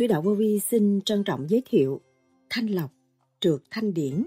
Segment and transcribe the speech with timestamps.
[0.00, 2.00] Suối đạo vô vi xin trân trọng giới thiệu
[2.50, 2.90] thanh lọc,
[3.40, 4.24] trượt thanh điển,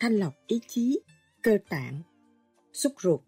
[0.00, 1.00] thanh lọc ý chí,
[1.42, 2.02] cơ tạng,
[2.72, 3.20] xúc ruột.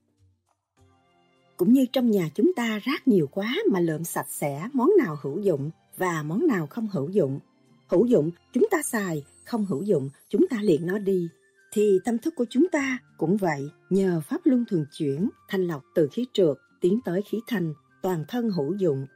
[1.56, 5.16] Cũng như trong nhà chúng ta rác nhiều quá mà lượm sạch sẽ món nào
[5.22, 7.40] hữu dụng và món nào không hữu dụng.
[7.86, 11.28] Hữu dụng chúng ta xài, không hữu dụng chúng ta liền nó đi.
[11.72, 15.82] Thì tâm thức của chúng ta cũng vậy, nhờ pháp luân thường chuyển, thanh lọc
[15.94, 19.06] từ khí trượt tiến tới khí thành toàn thân hữu dụng.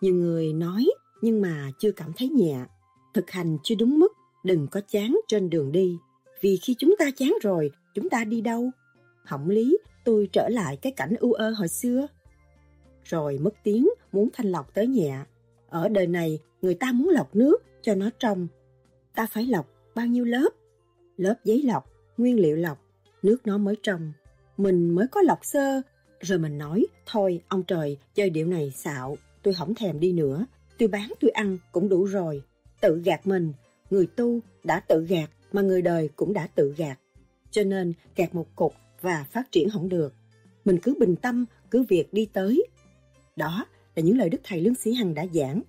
[0.00, 0.86] Nhiều người nói
[1.26, 2.64] nhưng mà chưa cảm thấy nhẹ.
[3.14, 4.12] Thực hành chưa đúng mức,
[4.44, 5.98] đừng có chán trên đường đi.
[6.40, 8.70] Vì khi chúng ta chán rồi, chúng ta đi đâu?
[9.24, 12.06] Hỏng lý, tôi trở lại cái cảnh ưu ơ hồi xưa.
[13.04, 15.18] Rồi mất tiếng, muốn thanh lọc tới nhẹ.
[15.68, 18.48] Ở đời này, người ta muốn lọc nước cho nó trong.
[19.14, 20.50] Ta phải lọc bao nhiêu lớp?
[21.16, 22.78] Lớp giấy lọc, nguyên liệu lọc,
[23.22, 24.12] nước nó mới trong.
[24.56, 25.82] Mình mới có lọc sơ,
[26.20, 30.46] rồi mình nói, thôi ông trời, chơi điệu này xạo, tôi không thèm đi nữa,
[30.78, 32.42] tôi bán tôi ăn cũng đủ rồi.
[32.80, 33.52] Tự gạt mình,
[33.90, 36.98] người tu đã tự gạt mà người đời cũng đã tự gạt.
[37.50, 40.14] Cho nên gạt một cục và phát triển không được.
[40.64, 42.66] Mình cứ bình tâm, cứ việc đi tới.
[43.36, 45.62] Đó là những lời Đức Thầy Lương Sĩ Hằng đã giảng.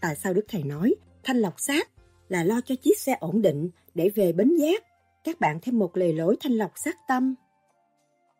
[0.00, 1.88] Tại sao Đức Thầy nói thanh lọc xác
[2.28, 4.84] là lo cho chiếc xe ổn định để về bến giác.
[5.24, 7.34] Các bạn thêm một lề lối thanh lọc xác tâm.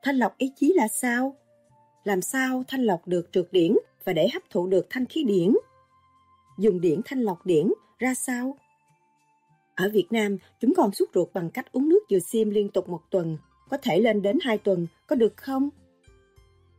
[0.02, 1.36] Thanh lọc ý chí là sao?
[2.04, 3.72] Làm sao thanh lọc được trượt điển
[4.04, 5.54] và để hấp thụ được thanh khí điển?
[6.58, 8.56] Dùng điển thanh lọc điển ra sao?
[9.74, 12.88] Ở Việt Nam, chúng còn xúc ruột bằng cách uống nước dừa xiêm liên tục
[12.88, 13.38] một tuần,
[13.70, 15.68] có thể lên đến hai tuần, có được không?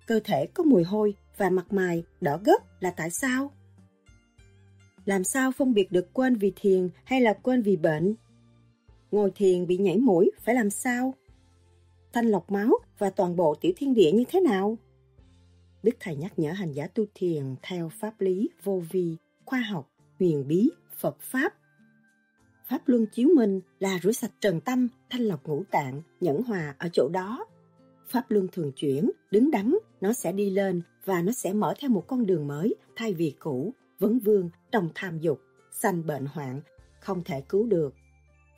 [0.08, 3.52] Cơ thể có mùi hôi và mặt mày đỏ gấp là tại sao?
[5.06, 8.16] Làm sao phân biệt được quên vì thiền hay là quên vì bệnh?
[9.12, 11.14] Ngồi thiền bị nhảy mũi phải làm sao?
[12.14, 14.78] Thanh lọc máu và toàn bộ tiểu thiên địa như thế nào?
[15.84, 19.16] Đức Thầy nhắc nhở hành giả tu thiền theo pháp lý vô vi
[19.50, 21.54] khoa học, huyền bí, Phật Pháp.
[22.68, 26.76] Pháp Luân chiếu minh là rửa sạch trần tâm, thanh lọc ngũ tạng, nhẫn hòa
[26.80, 27.46] ở chỗ đó.
[28.08, 31.90] Pháp Luân thường chuyển, đứng đắn, nó sẽ đi lên và nó sẽ mở theo
[31.90, 35.40] một con đường mới thay vì cũ, vấn vương, trong tham dục,
[35.72, 36.62] sanh bệnh hoạn,
[37.00, 37.94] không thể cứu được.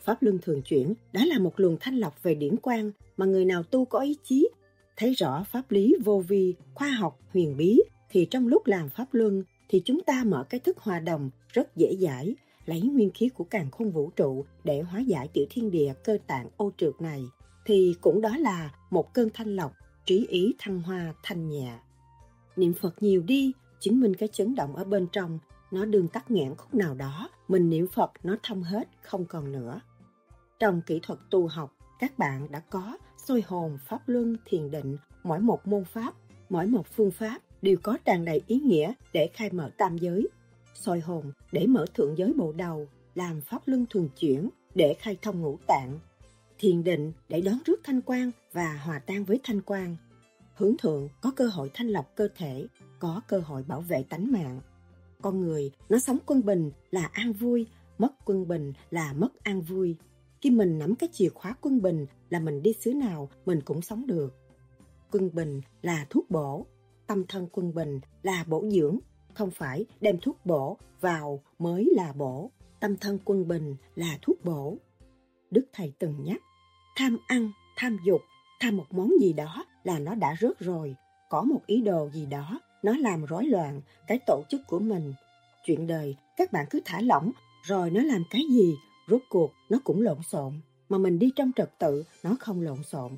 [0.04, 3.46] Pháp Luân thường chuyển đã là một luồng thanh lọc về điển quang mà người
[3.46, 4.50] nào tu có ý chí,
[4.98, 9.08] thấy rõ pháp lý vô vi, khoa học, huyền bí thì trong lúc làm Pháp
[9.12, 13.30] Luân thì chúng ta mở cái thức hòa đồng rất dễ dãi, lấy nguyên khí
[13.30, 16.94] của càng khôn vũ trụ để hóa giải tiểu thiên địa cơ tạng ô trượt
[17.00, 17.24] này,
[17.66, 19.74] thì cũng đó là một cơn thanh lọc,
[20.06, 21.80] trí ý thăng hoa thanh nhẹ.
[22.56, 25.40] Niệm Phật nhiều đi, chứng minh cái chấn động ở bên trong,
[25.72, 29.52] nó đừng tắt nghẽn khúc nào đó, mình niệm Phật nó thông hết, không còn
[29.52, 29.82] nữa.
[30.60, 34.98] Trong kỹ thuật tu học, các bạn đã có sôi hồn, pháp luân, thiền định,
[35.24, 36.14] mỗi một môn pháp,
[36.50, 40.28] mỗi một phương pháp đều có tràn đầy ý nghĩa để khai mở tam giới.
[40.76, 45.18] soi hồn để mở thượng giới bộ đầu, làm pháp luân thường chuyển để khai
[45.22, 46.00] thông ngũ tạng.
[46.60, 49.96] Thiền định để đón rước thanh quan và hòa tan với thanh quan.
[50.56, 52.68] Hướng thượng có cơ hội thanh lọc cơ thể,
[53.00, 54.62] có cơ hội bảo vệ tánh mạng.
[55.22, 57.68] Con người nó sống quân bình là an vui,
[57.98, 59.96] mất quân bình là mất an vui.
[60.42, 63.82] Khi mình nắm cái chìa khóa quân bình là mình đi xứ nào mình cũng
[63.82, 64.36] sống được.
[65.12, 66.66] Quân bình là thuốc bổ,
[67.12, 68.98] tâm thân quân bình là bổ dưỡng,
[69.34, 72.52] không phải đem thuốc bổ vào mới là bổ.
[72.80, 74.78] Tâm thân quân bình là thuốc bổ.
[75.50, 76.42] Đức Thầy từng nhắc,
[76.96, 78.22] tham ăn, tham dục,
[78.60, 80.96] tham một món gì đó là nó đã rớt rồi.
[81.30, 85.14] Có một ý đồ gì đó, nó làm rối loạn cái tổ chức của mình.
[85.66, 87.32] Chuyện đời, các bạn cứ thả lỏng,
[87.64, 88.76] rồi nó làm cái gì,
[89.10, 90.54] rốt cuộc nó cũng lộn xộn.
[90.90, 93.12] Mà mình đi trong trật tự, nó không lộn xộn.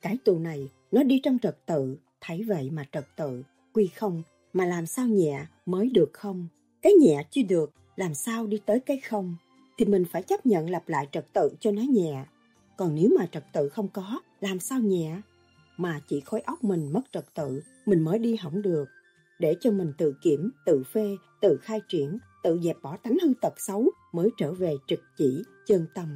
[0.00, 3.42] Cái tù này, nó đi trong trật tự, thấy vậy mà trật tự,
[3.72, 6.48] quy không, mà làm sao nhẹ mới được không?
[6.82, 9.36] Cái nhẹ chưa được, làm sao đi tới cái không?
[9.78, 12.24] Thì mình phải chấp nhận lặp lại trật tự cho nó nhẹ.
[12.76, 15.20] Còn nếu mà trật tự không có, làm sao nhẹ?
[15.76, 18.88] Mà chỉ khối óc mình mất trật tự, mình mới đi hỏng được.
[19.38, 23.32] Để cho mình tự kiểm, tự phê, tự khai triển, tự dẹp bỏ tánh hư
[23.40, 26.08] tật xấu mới trở về trực chỉ, chân tâm.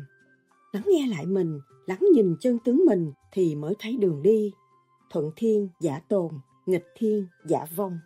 [0.73, 4.53] lắng nghe lại mình, lắng nhìn chân tướng mình thì mới thấy đường đi.
[5.11, 6.33] Thuận thiên giả tồn,
[6.67, 7.99] nghịch thiên giả vong.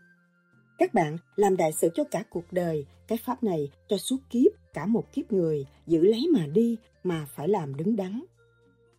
[0.78, 4.52] Các bạn làm đại sự cho cả cuộc đời, cái pháp này cho suốt kiếp,
[4.72, 8.22] cả một kiếp người, giữ lấy mà đi mà phải làm đứng đắn.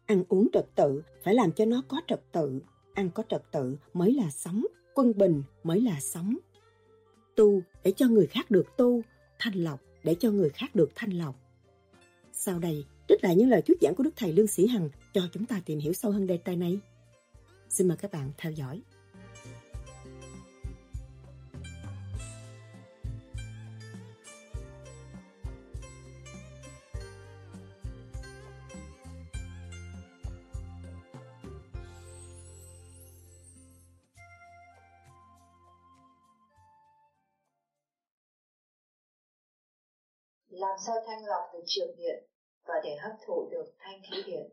[0.06, 2.62] Ăn uống trật tự, phải làm cho nó có trật tự.
[2.94, 6.38] Ăn có trật tự mới là sống, quân bình mới là sống.
[7.36, 9.02] Tu để cho người khác được tu,
[9.40, 11.36] thanh lọc để cho người khác được thanh lọc.
[12.34, 15.22] Sau đây, trích lại những lời thuyết giảng của Đức Thầy Lương Sĩ Hằng cho
[15.32, 16.80] chúng ta tìm hiểu sâu hơn đề tài này.
[17.76, 18.82] Xin mời các bạn theo dõi.
[40.50, 42.24] làm sao thanh lọc được trường điện
[42.66, 44.50] và để hấp thụ được thanh khí điện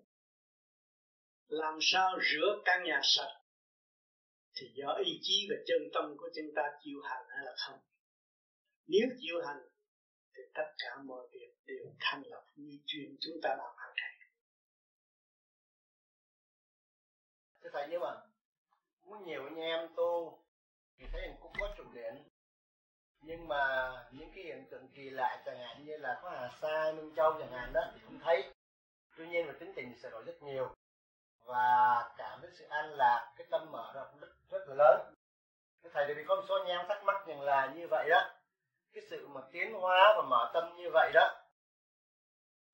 [1.52, 3.40] làm sao rửa căn nhà sạch?
[4.54, 7.78] Thì do ý chí và chân tâm của chúng ta chịu hành hay là không?
[8.86, 9.62] Nếu chịu hành,
[10.34, 14.28] thì tất cả mọi việc đều thành lập như chuyện chúng ta làm hàng ngày.
[17.62, 18.14] Thưa Thầy nhưng mà,
[19.10, 20.44] có nhiều anh em tu,
[20.98, 22.14] thì thấy cũng có trụ điện.
[23.20, 26.92] Nhưng mà những cái hiện tượng kỳ lạ chẳng hạn như là có hà sa,
[26.96, 28.52] minh châu chẳng hạn đó, thì không thấy.
[29.16, 30.74] Tuy nhiên là tính tình sẽ đổi rất nhiều
[31.52, 35.14] và cảm thấy sự an lạc cái tâm mở ra cũng rất, rất là lớn.
[35.82, 38.20] Cái thầy thì có một số anh em thắc mắc rằng là như vậy đó.
[38.92, 41.28] Cái sự mà tiến hóa và mở tâm như vậy đó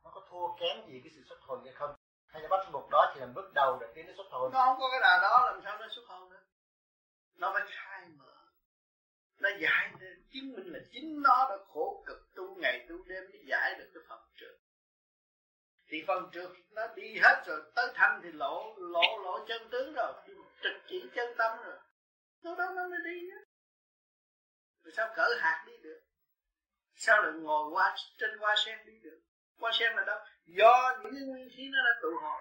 [0.04, 1.94] nó có thua kém gì cái sự xuất hồn hay không?
[2.26, 4.50] Hay là bắt buộc đó chỉ là bước đầu để tiến đến xuất hồn?
[4.52, 6.40] Nó không có cái đà đó làm sao nó xuất hồn nữa
[7.38, 8.34] nó phải khai mở.
[9.38, 13.24] Nó giải nên chứng minh là chính nó đã khổ cực tu ngày tu đêm
[13.30, 14.27] mới giải được cái phật
[15.90, 19.94] thì phần trượt nó đi hết rồi, tới thanh thì lộ lộ lộ chân tướng
[19.94, 20.12] rồi,
[20.62, 21.78] trực chỉ chân tâm rồi.
[22.42, 23.40] Lúc đó nó mới đi á.
[24.82, 26.00] Rồi sao cỡ hạt đi được?
[26.94, 29.20] Sao lại ngồi qua, trên hoa sen đi được?
[29.60, 30.18] Hoa sen là đâu?
[30.46, 32.40] Do những cái nguyên khí nó đã tụ họp.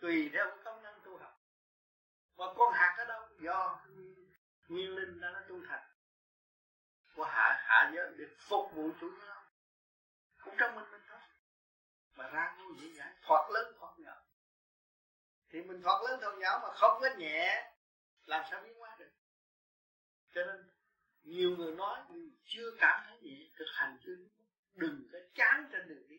[0.00, 1.32] Tùy theo cái công năng tu học.
[2.36, 3.28] Và con hạt ở đâu?
[3.40, 3.80] Do
[4.68, 5.84] nguyên linh đã nó tu thành.
[7.14, 9.36] Của hạ hạ giới để phục vụ chủ nhân.
[10.44, 10.84] Cũng trong mình
[12.16, 14.14] mà ra vô dễ dãi thoát lớn thoát nhỏ.
[15.50, 17.72] Thì mình thoát lớn thoát nhỏ mà không có nhẹ
[18.24, 19.10] làm sao biến hóa được?
[20.34, 20.70] Cho nên
[21.22, 21.98] nhiều người nói
[22.44, 24.14] chưa cảm thấy nhẹ thực hành chưa
[24.74, 26.16] đừng có chán trên đường đi.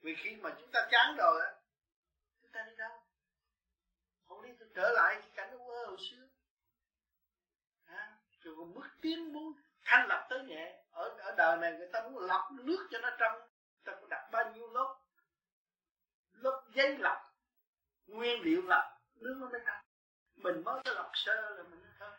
[0.00, 1.52] Vì khi mà chúng ta chán rồi á
[2.42, 3.02] chúng ta đi đâu?
[4.24, 6.28] Không đi trở lại cái cảnh của hồi xưa.
[7.84, 9.52] À, rồi còn bước tiến muốn
[9.82, 10.84] thanh lập tới nhẹ.
[10.90, 13.48] Ở ở đời này người ta muốn lọc nước cho nó trong
[13.88, 14.98] ta có đặt bao nhiêu lớp
[16.32, 17.18] lớp giấy lọc,
[18.06, 19.82] nguyên liệu lọc nước nó mới trong
[20.36, 22.10] mình mới có lọc sơ là mình thôi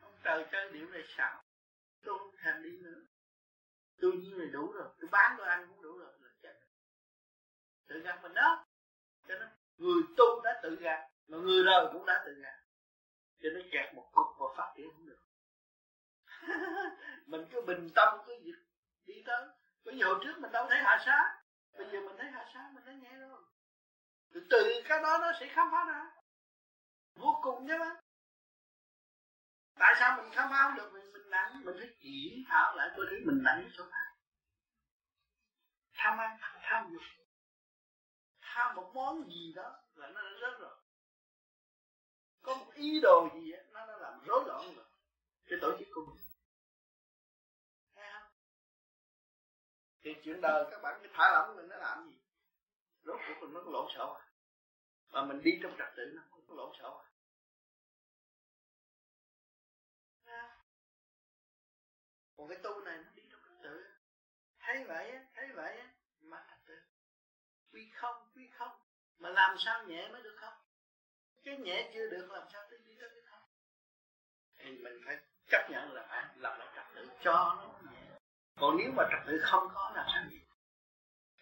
[0.00, 1.42] ông trời chơi điểm này xạo
[2.06, 3.00] tôi không thèm đi nữa.
[4.00, 6.54] Tôi như này đủ rồi, tôi bán tôi ăn cũng đủ rồi, là chết
[7.86, 8.66] tự gạt mình đó.
[9.28, 12.58] Cho nên, người tu đã tự gạt, mà người đời cũng đã tự gạt.
[13.42, 15.18] Cho nên kẹt một cục và phát triển không được.
[17.26, 18.58] Mình cứ bình tâm cứ việc
[19.04, 19.46] đi tới
[19.86, 21.42] bây giờ hồi trước mình đâu thấy hạ xá
[21.78, 23.42] bây giờ mình thấy hạ xá mình thấy nhẹ rồi
[24.36, 26.10] từ từ cái đó nó sẽ khám phá ra.
[27.14, 27.96] Vô cùng chứ mà
[29.78, 30.90] tại sao mình khám phá không được?
[30.92, 34.16] Mình, mình nặng mình phải chỉ thảo lại tôi thấy mình nặng chỗ nào
[35.94, 37.02] tham ăn tham dục.
[38.40, 40.76] Tham một món gì đó là nó đã rất rồi.
[42.42, 44.84] Có một ý đồ gì đó, nó đã làm rối loạn rồi.
[45.46, 46.25] Cái tổ chức của mình.
[50.06, 52.18] Thì chuyện đời các bạn cứ thả lỏng mình nó làm gì?
[53.02, 54.26] Rốt cuộc nó có lộn xộn à?
[55.08, 57.04] Mà mình đi trong trật tự nó không có lộn xộn
[60.24, 60.56] à?
[62.36, 63.84] Còn cái tu này nó đi trong trật tự.
[64.60, 65.88] Thấy vậy á, thấy vậy á,
[66.20, 66.74] mà trật tự.
[67.72, 68.78] Quy không quy không.
[69.18, 70.54] Mà làm sao nhẹ mới được không?
[71.44, 73.48] Cái nhẹ chưa được làm sao tới đi tới cái không?
[74.56, 75.16] Thì mình phải
[75.50, 77.85] chấp nhận là phải làm lại trật tự cho nó
[78.60, 80.40] còn nếu mà trật tự không có là sao vậy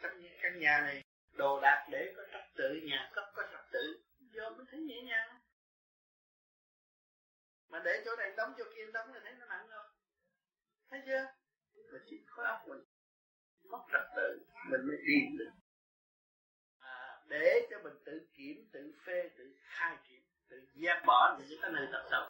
[0.03, 4.03] căn, căn nhà này đồ đạc để có trật tự nhà cấp có trật tự
[4.19, 5.41] do mới thấy nhẹ nhàng.
[7.69, 9.85] Mà để chỗ này đóng chỗ kia đóng thì thấy nó nặng rồi.
[10.91, 11.25] Thấy chưa?
[11.93, 12.85] Mà chỉ có óc mình
[13.71, 15.51] mất trật tự mình mới đi được.
[16.79, 21.59] À, để cho mình tự kiểm tự phê tự khai triển tự dẹp bỏ những
[21.63, 22.29] cái nơi tập đầu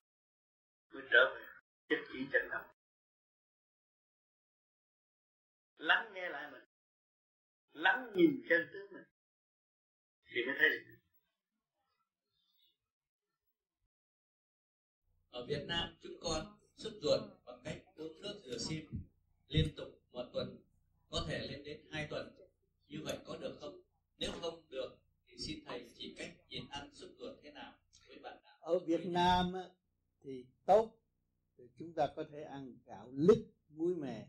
[0.93, 1.43] mới trở về
[1.89, 2.74] chất chỉ chân tâm
[5.85, 6.63] lắng nghe lại mình.
[7.73, 9.03] Lắng nhìn chân tướng
[10.27, 10.99] thì mới thấy được.
[15.31, 18.87] Ở Việt Nam chúng con xuất ruột bằng cách uống nước rửa sim
[19.49, 20.57] liên tục một tuần
[21.11, 22.35] có thể lên đến hai tuần.
[22.89, 23.81] Như vậy có được không?
[24.19, 27.73] Nếu không được thì xin thầy chỉ cách nhịn ăn xuất ruột thế nào
[28.07, 28.59] với bạn nào?
[28.61, 29.53] Ở Việt Nam
[30.21, 31.01] thì tốt.
[31.59, 34.29] Thì chúng ta có thể ăn gạo lứt muối mè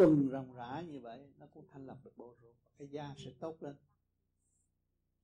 [0.00, 2.54] tuần ròng rã như vậy, nó cũng thanh lọc được bộ ruột.
[2.78, 3.76] Cái da sẽ tốt lên.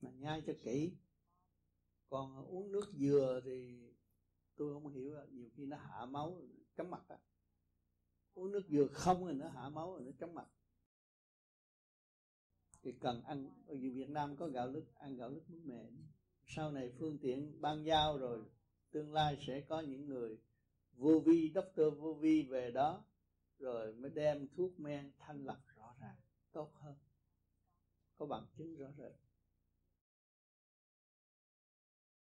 [0.01, 0.93] Mà nhai cho kỹ.
[2.09, 3.81] Còn uống nước dừa thì
[4.57, 6.43] tôi không hiểu nhiều khi nó hạ máu,
[6.77, 7.19] chóng mặt á.
[8.35, 10.47] Uống nước dừa không thì nó hạ máu rồi nó chóng mặt.
[12.83, 15.91] Thì cần ăn, ở Việt Nam có gạo lứt, ăn gạo lứt muối mè
[16.47, 18.45] sau này phương tiện ban giao rồi,
[18.91, 20.39] tương lai sẽ có những người
[20.93, 23.05] vô vi, doctor vô vi về đó
[23.59, 26.17] rồi mới đem thuốc men thanh lọc rõ ràng
[26.53, 26.95] tốt hơn.
[28.19, 29.13] Có bằng chứng rõ rệt.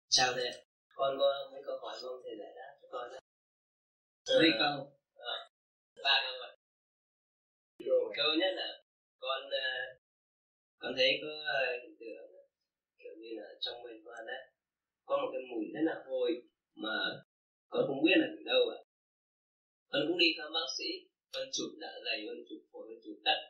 [0.09, 3.11] Chào thầy con có mấy câu hỏi mong thầy giải đáp cho con
[4.39, 4.99] mấy câu?
[5.15, 5.51] à,
[6.05, 6.51] ba câu ạ.
[8.17, 8.83] Câu nhất là
[9.19, 10.01] con uh,
[10.79, 11.29] con thấy có
[11.83, 12.31] hiện tượng
[12.99, 14.43] kiểu như là trong mình con đấy
[15.05, 16.43] có một cái mùi rất là hôi
[16.75, 16.97] mà
[17.69, 18.79] con không biết là từ đâu ạ.
[19.91, 23.17] Con cũng đi khám bác sĩ con chụp dạ dày con chụp phổi con chụp
[23.25, 23.41] tận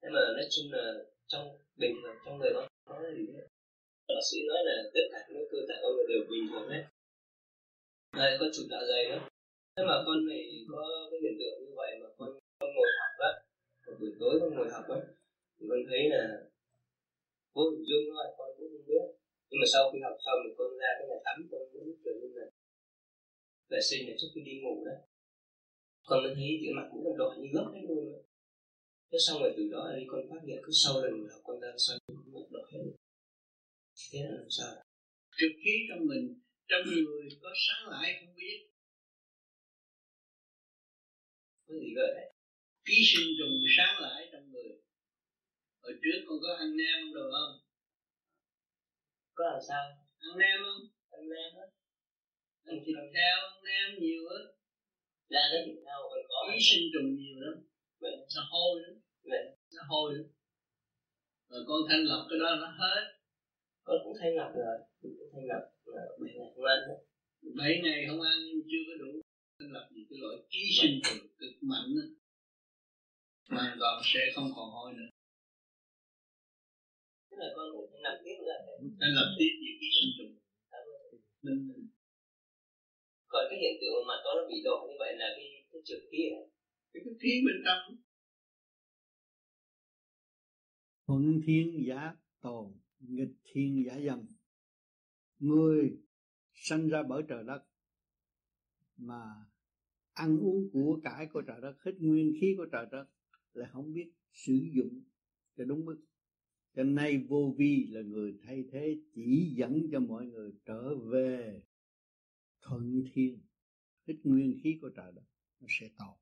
[0.00, 0.84] thế mà nói chung là
[1.26, 1.44] trong
[1.76, 3.46] bình thường trong người con có gì hết
[4.08, 6.84] bác sĩ nói là tất cả những cơ thể con người đều bình thường hết.
[8.20, 9.18] Đây con chụp dạ dày đó.
[9.74, 12.28] Thế mà con này có cái hiện tượng như vậy mà con
[12.60, 13.30] con ngồi học á
[13.86, 15.00] một buổi tối con ngồi học á
[15.56, 16.22] thì con thấy là
[17.54, 19.04] vô hình dung thôi con cũng không biết.
[19.48, 22.14] Nhưng mà sau khi học xong thì con ra cái nhà tắm, con cũng kiểu
[22.20, 22.46] như là
[23.70, 24.96] vệ sinh này trước khi đi ngủ đó
[26.08, 28.22] con mới thấy cái mặt cũng còn đỏ như gốc hết luôn
[29.12, 31.68] thế xong rồi từ đó đi con phát hiện cứ sau lần học con ra
[31.76, 32.84] xoay mặt đỏ hết.
[34.10, 34.72] Thế là làm sao?
[35.38, 38.58] Trực khí trong mình trong người có sáng lại không biết?
[41.66, 42.32] Có gì đấy
[42.84, 44.72] ký sinh trùng sáng lại trong người.
[45.82, 47.54] Hồi trước con có ăn nem rồi không?
[49.34, 49.82] Có làm sao?
[50.18, 50.82] Ăn nem không?
[51.10, 51.66] Ăn nem á.
[52.64, 54.57] Ăn thịt heo ăn nem nhiều á
[55.28, 57.54] là cái thịt heo còn có ký sinh trùng nhiều lắm.
[58.00, 58.94] Vậy nó hôi lắm
[59.30, 59.42] vậy
[59.74, 60.26] nó hôi lắm
[61.48, 63.02] rồi con thanh lọc cái đó nó hết.
[63.86, 66.80] Con cũng thanh lọc rồi cũng thanh lọc là bảy ngày không ăn
[67.60, 69.12] bảy ngày không ăn nhưng chưa có đủ
[69.58, 72.06] thanh lọc gì cái loại ký sinh trùng cực mạnh á.
[73.56, 75.10] Hoàn toàn sẽ không còn hôi nữa.
[77.30, 78.58] Tức là con cũng thanh lọc tiếp nữa
[79.00, 80.32] thanh lọc tiếp những ký sinh trùng.
[81.42, 81.88] Mình
[83.28, 86.02] còn cái hiện tượng mà con nó bị đỏ như vậy là cái cái trượt
[86.10, 86.42] khí à
[86.92, 87.96] cái cái khí bên trong.
[91.06, 94.26] Thuận thiên giả tồn nghịch thiên giả dâm.
[95.38, 95.98] Người
[96.54, 97.64] sanh ra bởi trời đất
[98.96, 99.22] mà
[100.12, 103.06] ăn uống của cải của trời đất hết nguyên khí của trời đất
[103.52, 105.02] là không biết sử dụng
[105.56, 106.04] cho đúng mức.
[106.76, 111.62] Cho nay vô vi là người thay thế chỉ dẫn cho mọi người trở về
[112.68, 113.40] thuận thiên
[114.06, 115.24] ít nguyên khí của trời đất,
[115.60, 116.16] nó sẽ tồn.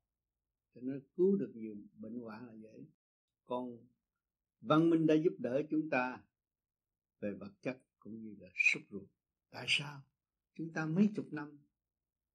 [0.75, 2.85] Cho nó cứu được nhiều bệnh hoạn là vậy.
[3.45, 3.77] Còn
[4.61, 6.23] văn minh đã giúp đỡ chúng ta
[7.19, 9.09] về vật chất cũng như là sức ruột.
[9.49, 10.01] Tại sao?
[10.55, 11.59] Chúng ta mấy chục năm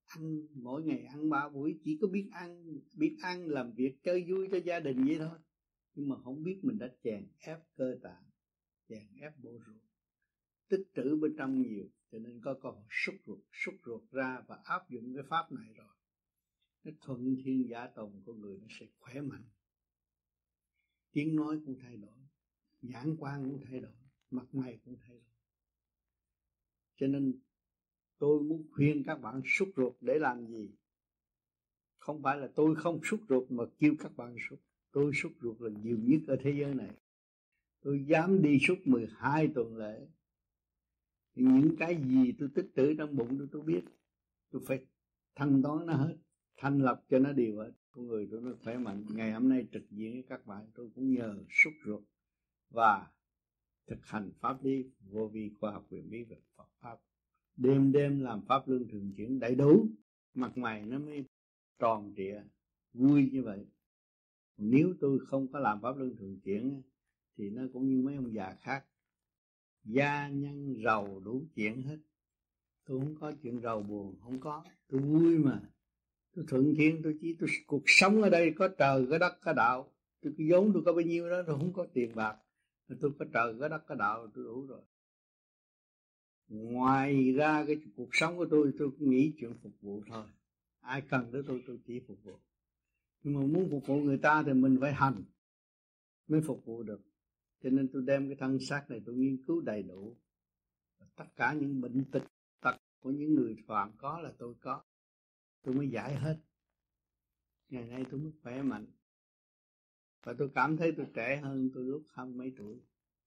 [0.07, 4.25] ăn, mỗi ngày ăn ba buổi, chỉ có biết ăn biết ăn, làm việc, chơi
[4.28, 5.38] vui cho gia đình vậy thôi.
[5.95, 8.25] Nhưng mà không biết mình đã chèn ép cơ tạng,
[8.88, 9.83] chèn ép bộ ruột.
[10.69, 14.59] Tích trữ bên trong nhiều cho nên có còn xúc ruột xúc ruột ra và
[14.64, 15.87] áp dụng cái pháp này rồi.
[16.85, 19.45] Nó thuận thiên giả tồn của người nó sẽ khỏe mạnh.
[21.12, 22.19] Tiếng nói cũng thay đổi,
[22.83, 23.92] nhãn quan cũng thay đổi,
[24.31, 25.35] mặt mày cũng thay đổi.
[26.97, 27.38] Cho nên
[28.19, 30.71] tôi muốn khuyên các bạn xúc ruột để làm gì?
[31.99, 34.61] Không phải là tôi không xúc ruột mà kêu các bạn xúc.
[34.92, 36.90] Tôi xúc ruột là nhiều nhất ở thế giới này.
[37.81, 40.07] Tôi dám đi suốt 12 tuần lễ
[41.35, 43.83] những cái gì tôi tích trữ trong bụng tôi tôi biết.
[44.51, 44.87] Tôi phải
[45.35, 46.17] thanh toán nó hết,
[46.57, 47.73] thanh lập cho nó điều hết.
[47.91, 49.05] Con người tôi nó khỏe mạnh.
[49.15, 52.03] Ngày hôm nay trực diện với các bạn, tôi cũng nhờ xúc ruột
[52.71, 53.11] và
[53.87, 56.99] thực hành pháp lý vô vi khoa học quyền bí về Phật pháp.
[57.57, 59.87] Đêm đêm làm pháp luân thường chuyển đầy đủ,
[60.35, 61.25] mặt mày nó mới
[61.79, 62.43] tròn trịa,
[62.93, 63.67] vui như vậy.
[64.57, 66.83] Nếu tôi không có làm pháp luân thường chuyển
[67.37, 68.85] thì nó cũng như mấy ông già khác
[69.85, 71.99] gia nhân giàu đủ chuyện hết.
[72.85, 74.65] Tôi không có chuyện giàu buồn, không có.
[74.89, 75.61] Tôi vui mà.
[76.35, 79.53] Tôi thuận thiên, tôi chỉ tôi cuộc sống ở đây có trời, có đất, có
[79.53, 79.93] đạo.
[80.23, 82.37] Tôi cứ vốn tôi có bao nhiêu đó, tôi không có tiền bạc.
[83.01, 84.81] Tôi có trời, có đất, có đạo, tôi đủ rồi.
[86.49, 90.25] Ngoài ra cái cuộc sống của tôi tôi nghĩ chuyện phục vụ thôi.
[90.81, 92.39] Ai cần tới tôi tôi chỉ phục vụ.
[93.23, 95.25] Nhưng mà muốn phục vụ người ta thì mình phải hành,
[96.29, 97.01] mới phục vụ được
[97.62, 100.16] cho nên tôi đem cái thân xác này tôi nghiên cứu đầy đủ.
[101.16, 102.23] Tất cả những bệnh tật
[102.61, 104.83] tật của những người phạm có là tôi có.
[105.62, 106.38] Tôi mới giải hết.
[107.69, 108.87] Ngày nay tôi mới khỏe mạnh.
[110.23, 112.81] Và tôi cảm thấy tôi trẻ hơn tôi lúc hai mấy tuổi.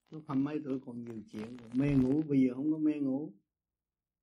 [0.09, 1.57] Lúc hai mấy tuổi còn nhiều chuyện.
[1.73, 3.33] Mê ngủ, bây giờ không có mê ngủ.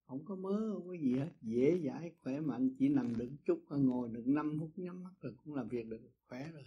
[0.07, 1.31] Không có mớ không có gì hết.
[1.41, 2.71] Dễ dãi, khỏe mạnh.
[2.79, 6.01] Chỉ nằm được chút ngồi được năm phút nhắm mắt rồi cũng làm việc được.
[6.29, 6.65] Khỏe rồi.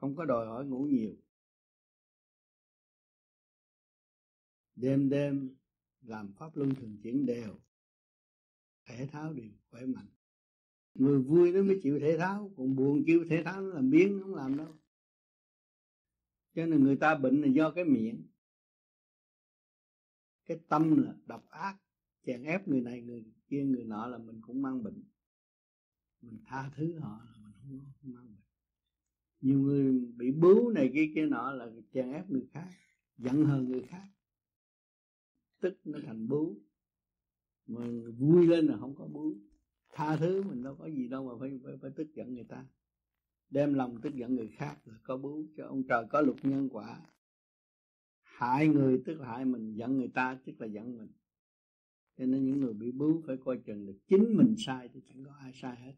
[0.00, 1.16] Không có đòi hỏi ngủ nhiều.
[4.76, 5.56] Đêm đêm
[6.00, 7.60] làm pháp luân thường chuyển đều
[8.86, 10.06] thể thao đều khỏe mạnh.
[10.94, 14.20] Người vui nó mới chịu thể thao còn buồn chịu thể thao nó làm biến
[14.22, 14.78] không làm đâu.
[16.54, 18.26] Cho nên người ta bệnh là do cái miệng.
[20.46, 21.76] Cái tâm là độc ác
[22.26, 25.02] chèn ép người này người kia người nọ là mình cũng mang bệnh.
[26.20, 28.42] Mình tha thứ họ là mình không, không mang bệnh.
[29.40, 32.68] Nhiều người bị bướu này kia kia nọ là chèn ép người khác
[33.16, 34.08] giận hờn người khác
[35.64, 36.56] tức nó thành bú,
[37.66, 37.80] mà
[38.18, 39.34] vui lên là không có bú,
[39.92, 42.66] tha thứ mình đâu có gì đâu mà phải phải, phải tức giận người ta.
[43.50, 46.68] Đem lòng tức giận người khác là có bú cho ông trời có luật nhân
[46.68, 47.00] quả.
[48.22, 51.12] Hại người tức là hại mình giận người ta tức là giận mình.
[52.18, 55.24] Cho nên những người bị bú phải coi chừng là chính mình sai thì chẳng
[55.24, 55.94] có ai sai hết.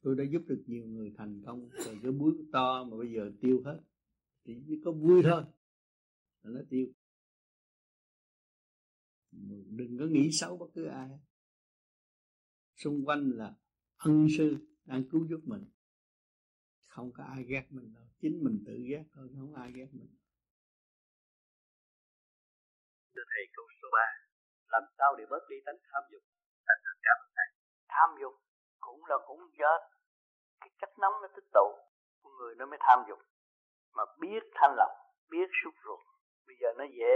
[0.00, 3.32] Tôi đã giúp được nhiều người thành công rồi cái búi to mà bây giờ
[3.40, 3.80] tiêu hết.
[4.44, 5.42] Chỉ có vui thôi
[6.42, 6.88] là nó tiêu
[9.76, 11.10] đừng có nghĩ xấu bất cứ ai.
[12.76, 13.54] Xung quanh là
[13.96, 15.64] ân sư đang cứu giúp mình.
[16.86, 18.04] Không có ai ghét mình đâu.
[18.20, 20.16] Chính mình tự ghét thôi không ai ghét mình.
[23.14, 23.98] Thưa thầy câu số 3
[24.68, 26.22] làm sao để bớt đi tánh tham dục?
[26.66, 27.48] Thành thật cảm ơn thầy.
[27.94, 28.34] Tham dục
[28.80, 29.72] cũng là cũng do
[30.60, 31.66] cái chất nóng nó tích tụ
[32.22, 33.18] con người nó mới tham dục.
[33.96, 34.92] Mà biết thanh lọc
[35.30, 36.00] biết sút ruột.
[36.46, 37.14] Bây giờ nó dễ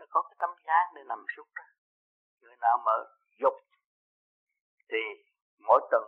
[0.00, 1.66] nó có cái tấm dáng để nằm xuống ra
[2.40, 2.96] người nào mở
[3.40, 3.54] dục
[4.90, 5.02] thì
[5.66, 6.04] mỗi tuần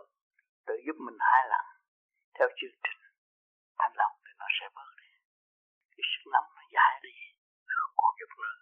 [0.65, 1.65] tự giúp mình hai lần.
[2.35, 3.01] Theo chương trình
[3.79, 5.09] thanh lọc thì nó sẽ bớt đi.
[5.91, 7.15] Cái sức nóng nó giải đi.
[7.67, 8.57] Nó không còn dục nữa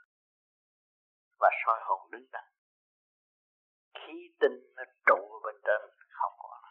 [1.40, 2.44] và soi hồn đứng đắn.
[3.94, 5.82] Khí tinh nó trụ ở bên trên,
[6.20, 6.62] không còn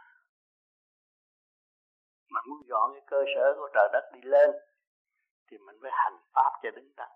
[2.31, 4.51] mà muốn dọn cái cơ sở của trời đất đi lên
[5.47, 7.11] thì mình phải hành pháp cho đứng đắn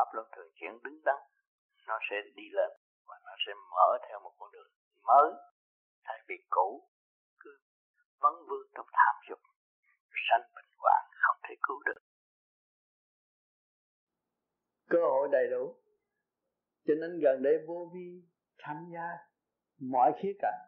[0.00, 1.20] pháp luân thường chuyển đứng đắn,
[1.88, 2.70] nó sẽ đi lên
[3.06, 4.70] và nó sẽ mở theo một con đường
[5.02, 5.32] mới.
[6.04, 6.88] Thay vì cũ,
[7.40, 7.50] cứ
[8.20, 9.38] vấn vương trong tham dục
[10.30, 12.00] sanh bệnh hoạn, không thể cứu được.
[14.88, 15.76] Cơ hội đầy đủ.
[16.86, 18.22] Cho nên gần đây vô vi
[18.58, 19.06] tham gia
[19.80, 20.60] mọi khía cạnh.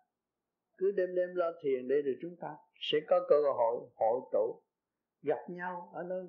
[0.78, 4.62] Cứ đêm đêm lo thiền để rồi chúng ta sẽ có cơ hội hội tụ,
[5.22, 6.26] gặp nhau ở nơi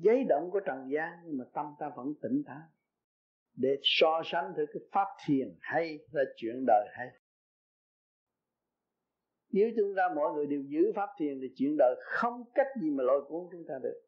[0.00, 2.62] giấy động của trần gian, nhưng mà tâm ta vẫn tỉnh táo.
[3.54, 7.08] Để so sánh thử cái pháp thiền hay là chuyện đời hay.
[9.50, 12.90] Nếu chúng ta mọi người đều giữ pháp thiền thì chuyện đời không cách gì
[12.90, 14.02] mà lôi cuốn chúng ta được.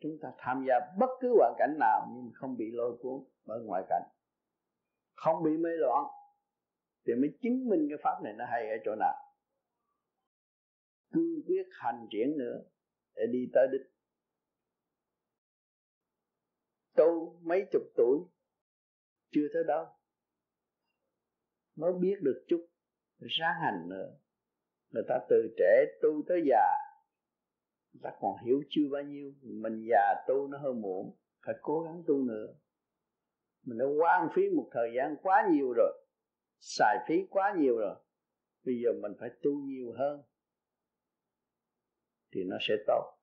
[0.00, 3.60] Chúng ta tham gia bất cứ hoàn cảnh nào nhưng không bị lôi cuốn bởi
[3.64, 4.02] ngoại cảnh.
[5.14, 6.04] Không bị mê loạn
[7.06, 9.14] thì mới chứng minh cái pháp này nó hay ở chỗ nào.
[11.12, 12.62] Cương quyết hành triển nữa
[13.14, 13.92] để đi tới đích
[16.96, 18.18] tu mấy chục tuổi,
[19.30, 19.86] chưa tới đâu
[21.76, 22.66] mới biết được chút
[23.18, 24.16] ráng hành nữa.
[24.90, 26.66] Người ta từ trẻ tu tới già,
[27.92, 29.32] người ta còn hiểu chưa bao nhiêu.
[29.42, 32.46] Mình già tu nó hơi muộn, phải cố gắng tu nữa.
[33.64, 36.06] Mình đã quan phí một thời gian quá nhiều rồi,
[36.60, 37.96] xài phí quá nhiều rồi.
[38.64, 40.22] Bây giờ mình phải tu nhiều hơn
[42.34, 43.18] thì nó sẽ tốt.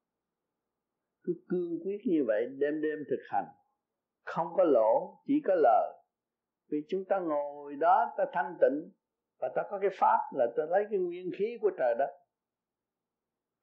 [1.23, 3.45] Cứ cương quyết như vậy, đêm đêm thực hành
[4.29, 5.93] không có lỗ, chỉ có lời.
[6.71, 8.91] Vì chúng ta ngồi đó, ta thanh tịnh,
[9.39, 12.09] và ta có cái pháp là ta lấy cái nguyên khí của trời đất.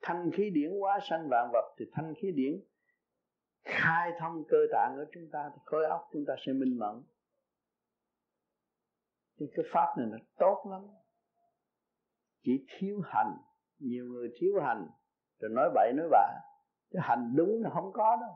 [0.02, 2.60] Thanh khí điển hóa sanh vạn vật, thì thanh khí điển
[3.64, 7.02] khai thông cơ tạng của chúng ta, thì khối óc chúng ta sẽ minh mẫn.
[9.38, 10.82] Thì cái pháp này nó tốt lắm.
[12.42, 13.36] Chỉ thiếu hành,
[13.78, 14.88] nhiều người thiếu hành,
[15.38, 16.28] rồi nói bậy nói bạ.
[16.90, 18.34] Cái hành đúng là không có đâu.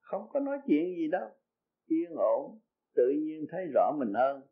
[0.00, 1.30] Không có nói chuyện gì đâu
[1.86, 2.60] yên ổn,
[2.94, 4.42] tự nhiên thấy rõ mình hơn.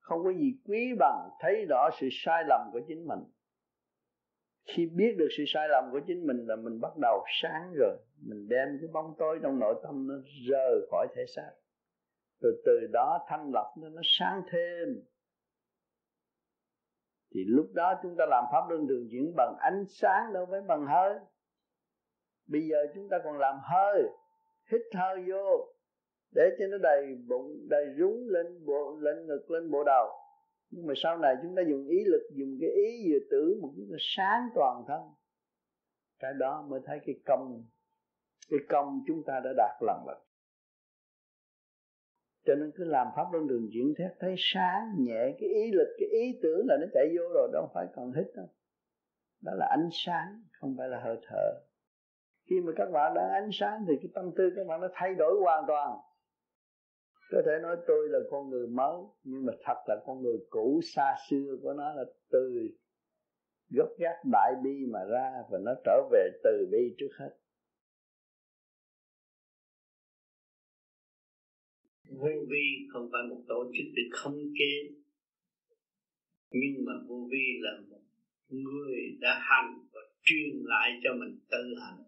[0.00, 3.20] Không có gì quý bằng thấy rõ sự sai lầm của chính mình.
[4.66, 7.96] Khi biết được sự sai lầm của chính mình là mình bắt đầu sáng rồi,
[8.26, 10.14] mình đem cái bóng tối trong nội tâm nó
[10.48, 11.50] rời khỏi thể xác.
[12.40, 15.04] Rồi từ đó thanh lọc nó nó sáng thêm.
[17.34, 20.60] Thì lúc đó chúng ta làm pháp luân thường chuyển bằng ánh sáng đâu phải
[20.60, 21.18] bằng hơi.
[22.46, 24.02] Bây giờ chúng ta còn làm hơi,
[24.72, 25.75] hít hơi vô
[26.34, 30.06] để cho nó đầy bụng, đầy rúng lên bộ, lên ngực, lên bộ đầu.
[30.70, 33.72] Nhưng mà sau này chúng ta dùng ý lực, dùng cái ý vừa tưởng một
[33.76, 35.00] cái sáng toàn thân.
[36.18, 37.64] Cái đó mới thấy cái công
[38.50, 40.18] cái công chúng ta đã đạt lần lần
[42.46, 45.88] cho nên cứ làm pháp luân đường chuyển thét, thấy sáng nhẹ cái ý lực,
[45.98, 48.46] cái ý tưởng là nó chạy vô rồi, đâu phải còn hít đâu.
[49.42, 51.60] Đó là ánh sáng, không phải là hơi thở.
[52.50, 55.14] Khi mà các bạn đang ánh sáng thì cái tâm tư các bạn nó thay
[55.14, 55.98] đổi hoàn toàn
[57.30, 60.80] có thể nói tôi là con người mới, nhưng mà thật là con người cũ
[60.84, 62.70] xa xưa của nó là từ
[63.70, 67.36] gốc gác đại bi mà ra và nó trở về từ bi trước hết.
[72.10, 74.96] Vô vi không phải một tổ chức để không chế
[76.50, 78.00] nhưng mà vô vi là một
[78.48, 82.02] người đã hành và truyền lại cho mình tự hành.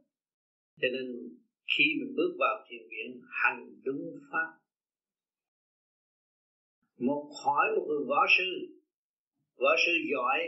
[0.80, 1.36] Cho nên
[1.76, 4.58] khi mình bước vào thiền viện, hành đúng pháp
[6.98, 8.50] một hỏi một người võ sư.
[9.56, 10.38] Võ sư giỏi,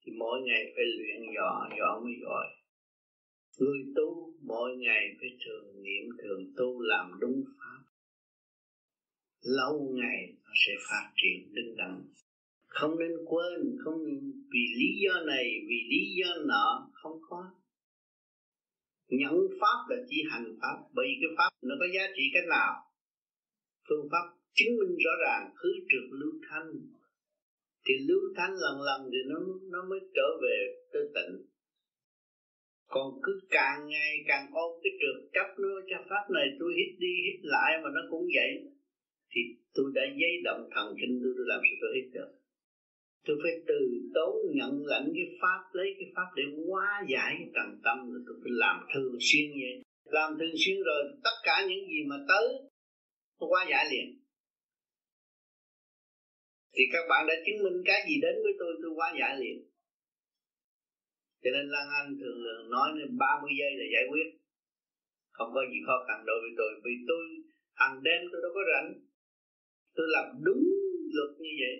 [0.00, 2.46] thì mỗi ngày phải luyện võ võ mới giỏi.
[3.58, 7.82] Người tu mỗi ngày phải thường niệm, thường tu làm đúng pháp.
[9.42, 12.02] Lâu ngày nó sẽ phát triển đứng đẳng
[12.72, 13.98] không nên quên, không
[14.52, 17.44] vì lý do này, vì lý do nọ, không có.
[19.08, 22.48] Nhận pháp là chỉ hành pháp, bởi vì cái pháp nó có giá trị cách
[22.48, 22.72] nào?
[23.88, 26.70] Phương pháp chứng minh rõ ràng khứ trượt lưu thanh.
[27.84, 29.38] Thì lưu thanh lần lần thì nó
[29.72, 30.56] nó mới trở về
[30.92, 31.52] tư tịnh
[32.94, 36.90] còn cứ càng ngày càng ôm cái trượt chấp nó cho pháp này tôi hít
[36.98, 38.50] đi hít lại mà nó cũng vậy.
[39.32, 39.40] Thì
[39.74, 42.30] tôi đã giấy động thần kinh tôi, tôi làm sao tôi hít được.
[43.26, 43.80] Tôi phải từ
[44.14, 48.22] tốn nhận lãnh cái pháp lấy cái pháp để hóa giải cái trần tâm rồi
[48.26, 49.74] tôi phải làm thường xuyên vậy.
[50.16, 52.46] Làm thường xuyên rồi tất cả những gì mà tới
[53.38, 54.08] tôi hóa giải liền
[56.74, 59.58] thì các bạn đã chứng minh cái gì đến với tôi tôi quá giải liền.
[61.42, 64.28] Cho nên Lan Anh thường nói nên 30 giây là giải quyết.
[65.36, 67.24] Không có gì khó khăn đối với tôi, vì tôi,
[67.74, 68.88] hàng đêm tôi đâu có rảnh.
[69.94, 70.64] Tôi làm đúng
[71.14, 71.76] luật như vậy,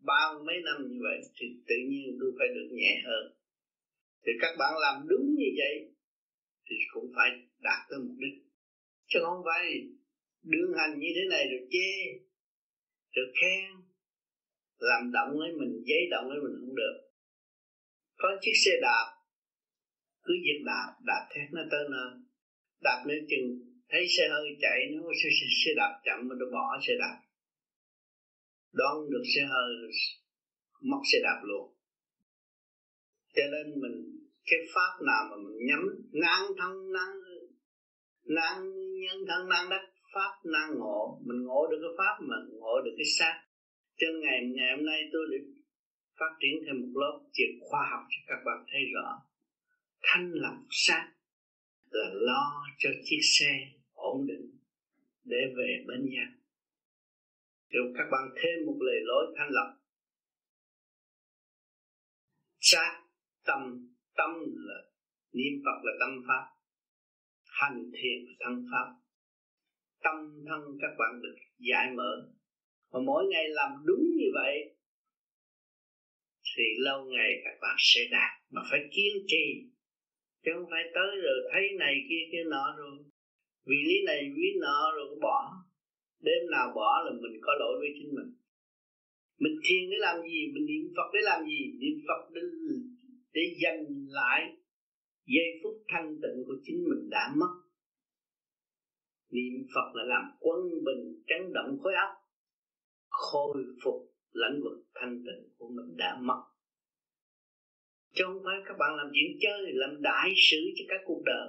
[0.00, 3.24] bao mấy năm như vậy, thì tự nhiên tôi phải được nhẹ hơn.
[4.24, 5.74] Thì các bạn làm đúng như vậy,
[6.66, 8.36] thì cũng phải đạt tới mục đích.
[9.06, 9.64] Chứ không phải
[10.42, 11.90] đương hành như thế này rồi chê,
[13.14, 13.85] rồi khen
[14.78, 16.96] làm động lấy mình giấy động lấy mình không được.
[18.16, 19.06] Có chiếc xe đạp
[20.24, 22.10] cứ việc đạp đạp thét nó tới nơi.
[22.82, 23.46] Đạp nữa chừng
[23.90, 27.18] thấy xe hơi chạy nó xe, xe, xe đạp chậm mà nó bỏ xe đạp.
[28.72, 29.70] Đón được xe hơi
[30.82, 31.74] móc xe đạp luôn.
[33.34, 33.96] Cho nên mình
[34.46, 37.14] cái pháp nào mà mình nhắm năng thân năng
[38.24, 38.58] năng
[39.02, 39.84] nhân thân năng đắc
[40.14, 43.45] pháp năng ngộ mình ngộ được cái pháp mà ngộ được cái xác
[43.96, 45.46] cho ngày ngày hôm nay tôi được
[46.18, 49.22] phát triển thêm một lớp chuyện khoa học cho các bạn thấy rõ.
[50.02, 51.12] Thanh lọc sát
[51.90, 53.52] là lo cho chiếc xe
[53.92, 54.58] ổn định
[55.24, 56.32] để về bên nhà.
[57.68, 59.68] rồi các bạn thêm một lời lối thanh lọc.
[62.60, 63.02] Sát
[63.44, 64.74] tâm tâm là
[65.32, 66.44] niệm phật là tâm pháp.
[67.44, 68.94] Hành thiền là thân pháp.
[70.02, 72.32] Tâm thân các bạn được giải mở
[72.90, 74.54] và mỗi ngày làm đúng như vậy,
[76.56, 78.30] thì lâu ngày các bạn sẽ đạt.
[78.50, 79.46] Mà phải kiên trì,
[80.44, 82.96] chứ không phải tới rồi thấy này kia kia nọ rồi.
[83.66, 85.52] Vì lý này vì nọ rồi, bỏ.
[86.20, 88.30] Đêm nào bỏ là mình có lỗi với chính mình.
[89.38, 90.40] Mình thiền để làm gì?
[90.54, 91.60] Mình niệm phật để làm gì?
[91.80, 92.40] Niệm phật để
[93.32, 94.56] để dành lại
[95.26, 97.52] giây phút thanh tịnh của chính mình đã mất.
[99.30, 102.10] Niệm phật là làm quân bình chấn động khối óc
[103.16, 103.98] khôi phục
[104.32, 106.40] lãnh vực thanh tịnh của mình đã mất.
[108.14, 111.48] Chứ không phải các bạn làm chuyện chơi, làm đại sự cho các cuộc đời.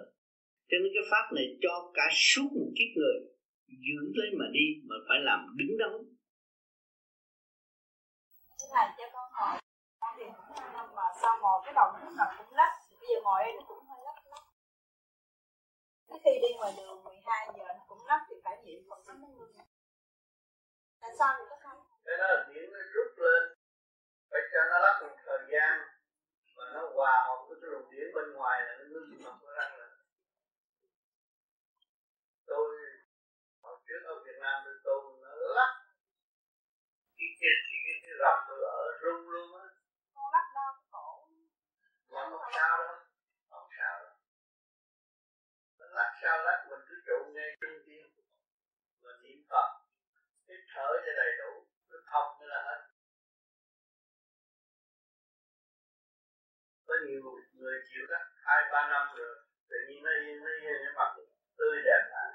[0.70, 3.18] Cho nên cái pháp này cho cả suốt một kiếp người
[3.86, 5.94] giữ lấy mà đi, mà phải làm đứng đắn.
[8.72, 9.56] Thầy, cho con hỏi,
[10.02, 10.26] con thì
[10.76, 12.72] năm mà sau ngồi cái đầu lúc nào cũng lắc.
[13.00, 14.44] Bây giờ ngồi đây nó cũng hơi lắc lắc.
[16.08, 19.14] Cái khi đi ngoài đường 12 giờ nó cũng lắc thì phải niệm Phật nó
[19.22, 19.54] mới ngưng
[21.02, 23.44] tại sao vậy các con thế nó điện nó rút lên.
[24.32, 25.74] Phải cho nó lắp một thời gian
[26.56, 29.52] và nó hòa hợp với cái luồng điện bên ngoài là nó ngưng mặt nó
[29.58, 29.66] ra
[32.48, 32.68] tôi
[33.62, 35.72] hồi trước ở Việt Nam tôi tôn nó lắp.
[37.18, 39.66] Cái cái khi cái, cái rập tôi ở rung luôn á.
[40.16, 41.28] Nó lắp đau cái cổ.
[42.12, 42.98] Mà không sao đâu
[43.50, 44.14] không sao đâu.
[45.98, 46.67] Lắc sao lắp
[50.78, 51.52] thở cho đầy đủ
[51.90, 52.80] nó thông mới là hết.
[56.88, 57.22] Có nhiều
[57.54, 59.36] người chịu lắc hai ba năm rồi
[59.70, 60.12] tự nhiên nó
[60.44, 60.52] nó
[60.84, 61.10] nó mặt
[61.58, 62.32] tươi đẹp lại.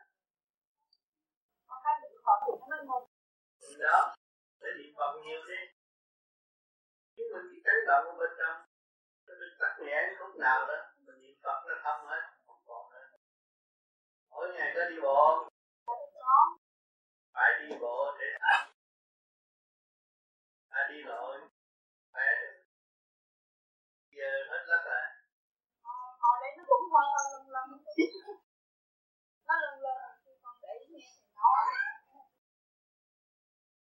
[3.79, 4.15] Đó
[4.61, 5.61] để niệm phật nhiều đi.
[7.17, 8.57] Chứ mình chỉ chấn động ở bên trong
[9.27, 10.75] bị tắc nghẽn lúc nào đó
[11.07, 13.07] mình niệm phật nó thông hết không còn nữa.
[14.31, 15.52] Mỗi ngày có đi bộ
[17.73, 18.69] đi bộ để ăn
[20.69, 21.41] à, đi lội
[22.13, 22.29] khỏe
[24.11, 25.03] giờ hết lắc rồi
[26.23, 27.85] hồi đấy nó cũng hơn hơn lần lân
[29.47, 31.49] nó lần lần khi con để ý nghe thì nó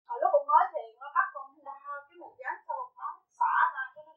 [0.07, 3.09] hồi lúc con nói thì nó bắt con đau cái mình dán sau một nó
[3.39, 4.15] xả ra cái nó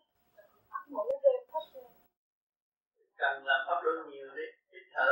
[0.69, 1.65] thẳng cái đêm hết
[3.17, 5.11] cần làm pháp luân nhiều đi hít thở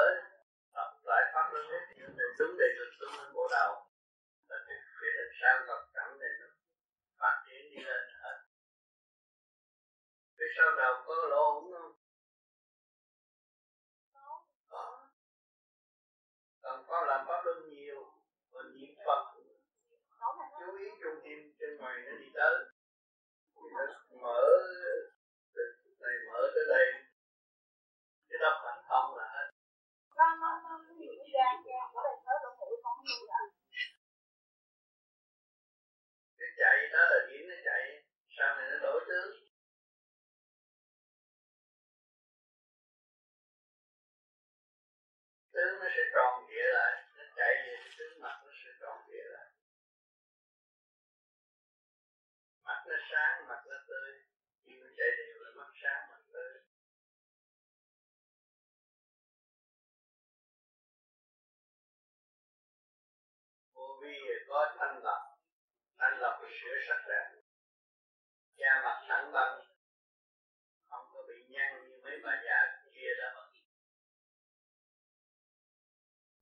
[0.74, 3.90] tập lại pháp luân hết nhiều để xuống đề được xuống lên bộ đầu
[5.41, 6.47] sau vật cẳng này nó.
[7.19, 8.38] Phát triển đi lên hết
[10.41, 11.91] phía sau đầu có lỗ không?
[14.69, 15.08] Có.
[16.62, 18.13] Cần có làm pháp luân nhiều
[18.51, 19.21] và niệm phật.
[20.60, 22.56] Chú ý trung tim trên ngoài nó đi tới.
[23.56, 23.86] Thì nó
[24.21, 24.41] mở
[26.01, 26.86] này mở tới đây.
[28.30, 29.47] Cái đó thành thông là hết.
[30.17, 33.47] Nó nó nhiều cái gan gan ở đây tới lỗ mũi con không lưu lại
[36.41, 38.04] cái chạy đó là điểm nó chạy
[38.38, 39.32] sau này nó đổi tướng
[45.54, 48.97] tướng nó sẽ tròn địa lại nó chạy về cái tướng mặt nó sẽ tròn
[49.08, 49.47] địa lại
[52.63, 54.12] mặt nó sáng mặt nó tươi
[54.63, 56.54] khi nó chạy đều là mắt sáng mặt tươi
[63.73, 65.22] vô vi có thanh lập
[65.98, 67.42] thanh lập và sửa sắc đẹp.
[68.56, 69.60] Da mặt thẳng bằng
[70.90, 73.50] không có bị nhăn như mấy bà già kia đó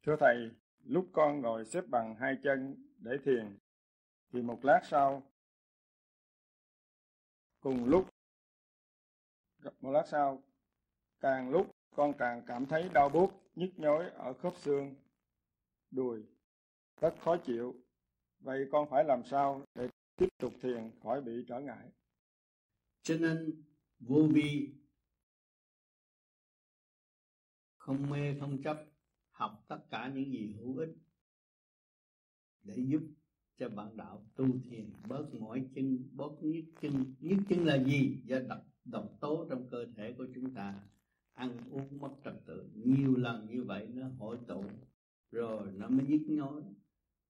[0.03, 0.51] Thưa Thầy,
[0.83, 3.57] lúc con ngồi xếp bằng hai chân để thiền,
[4.33, 5.23] thì một lát sau,
[7.59, 8.09] cùng lúc,
[9.79, 10.43] một lát sau,
[11.19, 14.95] càng lúc con càng cảm thấy đau buốt, nhức nhối ở khớp xương,
[15.91, 16.23] đùi,
[17.01, 17.75] rất khó chịu.
[18.39, 21.89] Vậy con phải làm sao để tiếp tục thiền khỏi bị trở ngại?
[23.01, 23.63] cho nên,
[23.99, 24.73] vô vi
[27.77, 28.85] không mê, không chấp,
[29.31, 30.95] học tất cả những gì hữu ích
[32.63, 33.01] để giúp
[33.57, 34.93] cho bạn đạo tu thiền.
[35.07, 37.15] Bớt mỏi chân, bớt nhức chân.
[37.19, 38.21] Nhức chân là gì?
[38.25, 40.83] Do độc độc tố trong cơ thể của chúng ta.
[41.33, 42.69] Ăn uống mất trật tự.
[42.73, 44.63] Nhiều lần như vậy nó hội tụ,
[45.31, 46.63] rồi nó mới nhức nhối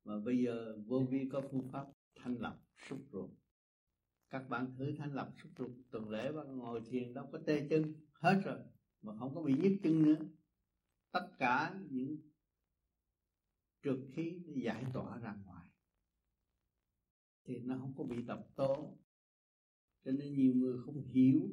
[0.03, 1.85] mà bây giờ vô vi có phương pháp
[2.15, 3.29] thanh lọc xúc ruột.
[4.29, 7.67] Các bạn thử thanh lọc xúc ruột, tuần lễ bạn ngồi thiền đâu có tê
[7.69, 8.59] chân, hết rồi,
[9.01, 10.25] mà không có bị nhức chân nữa.
[11.11, 12.17] Tất cả những
[13.83, 15.67] trượt khí giải tỏa ra ngoài,
[17.43, 18.97] thì nó không có bị độc tố.
[20.05, 21.49] Cho nên nhiều người không hiểu,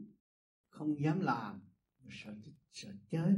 [0.69, 1.61] không dám làm,
[2.11, 2.35] sợ
[2.73, 3.37] sợ chết,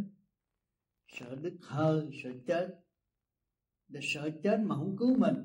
[1.07, 2.81] sợ đứt hơi, sợ chết
[3.89, 5.37] để sợ chết mà không cứu mình.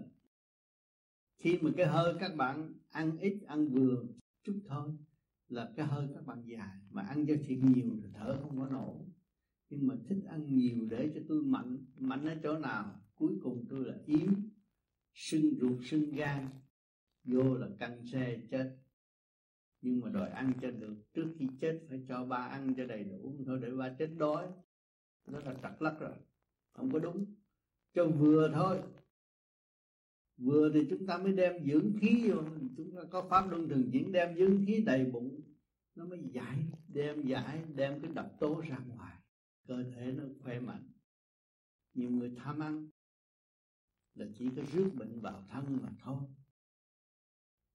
[1.38, 4.06] Khi mà cái hơi các bạn ăn ít, ăn vừa
[4.44, 4.90] chút thôi,
[5.48, 6.80] là cái hơi các bạn dài.
[6.90, 8.98] Mà ăn cho thiệt nhiều thì thở không có nổi.
[9.70, 13.02] Nhưng mà thích ăn nhiều để cho tôi mạnh mạnh ở chỗ nào?
[13.16, 14.32] Cuối cùng tôi là yếu
[15.14, 16.48] sưng ruột, sưng gan.
[17.24, 18.78] Vô là căng xe chết.
[19.82, 20.96] Nhưng mà đòi ăn cho được.
[21.14, 23.36] Trước khi chết phải cho ba ăn cho đầy đủ.
[23.46, 24.48] Thôi để ba chết đói.
[25.28, 26.16] Nó là trật lắc rồi.
[26.72, 27.26] Không có đúng
[27.94, 28.82] cho vừa thôi.
[30.38, 32.42] Vừa thì chúng ta mới đem dưỡng khí vô.
[32.78, 35.42] Chúng ta có pháp luân thường chuyển, đem dưỡng khí đầy bụng.
[35.96, 39.18] Nó mới giải, đem giải, đem cái độc tố ra ngoài.
[39.68, 40.90] Cơ thể nó khỏe mạnh.
[41.94, 42.90] Nhiều người tham ăn
[44.16, 46.18] là chỉ có rước bệnh vào thân mà thôi.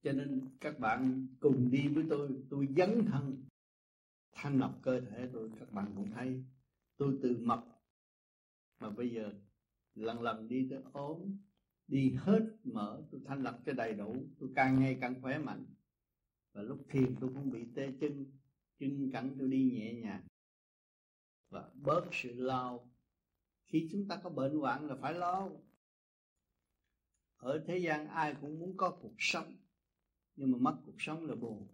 [0.03, 2.29] Cho nên các bạn cùng đi với tôi.
[2.51, 3.45] Tôi dấn thân,
[4.33, 5.51] thanh lọc cơ thể tôi.
[5.61, 6.45] Các bạn cũng thấy.
[6.97, 7.65] Tôi từ mập
[8.81, 9.33] mà bây giờ
[9.99, 11.37] lần lần đi tới ốm,
[11.87, 15.67] đi hết mỡ, tôi thanh lọc cho đầy đủ, tôi càng ngày càng khỏe mạnh.
[16.53, 18.27] Và lúc thiền tôi cũng bị tê chân
[18.79, 20.23] chân cẳng tôi đi nhẹ nhàng.
[21.51, 22.79] Và bớt sự lo.
[23.65, 25.51] Khi chúng ta có bệnh hoạn là phải lo.
[27.37, 29.57] Ở thế gian ai cũng muốn có cuộc sống,
[30.37, 31.69] nhưng mà mất cuộc sống là buồn.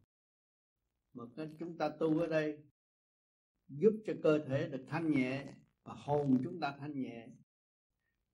[1.12, 2.58] Mà cái chúng ta tu ở đây,
[3.68, 7.28] giúp cho cơ thể được thanh nhẹ và hồn chúng ta thanh nhẹ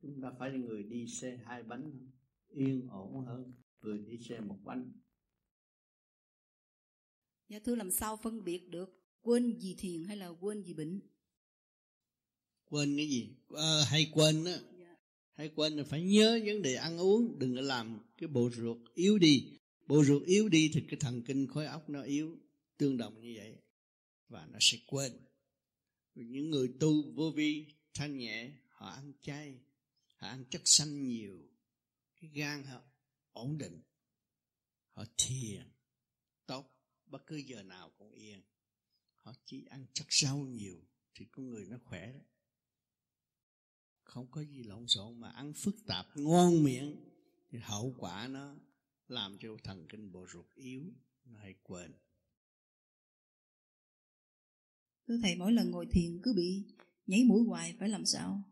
[0.03, 2.11] chúng ta phải là người đi xe hai bánh
[2.49, 4.93] yên ổn hơn người đi xe một bánh.
[7.49, 11.01] Dạ thưa làm sao phân biệt được quên gì thiền hay là quên gì bệnh?
[12.65, 13.37] Quên cái gì?
[13.49, 14.59] À, hay quên á.
[14.79, 14.97] Dạ.
[15.33, 18.79] hay quên là phải nhớ vấn đề ăn uống đừng có làm cái bộ ruột
[18.95, 19.59] yếu đi.
[19.87, 22.39] Bộ ruột yếu đi thì cái thần kinh khối óc nó yếu
[22.77, 23.57] tương đồng như vậy
[24.29, 25.13] và nó sẽ quên.
[26.15, 29.59] Những người tu vô vi thanh nhẹ họ ăn chay
[30.21, 31.49] họ ăn chất xanh nhiều,
[32.21, 32.83] cái gan họ
[33.33, 33.83] ổn định,
[34.91, 35.73] họ thiền,
[36.47, 36.71] tốt,
[37.07, 38.43] bất cứ giờ nào cũng yên.
[39.17, 42.23] Họ chỉ ăn chất rau nhiều thì con người nó khỏe đấy
[44.11, 46.97] không có gì lộn xộn mà ăn phức tạp, ngon miệng
[47.51, 48.57] thì hậu quả nó
[49.09, 50.83] làm cho thần kinh bộ ruột yếu,
[51.25, 51.93] nó hay quên.
[55.07, 56.65] Thưa thầy, mỗi lần ngồi thiền cứ bị
[57.07, 58.43] nhảy mũi hoài phải làm sao?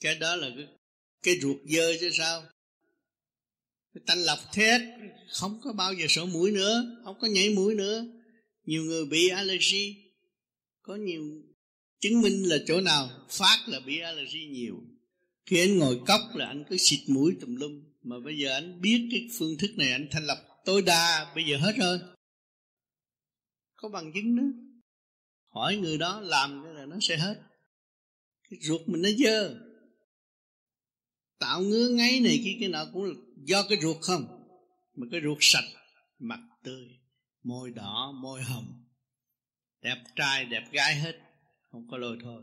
[0.00, 0.66] Cái đó là cái,
[1.22, 2.42] cái ruột dơ chứ sao?
[3.94, 4.80] Cái tanh lọc thét
[5.32, 8.04] không có bao giờ sổ mũi nữa không có nhảy mũi nữa.
[8.64, 9.96] Nhiều người bị allergy
[10.82, 11.42] có nhiều
[12.00, 14.76] chứng minh là chỗ nào phát là bị allergy nhiều.
[15.46, 18.80] Khi anh ngồi cốc là anh cứ xịt mũi tùm lum mà bây giờ anh
[18.80, 21.98] biết cái phương thức này anh thanh lập tối đa bây giờ hết rồi.
[23.74, 24.52] Có bằng chứng nữa.
[25.48, 27.40] Hỏi người đó làm cái là nó sẽ hết.
[28.50, 29.69] Cái ruột mình nó dơ
[31.40, 34.26] tạo ngứa ngáy này kia cái nào cũng là do cái ruột không?
[34.94, 35.64] Mà cái ruột sạch
[36.18, 36.88] mặt tươi
[37.42, 38.84] môi đỏ môi hồng.
[39.82, 41.12] Đẹp trai đẹp gái hết
[41.70, 42.42] không có lôi thôi.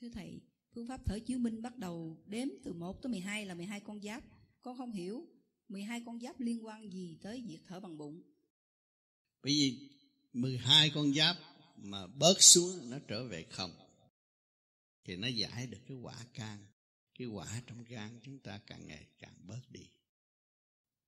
[0.00, 0.40] Thưa thầy
[0.74, 4.00] phương pháp thở chiếu minh bắt đầu đếm từ 1 tới 12 là 12 con
[4.02, 4.22] giáp.
[4.62, 5.26] Con không hiểu
[5.68, 8.22] 12 con giáp liên quan gì tới việc thở bằng bụng.
[9.42, 9.90] Bởi vì
[10.32, 11.36] 12 con giáp
[11.76, 13.70] mà bớt xuống nó trở về không
[15.08, 16.66] thì nó giải được cái quả can,
[17.14, 19.90] cái quả trong gan chúng ta càng ngày càng bớt đi.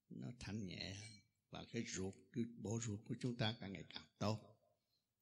[0.09, 3.85] Nó thanh nhẹ hơn và cái ruột, cái bộ ruột của chúng ta càng ngày
[3.95, 4.41] càng tốt,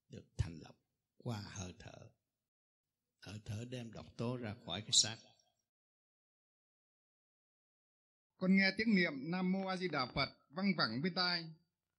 [0.09, 0.77] được thành lập
[1.17, 2.11] qua hơi thở.
[3.21, 5.19] Hơi thở đem độc tố ra khỏi cái xác.
[8.37, 11.45] Con nghe tiếng niệm nam mô a di đà phật văng vẳng bên tai.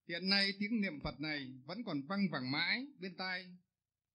[0.07, 3.57] Hiện nay tiếng niệm phật này vẫn còn văng vẳng mãi bên tai.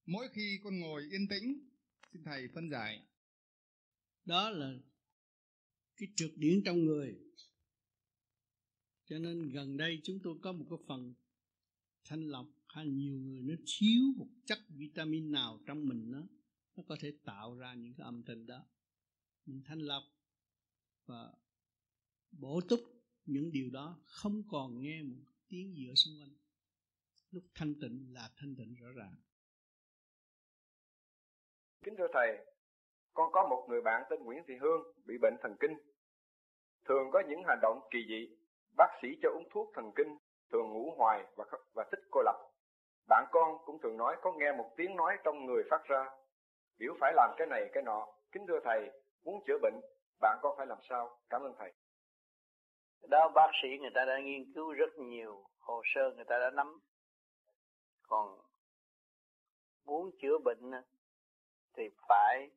[0.06, 1.73] Mỗi khi con ngồi yên tĩnh
[2.14, 3.06] xin thầy phân giải.
[4.24, 4.74] Đó là
[5.96, 7.18] cái trượt điển trong người.
[9.04, 11.14] Cho nên gần đây chúng tôi có một cái phần
[12.04, 16.26] thanh lọc hay nhiều người nó thiếu một chất vitamin nào trong mình nó
[16.76, 18.66] nó có thể tạo ra những cái âm thanh đó.
[19.46, 20.02] Mình thanh lọc
[21.06, 21.32] và
[22.30, 22.80] bổ túc
[23.24, 26.34] những điều đó, không còn nghe một tiếng gì ở xung quanh.
[27.30, 29.23] Lúc thanh tịnh là thanh tịnh rõ ràng
[31.84, 32.46] kính thưa thầy,
[33.14, 35.78] con có một người bạn tên Nguyễn Thị Hương bị bệnh thần kinh.
[36.84, 38.36] Thường có những hành động kỳ dị.
[38.76, 40.18] Bác sĩ cho uống thuốc thần kinh,
[40.52, 41.44] thường ngủ hoài và
[41.74, 42.36] và thích cô lập.
[43.08, 46.10] Bạn con cũng thường nói có nghe một tiếng nói trong người phát ra.
[46.78, 48.06] Biểu phải làm cái này cái nọ.
[48.32, 48.90] Kính thưa thầy,
[49.24, 49.80] muốn chữa bệnh,
[50.20, 51.18] bạn con phải làm sao?
[51.30, 51.72] Cảm ơn thầy.
[53.08, 55.44] Đó, bác sĩ người ta đã nghiên cứu rất nhiều.
[55.58, 56.78] Hồ sơ người ta đã nắm.
[58.08, 58.38] Còn
[59.84, 60.70] muốn chữa bệnh
[61.76, 62.50] thì phải,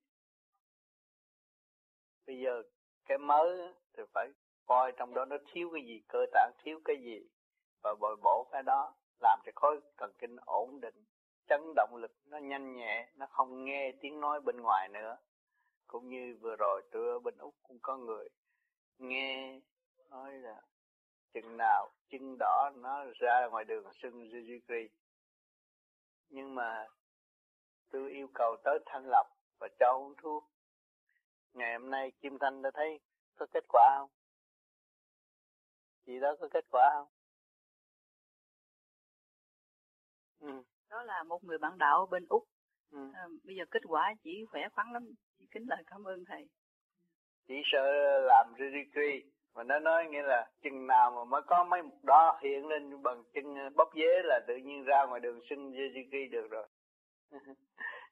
[2.27, 2.63] bây giờ
[3.05, 4.29] cái mới thì phải
[4.65, 7.29] coi trong đó nó thiếu cái gì, cơ tạng thiếu cái gì,
[7.83, 11.05] và bồi bổ cái đó làm cho khối thần kinh ổn định,
[11.47, 15.17] chấn động lực nó nhanh nhẹ, nó không nghe tiếng nói bên ngoài nữa.
[15.87, 18.29] Cũng như vừa rồi tôi ở bên úc cũng có người
[18.97, 19.59] nghe
[20.09, 20.61] nói là
[21.33, 24.87] chừng nào chân đỏ nó ra ngoài đường sưng Jujikri
[26.29, 26.87] nhưng mà
[27.91, 29.27] tôi yêu cầu tới thanh lọc
[29.59, 30.43] và cho uống thuốc.
[31.53, 32.99] Ngày hôm nay Kim Thanh đã thấy
[33.35, 34.09] có kết quả không?
[36.05, 37.07] Chị đó có kết quả không?
[40.39, 40.63] Ừ.
[40.89, 42.43] đó là một người bạn đạo bên úc.
[42.91, 43.11] Ừ.
[43.13, 45.03] à, bây giờ kết quả chỉ khỏe khoắn lắm.
[45.37, 46.47] Chị kính lời cảm ơn thầy.
[47.47, 49.23] Chỉ sợ làm retreat
[49.57, 53.03] mà nó nói nghĩa là chừng nào mà mới có mấy một đó hiện lên
[53.03, 56.67] bằng chân bóp dế là tự nhiên ra ngoài đường sưng retreat được rồi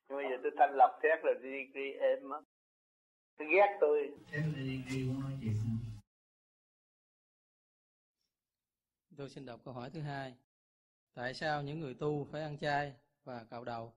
[0.10, 2.40] nhưng bây giờ tôi thanh lập thét là retreat êm á.
[3.38, 4.12] Tôi ghét tôi.
[4.32, 5.56] Thế retreat cũng nói chuyện
[9.18, 10.36] tôi xin đọc câu hỏi thứ hai.
[11.14, 12.94] Tại sao những người tu phải ăn chay
[13.24, 13.94] và cạo đầu?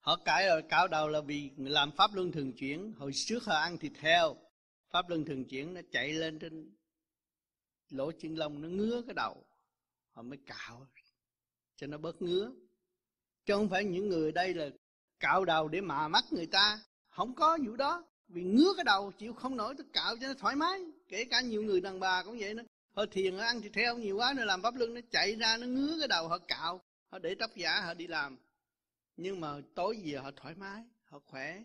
[0.00, 2.92] Họ cải rồi cạo đầu là vì làm pháp luân thường chuyển.
[2.92, 4.36] Hồi trước họ ăn thịt heo.
[4.90, 6.76] Pháp luân thường chuyển nó chạy lên trên
[7.90, 9.44] lỗ chân lông nó ngứa cái đầu.
[10.10, 10.86] Họ mới cạo
[11.76, 12.52] cho nó bớt ngứa
[13.50, 14.70] chứ không phải những người đây là
[15.20, 16.80] cạo đầu để mà mắt người ta.
[17.08, 18.04] Không có vụ đó.
[18.28, 20.80] Vì ngứa cái đầu, chịu không nổi tôi cạo cho nó thoải mái.
[21.08, 22.62] Kể cả nhiều người đàn bà cũng vậy nữa.
[22.92, 25.56] Họ thiền, họ ăn thịt heo nhiều quá, nó làm pháp luân nó chạy ra,
[25.56, 26.80] nó ngứa cái đầu, họ cạo.
[27.08, 28.36] Họ để tóc giả, họ đi làm.
[29.16, 31.62] Nhưng mà tối về họ thoải mái, họ khỏe.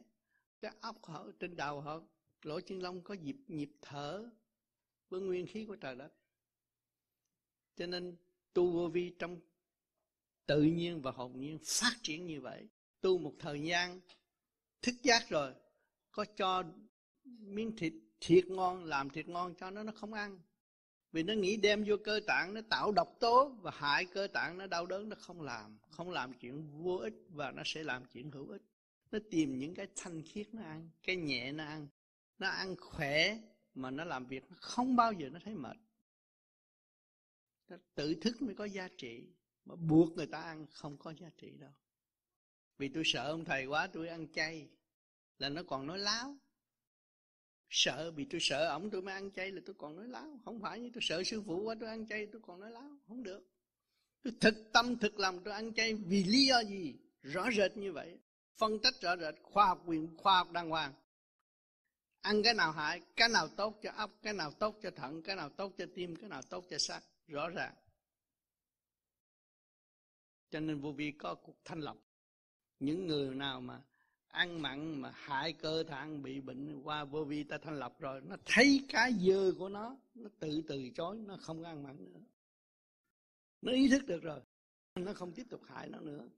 [0.61, 2.01] Cái óc họ, trên đầu họ,
[2.43, 4.29] lỗ chân lông có nhịp nhịp thở.
[5.09, 6.11] Với nguyên khí của trời đất.
[7.75, 8.15] Cho nên
[8.53, 9.39] tu vô vi trong
[10.45, 12.67] tự nhiên và hồn nhiên phát triển như vậy.
[13.01, 13.99] Tu một thời gian,
[14.81, 15.53] thức giác rồi,
[16.11, 16.63] có cho
[17.23, 20.39] miếng thịt thiệt ngon, làm thịt ngon cho nó nó không ăn.
[21.11, 24.57] Vì nó nghĩ đem vô cơ tạng, nó tạo độc tố và hại cơ tạng,
[24.57, 25.77] nó đau đớn, nó không làm.
[25.89, 28.61] Không làm chuyện vô ích và nó sẽ làm chuyện hữu ích.
[29.11, 31.87] Nó tìm những cái thanh khiết nó ăn, cái nhẹ nó ăn.
[32.39, 33.39] Nó ăn khỏe
[33.73, 35.77] mà nó làm việc nó không bao giờ nó thấy mệt.
[37.69, 39.23] Nó tự thức mới có giá trị
[39.65, 41.71] mà buộc người ta ăn không có giá trị đâu.
[42.77, 44.67] Vì tôi sợ ông thầy quá, tôi ăn chay
[45.37, 46.37] là nó còn nói láo.
[47.69, 50.39] Sợ, vì tôi sợ ổng tôi mới ăn chay là tôi còn nói láo.
[50.45, 52.97] Không phải như tôi sợ sư phụ quá, tôi ăn chay tôi còn nói láo.
[53.07, 53.43] Không được.
[54.23, 56.95] Tôi thực tâm, thực lòng tôi ăn chay vì lý do gì?
[57.21, 58.19] Rõ rệt như vậy.
[58.57, 60.93] Phân tích rõ rệt, khoa học quyền, khoa học đàng hoàng.
[62.21, 65.35] Ăn cái nào hại, cái nào tốt cho óc cái nào tốt cho thận, cái
[65.35, 67.01] nào tốt cho tim, cái nào tốt cho xác.
[67.27, 67.73] Rõ ràng
[70.55, 71.97] cho nên vô vi có cuộc thanh lọc.
[72.79, 73.81] Những người nào mà
[74.27, 78.21] ăn mặn mà hại cơ thận bị bệnh qua vô vi ta thanh lọc rồi
[78.21, 82.19] nó thấy cái dơ của nó nó tự từ chối nó không ăn mặn nữa.
[83.61, 84.41] Nó ý thức được rồi
[84.95, 86.29] nó không tiếp tục hại nó nữa.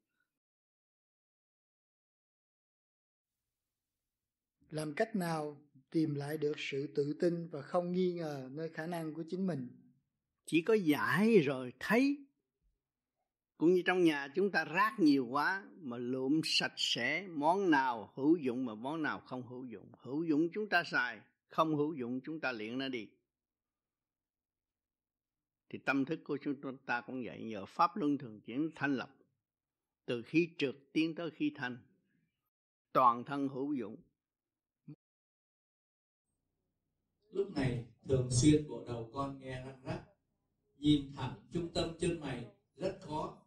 [4.69, 8.87] Làm cách nào tìm lại được sự tự tin và không nghi ngờ nơi khả
[8.87, 9.67] năng của chính mình?
[10.45, 12.26] Chỉ có giải rồi thấy
[13.57, 18.13] cũng như trong nhà chúng ta rác nhiều quá mà lượm sạch sẽ, món nào
[18.15, 19.91] hữu dụng mà món nào không hữu dụng.
[19.99, 23.07] Hữu dụng chúng ta xài, không hữu dụng chúng ta luyện nó đi.
[25.69, 29.15] Thì tâm thức của chúng ta cũng vậy, nhờ pháp luân thường chuyển thanh lập,
[30.05, 31.77] từ khi trượt tiến tới khi thanh
[32.93, 33.95] toàn thân hữu dụng.
[37.31, 40.01] Lúc này, thường xuyên bộ đầu con nghe răng rắc,
[40.77, 42.45] nhìn thẳng trung tâm chân mày,
[42.75, 43.46] rất khó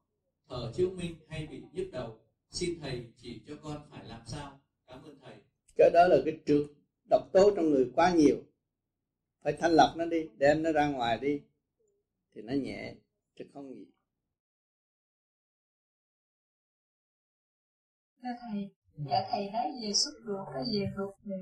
[0.51, 2.19] thở chiếu minh hay bị nhức đầu
[2.51, 4.61] xin thầy chỉ cho con phải làm sao?
[4.87, 5.35] Cảm ơn thầy.
[5.77, 6.67] Cái đó là cái trượt
[7.11, 8.37] độc tố trong người quá nhiều.
[9.43, 11.41] Phải thanh lọc nó đi đem nó ra ngoài đi.
[12.35, 12.95] Thì nó nhẹ
[13.39, 13.87] chứ không gì.
[18.23, 21.33] Thưa thầy dạ thầy nói về xúc ruột cái về ruột thì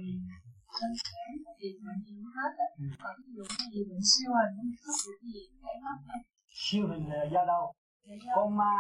[0.81, 2.69] thân sáng thì mình nhìn hết á.
[3.03, 7.09] Còn ví dụ như gì bệnh siêu hình xúc ruột gì thấy hết siêu hình
[7.09, 7.75] là do đâu
[8.35, 8.75] con ma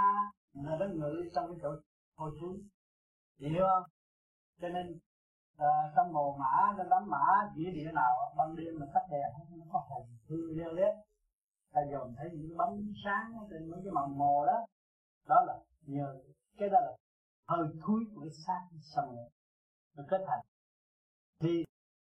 [0.53, 1.69] là nó ngự trong cái chỗ
[2.17, 2.57] hồi xuống.
[3.39, 3.91] Hiểu không?
[4.61, 4.99] Cho nên
[5.57, 7.25] à, trong mồ mã trong đám mã
[7.55, 10.95] địa địa nào ban đêm mà tắt đèn nó có hồn hư leo lét.
[11.73, 14.67] Ta dòm thấy những bóng sáng trên mấy cái mầm mồ đó.
[15.27, 15.55] Đó là
[15.87, 16.21] nhờ
[16.59, 16.93] cái đó là
[17.49, 18.61] hơi thúi của cái xác
[18.95, 19.31] xong rồi
[19.97, 20.45] nó kết thành.
[21.41, 21.65] Thì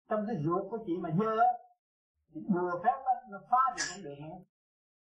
[0.09, 1.35] trong cái ruột của chị mà dơ
[2.33, 4.37] thì bùa phép đó, nó phá thì cũng được nữa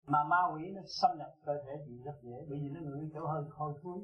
[0.08, 3.10] mà ma quỷ nó xâm nhập cơ thể chị rất dễ, bởi vì nó ngửi
[3.14, 4.00] chỗ hơi hôi thối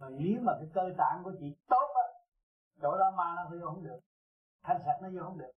[0.00, 2.06] mà nếu mà cái cơ tạng của chị tốt á,
[2.82, 4.00] chỗ đó ma nó vô không được,
[4.62, 5.50] thanh sạch nó vô không được.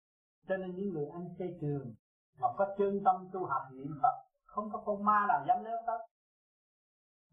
[0.48, 1.94] Cho nên những người ăn chay trường
[2.38, 4.16] mà có chân tâm tu học niệm phật,
[4.46, 5.98] không có con ma nào dám léo tới.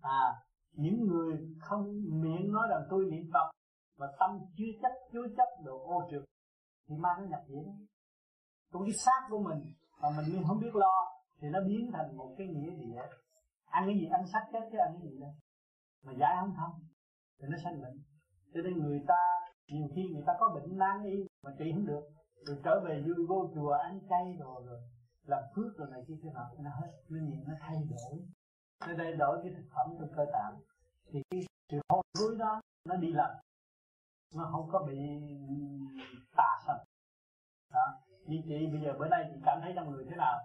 [0.02, 3.52] À những người không miệng nói rằng tôi niệm phật
[3.98, 6.24] mà tâm chưa chấp chưa chấp đồ ô trượt,
[6.88, 7.88] thì ma nó nhập diễn
[8.72, 12.36] cũng cái xác của mình mà mình không biết lo thì nó biến thành một
[12.38, 12.96] cái nghĩa gì
[13.66, 15.34] ăn cái gì ăn sắc chết chứ ăn cái gì đâu.
[16.04, 16.74] Mà giải không thông,
[17.40, 18.04] thì nó sanh bệnh.
[18.54, 19.16] Cho nên người ta,
[19.68, 22.04] nhiều khi người ta có bệnh nan y mà trị không được,
[22.46, 24.82] rồi trở về vui vô chùa ăn chay rồi rồi
[25.28, 28.20] làm phước rồi này kia thế nào nó hết, nó nhìn nó thay đổi.
[28.88, 30.56] Nó thay đổi cái thực phẩm trong cơ tạng.
[31.12, 33.36] Thì cái sự hôi thối đó, nó đi lành
[34.36, 34.98] nó không có bị
[35.48, 35.56] ừ,
[36.38, 36.78] tà sập.
[37.74, 37.86] Đó.
[38.26, 40.40] Như chị bây giờ bữa nay chị cảm thấy trong người thế nào?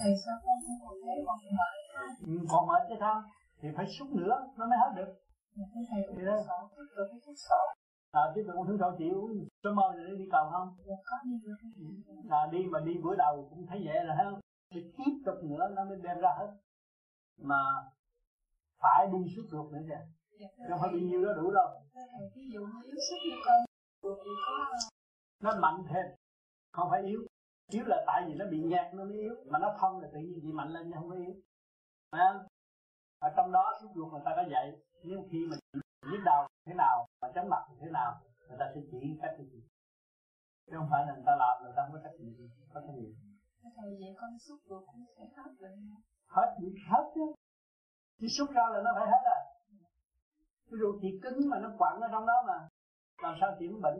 [0.00, 1.74] Thầy sao con không còn thấy còn mệt
[2.26, 3.22] ừ, Còn mệt chứ sao
[3.60, 5.10] Thì phải xúc nữa nó mới hết được.
[5.56, 6.36] Dạ, Thầy thì đó
[6.76, 7.60] tiếp tục cái thuốc sổ
[8.10, 9.30] À, tiếp tục uống thuốc sổ chị uống
[9.64, 10.68] số mơ để đi cầu không?
[10.86, 11.34] Dạ có đi
[12.30, 14.40] à, Đi mà đi bữa đầu cũng thấy vậy rồi không?
[14.72, 16.50] Thì tiếp tục nữa nó mới đem ra hết.
[17.38, 17.60] Mà
[18.82, 20.02] phải đi suốt ruột nữa kìa.
[20.40, 21.68] Dạ, Không phải bao nhiêu đó đủ đâu.
[22.34, 23.58] Ví dụ như yếu sức như con
[24.02, 24.16] có
[25.42, 26.06] Nó mạnh thêm
[26.72, 27.20] không phải yếu
[27.70, 30.18] yếu là tại vì nó bị nhạt nó mới yếu mà nó thông là tự
[30.18, 31.34] nhiên bị mạnh lên chứ không có yếu.
[32.10, 32.34] À,
[33.18, 34.72] ở trong đó suốt ruột người ta có dạy
[35.04, 38.66] nếu khi mình nhức đầu thế nào mà chóng mặt thì thế nào người ta
[38.74, 39.60] sẽ chỉ cách gì
[40.66, 42.94] chứ không phải là người ta làm người ta không có cách gì có trách
[42.94, 43.12] nhiệm.
[43.76, 45.70] Thầy vậy con xúc ruột cũng sẽ hết rồi
[46.28, 46.56] hết
[46.90, 47.24] hết chứ.
[48.20, 49.40] Chứ xúc ra là nó phải hết à
[50.70, 52.68] cái ruột thì cứng mà nó quặn ở trong đó mà.
[53.22, 53.98] Làm sao chuyển bệnh?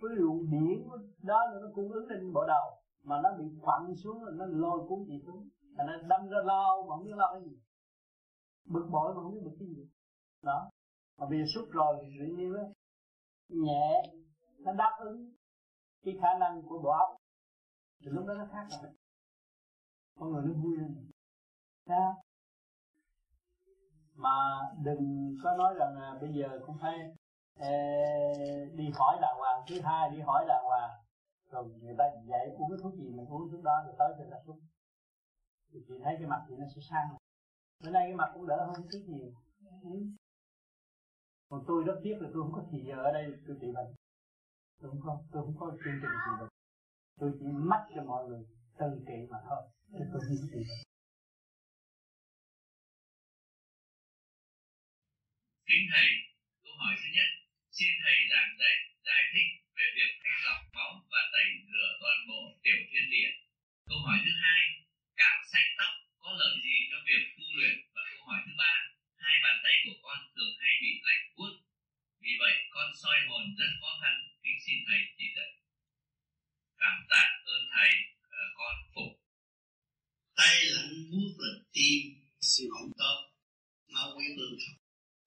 [0.00, 0.88] Cái ruột biển
[1.22, 4.88] đó nó cung ứng lên bộ đầu mà nó bị quặn xuống rồi nó lôi
[4.88, 5.48] cuốn chị xuống.
[5.76, 7.58] Thành nó đâm ra lao mà không biết lo cái gì.
[8.64, 9.88] Bực bội mà không biết bực cái gì.
[10.42, 10.70] Đó.
[11.18, 12.62] Mà bây giờ rồi thì tự nhiên đó
[13.48, 14.02] nhẹ
[14.58, 15.32] nó đáp ứng
[16.02, 17.16] cái khả năng của bộ óc.
[18.00, 18.92] Thì lúc đó nó khác rồi.
[20.18, 21.10] Con người nó vui lên
[21.86, 22.22] Sao?
[24.20, 26.98] mà đừng có nói rằng là bây giờ cũng phải
[27.54, 29.62] ê, đi hỏi đàng hoàng.
[29.68, 30.90] Thứ hai đi hỏi đàng hoàng
[31.50, 34.24] rồi người ta dạy uống cái thuốc gì mình uống thuốc đó rồi tới cho
[34.30, 34.60] ta xuống.
[35.72, 37.08] Thì chị thấy cái mặt chị nó sẽ sang.
[37.80, 39.30] Bữa nay cái mặt cũng đỡ hơn chút nhiều.
[41.48, 43.90] Còn tôi rất tiếc là tôi không có thì giờ ở đây tôi trị bệnh.
[44.78, 46.52] Tôi không có, tôi không có chương trình trị bệnh.
[47.20, 48.42] Tôi chỉ mắt cho mọi người
[48.78, 50.84] tự trị mà thôi, chứ tôi không trị bệnh.
[55.68, 56.08] Kính thầy,
[56.62, 57.28] câu hỏi thứ nhất.
[57.76, 58.76] Xin thầy giảng dạy,
[59.06, 59.50] giải thích
[59.80, 63.30] về việc thanh lọc máu và tẩy rửa toàn bộ tiểu thiên địa.
[63.88, 64.62] Câu hỏi thứ hai
[65.20, 67.76] cạo sạch tóc có lợi gì cho việc tu luyện?
[67.94, 68.74] Và câu hỏi thứ ba
[69.24, 71.54] hai bàn tay của con thường hay bị lạnh buốt?
[72.22, 74.14] Vì vậy con soi hồn rất khó khăn.
[74.42, 75.52] Kính xin thầy chỉ dạy.
[76.82, 77.24] Cảm tạ
[77.54, 77.90] ơn thầy
[78.40, 79.12] à, con phục
[80.40, 82.00] tay lạnh buốt là tim
[82.40, 83.18] sự không tốt
[83.94, 84.78] máu quý lưu thông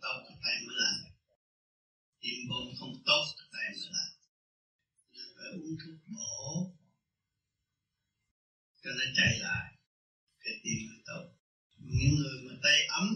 [0.01, 0.99] tốt cái tay mới lạnh.
[2.22, 4.12] Tim bông không tốt cái tay mới lạnh
[5.44, 6.72] phải uống thuốc bổ
[8.84, 9.76] cho nó chạy lại.
[10.39, 11.24] Cái tim nó tốt.
[11.78, 13.08] Những người mà tay ấm,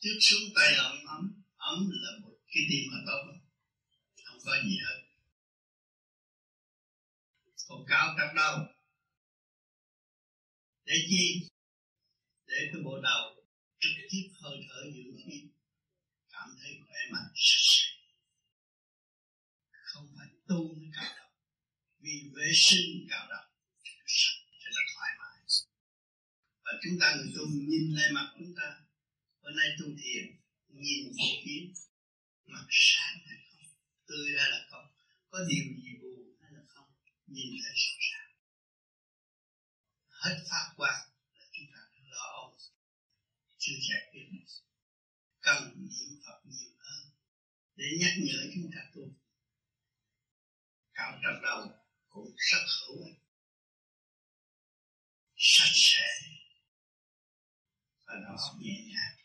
[0.00, 3.22] trước xuống tay ấm ấm ấm là một cái tim mà tốt
[4.24, 4.98] không có gì hết.
[7.68, 8.58] Còn cao trong đâu.
[10.84, 11.48] Để chi?
[12.46, 13.44] Để cái bộ đầu
[13.80, 15.48] trực tiếp hơi thở dưỡng khí
[16.32, 17.32] cảm thấy khỏe mạnh.
[19.70, 21.19] Không phải tu mới cảm
[22.00, 23.50] vì vệ sinh cao động
[24.06, 25.38] sạch cho nó thoải mái.
[26.64, 28.68] Và chúng ta người tu nhìn lại mặt chúng ta.
[29.42, 30.24] Bữa nay tu thiền
[30.68, 31.74] nhìn một kiến
[32.46, 33.66] mặt sáng hay không?
[34.06, 34.86] Tươi ra là không.
[35.30, 36.88] Có điều gì buồn hay là không?
[37.26, 38.32] Nhìn thấy rõ ràng.
[40.08, 41.02] Hết phát quang
[41.34, 41.80] là chúng ta
[42.10, 42.58] lo âu.
[43.58, 44.26] Chưa giải quyết
[45.40, 47.12] cần niệm Phật nhiều hơn.
[47.76, 49.02] Để nhắc nhở chúng ta tu.
[50.94, 51.80] Cạo trong đầu
[52.10, 53.18] cũng rất hữu ích.
[55.36, 56.08] Sạch sẽ.
[58.06, 59.16] Và nó nhẹ nhàng.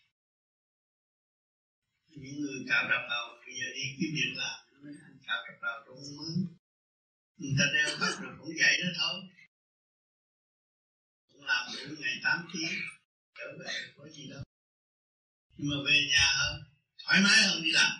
[2.07, 5.57] Những người cạo đập đầu bây giờ đi kiếm việc làm nói anh cạo đập
[5.61, 6.55] đầu cũng không
[7.37, 9.21] người ta đeo bắt rồi cũng vậy đó thôi.
[11.27, 12.79] Cũng làm mỗi ngày 8 tiếng,
[13.37, 14.43] trở về có gì đâu.
[15.57, 16.63] Nhưng mà về nhà hơn,
[16.97, 17.91] thoải mái hơn đi làm.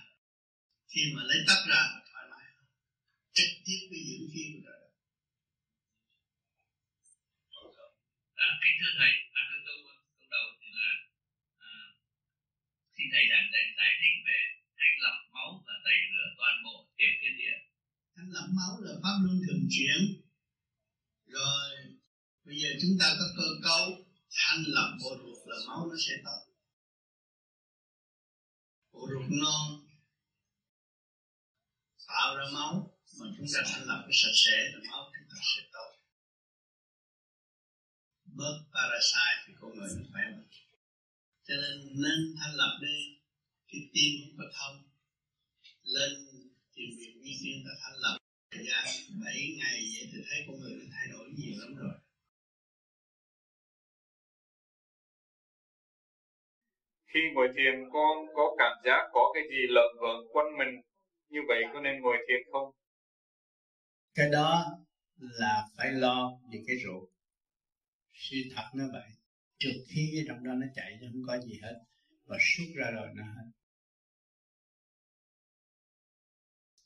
[0.87, 2.65] Khi mà lấy tóc ra mà thoải mái hơn
[3.37, 4.83] trực tiếp với dưỡng khí của đời
[8.45, 10.91] à, kính thưa thầy à, câu, câu, câu đầu thì là
[11.69, 11.71] à,
[12.95, 14.39] xin thầy giảng dạy giải thích về
[14.77, 17.57] thanh lọc máu và tẩy rửa toàn bộ tiểu thiên địa.
[18.15, 19.99] Thanh lọc máu là pháp luân thường chuyển.
[21.35, 21.69] Rồi
[22.45, 23.85] bây giờ chúng ta có cơ cấu
[24.39, 26.41] thanh lọc bộ ruột là máu nó sẽ tốt.
[28.91, 29.67] Bộ ruột non
[32.07, 35.61] tạo ra máu mà chúng ta thanh lọc sạch sẽ là máu chúng ta sẽ
[35.73, 35.91] tốt.
[38.37, 40.49] Bớt parasite thì con người nó khỏe mạnh.
[41.47, 42.97] Cho nên nên thanh lọc đi,
[43.67, 44.77] cái tim không có thông.
[45.83, 46.11] Lên
[46.75, 48.17] tìm việc vi tiên ta thanh lọc.
[48.51, 48.85] Thời gian
[49.25, 51.95] 7 ngày vậy thì thấy con người nó thay đổi nhiều lắm rồi.
[57.13, 60.73] Khi ngồi thiền, con có cảm giác có cái gì lợn vợn quanh mình?
[61.29, 62.71] Như vậy có nên ngồi thiền không?
[64.15, 64.65] Cái đó
[65.17, 67.09] là phải lo về cái ruột.
[68.13, 69.09] Sự thật nó vậy.
[69.57, 71.83] Trước khi cái trong đó nó chạy chứ không có gì hết.
[72.25, 73.51] Và xuất ra rồi nó hết.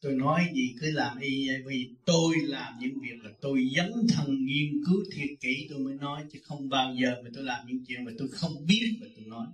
[0.02, 3.92] Tôi nói gì cứ làm y vậy Vì tôi làm những việc là tôi dấn
[4.16, 7.66] thân nghiên cứu thiệt kỹ tôi mới nói Chứ không bao giờ mà tôi làm
[7.68, 9.48] những chuyện mà tôi không biết mà tôi nói.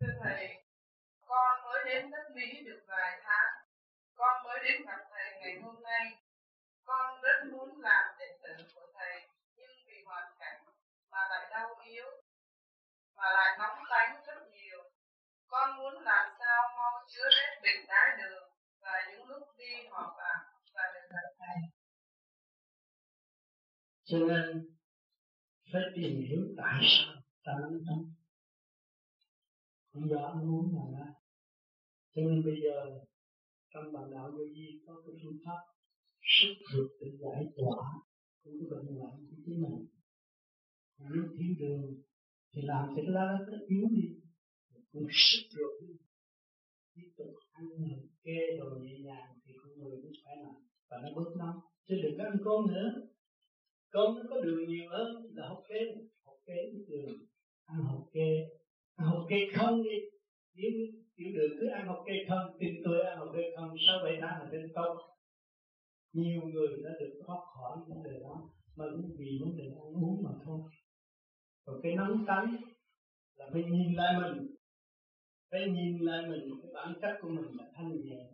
[0.00, 0.64] Thưa Thầy,
[1.26, 3.52] con mới đến đất Mỹ được vài tháng.
[4.14, 6.06] con mới đến gặp thầy ngày hôm nay.
[6.84, 9.14] Con rất muốn làm đệ tử của thầy,
[9.56, 10.60] nhưng vì hoàn cảnh
[11.12, 12.06] mà lại đau yếu,
[13.16, 14.80] mà lại nóng tánh rất nhiều.
[15.46, 18.48] Con muốn làm sao mau chữa hết bệnh đái đường
[18.80, 20.38] và những lúc đi họp bạc
[20.74, 21.56] và được gặp thầy.
[24.04, 24.72] Cho nên
[25.72, 27.14] phải tìm hiểu tại sao
[27.44, 28.04] ta nóng tánh
[29.92, 31.06] không do ăn uống mà ra
[32.14, 32.76] cho nên bây giờ
[33.74, 35.71] trong bản đạo vô vi có cái phương pháp
[36.22, 37.84] sức lực để giải tỏa,
[38.44, 39.86] cũng bệnh hoạn của chính mình
[41.10, 42.02] nếu thiếu đường,
[42.54, 44.08] thì làm cho lá đất nó yếu đi.
[44.92, 45.96] Cũng sức lực
[46.94, 50.96] tiếp tục ăn hạt kê đồ nhẹ nhàng thì con người cũng khỏe mạnh và
[51.02, 51.58] nó bớt nóng.
[51.88, 52.88] Chứ đừng có ăn cơm nữa.
[53.90, 55.80] Cơm nó có đường nhiều hơn là hộp kê.
[56.24, 57.26] Hộp kê ít đường
[57.64, 58.48] ăn hộp kê.
[58.94, 59.96] Ăn hộp kê không đi.
[60.54, 60.70] Nếu
[61.16, 63.74] tiểu đường cứ ăn hộp kê không tin tôi ăn hộp kê không.
[63.86, 65.11] Sáu bảy tháng là lên tốt
[66.12, 70.04] nhiều người đã được thoát khỏi vấn đề đó, mà cũng vì vấn đề ăn
[70.04, 70.60] uống mà thôi.
[71.64, 72.56] Còn cái nóng tánh
[73.36, 74.54] là phải nhìn lại mình.
[75.50, 78.30] Phải nhìn lại mình, cái bản chất của mình là thanh nhẹ.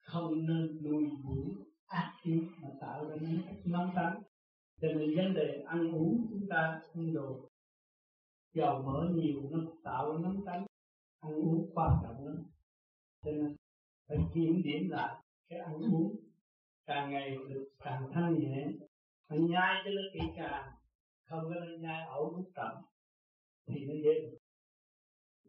[0.00, 4.22] Không nên nuôi dưỡng ác ý mà tạo ra những nóng tánh
[4.80, 7.50] cho nên vấn đề ăn uống chúng ta ăn đồ
[8.54, 10.66] dầu mỡ nhiều nó tạo ra nóng tánh
[11.20, 12.36] ăn uống quan trọng lắm.
[13.24, 13.56] Cho nên
[14.08, 16.29] phải kiểm điểm lại cái ăn uống
[16.90, 18.66] càng ngày được càng thanh nhẹ.
[19.28, 20.64] Nó nhai cho nó kỹ càng,
[21.28, 22.72] không có nên nhai ẩu nuốt chậm
[23.66, 24.14] thì nó dễ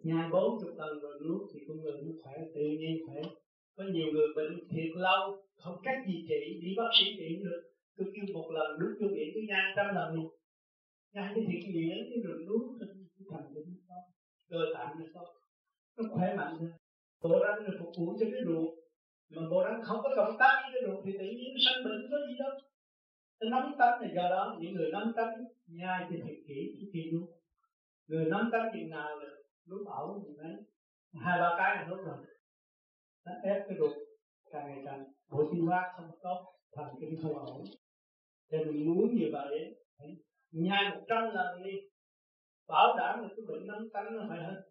[0.03, 3.21] nhai bốn chục lần rồi nuốt thì con người nó khỏe, tự nhiên khỏe.
[3.75, 7.61] Có nhiều người bệnh thiệt lâu, không cách gì trị đi bác sĩ trị được.
[7.97, 10.15] Tôi kêu một lần đúng tôi viện cứ nhai trăm lần.
[11.13, 12.89] Nhai cái thiệt nghĩa, cái rồi nuốt cái
[13.31, 13.95] thành cái nó
[14.49, 15.27] cơ tạng nó tốt
[15.97, 16.71] nó khỏe mạnh hơn
[17.23, 18.69] bộ răng là phục vụ cho cái ruột
[19.29, 22.07] mà bộ răng không có động tác với cái ruột thì tự nhiên sanh bệnh
[22.11, 22.51] có gì đâu.
[23.39, 26.89] Cái nắm tánh là do đó, những người nắm tánh, nhai thì phải kỹ thì
[26.93, 27.29] kỳ luôn
[28.07, 29.29] người nắm tánh chừng nào là
[29.65, 30.53] lúc ẩu thì đấy
[31.21, 32.17] hai, ba cái là đúng rồi.
[33.25, 33.91] Nó ép cái ruột,
[34.51, 37.63] càng ngày càng bộ tiêu hóa không tốt thần kinh không ổn.
[38.51, 40.07] Thì mình muốn như vậy phải
[40.51, 41.71] nhai một trăm lần đi.
[42.67, 44.61] Bảo đảm là cái bệnh nắm tánh nó phải hết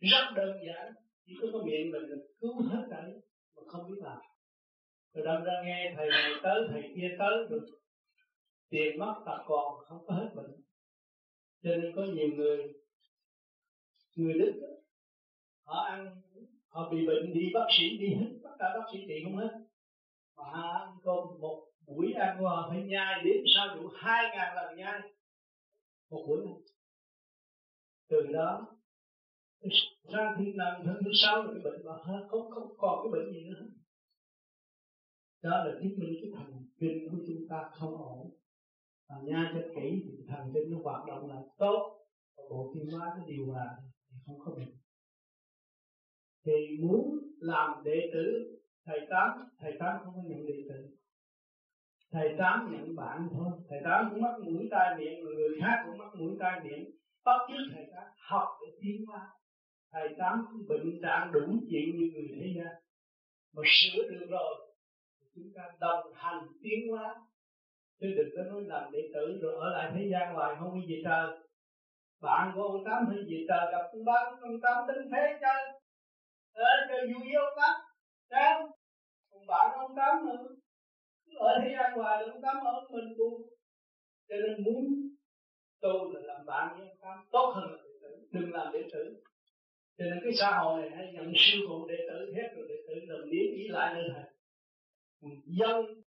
[0.00, 0.92] rất đơn giản,
[1.26, 3.20] chỉ có cái miệng mình là cứu hết đấy
[3.58, 4.18] mà không biết làm.
[5.12, 7.66] Rồi đâm ra nghe thầy này tới, thầy kia tới được.
[8.68, 10.62] Tiền mất tật còn không có hết bệnh.
[11.62, 12.72] Cho nên có nhiều người
[14.16, 14.78] người đức
[15.64, 16.22] họ ăn,
[16.68, 19.58] họ bị bệnh đi bác sĩ đi hết, tất cả bác sĩ trị không hết.
[20.36, 24.56] Mà ăn cơm một buổi ăn của họ phải nhai đến sao đủ hai ngàn
[24.56, 25.00] lần nhai.
[26.10, 26.46] Một buổi.
[26.46, 26.54] Này
[28.08, 28.77] từ đó
[30.12, 33.10] ra thiên đàng thân thứ sáu là cái bệnh mà hết không không còn cái
[33.12, 33.66] bệnh gì nữa.
[35.42, 38.30] Đó là chứng minh cái thần kinh của chúng ta không ổn.
[39.10, 42.06] Mà nha cho kỹ thì thần kinh nó hoạt động là tốt.
[42.36, 43.76] Và bộ tiêu hóa nó điều hòa
[44.10, 44.74] thì không có bệnh.
[46.44, 50.96] Thì muốn làm đệ tử, thầy tám thầy tám không có nhận đệ tử.
[52.10, 53.48] Thầy tám nhận bạn thôi.
[53.68, 56.90] Thầy tám cũng mắc mũi tai miệng, người khác cũng mắc mũi tai miệng.
[57.24, 59.30] Bắt chước thầy tám học để tiến hóa
[59.92, 62.74] thầy tám bệnh trạng đủ chuyện như người thế gian.
[63.54, 64.68] Mà sửa được rồi
[65.34, 67.16] chúng ta đồng hành tiến hóa.
[68.00, 70.86] Chứ đừng có nói làm đệ tử rồi ở lại thế gian hoài không đi
[70.94, 71.38] về trời.
[72.20, 75.80] Bạn của ông tám hay về trời, gặp ông tám ông tám tính thế chơi
[76.52, 77.74] ở chơi vui với ông tám,
[78.30, 78.70] sao?
[79.30, 80.48] Còn bạn ông tám nữa
[81.26, 83.42] cứ ở thế gian hoài ông tám ở mình buồn
[84.28, 84.84] cho nên muốn
[85.80, 88.82] tu là làm bạn với ông tám, tốt hơn là đệ tử, đừng làm đệ
[88.92, 89.22] tử
[89.98, 92.74] cho nên cái xã hội này hay nhận sư phụ đệ tử hết rồi đệ
[92.88, 94.24] tử làm biến ý lại nơi thầy
[95.46, 96.02] dân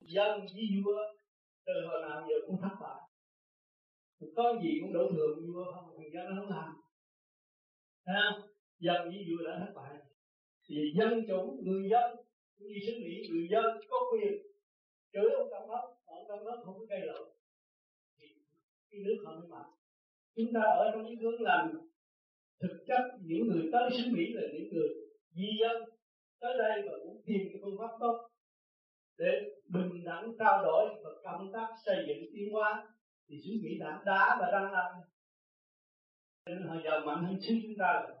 [0.00, 1.00] dân với vua.
[1.66, 3.00] Từ hồi nào giờ cũng thất bại.
[4.36, 6.76] Có gì cũng đổ thừa vua không, thằng dân nó không làm.
[8.06, 8.42] Ha
[8.78, 9.92] dân với vua đã thất bại.
[10.68, 12.16] Thì dân chủ, người dân
[12.58, 14.32] đi xứ mỹ, người dân có quyền
[15.12, 17.28] chửi ông tổng thống ông tổng thống không có cây lộn.
[18.18, 18.26] Thì
[18.90, 19.70] cái nước họ mới mạnh.
[20.36, 21.88] Chúng ta ở trong cái hướng làm
[22.62, 24.88] thực chất những người tới sinh Mỹ là những người
[25.34, 25.82] di dân
[26.40, 28.28] tới đây và muốn tìm cái phương pháp tốt
[29.18, 29.32] để
[29.68, 32.88] bình đẳng, trao đổi và công tác, xây dựng tiến hóa.
[33.28, 34.92] Thì xứ Mỹ đã đã và đang làm
[36.46, 38.16] nên họ giàu mạnh hơn xứ chúng ta rồi.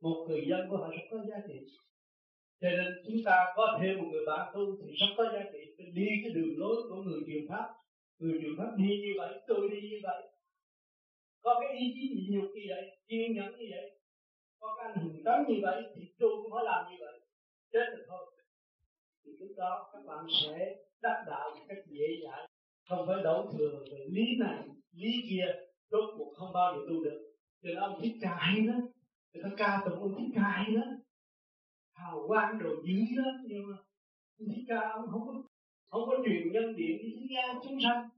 [0.00, 1.66] Một người dân của họ rất có giá trị.
[2.60, 5.84] Cho nên chúng ta có thêm một người bạn tu thì rất có giá trị.
[5.94, 7.68] Đi cái đường lối của người truyền pháp.
[8.18, 10.31] Người truyền pháp đi như vậy, tôi đi như vậy
[11.42, 12.98] có cái ý chí nhịn nhục như vậy?
[13.08, 13.98] Kiên nhẫn như vậy?
[14.60, 17.20] Có cái anh hùng tấn như vậy thì tôi cũng phải làm như vậy.
[17.72, 18.26] Chết được thôi.
[19.24, 22.46] Thì lúc đó các bạn sẽ đắc đạo một cách dễ dàng,
[22.88, 24.58] không phải đổ thừa về lý này
[24.92, 25.46] lý kia.
[25.90, 27.32] Rốt cuộc không bao giờ tu được.
[27.62, 28.74] Thì ông thích ca hay đó
[29.32, 30.82] người ta ca tụng ông thích ca hay đó
[31.94, 33.44] hào quang đồ dữ lắm.
[33.46, 33.76] Nhưng mà
[34.38, 35.42] ông thích ca ông không có
[35.88, 38.08] không có truyền nhân điện đi thế gian chúng sanh.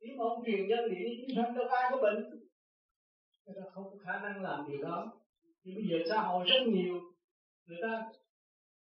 [0.00, 2.45] Nếu mà ông truyền nhân điện đi chúng sanh đâu ai có bệnh
[3.46, 5.12] người ta không có khả năng làm điều đó.
[5.64, 7.00] Nhưng bây giờ xã hội rất nhiều.
[7.66, 8.10] Người ta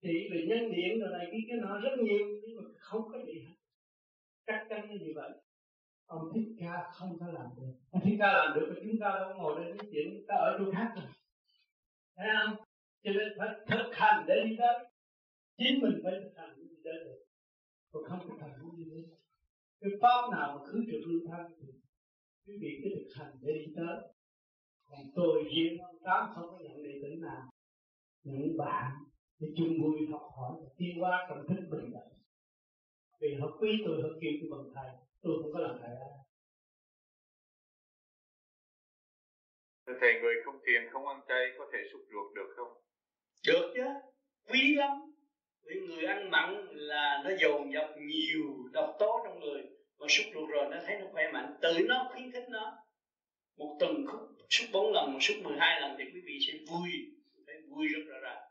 [0.02, 3.18] chỉ về nhân điện rồi này kia cái nọ rất nhiều nhưng mà không có
[3.26, 3.56] gì hết.
[4.48, 5.32] Chắc chắn là như vậy.
[6.06, 7.74] Ông thích ca không có làm được.
[7.92, 10.56] Ông thích ca làm được thì chúng ta đâu ngồi đây nói chuyện ta ở
[10.60, 11.06] chỗ khác rồi.
[12.16, 12.56] Thấy không?
[13.04, 14.86] Cho nên phải thực hành để đi tới.
[15.58, 17.22] Chính mình phải thực hành để đi tới được
[17.92, 19.04] còn không thực hành không đi tới
[19.82, 21.68] cái pháp nào mà khứ trực lưu thanh thì
[22.46, 24.11] quý vị cứ thực hành để đi tới
[24.92, 27.50] còn tôi riêng ông tám không có nhận đệ tử nào.
[28.24, 28.92] Những bạn
[29.40, 32.12] để chung vui học hỏi và tiến hóa trong thức bình đẳng.
[33.20, 36.12] Vì họ quý tôi họ kêu tôi bằng thầy tôi không có làm thầy ai.
[40.00, 42.74] Thầy, người không thiền, không ăn chay có thể sụp ruột được không?
[43.48, 43.84] được chứ.
[44.50, 44.92] Quý lắm.
[45.64, 49.62] Vì người ăn mặn là nó dồn dập nhiều độc tố trong người.
[50.00, 51.58] Mà xúc ruột rồi nó thấy nó khỏe mạnh.
[51.62, 52.78] Tự nó khuyến khích nó.
[53.58, 56.90] Một tuần khúc xúc bốn lần một xúc 12 lần thì quý vị sẽ vui.
[57.48, 58.44] Thấy vui rất rõ ràng.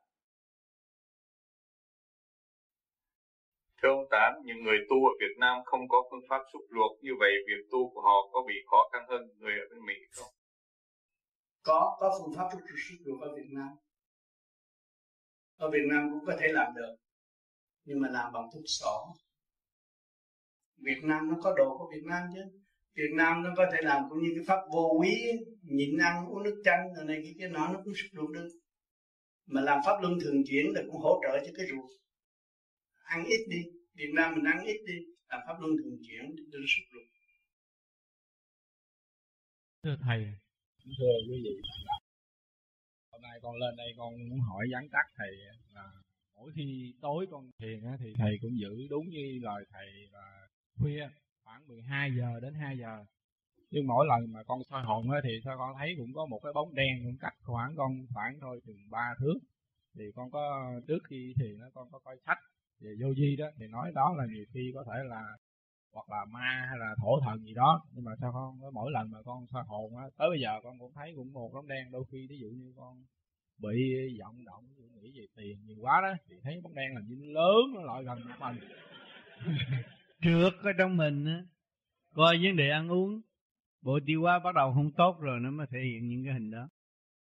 [3.82, 6.92] Thưa ông Tám, những người tu ở Việt Nam không có phương pháp xúc ruột
[7.02, 9.94] như vậy việc tu của họ có bị khó khăn hơn người ở bên Mỹ
[10.12, 10.32] không?
[11.62, 13.68] có có phương pháp xúc xúc ruột ở Việt Nam.
[15.56, 16.96] Ở Việt Nam cũng có thể làm được
[17.84, 19.14] nhưng mà làm bằng thuốc sổ
[20.76, 22.40] Việt Nam nó có đồ của Việt Nam chứ.
[22.94, 25.38] Việt Nam nó có thể làm cũng như cái pháp vô quý
[25.70, 28.48] nhịn ăn uống nước chanh rồi này cái cái nọ nó cũng xúc ruột được.
[29.46, 31.90] Mà làm pháp luân thường chuyển là cũng hỗ trợ cho cái ruột.
[33.02, 33.62] Ăn ít đi
[33.94, 34.94] Việt Nam mình ăn ít đi
[35.28, 37.06] làm pháp luân thường chuyển để nó xúc ruột.
[39.82, 40.26] Thưa thầy.
[40.98, 41.70] Thưa quý vị
[43.20, 45.36] hôm nay con lên đây con muốn hỏi vắn tắt thầy
[45.74, 45.92] là
[46.34, 50.48] mỗi khi tối con thiền thì thầy cũng giữ đúng như lời thầy là
[50.78, 51.08] khuya
[51.44, 53.04] khoảng 12 giờ đến 2 giờ
[53.70, 56.52] nhưng mỗi lần mà con soi hồn thì sao con thấy cũng có một cái
[56.52, 59.38] bóng đen cũng cách khoảng con khoảng thôi chừng ba thước.
[59.94, 62.38] Thì con có, trước khi thì nó con có coi sách
[62.80, 65.22] về vô di đó, thì nói đó là nhiều khi có thể là,
[65.92, 67.82] hoặc là ma hay là thổ thần gì đó.
[67.92, 70.78] Nhưng mà sao con, mỗi lần mà con soi hồn á, tới bây giờ con
[70.78, 71.90] cũng thấy cũng một bóng đen.
[71.90, 73.04] Đôi khi ví dụ như con
[73.58, 73.78] bị
[74.20, 77.00] vọng động ví dụ nghĩ về tiền nhiều quá đó, thì thấy bóng đen là
[77.08, 78.70] như lớn nó lại gần mặt mình.
[80.22, 81.42] Trượt ở trong mình á,
[82.14, 83.20] coi vấn đề ăn uống
[83.82, 86.50] bộ tiêu hóa bắt đầu không tốt rồi nó mới thể hiện những cái hình
[86.50, 86.68] đó.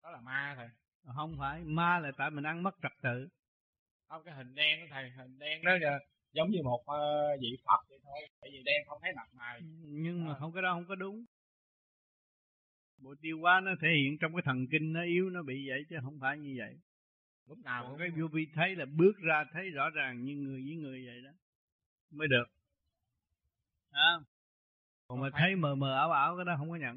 [0.03, 0.69] Đó là ma thầy
[1.17, 3.29] không phải ma là tại mình ăn mất trật tự.
[4.09, 5.99] Không cái hình đen đó thầy hình đen đó là
[6.33, 9.61] giống như một uh, vị phật vậy thôi tại vì đen không thấy mặt mày.
[9.85, 10.39] Nhưng mà à.
[10.39, 11.25] không cái đó không có đúng.
[12.99, 15.85] Bộ tiêu hóa nó thể hiện trong cái thần kinh nó yếu nó bị vậy
[15.91, 16.79] chứ không phải như vậy.
[17.47, 20.63] Lúc nào cũng cái vô vi thấy là bước ra thấy rõ ràng như người
[20.67, 21.31] với người vậy đó.
[22.11, 22.45] Mới được.
[23.91, 24.19] À.
[25.11, 26.97] còn mà thấy mờ mờ ảo ảo cái đó không có nhận.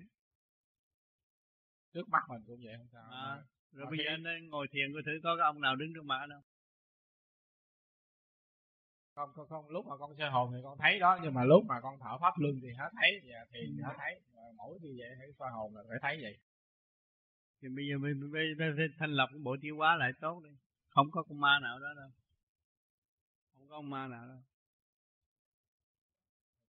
[1.94, 3.44] Trước mắt mình cũng vậy không sao à.
[3.72, 6.26] rồi bây giờ anh ngồi thiền coi thử có cái ông nào đứng trước mặt
[6.30, 6.40] đâu
[9.16, 11.66] không, không không lúc mà con sơ hồn thì con thấy đó nhưng mà lúc
[11.66, 14.96] mà con thở pháp luân thì hết thấy và thì hết thấy và mỗi như
[14.98, 16.38] vậy thấy soi hồn là phải thấy vậy.
[17.62, 18.32] Thì bây giờ mình
[18.68, 20.50] giờ thanh lọc cái bộ tiêu hóa lại tốt đi
[20.90, 22.10] không có con ma nào đó đâu.
[23.54, 24.38] Không có con ma nào đâu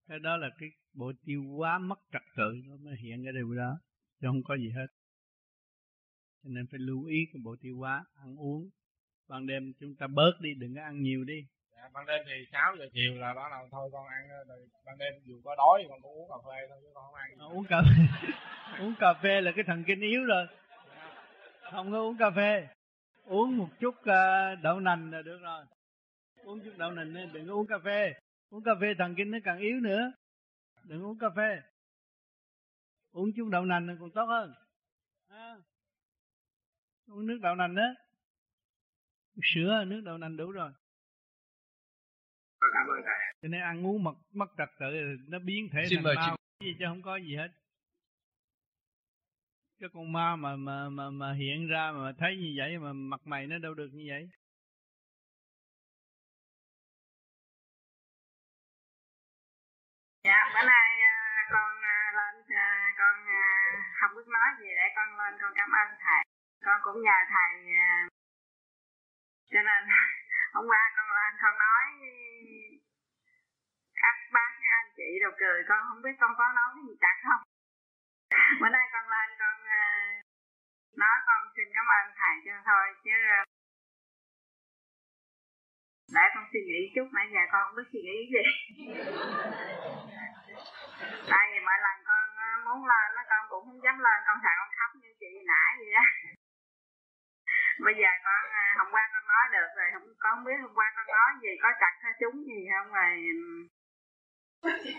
[0.08, 3.54] cái đó là cái bộ tiêu hóa mất trật tự nó mới hiện cái điều
[3.54, 3.78] đó
[4.20, 4.86] chứ không có gì hết.
[6.42, 8.70] Cho nên phải lưu ý cái bộ tiêu hóa ăn uống.
[9.28, 11.46] Ban đêm chúng ta bớt đi đừng có ăn nhiều đi.
[11.76, 14.98] Dạ, ban đêm thì 6 giờ chiều là bắt đầu thôi con ăn rồi ban
[14.98, 17.44] đêm dù có đói con cũng uống cà phê thôi chứ con không ăn à,
[17.44, 18.28] uống cà phê
[18.80, 20.46] uống cà phê là cái thần kinh yếu rồi.
[21.72, 22.68] Không có uống cà phê.
[23.24, 25.64] Uống một chút uh, đậu nành là được rồi.
[26.44, 28.14] Uống chút đậu nành nên đừng có uống cà phê
[28.54, 30.12] uống cà phê thần kinh nó càng yếu nữa.
[30.84, 31.60] Đừng uống cà phê.
[33.12, 34.54] Uống chút đậu nành là còn tốt hơn.
[35.28, 35.56] À.
[37.06, 37.94] uống nước đậu nành đó.
[39.42, 40.72] Sữa nước đậu nành đủ rồi.
[42.60, 44.86] Cảm ơn thầy cho nên ăn uống mất mất trật tự
[45.28, 47.48] nó biến thể Xin thành bao gì chứ không có gì hết.
[49.80, 53.20] Cái con ma mà mà mà mà hiện ra mà thấy như vậy mà mặt
[53.24, 54.28] mày nó đâu được như vậy
[60.54, 61.16] bữa nay à,
[61.50, 63.14] con à, lên à, con
[63.98, 66.22] không biết nói gì để con lên con cảm ơn thầy.
[66.64, 67.52] Con cũng nhờ thầy
[69.52, 69.82] cho nên
[70.54, 71.84] hôm qua con lên con nói
[74.02, 76.94] các bác, các anh chị đều cười, con không biết con có nói cái gì
[77.00, 77.42] chặt không.
[78.60, 79.56] Bữa nay con lên con
[81.02, 83.14] nói con xin cảm ơn thầy cho thôi, chứ
[86.14, 88.42] để con suy nghĩ chút nãy giờ con không biết suy nghĩ gì.
[91.32, 94.36] Tại vì mỗi lần con ờ, muốn lên nó con cũng không dám lên con
[94.44, 96.04] sợ con khóc như chị nãy vậy đó.
[97.84, 100.74] Bây giờ con à, hôm qua con nói được rồi không con không biết hôm
[100.78, 103.12] qua con nói gì có chặt hay trúng gì không rồi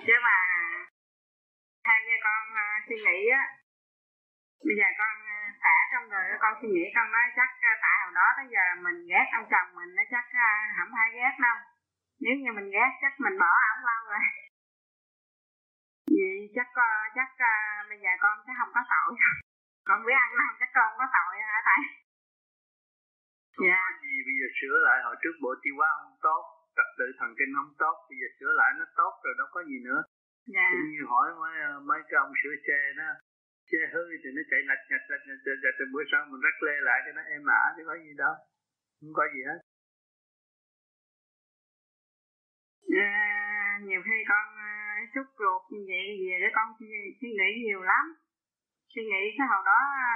[0.07, 0.37] chứ mà
[1.85, 3.43] theo như con uh, suy nghĩ á
[4.65, 5.24] bây giờ con
[5.66, 8.63] xả trong người con suy nghĩ con nói chắc uh, tại hồi đó tới giờ
[8.86, 10.26] mình ghét ông chồng mình nó chắc
[10.78, 11.57] không ai ghét đâu.
[12.24, 14.24] Nếu như mình ghét chắc mình bỏ ổng lâu rồi.
[16.16, 17.30] Vì chắc uh, chắc
[17.89, 19.11] bây giờ con sẽ không có tội.
[19.88, 21.82] Con biết ăn năn chắc con có tội hả thầy?
[23.55, 24.01] Không yeah.
[24.03, 24.97] gì bây giờ sửa lại.
[25.07, 26.41] Hồi trước bộ tiêu hóa không tốt
[26.78, 29.59] trật tự thần kinh không tốt bây giờ sửa lại nó tốt rồi đâu có
[29.70, 30.01] gì nữa.
[30.57, 30.72] Yeah.
[30.72, 31.53] cũng như hỏi mấy
[31.89, 33.07] mấy cái ông sửa xe nó
[33.70, 36.57] xe hư thì nó chạy lạch nhạch lạch nhạch lạch nhạch bữa sau mình rắc
[36.66, 38.34] lê lại cho nó êm ả chứ có gì đâu.
[38.99, 39.59] Không có gì hết.
[42.95, 46.89] À, nhiều khi con à, uh, xúc ruột như vậy về để con suy,
[47.20, 48.05] suy nghĩ nhiều lắm.
[48.91, 50.11] Suy nghĩ cái hồi đó à,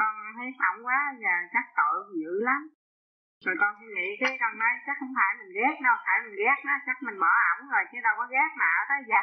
[0.00, 2.60] con thấy ổng quá và chắc tội dữ lắm.
[3.44, 6.36] Rồi con suy nghĩ cái con nói chắc không phải mình ghét đâu phải mình
[6.42, 9.22] ghét nó chắc mình bỏ ổng rồi chứ đâu có ghét mà tới giờ.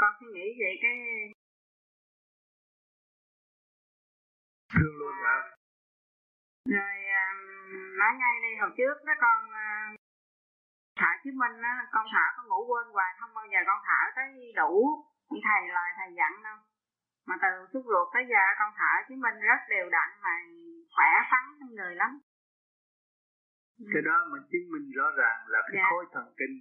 [0.00, 0.96] Con suy nghĩ vậy cái
[4.72, 5.38] thương luôn hả?
[6.76, 7.40] Rồi um,
[8.00, 10.00] nói ngay đi hồi trước đó con uh,
[10.98, 14.00] thở chứ minh á con thở con ngủ quên hoài không bao giờ con thở
[14.16, 14.28] tới
[14.60, 14.72] đủ
[15.30, 16.58] như thầy lời thầy dặn đâu.
[17.28, 20.34] Mà từ xúc ruột tới giờ con thở chứng minh rất đều đặn mà
[20.96, 21.44] khỏe khoắn
[21.76, 22.12] người lắm.
[23.92, 25.86] Cái đó mà chứng minh rõ ràng là cái dạ.
[25.90, 26.54] khối thần kinh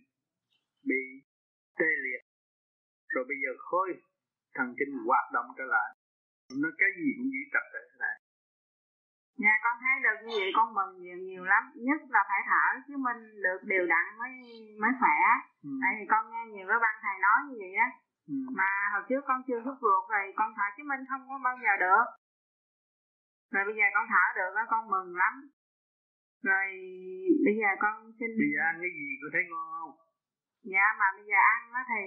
[0.90, 1.02] bị
[1.80, 2.22] tê liệt.
[3.14, 3.88] Rồi bây giờ khối
[4.56, 5.90] thần kinh hoạt động trở lại
[6.62, 8.18] nó cái gì cũng giữ trật tự lại
[9.44, 11.64] Dạ con thấy được như vậy con mừng nhiều nhiều lắm.
[11.88, 14.34] Nhất là phải thở chứ mình được đều đặn mới
[14.82, 15.18] mới khỏe.
[15.64, 15.70] Ừ.
[15.82, 17.90] Tại vì con nghe nhiều cái băng thầy nói như vậy á.
[18.34, 18.36] Ừ.
[18.60, 21.56] mà hồi trước con chưa hút ruột rồi con thở chứng minh không có bao
[21.64, 22.06] giờ được.
[23.54, 25.34] Rồi bây giờ con thở được đó con mừng lắm.
[26.48, 26.66] Rồi
[27.46, 29.94] bây giờ con xin bây giờ ăn cái gì con thấy ngon không?
[30.74, 32.02] Dạ mà bây giờ ăn đó thì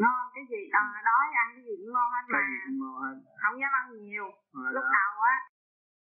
[0.00, 0.60] ngon cái gì?
[0.74, 2.42] Đó, đói ăn cái gì cũng ngon hết mà.
[2.80, 3.02] ngon
[3.42, 4.28] không dám ăn nhiều.
[4.60, 4.90] À, lúc đó.
[4.98, 5.34] đầu á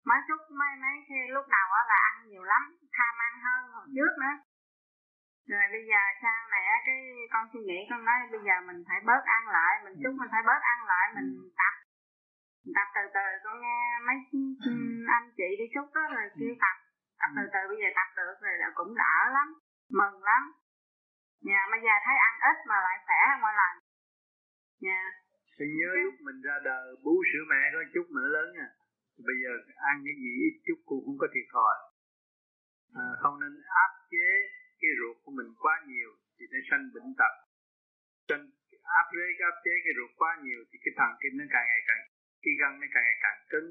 [0.09, 2.63] mấy chút mấy mấy khi lúc đầu á là ăn nhiều lắm
[2.97, 4.35] tham ăn hơn hồi trước nữa.
[5.51, 6.99] Rồi bây giờ sau này á cái
[7.33, 10.31] con suy nghĩ con nói bây giờ mình phải bớt ăn lại mình chúc mình
[10.35, 11.45] phải bớt ăn lại mình ừ.
[11.61, 11.75] tập.
[12.77, 14.17] Tập từ từ con nghe mấy
[14.73, 14.75] ừ.
[15.17, 16.37] anh chị đi chúc đó rồi ừ.
[16.39, 16.77] kêu tập.
[17.21, 19.49] Tập từ từ bây giờ tập được rồi là cũng đỡ lắm
[19.99, 20.43] mừng lắm
[21.49, 23.73] nhà bây giờ thấy ăn ít mà lại khỏe mọi lần.
[24.87, 25.01] Nhà
[25.57, 28.69] thì nhớ lúc mình ra đời bú sữa mẹ có chút mà lớn à
[29.29, 29.53] bây giờ
[29.91, 31.75] ăn cái gì ít chút cũng không có thiệt thòi.
[33.03, 33.53] À, không nên
[33.85, 34.29] áp chế
[34.81, 37.35] cái ruột của mình quá nhiều thì nó sanh bệnh tật.
[38.29, 38.45] Sanh
[39.01, 41.83] áp chế áp chế cái ruột quá nhiều thì cái thần kinh nó càng ngày
[41.89, 42.03] càng
[42.43, 43.69] cái gân nó càng ngày càng cứng.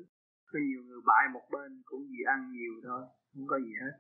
[0.49, 3.01] Có nhiều người bại một bên cũng vì ăn nhiều thôi
[3.33, 3.93] không có gì hết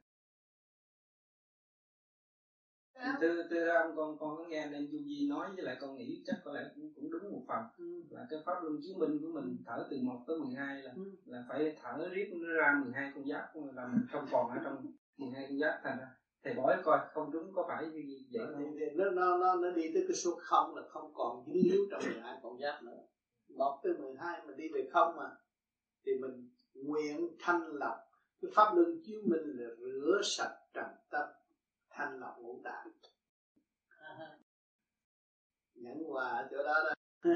[3.21, 6.23] từ từ ra con con có nghe nên du di nói với lại con nghĩ
[6.25, 7.63] chắc có lẽ cũng, cũng đúng một phần.
[7.77, 8.03] Ừ.
[8.09, 11.01] là cái pháp luân chứng minh của mình thở từ 1 tới 12 là ừ.
[11.25, 14.85] là phải thở riết nó ra 12 con giáp là mình không còn ở trong
[15.17, 16.07] 12 con giáp thành ra.
[16.43, 18.59] Thầy bói coi không đúng có phải như vậy không?
[18.59, 21.71] Thì, thì nó nó nó nó đi tới cái số không là không còn dính
[21.71, 23.01] líu trong 12 con giáp nữa.
[23.57, 25.29] Một tới 12 mình đi về không mà.
[26.05, 27.95] Thì mình nguyện thanh lọc.
[28.41, 31.29] Cái pháp luân chiếu minh là rửa sạch trần tâm
[31.91, 32.87] thanh lọc ngũ tạng.
[35.73, 36.93] Nhẫn quà ở chỗ đó đó.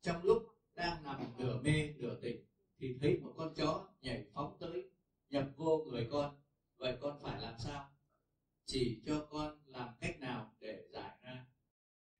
[0.00, 0.42] Trong lúc
[0.74, 2.46] đang nằm nửa mê nửa tỉnh
[2.78, 4.90] thì thấy một con chó nhảy phóng tới
[5.30, 6.40] nhập vô người con.
[6.76, 7.90] Vậy con phải làm sao?
[8.64, 11.46] Chỉ cho con làm cách nào để giải ra?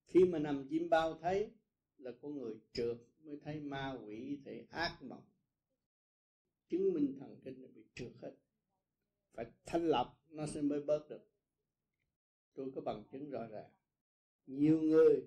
[0.07, 1.51] Khi mà nằm chim bao thấy
[1.97, 5.25] là con người trượt mới thấy ma quỷ thấy ác mộng.
[6.69, 8.42] Chứng minh thần kinh là bị trượt hết
[9.33, 11.29] phải thanh lọc, nó sẽ mới bớt được.
[12.55, 13.71] Tôi có bằng chứng rõ ràng.
[14.47, 15.27] Nhiều người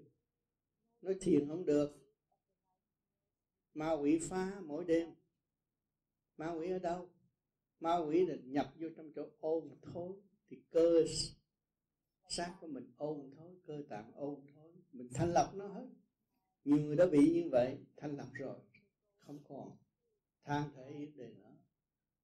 [1.02, 1.92] nói thiền không được.
[3.74, 5.10] Ma quỷ phá mỗi đêm.
[6.38, 7.10] Ma quỷ ở đâu?
[7.80, 10.14] Ma quỷ là nhập vô trong chỗ ôn thối.
[10.50, 11.04] Thì cơ
[12.30, 14.74] xác của mình ôn thối, cơ tạng ôn thối.
[14.92, 15.88] Mình thanh lọc nó hết.
[16.64, 18.60] Nhiều người đã bị như vậy, thanh lọc rồi.
[19.18, 19.78] Không còn
[20.44, 21.58] than thể vấn đề nữa.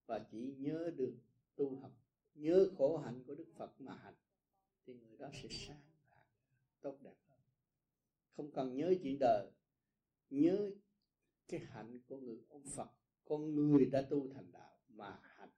[0.05, 1.13] Và chỉ nhớ được
[1.55, 1.91] tu học
[2.33, 4.15] nhớ khổ hạnh của đức phật mà hành
[4.85, 5.81] thì người đó sẽ sáng
[6.81, 7.39] tốt đẹp hơn
[8.35, 9.51] không cần nhớ chuyện đời
[10.29, 10.71] nhớ
[11.47, 12.89] cái hạnh của người ông phật
[13.25, 15.49] con người đã tu thành đạo mà hành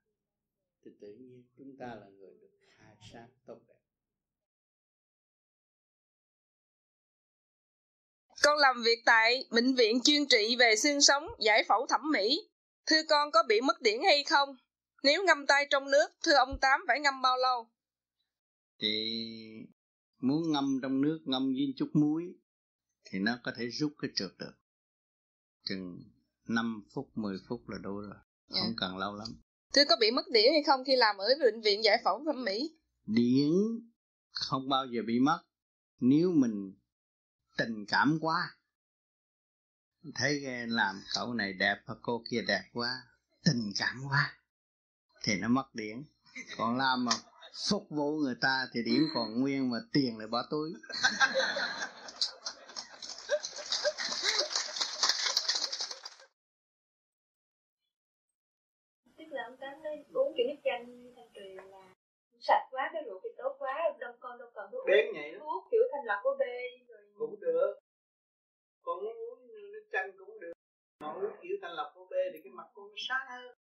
[0.81, 3.73] thì tự nhiên chúng ta là người được khai sáng tốt đẹp
[8.43, 12.49] Con làm việc tại bệnh viện chuyên trị về xương sống, giải phẫu thẩm mỹ.
[12.85, 14.55] Thưa con có bị mất điển hay không?
[15.03, 17.67] Nếu ngâm tay trong nước, thưa ông Tám phải ngâm bao lâu?
[18.79, 18.87] Thì
[20.19, 22.23] muốn ngâm trong nước ngâm với chút muối
[23.05, 24.53] thì nó có thể rút cái trượt được.
[25.63, 25.99] Chừng
[26.47, 28.15] 5 phút, 10 phút là đủ rồi.
[28.47, 28.61] Dạ.
[28.61, 29.27] Không cần lâu lắm.
[29.73, 32.43] Thưa có bị mất điển hay không khi làm ở bệnh viện giải phẫu thẩm
[32.43, 32.77] mỹ?
[33.05, 33.51] Điển
[34.31, 35.39] không bao giờ bị mất
[35.99, 36.73] nếu mình
[37.57, 38.57] tình cảm quá
[40.15, 42.89] thấy làm cậu này đẹp và cô kia đẹp quá
[43.43, 44.42] tình cảm quá
[45.24, 46.03] thì nó mất điển
[46.57, 47.11] còn làm mà
[47.69, 50.69] phục vụ người ta thì điển còn nguyên mà tiền lại bỏ túi.
[59.17, 61.93] Tức là ông tám nói uống kiểu nước chanh thanh trì là
[62.39, 65.39] sạch quá cái rượu thì tốt quá đâu con đâu cần thuốc Bén vậy đó.
[65.39, 66.43] thuốc kiểu thanh lọc của B
[66.89, 67.80] rồi cũng được.
[68.84, 70.53] Còn muốn uống nước chanh cũng được.
[70.99, 73.62] Mà uống kiểu thanh lọc của B thì cái mặt con nó sáng hơn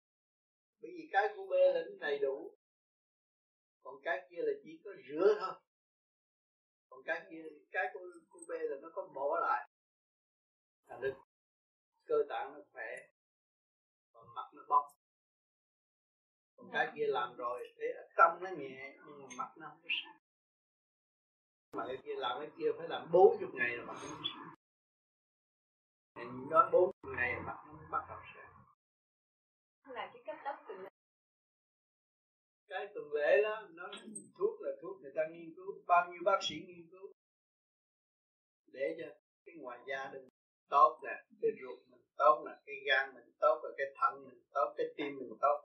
[0.82, 2.58] bởi vì cái của B là nó đầy đủ.
[3.84, 5.54] Còn cái kia là chỉ có rửa thôi.
[6.90, 9.70] Còn cái kia cái của, của B là nó có bỏ lại.
[10.88, 11.14] Thành được
[12.06, 13.08] cơ tạng nó khỏe
[14.14, 14.86] và mặt nó bóc
[16.62, 19.80] còn cái kia làm rồi thế ở trong nó nhẹ nhưng mà mặt nó không
[19.84, 20.18] có sáng.
[21.72, 24.30] Mà cái kia làm cái kia phải làm bốn chục ngày là mặt nó mới
[24.36, 24.56] sáng.
[26.50, 28.41] Nói bốn chục ngày mặt nó bắt đầu sáng
[29.94, 30.76] là cái cách đắp từ
[32.72, 33.90] cái tuần lễ đó, nó
[34.38, 37.12] thuốc là thuốc, người ta nghiên cứu, bao nhiêu bác sĩ nghiên cứu.
[38.74, 39.08] Để cho
[39.46, 40.30] cái ngoài da đừng
[40.70, 44.42] tốt nè, cái ruột mình tốt nè, cái gan mình tốt và cái thận mình
[44.54, 45.64] tốt, cái tim mình tốt.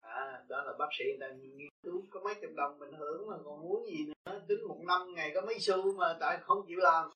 [0.00, 3.26] À đó là bác sĩ người ta nghiên cứu, có mấy chục đồng mình hưởng
[3.30, 6.58] mà còn muốn gì nữa, tính một năm ngày có mấy xu mà tại không
[6.68, 7.10] chịu làm.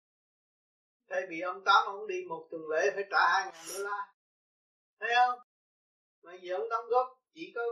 [1.11, 4.13] Thay vì ông tám ông đi một tuần lễ phải trả hai ngàn đô la.
[5.01, 5.48] Thấy không?
[6.29, 7.63] Mà giờ ông đóng góp chỉ có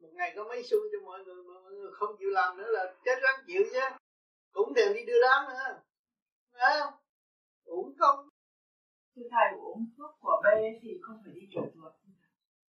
[0.00, 2.70] một ngày có mấy xu cho mọi người mà mọi người không chịu làm nữa
[2.70, 3.80] là chết rắn chịu chứ
[4.52, 5.80] cũng đều đi đưa đám nữa.
[6.52, 6.94] Không?
[7.64, 8.28] Uổng không
[9.16, 10.46] Thưa thầy uống thuốc của B
[10.82, 11.92] thì không phải đi trượt ruột.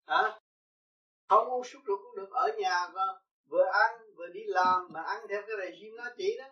[0.08, 0.40] Hả?
[1.30, 3.20] Không uống súc ruột cũng được ở nhà cơ
[3.50, 6.46] vừa ăn vừa đi làm mà ăn theo cái regime nó chỉ đó.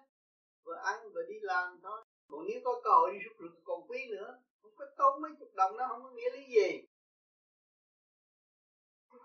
[0.64, 2.06] Vừa ăn vừa đi làm thôi.
[2.28, 4.38] Còn nếu có cơ hội đi súc ruột còn quý nữa.
[4.62, 6.88] Không có tốn mấy chục đồng nó không có nghĩa lý gì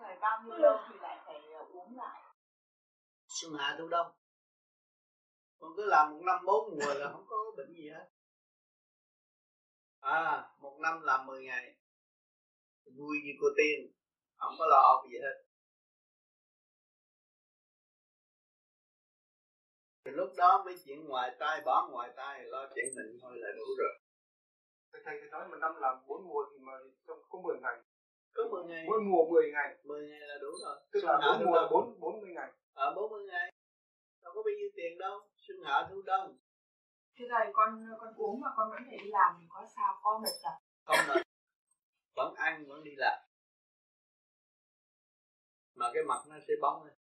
[0.03, 2.23] Thầy bao nhiêu lâu thì lại phải ờ, uống lại?
[3.29, 4.13] Xuân hạ thu đông.
[5.59, 8.09] Còn cứ làm một năm bốn mùa là không có bệnh gì hết.
[10.01, 11.77] À một năm làm 10 ngày.
[12.85, 13.93] Vui như cô tiên
[14.37, 15.45] không có lo gì hết.
[20.05, 23.49] Thì lúc đó mấy chuyện ngoài tay bỏ ngoài tay lo chuyện mình thôi là
[23.57, 23.99] đủ rồi.
[24.93, 26.73] Thầy thầy nói một năm làm bốn mùa thì mà
[27.07, 27.83] trong có 10 ngày
[28.35, 28.85] có 10 ngày.
[28.87, 29.77] Mỗi mùa 10 ngày.
[29.85, 30.77] 10 ngày là đủ rồi.
[30.93, 32.53] Tức là bốn mùa bốn bốn mươi ngày.
[32.75, 33.53] Ở à, 40 ngày.
[34.23, 35.21] Đâu có bao nhiêu tiền đâu.
[35.37, 36.39] Xuân hạ thu đông
[37.19, 40.01] Thưa thầy con con uống mà con vẫn phải đi làm thì có sao?
[40.03, 40.55] Có mệt à
[40.85, 41.23] không mệt
[42.17, 43.23] vẫn ăn vẫn đi làm.
[45.75, 46.95] Mà cái mặt nó sẽ bóng lên.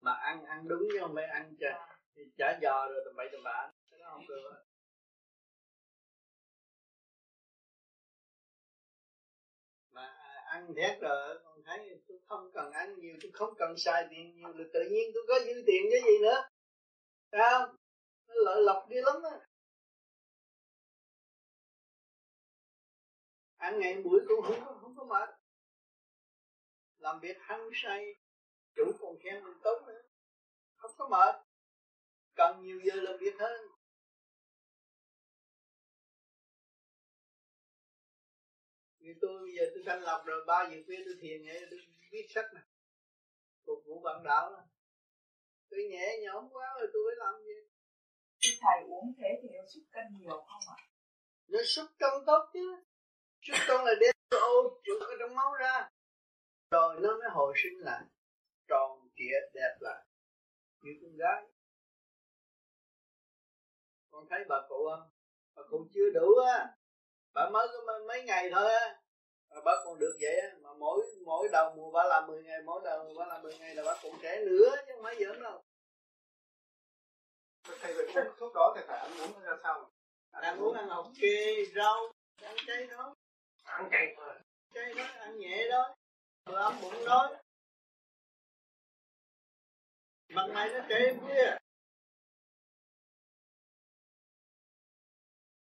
[0.00, 1.98] Mà ăn ăn đúng chứ không phải ăn chả,
[2.38, 3.72] chả giò rồi tầm bậy tầm bạ.
[3.90, 4.65] Cái đó không được
[10.56, 14.36] ăn thét rồi con thấy tôi không cần ăn nhiều, tôi không cần xài tiền
[14.36, 16.48] nhiều, là tự nhiên tôi có dư tiền cái gì nữa.
[17.32, 17.76] Thấy không?
[18.26, 19.36] Nó lợi lộc đi lắm á.
[23.56, 25.28] Ăn ngày buổi cũng không có không có mệt.
[26.98, 28.14] Làm việc hăng say,
[28.74, 30.02] chủ còn khen mình tốt nữa.
[30.76, 31.34] Không có mệt.
[32.34, 33.75] Cần nhiều giờ làm việc hơn.
[39.06, 41.80] Như tôi bây giờ tôi thanh lập rồi ba giờ khuya tôi thiền vậy tôi
[42.10, 42.64] viết sách này
[43.66, 44.62] phục vụ bạn đạo đó.
[45.70, 47.58] tôi nhẹ nhõm quá rồi tôi phải làm gì
[48.42, 50.78] Thưa thầy uống thế thì nó sút cân nhiều không ạ?
[51.48, 52.76] nó sút cân tốt chứ.
[53.42, 55.90] Sút cân là để ô chuột ở trong máu ra.
[56.70, 58.02] Rồi nó mới hồi sinh lại.
[58.68, 60.04] Tròn trịa đẹp lại.
[60.82, 61.42] Như con gái.
[64.10, 65.10] Con thấy bà cụ không?
[65.54, 66.76] Bà cụ chưa đủ á
[67.36, 68.98] bà mới có mấy ngày thôi á.
[69.50, 70.48] Mà bác còn được vậy á.
[70.60, 73.58] Mà mỗi mỗi đầu mùa bả làm 10 ngày mỗi đầu mùa bả làm 10
[73.58, 75.62] ngày là bác còn trẻ nữa chứ không phải giỡn đâu.
[77.80, 79.90] Thầy về uống thuốc đó thì phải ăn uống ra sao?
[80.30, 82.12] Ăn uống ăn học kê rau
[82.42, 83.14] ăn chay đó.
[83.64, 84.34] Ăn chay thôi
[84.74, 85.94] chay đó ăn nhẹ đó.
[86.46, 87.30] Vừa ấm bụng đó
[90.28, 91.56] mặt này nó trẻ kia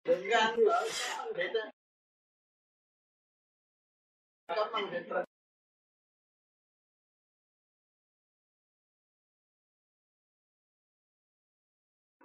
[0.08, 0.88] đừng có ăn lỡ
[1.18, 1.72] ăn thịt á.
[4.46, 5.24] Cấm ăn thịt rồi.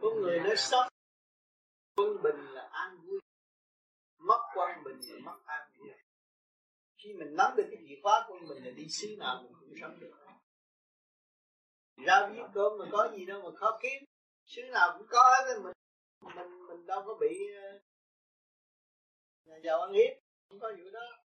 [0.02, 0.88] Có người nói sốc
[1.96, 3.20] quân bình là an vui.
[4.18, 5.90] Mất quân bình là mất an vui.
[6.98, 9.74] Khi mình nắm được cái chìa khóa của mình là đi xứ nào mình cũng
[9.82, 10.14] sống được.
[12.06, 14.04] Ra với cơm mà có gì đâu mà khó kiếm
[14.46, 15.74] xứ nào cũng có hết mình
[16.24, 17.80] mình mình đâu có bị ờ,
[19.46, 20.14] nhà giàu ăn hiếp
[20.50, 21.24] không có vụ đó.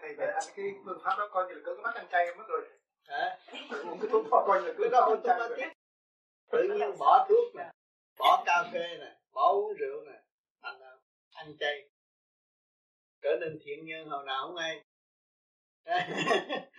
[0.00, 2.44] Thầy về ăn cái phương pháp đó coi như là cưỡng bắt ăn chay mất
[2.48, 2.68] rồi.
[3.02, 3.38] Hả?
[3.70, 5.72] Uống cái thuốc đó coi như là cưỡng bắt ăn chay rồi
[6.50, 7.70] tự nhiên bỏ thuốc nè
[8.18, 10.22] bỏ cà phê nè bỏ uống rượu nè
[10.60, 10.80] ăn
[11.30, 11.88] ăn chay.
[13.22, 14.84] Trở nên thiện nhân hồi nào không ai.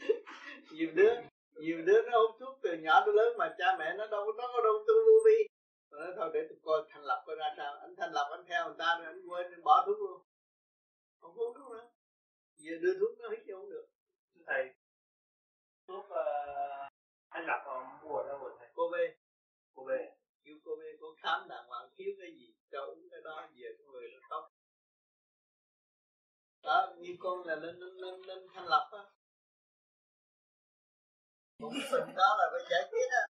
[0.72, 1.14] Nhiều đứa
[1.60, 4.48] nhiều đứa nó hút thuốc từ nhỏ tới lớn mà cha mẹ nó đâu nó
[4.54, 5.48] có đâu tu vô vi.
[5.92, 7.76] Nó thôi để tôi coi thành lập coi ra sao.
[7.76, 10.22] Anh thành lập anh theo người ta rồi anh quên anh bỏ thuốc luôn.
[11.20, 11.90] Không có uống thuốc nữa.
[12.56, 13.88] Giờ đưa thuốc nó hít vô không được.
[14.46, 14.74] Thầy
[15.88, 16.92] thuốc uh,
[17.30, 18.68] anh lập vào mua đâu rồi thầy?
[18.74, 19.16] Cô về
[19.76, 23.20] cô về kêu cô về cô khám đàng hoàng thiếu cái gì cho uống cái
[23.24, 24.50] đó về cái người nó tốt
[26.64, 29.04] đó như con là lên lên lên, lên thành lập á
[31.60, 33.24] một phần đó là phải giải quyết á.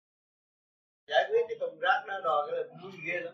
[1.08, 3.34] Giải quyết cái thùng rác đó đòi cái là vui ghê lắm.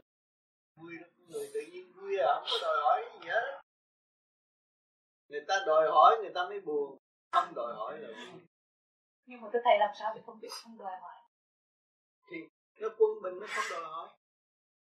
[0.75, 3.63] Vui lắm người tự nhiên vui à không có đòi hỏi gì hết
[5.33, 6.97] người ta đòi hỏi người ta mới buồn
[7.31, 8.41] không đòi hỏi là vui.
[9.25, 11.15] Nhưng mà tôi thầy làm sao để không biết không đòi hỏi?
[12.29, 12.37] Thì
[12.79, 14.09] nó quân bình nó không đòi hỏi.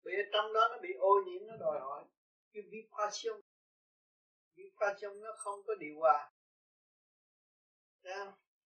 [0.05, 2.05] Vì trong đó nó bị ô nhiễm nó đòi hỏi.
[2.53, 3.41] Cái vibration
[4.55, 6.31] vibration nó không có điều hòa.
[8.03, 8.15] Thấy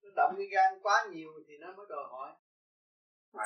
[0.02, 2.32] nó động cái gan quá nhiều thì nó mới đòi hỏi.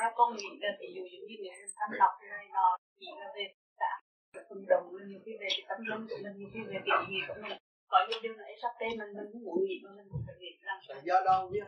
[0.00, 3.32] Theo con nghĩ là ví dụ như như người thanh lọc này nọ chỉ là
[3.36, 4.02] về cả
[4.48, 7.18] phần đồng nhiều khi về cái tâm linh của mình nhiều khi về cái gì
[7.28, 7.58] của mình.
[7.88, 10.36] Có nhiều điều này sắp tên mình mình cũng muốn nghĩ mà mình cũng phải
[10.38, 11.60] nghĩ sao do đâu chứ?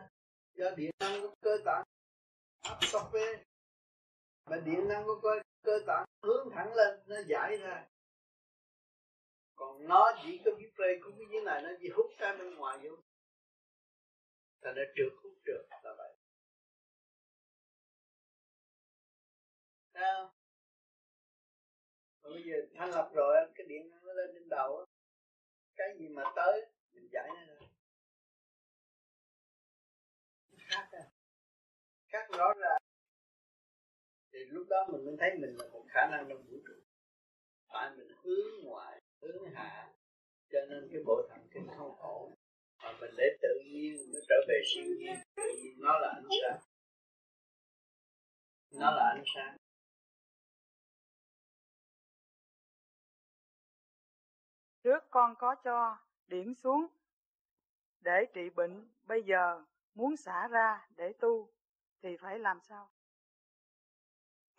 [0.55, 1.85] Do điện năng của cơ tạng
[2.63, 3.45] áp sọc về
[4.51, 5.31] mà điện năng của cơ,
[5.63, 7.87] cơ tạng hướng thẳng lên nó giải ra.
[9.55, 12.55] Còn nó chỉ có cái play của cái dưới này nó chỉ hút cái bên
[12.55, 12.97] ngoài vô
[14.63, 16.15] thành đã trượt khúc trượt là vậy.
[19.95, 20.35] Sao?
[22.23, 24.87] bây giờ thanh lập rồi, cái điện năng nó lên trên đầu
[25.77, 27.69] cái gì mà tới, mình giải nó ra
[30.69, 31.05] khác à.
[32.09, 32.77] Khác rõ ra
[34.33, 36.75] thì lúc đó mình mới thấy mình là một khả năng trong vũ trụ.
[37.69, 39.93] Tại mình hướng ngoại, hướng hạ.
[40.51, 42.35] Cho nên cái bộ thần kinh không ổn
[42.89, 45.17] mà mình để tự nhiên nó trở về siêu nhiên.
[45.79, 46.59] Nó là ánh sáng.
[48.71, 49.57] Nó là ánh sáng.
[54.83, 55.97] Trước con có cho
[56.27, 56.87] điểm xuống.
[58.01, 61.51] Để trị bệnh, bây giờ muốn xả ra để tu
[62.03, 62.91] thì phải làm sao?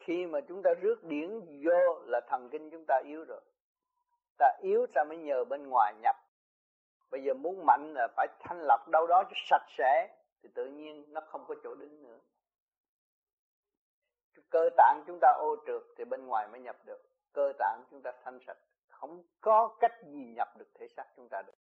[0.09, 3.41] khi mà chúng ta rước điển vô là thần kinh chúng ta yếu rồi.
[4.37, 6.15] Ta yếu ta mới nhờ bên ngoài nhập
[7.11, 10.65] bây giờ muốn mạnh là phải thanh lọc đâu đó cho sạch sẽ thì tự
[10.65, 12.19] nhiên nó không có chỗ đứng nữa.
[14.49, 17.01] Cơ tạng chúng ta ô trượt thì bên ngoài mới nhập được.
[17.33, 18.57] Cơ tạng chúng ta thanh sạch.
[18.87, 21.57] Không có cách gì nhập được thể xác chúng ta được.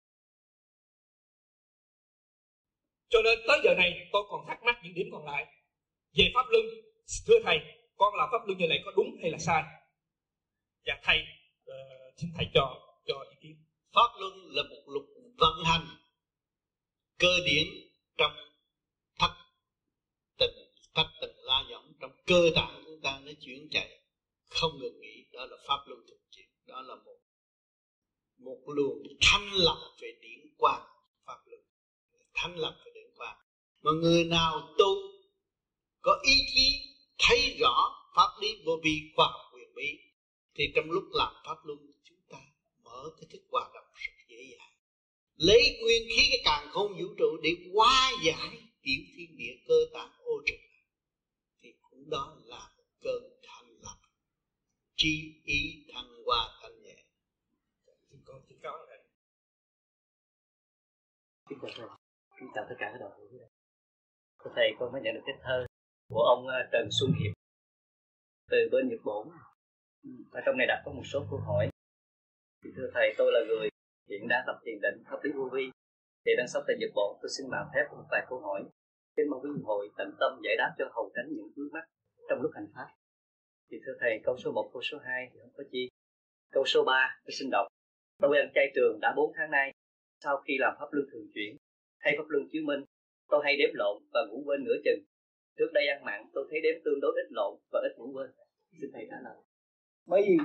[3.10, 5.46] Cho nên tới giờ này tôi còn thắc mắc những điểm còn lại.
[6.18, 6.66] Về pháp luân
[7.28, 7.60] thưa thầy
[7.96, 9.64] con làm pháp luân như này có đúng hay là sai?
[10.86, 11.20] Dạ thầy
[11.70, 12.76] uh, xin thầy cho
[13.06, 13.56] cho ý kiến.
[13.96, 15.06] Pháp luân là một luật
[15.38, 15.88] vận hành
[17.20, 17.68] cơ điển
[18.18, 18.32] trong
[19.20, 19.32] thất
[20.38, 20.56] tình
[20.96, 24.00] thất tình la giọng, trong cơ tạng chúng ta nó chuyển chạy.
[24.50, 27.18] Không ngừng nghỉ, đó là pháp luân thực chuyển, đó là một
[28.38, 30.82] một luồng thanh lập về điển quang,
[31.26, 31.62] pháp luân.
[32.34, 33.38] Thanh lập về điển quang.
[33.82, 34.96] Mà người nào tu
[36.02, 40.00] có ý chí thấy rõ pháp lý vô vi khoa học quyền bí,
[40.56, 42.40] thì trong lúc làm pháp luân chúng ta
[42.84, 44.12] mở cái thức hòa đồng sự
[45.36, 49.76] lấy nguyên khí cái càng không vũ trụ để hóa giải tiểu thiên địa cơ
[49.94, 50.60] tạng ô trực
[51.62, 53.98] thì cũng đó là một cơn thanh lập
[54.96, 57.04] trí ý thăng hoa thanh nhẹ
[58.12, 59.00] Xin con xin cảm này.
[61.50, 61.88] Kính chào thầy,
[62.40, 63.40] kính chào tất cả các đoàn hữu
[64.44, 65.66] Thưa thầy, con mới nhận được cái thơ
[66.10, 67.34] của ông ờ, Trần Xuân Hiệp
[68.50, 69.38] từ bên Nhật Bản.
[70.04, 71.70] Ừ, Ở trong này đặt có một số câu hỏi.
[72.76, 73.70] Thưa thầy, tôi là người
[74.10, 75.66] hiện đang tập thiền định pháp lý vô vi.
[76.26, 78.64] Thì đang sống tại Nhật Bản, tôi xin mạo phép một vài câu hỏi.
[79.16, 81.86] Xin mong quý hội tận tâm giải đáp cho hầu tránh những vướng mắt
[82.30, 82.88] trong lúc hành pháp.
[83.72, 85.90] Thì thưa thầy, câu số 1, câu số 2 thì không có chi.
[86.52, 87.68] Câu số 3, tôi xin đọc.
[88.22, 89.74] Tôi ăn chay trường đã 4 tháng nay.
[90.24, 91.58] Sau khi làm pháp luân thường chuyển,
[91.98, 92.84] hay pháp luân chiếu minh,
[93.30, 95.04] tôi hay đếm lộn và ngủ quên nửa chừng.
[95.58, 98.32] Trước đây ăn mặn, tôi thấy đếm tương đối ít lộn và ít ngủ quên.
[98.82, 99.38] Xin thầy trả lời.
[100.06, 100.38] bởi vì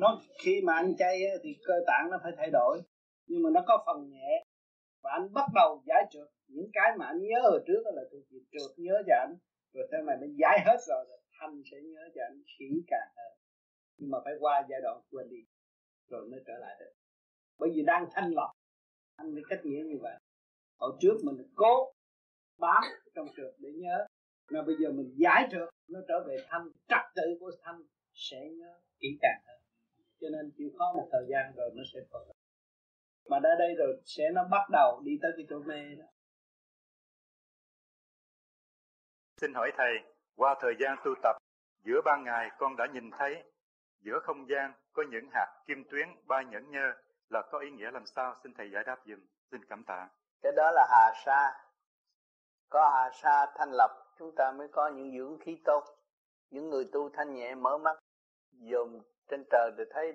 [0.00, 2.80] nó khi mà ăn chay thì cơ tạng nó phải thay đổi
[3.26, 4.44] nhưng mà nó có phần nhẹ.
[5.02, 6.28] Và anh bắt đầu giải trượt.
[6.46, 9.36] Những cái mà anh nhớ hồi trước đó là thuộc về trượt nhớ cho anh
[9.74, 13.08] rồi sau này nó giải hết rồi rồi thanh sẽ nhớ cho anh kỹ càng
[13.16, 13.32] hơn.
[13.98, 15.42] Nhưng mà phải qua giai đoạn quên đi.
[16.10, 16.92] Rồi mới trở lại được.
[17.58, 18.50] Bởi vì đang thanh lọc.
[19.16, 20.18] Anh mới cách nghĩa như vậy.
[20.78, 21.92] Hồi trước mình cố
[22.58, 22.82] bám
[23.14, 24.06] trong trượt để nhớ.
[24.50, 26.68] Mà bây giờ mình giải trượt, nó trở về thanh.
[26.88, 27.82] Trật tự của thanh
[28.12, 29.60] sẽ nhớ kỹ càng hơn.
[30.20, 32.18] Cho nên chịu khó một thời gian rồi nó sẽ phổ
[33.28, 36.04] mà đến đây rồi sẽ nó bắt đầu đi tới cái chỗ mê đó
[39.36, 39.92] Xin hỏi Thầy,
[40.36, 41.36] qua thời gian tu tập,
[41.84, 43.42] giữa ban ngày con đã nhìn thấy
[44.00, 46.92] giữa không gian có những hạt kim tuyến ba nhẫn nhơ
[47.28, 48.36] là có ý nghĩa làm sao?
[48.42, 49.18] Xin Thầy giải đáp dùm.
[49.50, 50.08] Xin cảm tạ.
[50.42, 51.52] cái đó là hà sa
[52.68, 55.84] có hà sa thanh lập chúng ta mới có những dưỡng khí tốt
[56.50, 57.98] những người tu thanh nhẹ mở mắt
[58.52, 58.98] dòm
[59.28, 60.12] trên trời thì thấy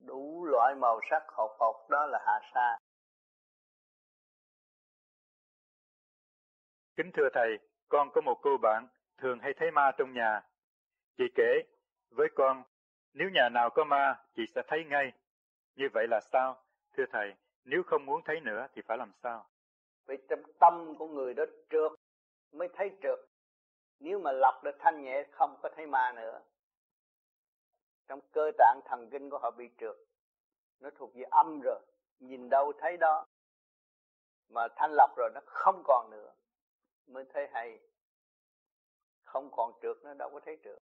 [0.00, 2.78] đủ loại màu sắc hột hột đó là hà sa
[6.96, 7.58] Kính thưa Thầy,
[7.88, 8.88] con có một cô bạn
[9.18, 10.42] thường hay thấy ma trong nhà.
[11.18, 11.62] Chị kể
[12.10, 12.62] với con,
[13.14, 15.12] nếu nhà nào có ma, chị sẽ thấy ngay.
[15.76, 16.62] Như vậy là sao?
[16.96, 17.34] Thưa Thầy,
[17.64, 19.46] nếu không muốn thấy nữa thì phải làm sao?
[20.08, 21.92] vì trong tâm của người đó trượt
[22.52, 23.18] mới thấy trượt
[24.00, 26.40] nếu mà lọc được thanh nhẹ không có thấy ma nữa
[28.08, 29.96] trong cơ tạng thần kinh của họ bị trượt
[30.80, 31.80] nó thuộc về âm rồi
[32.18, 33.26] nhìn đâu thấy đó
[34.48, 36.32] mà thanh lọc rồi nó không còn nữa
[37.06, 37.78] mới thấy hay
[39.22, 40.78] không còn trượt nó đâu có thấy trượt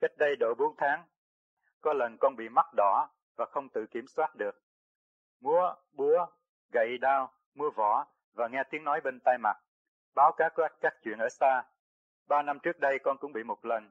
[0.00, 1.04] Cách đây độ 4 tháng,
[1.80, 4.62] có lần con bị mắt đỏ và không tự kiểm soát được.
[5.40, 6.26] Múa, búa,
[6.72, 9.56] gậy đao, mua võ và nghe tiếng nói bên tai mặt.
[10.14, 11.62] Báo cáo các, các chuyện ở xa.
[12.26, 13.90] Ba năm trước đây con cũng bị một lần.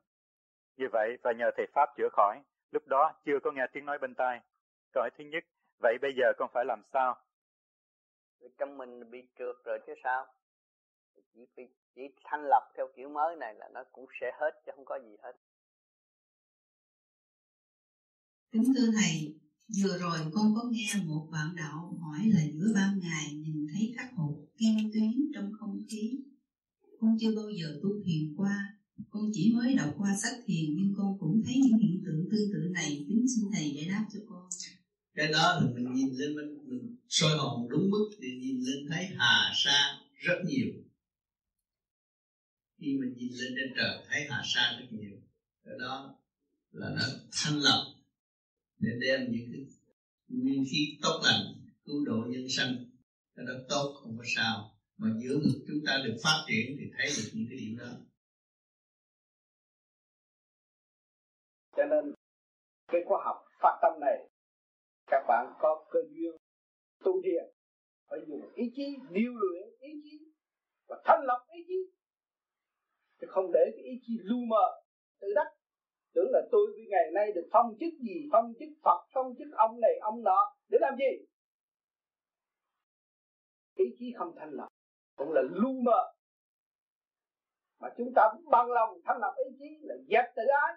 [0.78, 2.42] Như vậy và nhờ thầy Pháp chữa khỏi,
[2.72, 4.40] lúc đó chưa có nghe tiếng nói bên tai.
[4.94, 5.44] Câu hỏi thứ nhất,
[5.80, 7.16] vậy bây giờ con phải làm sao?
[8.40, 10.26] Vì trong mình bị trượt rồi chứ sao
[11.34, 11.64] chỉ, chỉ,
[11.96, 15.00] chỉ thanh lọc theo kiểu mới này là nó cũng sẽ hết chứ không có
[15.00, 15.34] gì hết
[18.52, 19.40] Kính thưa Thầy,
[19.84, 23.94] vừa rồi con có nghe một bạn đạo hỏi là giữa ban ngày nhìn thấy
[23.98, 26.24] khắc hộp kim tuyến trong không khí.
[27.00, 28.77] Con chưa bao giờ tu thiền qua,
[29.10, 32.52] con chỉ mới đọc qua sách thiền nhưng con cũng thấy những hiện tượng tương
[32.54, 33.06] tự này.
[33.08, 34.50] Kính xin Thầy giải đáp cho con.
[35.16, 38.88] cái đó là mình nhìn lên mình, mình soi hồn đúng mức thì nhìn lên
[38.90, 40.68] thấy hà sa rất nhiều.
[42.80, 45.18] Khi mình nhìn lên trên trời thấy hà sa rất nhiều.
[45.66, 46.16] Cái đó
[46.72, 47.86] là nó thanh lọc
[48.80, 49.66] để đem những cái
[50.28, 51.54] nguyên khí tốt lành
[51.86, 52.86] cứu độ nhân sanh.
[53.36, 54.74] Cái đó tốt không có sao.
[54.98, 58.07] Mà giữa ngực chúng ta được phát triển thì thấy được những cái điểm đó.
[61.78, 62.14] Cho nên,
[62.88, 64.30] cái khóa học phát tâm này,
[65.08, 66.36] các bạn có cơ duyên
[67.04, 67.46] tu thiền,
[68.10, 70.32] phải dùng ý chí điều luyện ý chí
[70.88, 71.92] và thanh lọc ý chí.
[73.22, 74.82] Chứ không để cái ý chí lu mờ,
[75.22, 75.48] tự đắc.
[76.14, 79.48] Tưởng là tôi với ngày nay được phong chức gì, phong chức phật, phong chức
[79.54, 81.26] ông này, ông nọ, để làm gì?
[83.76, 84.68] Ý chí không thanh lọc,
[85.16, 86.14] cũng là lu mờ.
[87.80, 88.22] Mà chúng ta
[88.52, 90.74] bằng lòng thanh lọc ý chí là dẹp tự ái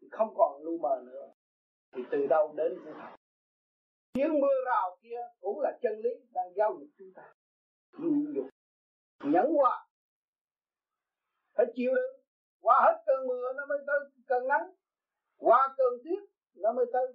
[0.00, 1.32] thì không còn lu mờ nữa.
[1.92, 3.16] Thì từ đâu đến của thật.
[4.12, 7.34] Tiếng mưa rào kia cũng là chân lý đang giao dục chúng ta.
[7.98, 8.46] Nhịn nhục
[9.24, 9.86] nhẫn hòa
[11.54, 12.22] phải chịu đựng.
[12.60, 13.96] Qua hết cơn mưa nó mới tới
[14.26, 14.70] cơn nắng.
[15.38, 16.18] Qua cơn tuyết
[16.54, 17.06] nó mới tới.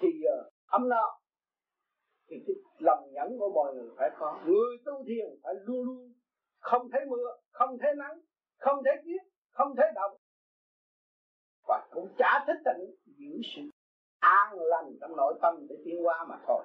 [0.00, 1.20] Thì uh, âm nào?
[2.28, 4.42] Thì cái lòng nhẫn của mọi người phải có.
[4.46, 6.12] Người tu thiền phải luôn luôn
[6.58, 8.20] không thấy mưa không thấy nắng
[8.58, 10.16] không thấy tuyết không thấy động
[11.68, 13.62] và cũng chả thích tịnh giữ sự
[14.18, 16.64] an lành trong nội tâm để tiến qua mà thôi.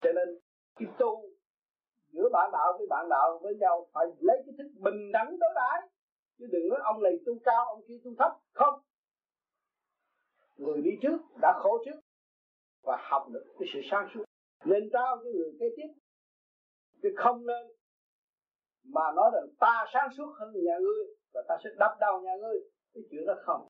[0.00, 0.38] Cho nên,
[0.76, 1.28] cái tu
[2.12, 5.50] giữa bạn đạo với bạn đạo với nhau phải lấy cái thức bình đẳng đối
[5.54, 5.88] đãi.
[6.38, 8.32] Chứ đừng nói ông này tu cao, ông kia tu thấp.
[8.52, 8.80] Không.
[10.56, 12.00] Người đi trước đã khổ trước
[12.82, 14.24] và học được cái sự sáng suốt.
[14.64, 15.88] Nên trao cho người kế tiếp.
[17.02, 17.66] Chứ không nên
[18.84, 21.04] mà nói rằng ta sáng suốt hơn nhà ngươi
[21.34, 22.58] và ta sẽ đập đầu nhà ngươi
[22.96, 23.68] cái chuyện đó không.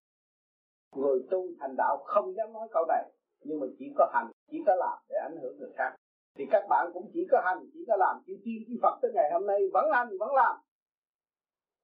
[0.96, 4.58] Người tu thành đạo không dám nói câu này, nhưng mà chỉ có hành, chỉ
[4.66, 5.96] có làm để ảnh hưởng người khác.
[6.34, 8.22] Thì các bạn cũng chỉ có hành, chỉ có làm.
[8.26, 10.56] Chỉ tiên chỉ Phật tới ngày hôm nay vẫn hành, vẫn làm.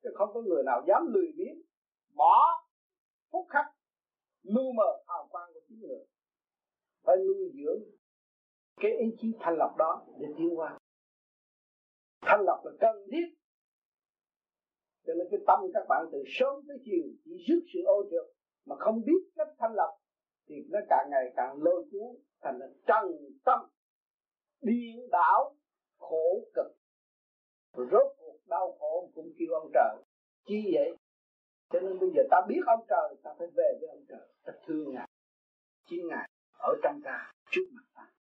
[0.02, 1.62] Chứ không có người nào dám lười biếng,
[2.14, 2.64] bỏ
[3.32, 3.66] phúc khắc
[4.42, 6.04] lu mờ hào quang của chính người.
[7.04, 7.82] Phải nuôi dưỡng
[8.76, 10.78] cái ý chí thanh lọc đó để tiến qua
[12.20, 13.41] thanh lọc là cần thiết
[15.06, 18.26] cho nên cái tâm các bạn từ sớm tới chiều chỉ rước sự ô trượt
[18.66, 19.90] mà không biết cách thanh lọc,
[20.48, 23.58] thì nó càng ngày càng lôi cuốn, thành là trần tâm,
[24.60, 25.54] điên đảo,
[25.98, 26.66] khổ cực.
[27.76, 29.96] Rốt cuộc đau khổ cũng kêu ông trời.
[30.46, 30.96] Chi vậy?
[31.70, 34.28] Cho nên bây giờ ta biết ông trời, ta phải về với ông trời.
[34.44, 35.08] Ta thương ngài
[35.86, 38.12] chính ngài ở trong ta, trước mặt ta.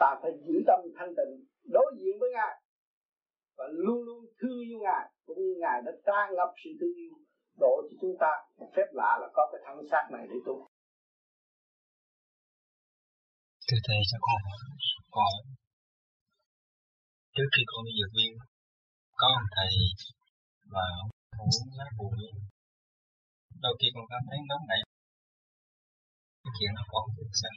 [0.00, 2.62] Ta phải giữ tâm thanh tịnh, đối diện với ngài
[3.60, 7.14] và luôn luôn thương yêu ngài cũng như ngài đã tràn ngập sự thương yêu
[7.62, 8.32] độ cho chúng ta.
[8.74, 10.56] Phép lạ là có cái thân xác này để tu.
[13.66, 14.40] Thưa thầy cho con
[15.16, 15.32] hỏi?
[17.34, 18.32] Trước khi con đi dược viên
[19.20, 19.72] có một thầy
[20.74, 20.86] và
[21.44, 22.18] uống lá bùi
[23.62, 24.80] đôi khi con cảm thấy nóng nảy.
[26.42, 27.56] Cái chuyện đó con được sao.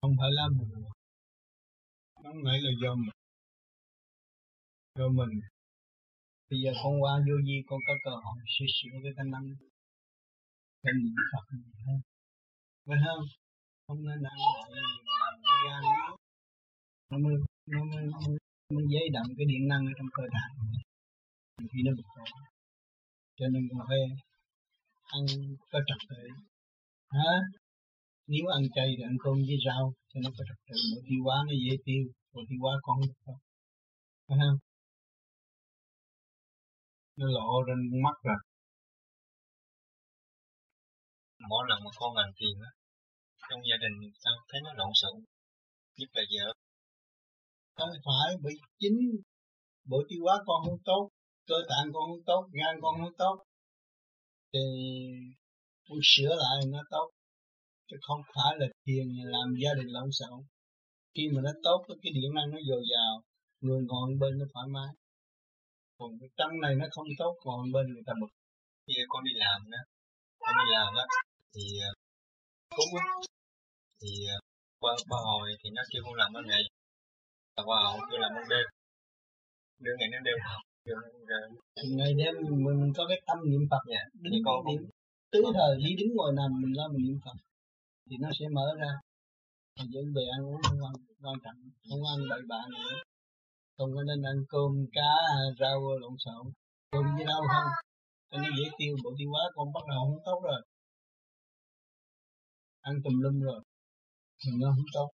[0.00, 0.68] Không phải lá bùi
[2.24, 3.19] nóng nảy là do mình
[5.00, 5.34] rồi mình.
[6.50, 9.46] Bây giờ con qua vô vi con có cơ hội sửa sửa cái thanh năng
[10.82, 11.62] cái niệm phật hơn
[12.86, 13.24] phải không?
[13.86, 15.82] Không nên ăn lại làm cái gan
[17.10, 17.34] nó mới
[17.72, 18.18] nó mới nó
[18.74, 20.46] mới dễ động cái điện năng ở trong cơ thể
[21.72, 22.28] khi nó bực bội
[23.38, 24.02] cho nên con phải
[25.16, 25.22] ăn
[25.70, 26.22] có trật tự.
[27.16, 27.30] Hả?
[28.26, 30.76] Nếu ăn chay thì ăn cơm với rau, cho nó có trật tự.
[30.90, 32.02] Mỗi tiêu hóa nó dễ tiêu
[32.32, 33.00] mỗi tiêu hóa con.
[33.00, 33.40] Được không
[34.28, 34.58] phải không?
[37.20, 38.40] Nó lộ trên mắt rồi.
[41.50, 42.70] Mỗi lần mà con làm tiền á
[43.48, 45.14] trong gia đình sao thấy nó lộn xộn
[45.98, 46.46] nhất là vợ.
[47.76, 48.98] Không phải bị chính
[49.90, 51.02] bộ tiêu hóa con không tốt
[51.48, 53.36] cơ tạng con không tốt gan con không tốt
[54.52, 54.64] thì
[55.88, 57.08] con sửa lại nó tốt.
[57.88, 60.40] Chứ không phải là thiền làm gia đình lộn xộn.
[61.14, 63.12] Khi mà nó tốt cái điện năng nó dồi dào
[63.60, 64.90] người ngồi bên nó thoải mái
[66.00, 68.32] còn cái trong này nó không tốt còn bên người ta bực.
[68.86, 69.78] Khi con đi làm đó.
[70.40, 71.04] Con đi làm á
[71.54, 71.90] thì ờ,
[72.76, 73.04] cúng á
[74.00, 74.38] thì ờ,
[74.80, 76.62] qua ba hồi thì nó kêu con làm ban ngày.
[77.56, 78.66] Và qua hồi kêu làm ban đêm.
[79.84, 80.38] Đêm ngày đến đêm
[81.76, 84.02] thì ngày đêm mình, có cái tâm niệm Phật dạ.
[84.12, 84.82] đứng con niệm
[85.32, 87.36] tứ thời đi đứng ngồi nằm mình lo mình niệm Phật.
[88.10, 88.92] Thì nó sẽ mở ra.
[89.92, 91.58] Dẫn về ăn uống không quan, quan trọng
[91.88, 93.02] không ăn bậy bạ nữa
[93.80, 95.10] không có nên ăn cơm cá
[95.60, 96.44] rau lộn xộn?
[96.92, 97.68] Cơm với rau không?
[98.30, 100.60] Cho nó dễ tiêu, bộ tiêu hóa con bắt đầu không tốt rồi.
[102.80, 103.60] Ăn tùm lum rồi.
[104.40, 105.08] Thì nó không tốt.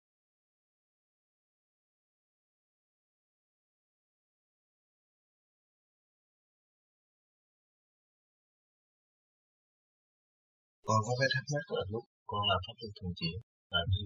[10.87, 13.37] Con có cái thắc mắc là lúc con làm pháp luân thường chuyển
[13.73, 14.03] là như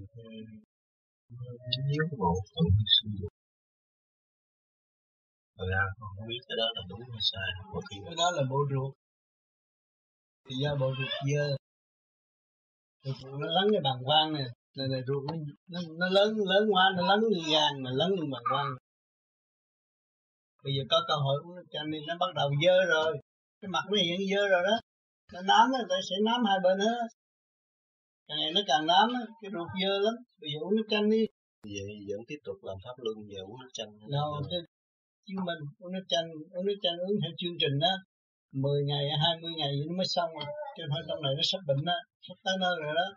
[1.91, 2.67] nếu bộ phận
[2.97, 3.36] sử dụng
[5.57, 8.27] Thật ra con không biết cái đó là đúng hay sai Có khi cái đó
[8.37, 8.93] là bộ ruột.
[10.47, 11.47] Thì do bộ ruột dơ.
[13.05, 14.47] Ruột nó lấn cái bàn quang này
[14.77, 15.35] này, này ruột nó,
[15.73, 18.71] nó, nó lớn lớn quá nó lấn như gan mà lấn như bàn quang
[20.67, 23.11] bây giờ có cơ hội uống chanh thì nó bắt đầu dơ rồi.
[23.61, 24.77] Cái mặt nó hiện dơ rồi đó.
[25.33, 27.07] Nó nám nó ta sẽ nám hai bên hết.
[28.29, 29.09] Càng ngày nó càng nám
[29.41, 30.15] cái ruột dơ lắm.
[30.41, 31.23] Bây giờ uống nước chanh đi.
[31.75, 33.91] Vậy vẫn tiếp tục làm pháp luân và uống nước chanh.
[34.17, 34.29] Đâu
[35.27, 37.95] chứng minh uống nước chanh uống nước chanh uống theo chương trình đó
[38.53, 40.49] 10 ngày 20 ngày nó mới xong rồi.
[40.77, 41.97] Chứ thôi trong này nó sắp bệnh đó
[42.27, 43.09] sắp tới nơi rồi đó.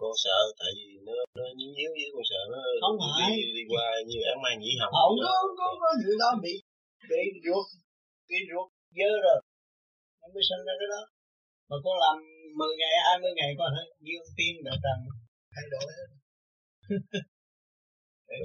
[0.00, 3.28] Con sợ tại vì nó nó nhíu nhíu với con sợ nó không phải.
[3.30, 6.54] đi, đi qua như ám mai nhĩ hồng không có có có gì đó bị
[7.10, 7.66] bị ruột
[8.28, 8.68] bị ruột
[8.98, 9.38] dơ rồi.
[10.20, 11.02] Nó mới sinh ra cái đó.
[11.68, 12.16] Mà con làm
[12.60, 14.98] 10 ngày 20 ngày có thể dương tiên đại trần
[15.54, 16.08] thay đổi hết.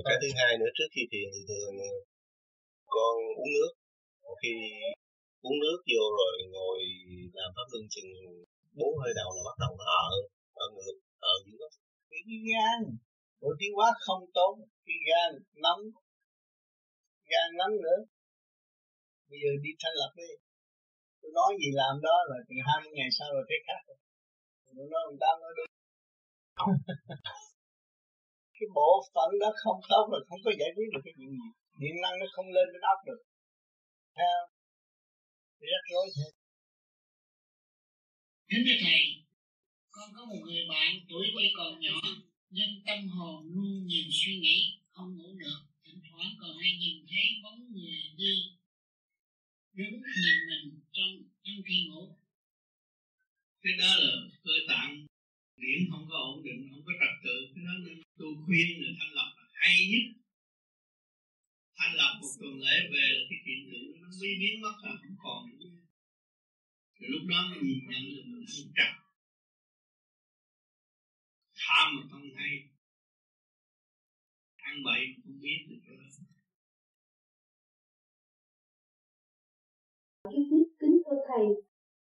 [0.07, 1.75] Cái thứ hai nữa trước khi thiền thì thường
[2.95, 3.71] con uống nước.
[4.41, 4.53] Khi
[5.47, 6.79] uống nước vô rồi ngồi
[7.37, 8.11] làm pháp luân chừng
[8.79, 10.11] bốn hơi đầu là bắt đầu nó ở
[10.63, 10.97] ở ngược
[11.31, 11.67] ở dưới đó
[12.11, 12.79] cái gan
[13.41, 14.53] bộ tiêu hóa không tốt,
[14.85, 15.29] cái gan
[15.63, 15.83] nóng
[17.31, 17.99] gan nóng nữa.
[19.29, 20.29] Bây giờ đi thanh lập đi.
[21.21, 23.97] Tôi nói gì làm đó là từ hai mươi ngày sau rồi thấy khác rồi.
[24.65, 25.69] Tôi nói ông tám nói đúng.
[28.55, 31.49] Cái bộ phận đó không tốt là không có giải quyết được cái chuyện gì
[31.79, 33.21] điện năng nó không lên đến óc được
[34.17, 34.37] theo
[35.59, 36.27] rất rối thế
[38.49, 39.01] Kính thưa Thầy,
[39.91, 41.99] con có một người bạn tuổi quay còn nhỏ,
[42.49, 45.59] nhưng tâm hồn luôn nhiều suy nghĩ, không ngủ được.
[45.85, 48.33] Thỉnh thoảng còn hay nhìn thấy bóng người đi,
[49.73, 49.91] đứng
[50.23, 51.11] nhìn mình trong
[51.43, 52.15] trong khi ngủ.
[53.61, 54.11] Cái đó là
[54.43, 55.05] cơ tạng
[55.57, 57.35] điển không có ổn định, không có trật tự.
[57.55, 60.20] Cái đó nên tu khuyên là thanh lập là hay nhất
[61.83, 64.91] anh làm một tuần lễ về là cái chuyện tượng nó mới biến mất là
[65.01, 65.69] không còn nữa.
[66.95, 68.91] Thì lúc đó mình nhìn nhận được mình không trật
[71.61, 72.51] tham mà không hay.
[74.69, 76.07] Ăn bậy không biết được cái đó
[80.23, 81.45] Cái tiếp kính thưa thầy,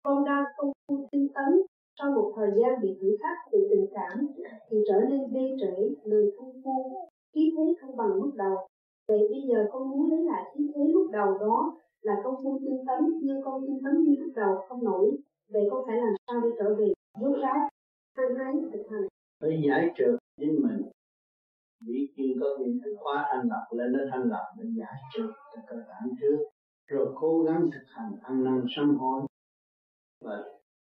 [0.02, 1.52] con đang công phu tinh tấn,
[1.98, 4.16] sau một thời gian bị thử thách về tình cảm
[4.70, 5.74] thì trở nên bê trễ,
[6.10, 8.69] lười công phu, khí thế không bằng lúc đầu.
[9.10, 12.58] Vậy bây giờ con muốn lấy lại khí thế lúc đầu đó là con không
[12.60, 15.16] tinh tấn, nhưng con tinh tấn như lúc đầu không nổi.
[15.52, 17.68] Vậy con phải làm sao để trở về rút ráo
[18.16, 19.06] hăng hái thực hành.
[19.40, 20.82] Phải giải trừ chính mình.
[21.86, 25.32] Bị chuyên có những cái khóa thanh lập lên, nó thanh lập để giải trừ
[25.54, 26.36] cho cơ bản trước.
[26.86, 29.22] Rồi cố gắng thực hành ăn năn sám hối.
[30.24, 30.44] Và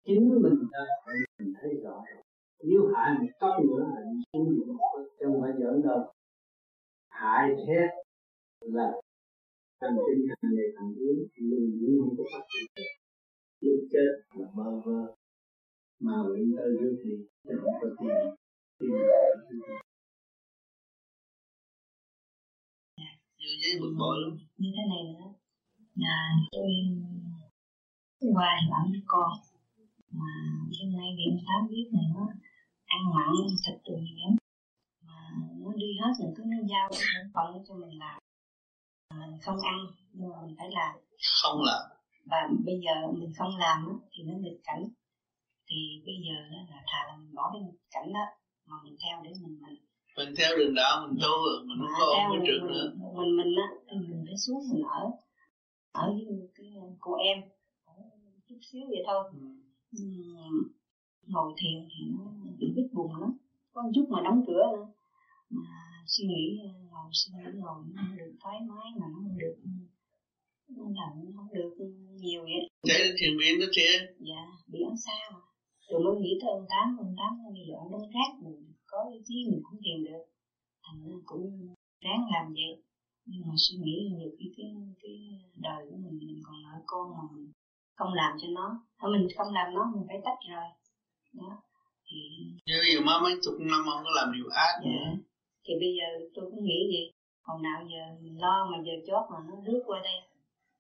[0.06, 2.24] chính mình ta phải mình thấy rõ rồi
[2.64, 4.78] nếu hại một tóc nữa là đi xuống địa ngục,
[5.20, 6.14] chứ không phải giỡn đâu
[7.22, 7.90] hại thét
[8.76, 8.88] là
[9.82, 11.14] thành tinh thần này thằng yếu
[11.50, 12.92] luôn luôn không có phát triển được.
[13.62, 15.00] Lúc chết là bơ vơ
[16.00, 18.18] mà quỷ tới rước đi chứ không có tiền.
[18.80, 18.90] Tiền
[23.38, 24.34] như giấy bực bội lắm.
[24.58, 25.30] Như thế này nữa.
[25.96, 26.18] Là
[26.52, 26.72] tôi
[28.36, 29.32] qua bản với con
[30.20, 30.32] mà
[30.78, 32.24] hôm nay điện tám biết là nó
[32.86, 33.28] ăn mặn
[33.66, 34.41] thịt từ nó
[35.82, 38.20] đi hết rồi cứ giao sản phẩm cho mình làm.
[39.20, 39.78] Mình không ăn
[40.14, 40.96] nhưng mà mình phải làm.
[41.42, 41.82] Không làm.
[42.26, 44.84] Và bây giờ mình không làm thì nó nghịch cảnh.
[45.68, 48.26] Thì bây giờ đó là thà là mình bỏ cái nghịch cảnh đó
[48.68, 49.76] mà mình theo để mình mình
[50.18, 52.94] mình theo đường đạo mình tu rồi mình không có ôm cái trượt nữa.
[53.18, 53.68] mình mình á
[54.10, 55.04] mình phải xuống mình ở
[55.92, 56.68] ở với cái
[57.00, 57.38] cô em.
[58.50, 59.24] Chút xíu vậy thôi.
[59.98, 60.06] Ừ.
[61.28, 62.26] ngồi thiền thì nó
[62.60, 63.38] bị bít bùng lắm.
[63.74, 64.88] Có một chút mà đóng cửa nữa
[65.52, 65.72] mà
[66.08, 66.60] suy nghĩ
[66.92, 69.56] ngồi suy nghĩ ngồi nó không được thoải mái mà nó không được
[70.78, 71.74] nó làm không được
[72.24, 72.64] nhiều vậy.
[72.90, 73.88] Lên thiền viện đó chị
[74.20, 75.40] dạ bị xa mà
[75.90, 79.20] rồi mới nghĩ tới ông tám ông tám bây giờ ông khác mình có ý
[79.28, 80.24] chí mình cũng thiền được.
[80.84, 81.44] Thành ra cũng
[82.06, 82.74] ráng làm vậy.
[83.26, 84.70] Nhưng mà suy nghĩ nhiều khi cái
[85.02, 85.16] cái
[85.56, 87.52] đời của mình mình còn ở con mà mình
[87.96, 88.68] không làm cho nó.
[89.02, 90.68] ถ้า mình không làm nó mình phải tách rồi
[91.34, 91.52] đó.
[92.08, 92.20] Thì
[92.66, 94.92] nếu giờ má mấy chục năm ông có làm điều ác dạ.
[94.92, 95.31] nữa
[95.64, 97.12] thì bây giờ tôi cũng nghĩ gì
[97.44, 100.20] còn nào giờ mình lo mà giờ chót mà nó rước qua đây,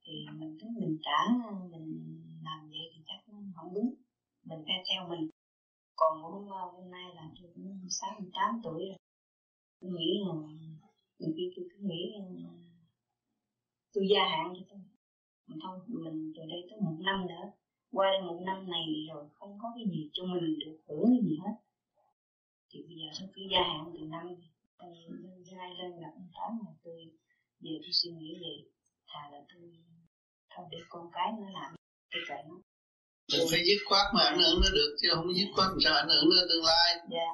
[0.03, 1.19] thì mình cứ mình trả,
[1.71, 1.87] mình
[2.43, 3.93] làm vậy thì chắc nó không đúng.
[4.43, 5.29] Mình phải theo mình.
[5.95, 8.97] Còn hôm ờ, hôm nay là tôi cũng sáu tám tuổi rồi.
[9.81, 10.33] Tôi nghĩ là
[11.19, 12.49] nhiều khi tôi cứ nghĩ ờ,
[13.93, 14.79] tôi gia hạn cho tôi.
[15.47, 17.51] Mình thôi, mình từ đây tới một năm nữa.
[17.91, 21.29] Qua đây một năm này rồi không có cái gì cho mình được hưởng cái
[21.29, 21.55] gì hết.
[22.69, 24.35] Thì bây giờ tôi cứ gia hạn từ năm
[25.61, 26.99] nay lên gặp ông tám mà tôi
[27.63, 28.57] về tôi suy nghĩ vậy
[29.09, 29.63] thà là tôi
[30.55, 31.69] không để con cái nó làm
[32.11, 32.55] cái chuyện nó
[33.33, 36.09] Đừng phải dứt khoát mà ảnh hưởng nó được chứ không dứt khoát sao ảnh
[36.11, 36.89] hưởng nó tương lai.
[37.15, 37.29] Dạ.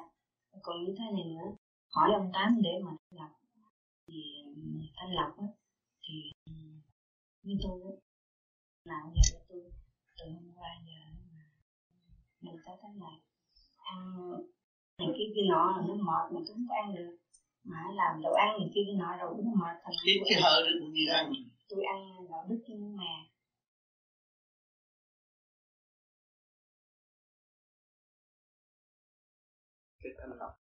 [0.62, 1.48] Còn như thế này nữa,
[1.94, 3.32] hỏi ông Tám để mà thanh lập
[4.06, 4.18] thì
[4.96, 5.46] thanh lập á
[6.04, 6.14] thì
[7.42, 7.92] như tôi á
[8.84, 9.62] nào giờ tôi
[10.18, 10.98] từ hôm qua giờ
[12.40, 13.16] mình tới cái này
[13.78, 13.98] ăn
[14.98, 17.16] này kia kia nọ nó mệt mà tôi không có ăn được
[17.70, 20.86] mà làm đồ ăn này kia nọ rồi nó mệt thành Hít cái hơi được
[20.92, 21.32] như ăn.
[21.68, 21.98] Tôi ăn
[22.30, 23.12] đạo đức chứ mà.
[30.02, 30.52] Cái thanh lọc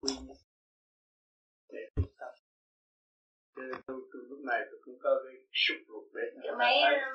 [0.00, 0.36] quy nhất.
[1.72, 1.80] Để
[3.56, 6.74] cho nên tôi, tôi lúc này tôi cũng có cái sụp ruột để cái máy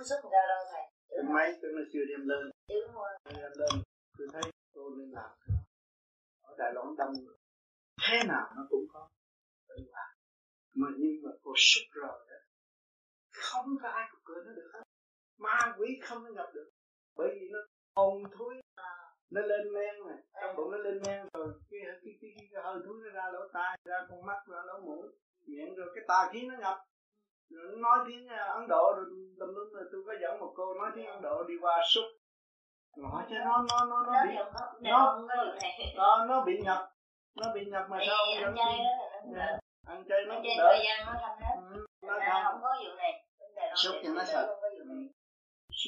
[0.09, 2.51] xúc ra đâu thầy cái máy tôi nó chưa đem lên.
[2.93, 3.11] Rồi.
[3.25, 3.83] đem lên.
[4.17, 5.31] Tôi thấy tôi nên làm
[6.41, 7.13] ở Đài Loan đông
[8.09, 9.09] thế nào nó cũng có
[9.77, 10.09] tự làm
[10.75, 12.35] mà nhưng mà cô sụp rồi đó.
[13.31, 14.83] Không có ai có cửa nó được hết.
[15.37, 16.69] Ma quỷ không nó nhập được.
[17.17, 17.59] Bởi vì nó
[17.95, 18.53] hồn thối
[19.31, 22.63] nó lên men này trong bụng nó lên men rồi cái cái cái, cái, cái
[22.63, 25.07] hơi thối nó ra lỗ tai ra con mắt ra lỗ mũi.
[25.47, 26.77] Miệng rồi cái tà khí nó nhập
[27.49, 29.05] rồi nó nói tiếng Ấn Độ rồi
[29.39, 32.03] tùm lum rồi tôi có dẫn một cô nói tiếng Ấn Độ đi qua súc.
[33.03, 34.35] Hỏi chứ nó nó nó nó bị
[34.81, 35.19] nó
[35.93, 36.89] nó nó bị nhập
[37.35, 38.77] nó bị nhập mà sao chay
[39.35, 40.63] đó ăn chay nó cũng đỡ.
[40.69, 41.55] thời gian nó thanh hết.
[41.77, 42.43] Ừ, nó thanh.
[42.45, 43.11] không có vụ này.
[43.83, 44.59] Súc thì nó nó sợ.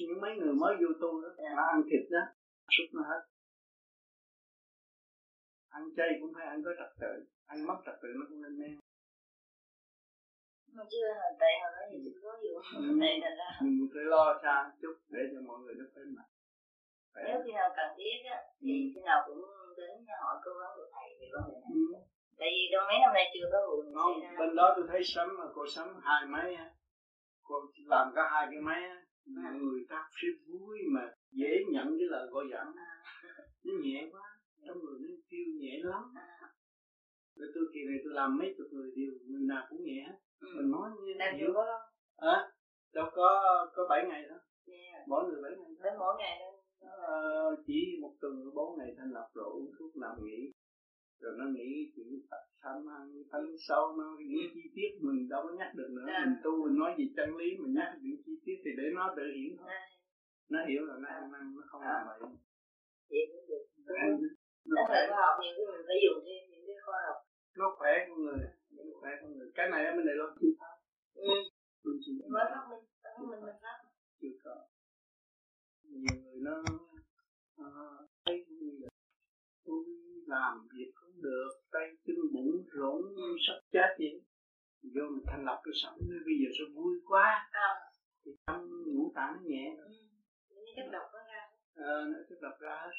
[0.01, 2.19] những mấy người mới vô tu đó mà ăn thịt đó
[2.77, 3.21] súc nó hết.
[5.69, 8.59] Ăn chay cũng phải ăn có trật tự ăn mất trật tự nó cũng lên
[8.59, 8.79] men
[10.75, 12.81] mà chưa hồi tại hồi đó thì chưa có vụ Ừ.
[13.01, 13.49] này ra.
[13.61, 16.31] Mình phải lo xa chút để cho mọi người nó khỏe mạnh.
[17.27, 19.41] Nếu khi nào cần thiết á thì khi nào cũng
[19.77, 19.91] đến
[20.23, 21.81] hỏi cố vấn của thầy về vấn đề này Ừ.
[22.39, 25.27] tại vì trong mấy năm nay chưa có này không bên đó tôi thấy sắm
[25.39, 26.67] mà cô sắm hai máy á.
[27.43, 27.55] Cô
[27.85, 28.97] làm cả hai cái máy á.
[29.43, 29.51] À.
[29.61, 31.01] người ta sẽ vui mà
[31.31, 32.95] dễ nhận cái lời gọi dẫn À.
[33.65, 34.21] nó nhẹ quá
[34.67, 36.03] trong người nó kêu nhẹ lắm.
[36.15, 36.47] À.
[37.35, 40.17] rồi tôi kỳ này tôi làm mấy chục người đều người nào cũng nhẹ hết.
[40.39, 40.47] Ừ.
[40.57, 41.79] mình nói như Làm hiểu có đâu
[42.21, 42.37] hả?
[42.93, 43.27] Đâu có
[43.75, 44.35] có bảy ngày đó
[44.67, 45.07] yeah.
[45.07, 46.51] mỗi người bảy ngày đến mỗi ngày đó
[46.89, 50.51] Ờ, chỉ một tuần có bốn ngày thanh lọc rồi uống thuốc nằm nghỉ
[51.21, 55.41] rồi nó nghĩ chuyện tập tham ăn thân sâu nó nghĩ chi tiết mình đâu
[55.45, 56.07] có nhắc được nữa.
[56.07, 56.23] À.
[56.25, 59.13] mình tu mình nói gì chân lý mình nhắc chuyện chi tiết thì để nó
[59.17, 59.67] tự hiểu thôi.
[59.69, 59.81] À.
[60.49, 62.29] nó hiểu là nó ăn năn nó không làm vậy
[63.09, 63.65] vậy cũng được.
[64.65, 64.95] Nó khỏe.
[64.95, 67.19] phải khoa học nhiều cái mình phải dùng thêm những cái khoa học.
[67.59, 68.39] Nó khỏe con người.
[68.75, 69.47] Nó khỏe con người.
[69.57, 70.27] Cái này bên này lo.
[70.41, 70.75] Chưa pháp
[71.13, 71.35] ừ.
[71.83, 72.83] bên chị mới phát minh.
[73.29, 73.77] Minh mình phát
[74.21, 74.55] chưa có.
[75.83, 76.55] Nhiều người nó
[77.57, 78.89] ờ, thấy như là
[79.65, 79.83] tôi
[80.27, 83.01] làm việc được tay chân bụng rỗng
[83.47, 84.21] sắp chết vậy
[84.95, 85.73] vô mình thành lập cái
[86.09, 87.49] nó bây giờ sao vui quá.
[87.51, 87.69] À.
[88.25, 89.91] thì trong ngũ tạng nó nhẹ ừ.
[90.49, 91.41] những cái độc nó ra.
[91.75, 92.91] Ờ, nó cái độc ra hết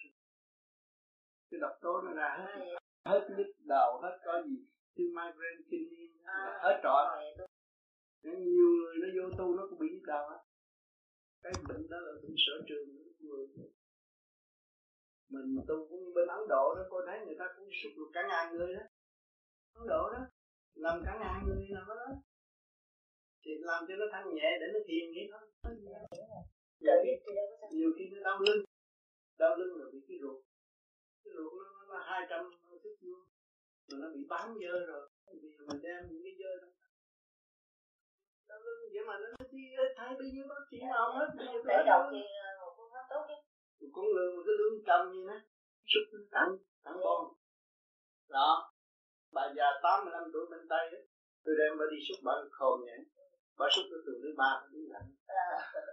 [1.51, 4.57] cái độc tố nó ra hết À, hết nhức đầu hết có gì.
[4.95, 7.25] Như migraine kinh niên À, hết trọi
[8.23, 10.39] nhiều người nó vô tu nó cũng bị nhức đầu á.
[11.43, 13.47] Cái bệnh đó là bệnh sở trường của người
[15.29, 18.11] mình tu cũng như bên Ấn Độ đó cô thấy người ta cũng xúc được
[18.15, 18.83] cả ngàn người đó.
[19.73, 20.21] Ấn Độ đó
[20.75, 22.07] làm cả ngàn người nào đó.
[23.45, 25.43] Thì làm cho nó thanh nhẹ để nó thiền vậy thôi.
[26.81, 27.33] Nhiều khi,
[27.71, 28.65] nhiều khi nó đau lưng.
[29.39, 30.39] Đau lưng là bị cái ruột.
[31.25, 32.51] Cái ruột nó nó là hai trăm
[32.83, 33.25] thước vuông.
[33.89, 35.09] Rồi nó bị bám dơ rồi.
[35.27, 36.69] Bây giờ mình đem những cái dơ đó.
[38.49, 39.63] Đau lưng vậy mà nó đi
[39.97, 41.29] thay bao nhiêu bác sĩ nào hết.
[41.37, 43.46] Bây giờ để đầu thì ờ, một phương pháp tốt một
[43.95, 45.39] con lương cái lương cầm như thế.
[45.93, 46.51] Xúc tặng
[46.85, 47.23] tặng bon
[48.29, 48.73] đó.
[49.33, 51.07] Bà già 85 tuổi bên tây ấy,
[51.45, 52.97] tôi đem bà đi xúc bà khôn nhỉ
[53.59, 55.09] bà xúc tôi từ thứ ba đến lạnh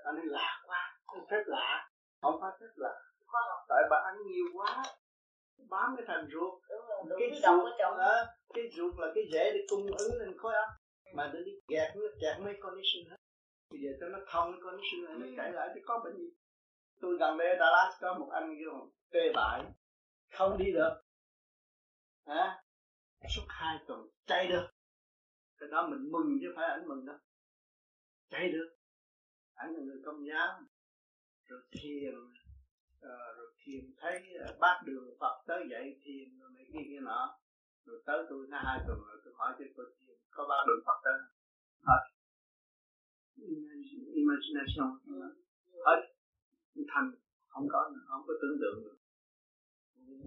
[0.04, 0.98] anh ấy lạ quá
[1.30, 1.90] rất lạ.
[2.22, 2.94] Không phải rất lạ.
[3.70, 4.84] Tại bà ăn nhiều quá
[5.70, 6.54] bám cái thành ruột.
[7.20, 10.70] Cái ruột đó, cái ruột là cái rễ để cung ứng lên khối óc.
[11.16, 13.18] Mà nó đi kẹt nó kẹt mấy condition hết.
[13.72, 15.34] Bây giờ cho nó thông cái condition này nó Ừ.
[15.38, 16.30] chạy lại thì có bệnh gì
[17.02, 19.64] tôi gần đây ở Dallas có một anh kêu tê bại.
[20.32, 20.94] Không đi được.
[22.26, 22.64] Hả?
[23.36, 24.68] Suốt hai tuần chạy được.
[25.58, 27.18] Cái đó mình mừng chứ phải ảnh mừng đâu.
[28.30, 28.76] Chạy được.
[29.54, 30.60] Ảnh là người công giáo.
[31.46, 36.66] Rồi thiền uh, rồi thiền thấy uh, bát đường Phật tới dạy thiền rồi này
[36.74, 37.40] kia kia nọ.
[37.86, 40.84] Rồi tới tôi nó hai tuần rồi tôi hỏi cho cô thiền có bát đường
[40.86, 41.34] Phật tới không?
[41.88, 42.14] hết
[44.14, 44.90] imagination.
[45.86, 46.00] Hết
[46.76, 47.12] thành
[47.48, 48.98] không có nữa, không có tưởng tượng được.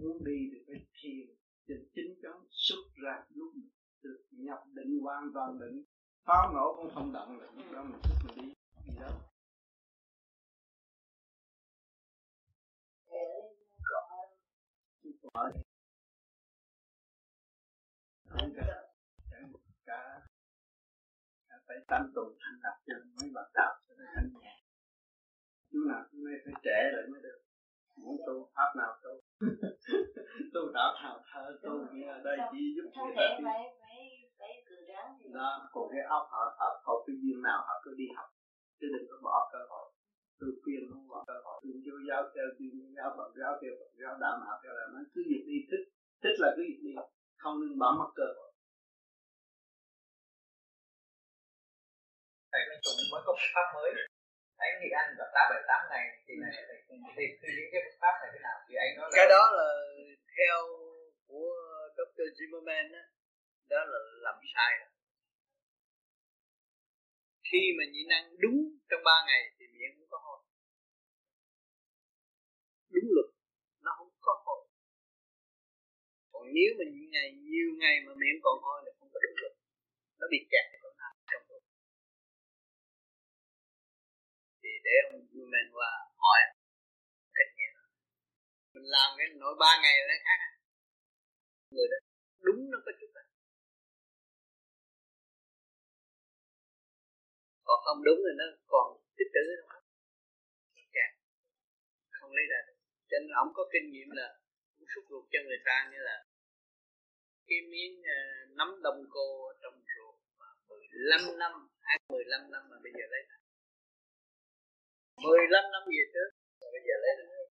[0.01, 1.27] Muốn đi thì phải thiền
[1.67, 3.69] cho chính chắn xuất ra lúc mình
[4.03, 5.83] được nhập định hoàn toàn định.
[6.25, 8.53] Pháo nổ cũng không động được lúc đó mình xuất mình đi
[8.85, 9.11] gì đó.
[18.29, 18.83] Không cả
[19.31, 19.39] cả
[19.85, 20.29] cả
[21.67, 24.56] phải tam tuần thành lập cho mấy bạn đạo cho nó thanh nhẹ
[25.77, 27.39] chú nào chú này phải trẻ lại mới được.
[28.01, 29.13] Muốn tu pháp nào tu?
[30.53, 31.73] Tu đạo nào thơ tu?
[31.93, 33.53] Nghĩa ở đây chỉ giúp người thể ta
[35.19, 35.33] đi.
[35.37, 38.29] đó còn cái óc họ họ họ cái duyên nào họ cứ đi học.
[38.79, 39.87] Chứ đừng có bỏ cơ hội.
[40.39, 41.57] Tôi khuyên không bỏ cơ hội.
[41.63, 44.85] Tôi vô giáo theo chuyên giáo phật giáo theo phật giáo đạo nào theo là
[44.93, 45.85] nó cứ việc đi thích
[46.23, 46.93] thích là cứ việc đi.
[47.41, 48.51] Không nên bỏ mất cơ hội.
[52.51, 53.89] Thầy nói chung mới có một pháp mới
[54.65, 56.51] anh thì anh gặp tám bảy tám ngày thì này
[57.15, 59.67] thì thì những cái pháp này thế nào thì anh nói là cái đó là
[60.35, 60.57] theo
[61.27, 61.51] của
[61.97, 62.27] Dr.
[62.37, 63.03] Zimmerman đó,
[63.71, 64.89] đó là làm sai rồi.
[67.51, 68.59] khi mà nhịn ăn đúng
[68.89, 70.39] trong 3 ngày thì miệng không có hôi
[72.93, 73.29] đúng luật
[73.85, 74.61] nó không có hôi
[76.31, 79.35] còn nếu mà nhịn ngày nhiều ngày mà miệng còn hôi là không có đúng
[79.41, 79.53] luật
[80.19, 80.65] nó bị kẹt
[84.87, 85.15] để ông
[85.53, 85.91] mình qua
[86.23, 86.39] hỏi.
[87.37, 87.73] Cách nghĩa
[88.73, 90.39] mình làm cái nội ba ngày nó khác.
[91.73, 91.97] Người đó
[92.45, 93.27] đúng nó có chút này
[97.67, 98.87] còn không đúng thì nó còn
[99.17, 99.63] tích trữ nó
[102.19, 102.77] không lấy ra được.
[103.09, 104.27] Cho nên ông có kinh nghiệm là
[104.73, 106.17] cũng xúc ruột cho người ta như là
[107.47, 110.15] cái miếng uh, nấm đông cô trong ruột
[110.69, 111.51] 15 năm
[111.81, 113.37] ăn 15 năm mà bây giờ lấy ra.
[115.23, 116.29] 15 năm về trước.
[116.59, 117.47] Rồi bây giờ lấy được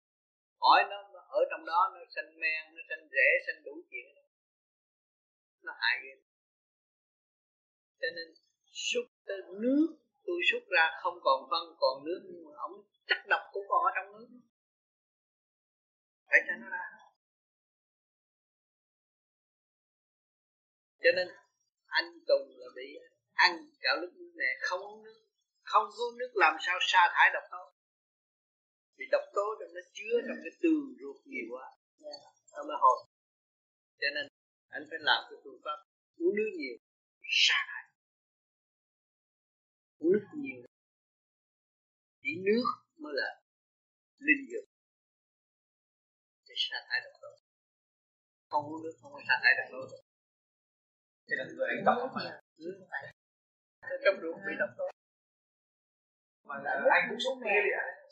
[0.65, 0.99] hỏi nó
[1.39, 4.09] ở trong đó, nó sinh men, nó sinh rễ sinh đủ chuyện.
[5.63, 6.15] Nó hại ghê.
[8.01, 8.29] Cho nên
[8.89, 9.87] xúc tới nước,
[10.27, 12.73] tôi xúc ra không còn phân, còn nước, nhưng mà ông
[13.07, 14.29] chắc độc cũng còn ở trong nước.
[16.27, 16.87] Phải cho nó ra.
[21.03, 21.29] Cho nên
[21.87, 22.99] anh Tùng là bị
[23.33, 23.53] ăn
[23.83, 25.22] gạo lứt này, không uống nước
[25.73, 27.63] không uống nước làm sao sa thải độc tố.
[28.97, 31.67] Vì độc tố trong nó chứa trong cái tường ruột nhiều quá.
[32.55, 32.99] Nó mới hồi.
[34.01, 34.27] Cho nên
[34.69, 35.79] anh phải làm cái phương pháp
[36.23, 36.77] uống nước nhiều
[37.45, 37.85] sa thải.
[39.99, 40.63] Uống nước nhiều.
[42.23, 42.65] Chỉ nước
[43.03, 43.29] mới là
[44.19, 44.65] linh dược
[46.47, 47.33] để sa thải độc tố.
[48.51, 49.97] Không uống nước không có sa thải độc tố
[51.27, 52.41] cho nên người anh độc mà
[54.05, 54.85] trong ruột bị độc tố
[56.49, 56.55] mà
[56.97, 57.55] anh cũng xúc vậy?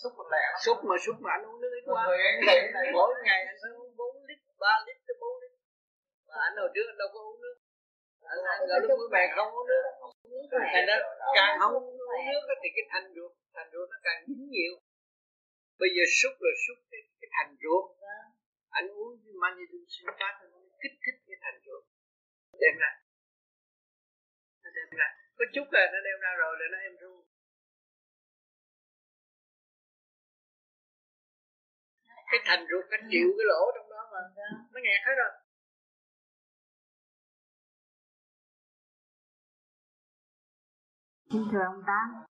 [0.02, 0.44] Xúc một lẻ.
[0.64, 2.02] Xúc mà xúc mà anh uống nước ít quá.
[2.92, 5.52] mỗi ngày anh phải uống 4 lít 3 lít tới 4 lít.
[6.28, 7.56] Mà anh hồi trước anh đâu có uống nước.
[8.32, 9.82] Anh ăn nước muối mè không uống nước.
[10.74, 10.96] Thành ra
[11.34, 14.74] càng không uống nước thì cái thành ruột thành ruột nó càng dính nhiều.
[15.80, 17.84] Bây giờ xúc rồi xúc cái, cái thành ruột.
[18.78, 19.12] Anh uống
[19.42, 21.82] magnesium sulfat nó kích thích cái thành ruột.
[22.62, 22.90] Đem ra.
[24.62, 25.08] Nó đem ra.
[25.38, 27.19] Có chút là nó đem ra rồi là nó em ru
[32.30, 34.20] cái thành ruột cái triệu cái lỗ trong đó mà
[34.72, 35.30] nó nghẹt hết rồi
[41.32, 42.24] Xin thưa ông Tám,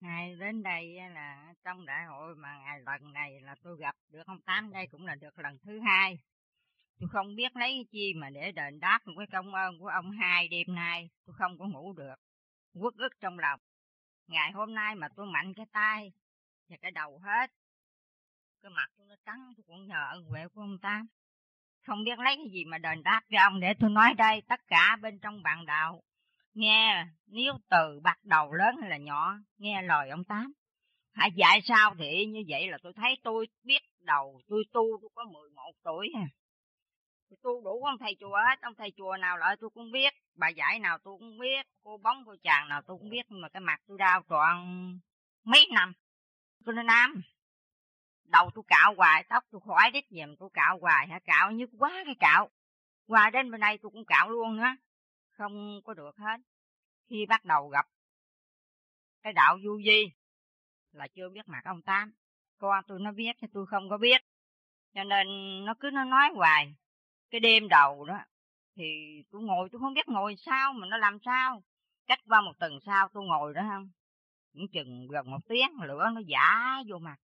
[0.00, 4.22] Ngài đến đây là trong đại hội mà ngày lần này là tôi gặp được
[4.26, 6.18] ông Tám đây cũng là được lần thứ hai.
[7.00, 9.86] Tôi không biết lấy cái chi mà để đền đáp một cái công ơn của
[9.86, 11.10] ông hai đêm nay.
[11.26, 12.14] Tôi không có ngủ được.
[12.80, 13.60] Quất ức trong lòng.
[14.26, 16.12] Ngày hôm nay mà tôi mạnh cái tay
[16.68, 17.50] và cái đầu hết.
[18.62, 21.06] Cái mặt tôi nó trắng, tôi cũng nhờ ân huệ của ông Tám.
[21.86, 24.60] Không biết lấy cái gì mà đền đáp cho ông để tôi nói đây, tất
[24.66, 26.02] cả bên trong bạn đạo.
[26.54, 30.52] Nghe nếu từ bắt đầu lớn hay là nhỏ, nghe lời ông tám.
[31.12, 35.10] Hãy dạy sao thì như vậy là tôi thấy tôi biết đầu, tôi tu, tôi
[35.14, 36.26] có 11 tuổi à.
[37.30, 40.14] tôi tu đủ ông thầy chùa hết, ông thầy chùa nào lại tôi cũng biết,
[40.34, 43.40] bà dạy nào tôi cũng biết, cô bóng, cô chàng nào tôi cũng biết, nhưng
[43.40, 44.58] mà cái mặt tôi đau trọn
[45.44, 45.92] mấy năm.
[46.64, 47.22] Tôi nó nam
[48.32, 51.18] đầu tôi cạo hoài tóc tôi khỏi đít dèm tôi cạo hoài hả?
[51.24, 52.50] Cạo nhức quá cái cạo.
[53.06, 54.76] Qua đến bên đây tôi cũng cạo luôn á,
[55.30, 56.40] không có được hết.
[57.08, 57.86] Khi bắt đầu gặp
[59.22, 60.12] cái đạo du di
[60.92, 62.12] là chưa biết mặt ông tám.
[62.58, 64.22] Con tôi nó biết chứ tôi không có biết.
[64.94, 65.26] Cho nên
[65.64, 66.74] nó cứ nó nói hoài.
[67.30, 68.18] Cái đêm đầu đó
[68.76, 68.84] thì
[69.30, 71.62] tôi ngồi tôi không biết ngồi sao mà nó làm sao.
[72.06, 73.90] Cách qua một tuần sau tôi ngồi đó không?
[74.52, 77.16] Cũng chừng gần một tiếng lửa nó giả vô mặt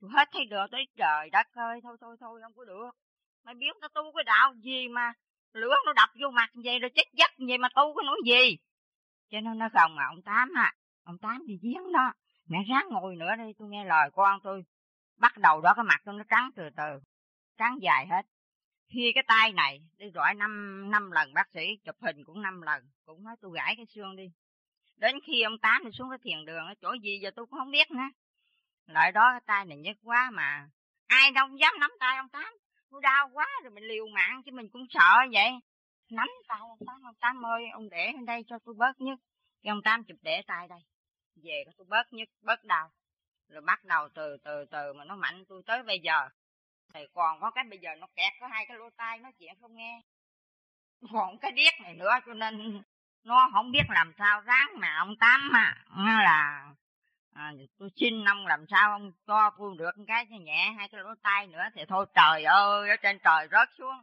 [0.00, 2.90] tôi hết thấy được tới trời đất ơi, thôi thôi thôi, không có được.
[3.44, 5.12] Mày biết tao tu cái đạo gì mà
[5.52, 8.56] lửa nó đập vô mặt vậy rồi chết giấc vậy mà tu cái nói gì?
[9.30, 10.74] Cho nên nó không mà ông tám à
[11.04, 12.12] ông tám đi giếng đó,
[12.48, 14.64] mẹ ráng ngồi nữa đi, tôi nghe lời con tôi.
[15.16, 17.00] Bắt đầu đó cái mặt tôi nó trắng từ từ,
[17.56, 18.22] trắng dài hết.
[18.88, 22.62] Khi cái tay này đi gọi năm năm lần, bác sĩ chụp hình cũng năm
[22.62, 24.30] lần, cũng nói tôi gãi cái xương đi.
[24.96, 27.70] Đến khi ông tám đi xuống cái thiền đường chỗ gì giờ tôi cũng không
[27.70, 28.08] biết nữa.
[28.86, 30.68] Lợi đó cái tay này nhức quá mà.
[31.06, 32.56] Ai đâu dám nắm tay ông tám.
[32.90, 35.50] Nó đau quá rồi mình liều mạng chứ mình cũng sợ vậy.
[36.10, 39.18] Nắm tay ông tám ông tám ơi, ông để ở đây cho tôi bớt nhất
[39.62, 40.78] cái ông tám chụp để tay đây.
[41.44, 42.90] Về cho tôi bớt nhất bớt đau.
[43.48, 46.28] Rồi bắt đầu từ từ từ mà nó mạnh tôi tới bây giờ.
[46.94, 49.54] Thì còn có cái bây giờ nó kẹt có hai cái lỗ tai nói chuyện
[49.60, 50.00] không nghe.
[51.12, 52.82] Còn cái điếc này nữa cho nên
[53.24, 56.66] nó không biết làm sao ráng mà ông tám mà là
[57.36, 61.14] à, tôi xin ông làm sao ông cho tôi được cái nhẹ hai cái lỗ
[61.22, 64.02] tai nữa thì thôi trời ơi ở trên trời rớt xuống.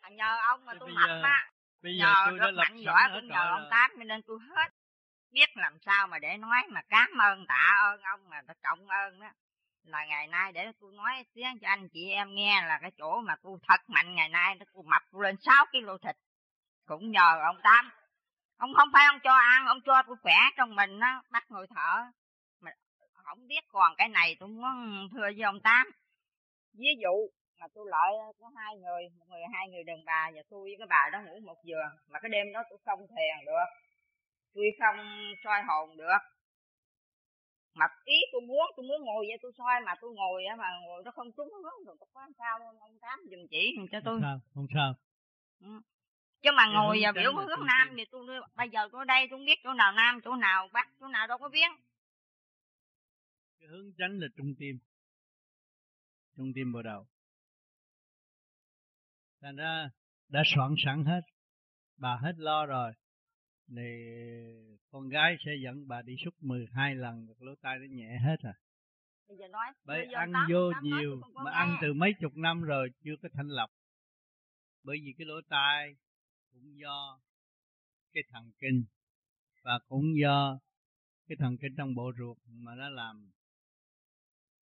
[0.00, 1.50] À, nhờ ông mà tôi mập á
[1.82, 4.68] bây giờ nhờ tôi rất mạnh giỏi cũng nhờ ông tám cho nên tôi hết
[5.30, 9.20] biết làm sao mà để nói mà cảm ơn tạ ơn ông mà trọng ơn
[9.20, 9.28] đó.
[9.82, 13.20] Là ngày nay để tôi nói tiếng cho anh chị em nghe là cái chỗ
[13.20, 16.16] mà tôi thật mạnh ngày nay nó tôi mập tôi lên 6 kg thịt.
[16.86, 17.90] Cũng nhờ ông tám
[18.58, 21.66] ông không phải ông cho ăn ông cho tôi khỏe trong mình á bắt người
[21.74, 21.92] thở.
[22.60, 22.70] Mà
[23.12, 25.86] không biết còn cái này tôi muốn thưa với ông tám.
[26.72, 27.14] Ví dụ
[27.60, 30.76] mà tôi lợi có hai người một người hai người đàn bà và tôi với
[30.78, 33.68] cái bà đó ngủ một giường mà cái đêm đó tôi không thiền được.
[34.54, 34.96] Tôi không
[35.44, 36.20] soi hồn được.
[37.74, 41.02] Mà ý tôi muốn tôi muốn ngồi vậy tôi soi mà tôi ngồi mà ngồi
[41.04, 44.14] nó không trúng hướng rồi tôi có sao ông tám dùm chỉ cho tôi.
[44.14, 44.94] không sao không sao.
[45.60, 45.80] Ừ.
[46.42, 49.58] chứ mà ngồi vào biểu hướng nam thì tôi bây giờ tôi đây tôi biết
[49.64, 51.70] chỗ nào nam chỗ nào bắc chỗ nào đâu có biết.
[53.60, 54.78] Cái hướng tránh là trung tim
[56.36, 57.06] trung tim vào đầu.
[59.42, 59.90] Thành ra
[60.28, 61.20] đã soạn sẵn hết
[61.96, 62.92] bà hết lo rồi.
[63.76, 63.82] Thì
[64.90, 68.54] con gái sẽ dẫn bà đi xúc 12 lần lỗ tai nó nhẹ hết à.
[69.28, 71.56] Bây giờ nói bởi giờ ăn tám, vô tám nhiều nói mà nghe.
[71.56, 73.70] ăn từ mấy chục năm rồi chưa có thanh lọc.
[74.82, 75.94] Bởi vì cái lỗ tai
[76.60, 77.20] cũng do
[78.12, 78.84] cái thần kinh
[79.62, 80.58] và cũng do
[81.28, 83.30] cái thần kinh trong bộ ruột mà nó làm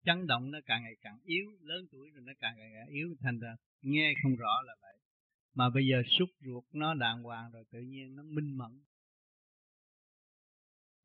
[0.04, 3.16] chấn động nó càng ngày càng yếu lớn tuổi rồi nó càng ngày càng yếu
[3.20, 4.98] thành ra nghe không rõ là vậy.
[5.54, 8.82] Mà bây giờ xúc ruột nó đàng hoàng rồi tự nhiên nó minh mẫn.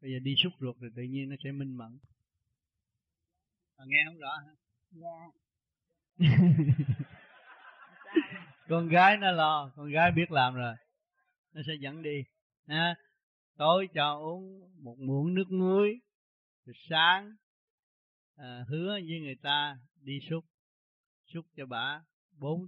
[0.01, 1.99] Bây giờ đi xúc ruột rồi tự nhiên nó sẽ minh mẫn.
[3.75, 4.53] À, nghe không rõ hả?
[4.91, 5.31] Dạ
[8.69, 10.76] con gái nó lo con gái biết làm rồi.
[11.53, 12.23] Nó sẽ dẫn đi
[12.68, 12.95] ha.
[13.57, 15.99] Tối cho uống một muỗng nước muối
[16.65, 17.31] rồi sáng
[18.35, 20.45] à, hứa với người ta đi xúc
[21.34, 22.68] xúc cho bà bốn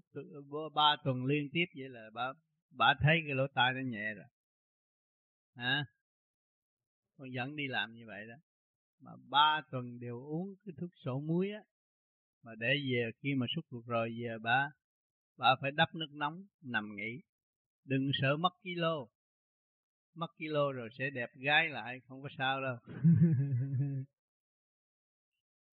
[0.73, 2.33] ba tuần liên tiếp vậy là bà
[2.71, 4.25] bà thấy cái lỗ tai nó nhẹ rồi.
[5.55, 5.85] Hả
[7.17, 8.35] con dẫn đi làm như vậy đó.
[8.99, 11.61] Mà ba tuần đều uống cái thuốc sổ muối á
[12.43, 14.69] mà để về khi mà xúc ruột rồi về bà
[15.39, 17.21] bà phải đắp nước nóng nằm nghỉ.
[17.85, 19.05] Đừng sợ mất kilo.
[20.13, 22.77] Mất kilo rồi sẽ đẹp gái lại không có sao đâu.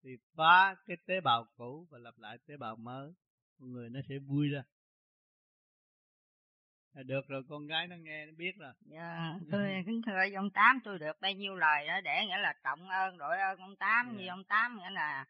[0.02, 3.12] Thì phá cái tế bào cũ và lập lại tế bào mới
[3.58, 4.62] con người nó sẽ vui ra.
[6.94, 8.72] À, được rồi con gái nó nghe nó biết rồi.
[8.80, 12.54] Dạ tôi kính thưa ông tám tôi được bao nhiêu lời đó để nghĩa là
[12.64, 14.18] trọng ơn đội ơn ông tám Dạ.
[14.18, 15.26] như ông tám nghĩa là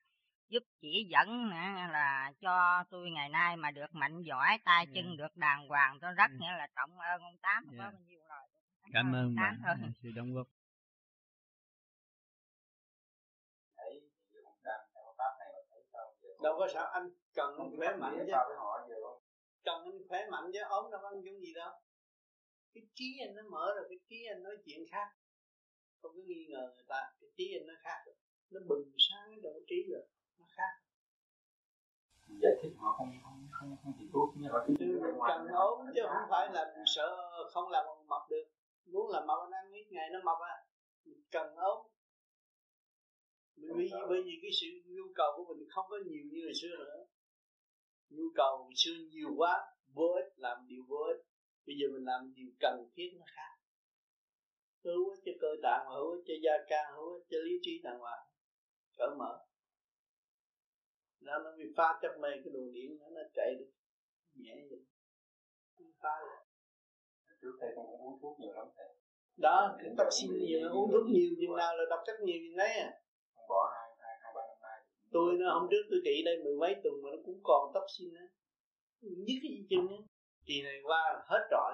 [0.51, 1.49] giúp chỉ dẫn
[1.93, 6.13] là cho tôi ngày nay mà được mạnh giỏi tay chân được đàng hoàng tôi
[6.13, 7.79] rất nghĩa là trọng ơn ông tám Dạ.
[7.79, 8.49] có bao nhiêu lời
[8.93, 10.47] cảm ơn tám bạn à, sự đóng góp.
[16.43, 18.33] Đâu có sao anh cần anh khỏe mạnh chứ.
[19.65, 21.73] cần anh khỏe mạnh chứ ốm đâu có ăn chung gì đâu.
[22.75, 25.09] Cái trí anh nó mở rồi cái trí anh nói chuyện khác.
[26.03, 28.15] Không có nghi ngờ người ta cái trí anh nó khác rồi.
[28.51, 30.03] Nó bừng sáng cái độ trí rồi
[30.61, 30.75] khác
[32.43, 36.03] giải thích họ không không không không chỉ thuốc nhưng họ chứ cần ốm chứ
[36.07, 37.09] không phải là sợ
[37.53, 38.45] không làm mập được.
[38.87, 40.57] Muốn làm mập anh ăn ít ngày nó mập à.
[41.31, 41.87] Cần ốm.
[43.57, 46.55] Bởi vì, bởi vì cái sự nhu cầu của mình không có nhiều như hồi
[46.63, 47.07] xưa nữa.
[48.11, 49.55] Nhu cầu hồi xưa nhiều quá
[49.95, 51.23] vô ích làm điều vô ích.
[51.67, 53.53] Bây giờ mình làm điều cần thiết nó khác.
[54.85, 57.81] Hữu ích cho cơ tạng hữu ích cho da can hữu ích cho lý trí
[57.83, 58.27] đàng hoàng.
[58.99, 59.50] Cởi mở
[61.21, 63.71] đó nó bị pha chấp mê cái luồng điện nó, nó chạy được
[64.35, 64.81] nhẹ vậy.
[65.79, 66.41] Nó pha được.
[67.43, 68.89] trước đây con cũng uống thuốc nhiều lắm thầy.
[69.37, 72.57] Đó cái tóc xin nhiều uống thuốc nhiều chừng nào là độc chất nhiều chừng
[72.57, 72.91] đấy à?
[73.49, 74.79] Bỏ hai hai hai ba năm nay
[75.13, 77.85] tôi nó hôm trước tôi trị đây mười mấy tuần mà nó cũng còn tóc
[77.99, 78.27] xin á.
[79.01, 80.01] Nhất cái gì chân á.
[80.47, 81.73] Kỳ này qua hết trọi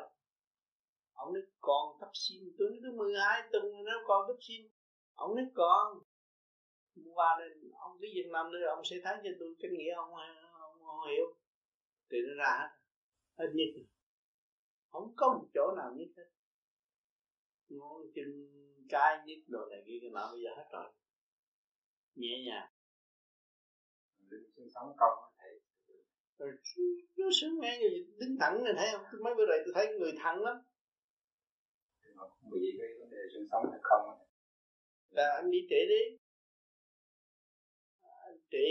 [1.13, 4.61] ông nói còn tóc xin tôi nói tôi mười hai tuần nó còn tóc xin
[5.15, 5.99] ông nói còn
[7.15, 10.15] qua đây ông cái Việt Nam nữa ông sẽ thấy cho tôi cái nghĩa ông
[10.15, 11.37] ông, ông hiểu.
[12.11, 12.69] Thì nó ra hết.
[13.39, 13.83] Hết nhất.
[14.91, 16.31] Không có một chỗ nào nhất hết.
[17.69, 18.29] Ngón chân
[18.89, 20.93] cái nhất đồ này kia cái nọ bây giờ hết rồi.
[22.15, 22.69] Nhẹ nhàng.
[24.57, 25.27] Xương sống công
[26.39, 26.53] rồi
[27.17, 29.21] nó sướng nghe gì đứng thẳng này thấy không?
[29.23, 30.57] Mấy bữa rồi tôi thấy người thẳng lắm.
[32.53, 34.19] Bị cái vấn đề xương sống hay không
[35.11, 36.19] là anh đi trễ đi
[38.51, 38.69] trị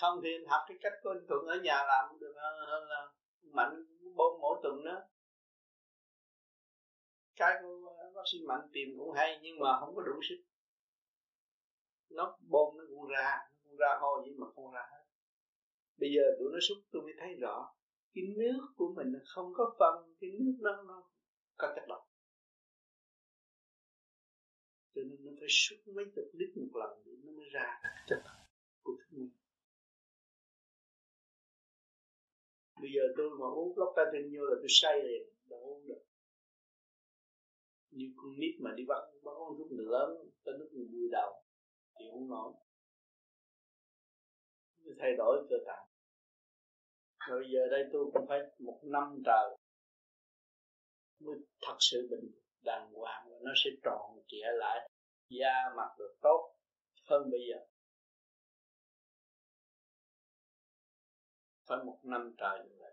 [0.00, 3.08] không thì anh học cái cách của anh Thuận ở nhà làm được hơn, là
[3.42, 3.84] mạnh
[4.16, 5.02] bôn mỗi tuần đó
[7.36, 10.42] cái của bác sĩ mạnh tìm cũng hay nhưng mà không có đủ sức.
[12.10, 15.04] Nó bơm nó cũng ra nó cũng ra hôi nhưng mà không ra hết.
[15.96, 17.74] Bây giờ tụi nó xúc tôi mới thấy rõ
[18.14, 21.02] cái nước của mình không có phân cái nước nó nó
[21.56, 22.06] có chất độc.
[24.94, 28.22] Cho nên nó phải xúc mấy chục lít một lần để nó mới ra chất
[28.24, 28.39] độc
[28.82, 29.30] của thức mình
[32.80, 35.88] bây giờ tôi mà uống lốc ta trên vô là tôi say liền đâu uống
[35.88, 36.02] được.
[37.90, 40.08] Như con nít mà đi bắt bắt lúc thuốc lớn
[40.44, 41.42] tới lúc mình vui đầu
[41.98, 42.52] thì không nổi
[44.98, 45.86] thay đổi cơ tạng.
[47.28, 49.56] Rồi giờ đây tôi cũng phải một năm trời
[51.20, 52.30] mới thật sự bình
[52.64, 54.90] đàng hoàng và nó sẽ tròn trịa lại,
[55.28, 56.54] da mặt được tốt
[57.04, 57.69] hơn bây giờ.
[61.70, 62.92] Phải một năm trời như vậy.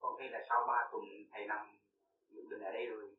[0.00, 1.78] Con thấy là sau 3 tuần thầy nằm
[2.50, 3.16] bệnh ở đây rồi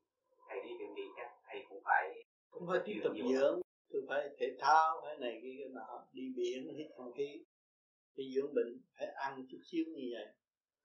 [0.47, 4.29] thầy đi bệnh viện chắc thầy cũng phải cũng phải tiếp tục dưỡng tôi phải
[4.39, 7.45] thể thao phải này kia cái nọ đi biển hít không khí
[8.15, 10.27] để dưỡng bệnh phải ăn chút xíu như vậy.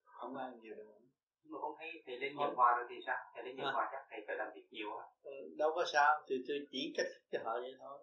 [0.05, 1.10] Không ăn nhiều được nhưng
[1.51, 3.17] mà con thấy thầy lên nhiều hòa rồi thì sao?
[3.35, 3.73] Thầy lên nhiều à.
[3.73, 6.93] hòa chắc thầy phải làm việc nhiều á ừ, đâu có sao thì tôi chỉ
[6.97, 7.99] cách cho họ vậy thôi.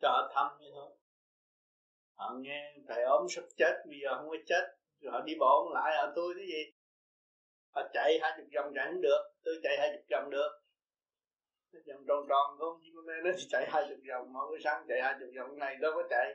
[0.00, 0.90] Cho họ thăm vậy thôi.
[2.14, 4.64] Họ nghe thầy ốm sắp chết bây giờ không có chết
[5.00, 6.72] rồi họ đi bộ lại họ tôi cái gì?
[7.70, 10.50] Họ chạy hai chục vòng không được tôi chạy hai chục vòng được.
[11.72, 15.14] Vòng tròn tròn con chim nó chạy hai chục vòng mỗi buổi sáng chạy hai
[15.20, 16.34] chục vòng này đâu có chạy.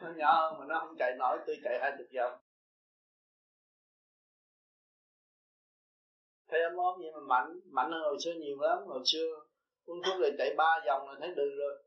[0.00, 2.40] Nó nhỏ hơn mà nó không chạy nổi tôi chạy hai chục vòng
[6.52, 8.78] thấy ấm ốm vậy mà mạnh mạnh hơn hồi xưa nhiều lắm.
[8.86, 9.28] Hồi xưa
[9.84, 11.84] uống thuốc rồi chạy ba vòng là thấy được rồi.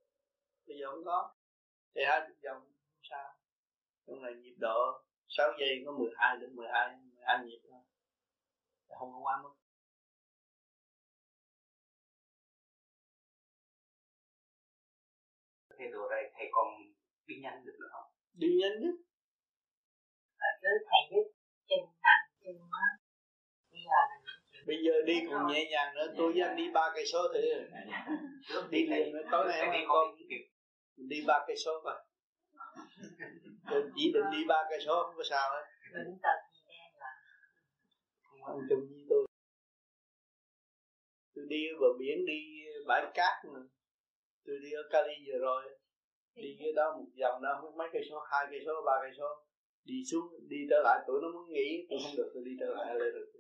[0.68, 1.34] Bây giờ không có.
[1.94, 2.74] Chạy hai vòng không
[3.10, 3.34] sao.
[4.08, 7.82] Trong này nhịp độ 6 giây có 12 đến 12 12 nhịp thôi.
[9.00, 9.54] Không có quá mức.
[15.78, 16.68] Thầy đồ đây thầy còn
[17.26, 18.12] đi nhanh được nữa không?
[18.34, 19.06] Đi nhanh chứ
[20.38, 21.26] à, cứ thầy biết
[21.70, 22.62] chân á bây giờ
[24.66, 27.42] bây giờ đi cũng nhẹ nhàng nữa tôi với anh đi ba cây số thì
[28.70, 30.16] đi liền nữa tối nay anh con
[30.96, 31.96] đi ba cây số coi
[33.72, 35.66] tôi chỉ định đi ba cây số không có sao hết.
[38.30, 39.28] Không ăn chung với tôi.
[41.36, 42.40] Tôi đi ở bờ biển đi
[42.88, 43.60] bãi cát mà.
[44.46, 45.64] Tôi đi ở Cali vừa rồi.
[46.36, 49.30] Đi cái đó một vòng đó mấy cây số hai cây số ba cây số.
[49.84, 52.66] Đi xuống đi trở lại tụi nó muốn nghỉ tôi không được tôi đi trở
[52.76, 53.32] lại lên được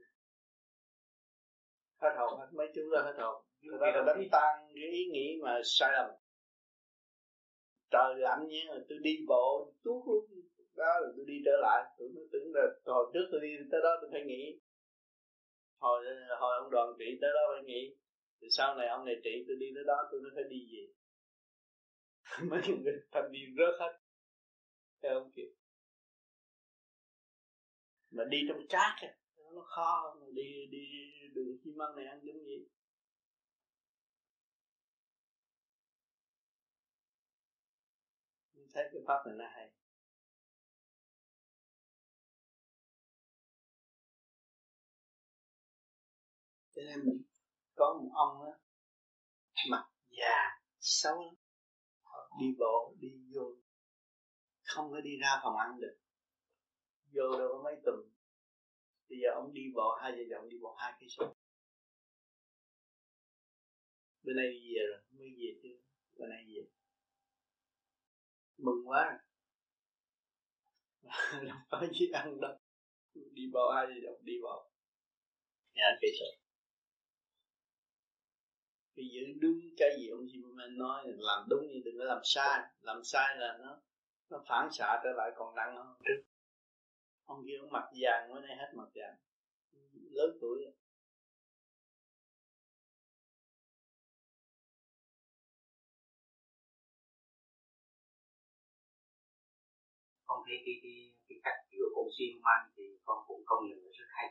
[2.06, 3.45] hết hồn hết mấy chú ra hết hồn.
[3.72, 6.10] Thật ra là đánh tan cái ý nghĩ mà sai lầm.
[7.91, 10.26] Trời lạnh nhé tôi đi bộ tuốt luôn
[10.76, 11.84] đó rồi tôi đi trở lại.
[11.98, 14.60] Tôi mới tưởng là hồi trước tôi đi tới đó tôi phải nghỉ.
[15.77, 16.06] Hồi
[16.40, 17.95] hồi ông đoàn trị tới đó phải nghỉ.
[18.41, 20.86] Thì sau này ông này trị tôi đi tới đó tôi mới phải đi về.
[22.49, 23.99] Mấy người thành viên rớt hết.
[25.02, 25.49] Theo ông kịp
[28.15, 28.95] mà đi trong cát
[29.56, 30.86] nó khó mà đi đi
[31.36, 32.68] đường xi măng này ăn giống gì
[38.76, 39.72] thấy cái pháp này nó hay.
[46.76, 47.24] Cho nên mình
[47.76, 48.52] có một ông á,
[49.70, 51.36] mặt già, xấu lắm.
[52.40, 53.56] Đi bộ, đi vô,
[54.64, 55.98] không có đi ra phòng ăn được.
[57.14, 58.15] Vô đâu có mấy tuần
[59.10, 61.36] bây giờ à, ông đi bộ hai vợ chồng đi bộ hai cây số
[64.23, 65.69] bữa nay đi về rồi, mới về chứ
[66.15, 66.64] bữa nay về.
[68.57, 69.19] Mừng quá.
[71.48, 72.57] Đâu có gì ăn đâu.
[73.14, 74.72] Đi bộ hai vợ chồng, đi bộ
[75.76, 76.26] nhà cây số
[78.95, 82.22] vì giữ đúng cái gì ông Superman nói là làm đúng nhưng đừng có làm
[82.23, 82.60] sai.
[82.82, 83.82] Làm sai là nó
[84.30, 86.22] nó phản xạ trở lại còn nặng hơn trước
[87.26, 89.15] ông kia ông mặt vàng bữa nay hết mặt vàng.
[90.11, 90.64] Lớn tuổi.
[90.64, 90.73] Rồi.
[100.27, 101.60] con thấy cái cái cái cách
[101.95, 104.27] của siêu man thì con cũng công nhận là rất hay.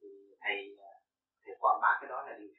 [0.00, 0.08] Thì
[0.40, 0.76] thầy
[1.44, 2.50] thầy quảng bá cái đó là điều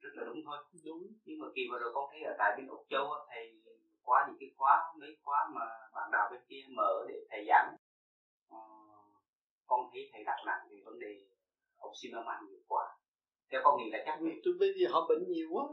[0.00, 0.58] rất là đúng thôi.
[0.84, 1.02] Đúng.
[1.24, 3.62] Nhưng mà kỳ vừa rồi con thấy ở tại bên úc châu thầy
[4.02, 7.76] qua những cái khóa mấy khóa mà bạn đạo bên kia mở để thầy giảng
[8.54, 9.04] uh,
[9.66, 11.26] con thấy thầy đặt nặng về vấn đề
[11.76, 12.98] ông Zimmerman nhiều quá
[13.50, 15.64] theo con nghĩ là chắc vì tôi bây giờ họ bệnh nhiều quá.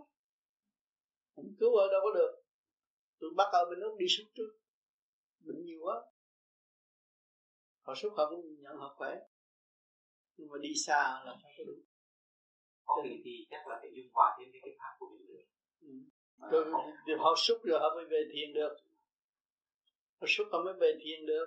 [1.35, 2.43] Không cứu ở đâu có được.
[3.19, 4.51] Tôi bắt ở bên úc đi suốt trước.
[5.39, 5.95] Bệnh nhiều quá.
[7.81, 9.15] Họ suốt họ cũng nhận họ khỏe.
[10.37, 11.73] Nhưng mà đi xa là sao có đủ
[12.85, 15.41] có nghĩ thì chắc là phải dung hòa thêm cái pháp của mình nữa.
[15.81, 16.71] Ừ.
[17.07, 18.75] rồi họ xúc rồi họ mới về thiền được.
[20.21, 21.45] Họ xúc họ mới về thiền được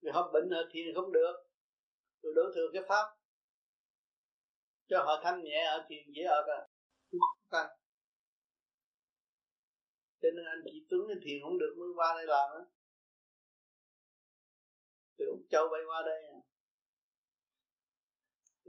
[0.00, 1.34] vì họ bệnh họ thiền không được.
[2.22, 3.16] Tôi đổ thừa cái pháp.
[4.88, 6.68] Cho họ thanh nhẹ ở thiền dễ ở cả.
[7.50, 7.66] Cần
[10.24, 12.62] cho nên anh chị Tuấn thì thiền không được mới qua đây làm á.
[15.16, 16.38] Từ Úc Châu bay qua đây à.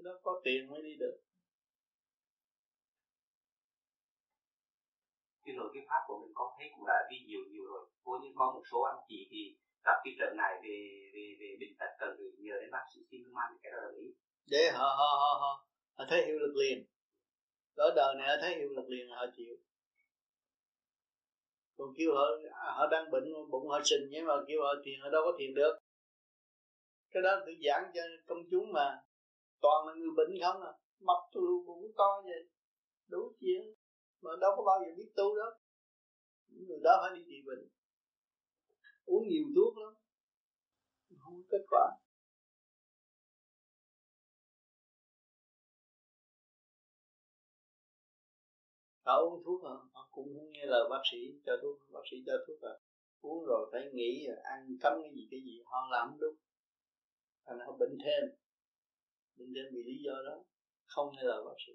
[0.03, 1.18] đó có tiền mới đi được.
[5.43, 7.89] Cái rồi cái pháp của mình có thấy cũng đã đi nhiều nhiều rồi.
[8.03, 10.78] Có như có một số anh chị thì gặp cái trở này về
[11.14, 13.91] về về bệnh tật cần phải nhờ đến bác sĩ xin man cái đó là
[14.02, 14.07] ý.
[14.52, 15.68] Để họ họ họ họ,
[15.98, 16.86] họ thấy hiệu lực liền.
[17.76, 19.56] Ở đời này họ thấy hiệu lực liền họ chịu.
[21.78, 22.26] Còn kêu họ
[22.78, 25.53] họ đang bệnh bụng họ sình nhưng mà kêu họ thiền họ đâu có thiền
[25.53, 25.74] được.
[27.12, 29.02] Cái đó tự giảng cho công chúng mà.
[29.62, 30.74] Toàn là người bệnh không à.
[30.99, 32.49] Mập tu bụng to vậy.
[33.07, 33.62] Đủ chuyện.
[34.22, 35.57] Mà đâu có bao giờ biết tu đó.
[36.48, 37.70] Những người đó phải đi trị bệnh
[39.06, 39.94] uống nhiều thuốc lắm.
[41.19, 41.91] Không có kết quả.
[49.06, 49.76] Họ uống thuốc hả?
[49.94, 51.80] Họ cũng không nghe lời bác sĩ cho thuốc.
[51.94, 52.80] Bác sĩ cho thuốc rồi
[53.22, 55.61] uống rồi phải nghĩ ăn cấm cái gì cái gì.
[55.65, 56.36] Họ làm đúng.
[57.45, 58.23] Thành họ bệnh thêm.
[59.38, 60.44] Bệnh thêm vì lý do đó.
[60.86, 61.73] Không nghe lời bác sĩ.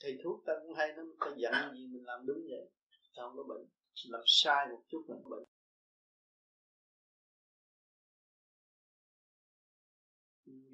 [0.00, 2.70] Thầy thuốc ta cũng hay lắm ta dặn gì mình làm đúng vậy.
[3.16, 3.66] Sao không có bệnh
[4.04, 5.44] làm sai một chút là bệnh.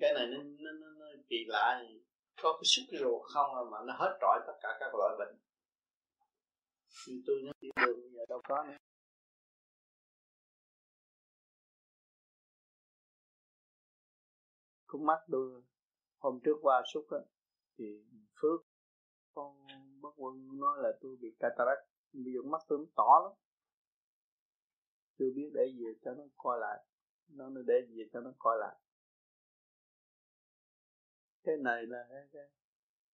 [0.00, 1.82] Cái này nó, nó, nó, nó kỳ lạ
[2.42, 5.38] có cái xúc ruột không à mà nó hết trọi tất cả các loại bệnh.
[7.06, 8.76] Như tôi nó tiểu đường bây giờ đâu có nữa.
[14.86, 15.62] Cũng mắt tôi
[16.18, 17.18] hôm trước qua xúc á
[17.78, 17.84] thì
[18.40, 18.71] phước
[19.34, 19.66] con
[20.02, 23.32] bác quân nói là tôi bị cataract bây giờ mắt tôi nó tỏ lắm.
[25.18, 26.84] Chưa biết để gì cho nó coi lại.
[27.28, 28.76] Nó nó để gì cho nó coi lại.
[31.42, 32.42] Cái này là cái, cái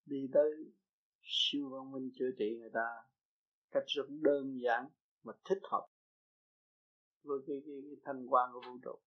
[0.04, 0.50] đi tới
[1.22, 2.86] siêu văn minh chữa trị người ta
[3.70, 4.88] cách rất đơn giản
[5.22, 5.86] mà thích hợp
[7.22, 8.98] với cái, cái, cái thanh quan của vũ trụ.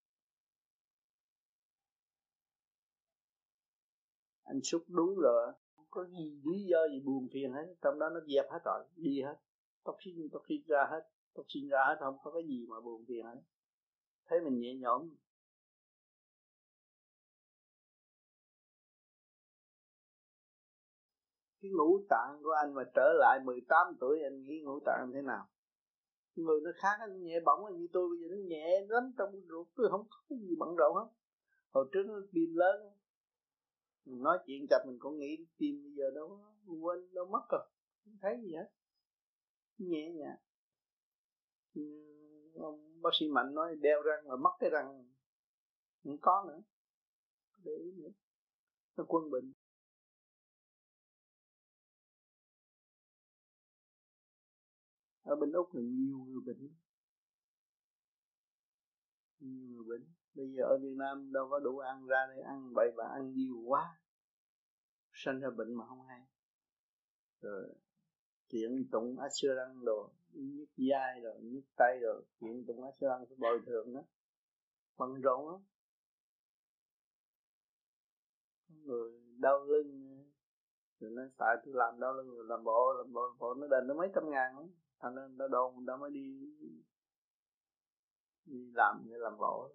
[4.42, 5.52] Anh xúc đúng rồi
[5.92, 9.22] có gì lý do gì buồn phiền hết, trong đó nó dẹp hết rồi, đi
[9.22, 9.36] hết.
[9.84, 11.02] Toxin toxin ra hết
[11.34, 13.40] toxin ra hết, không có cái gì mà buồn phiền hết.
[14.26, 15.10] Thấy mình nhẹ nhõm.
[21.62, 25.22] Cái ngũ tạng của anh mà trở lại 18 tuổi, anh nghĩ ngũ tạng thế
[25.22, 25.48] nào?
[26.34, 29.66] Người nó khác anh nhẹ bỏng như tôi, bây giờ nó nhẹ lắm trong ruột
[29.76, 31.08] tôi, không có cái gì bận rộn hết.
[31.70, 32.92] Hồi trước nó tim lớn
[34.04, 36.40] mình nói chuyện chập mình cũng nghĩ tim bây giờ đâu
[36.80, 37.68] quên, đâu mất rồi.
[38.04, 38.70] Không thấy gì hết.
[39.78, 40.38] Nhẹ nhàng.
[41.74, 41.82] Ừ,
[42.54, 45.04] ông bác sĩ mạnh nói đeo răng mà mất cái răng.
[46.04, 46.62] Không có nữa.
[47.64, 48.10] Để ý nữa.
[48.96, 49.52] Nó quân bình
[55.22, 56.74] ở bên úc là nhiều người bệnh.
[59.40, 62.74] Nhiều người bệnh bây giờ ở việt nam đâu có đủ ăn ra đây ăn
[62.74, 63.98] bậy và ăn nhiều quá.
[65.12, 66.20] Sinh ra bệnh mà không hay.
[67.40, 67.74] Rồi
[68.48, 73.60] chuyện tụng ăn đồ nhức dai rồi nhức tay rồi chuyện tụng assurance phải bồi
[73.66, 74.02] thường đó
[74.96, 75.60] bận rộn lắm.
[78.68, 80.24] Người đau lưng
[81.00, 83.54] rồi nói tại tôi làm đau lưng rồi làm bộ làm bộ, bộ.
[83.54, 84.70] Nó đền nó mấy trăm ngàn lắm.
[84.98, 86.54] Thành nên nó đồn nó mới đi
[88.44, 89.74] đi làm để làm bộ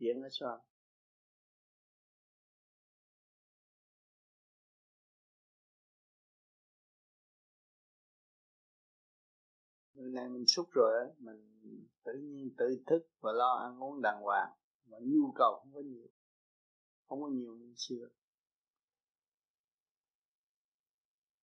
[0.00, 0.64] chuyện nó sao
[9.94, 11.50] người này mình xúc rồi mình
[12.04, 14.52] tự nhiên tự thức và lo ăn uống đàng hoàng.
[14.84, 16.06] Mà nhu cầu không có nhiều,
[17.08, 18.08] không có nhiều như xưa.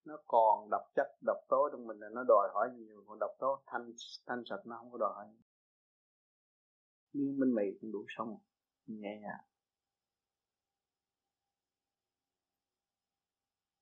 [0.04, 3.30] Nó còn độc chất, độc tố trong mình là nó đòi hỏi nhiều, còn độc
[3.38, 3.92] tố thanh
[4.26, 5.47] thanh sạch nó không có đòi hỏi nhiều
[7.12, 8.38] miếng bánh mì cũng đủ sống.
[8.86, 9.44] Nhẹ nhàng.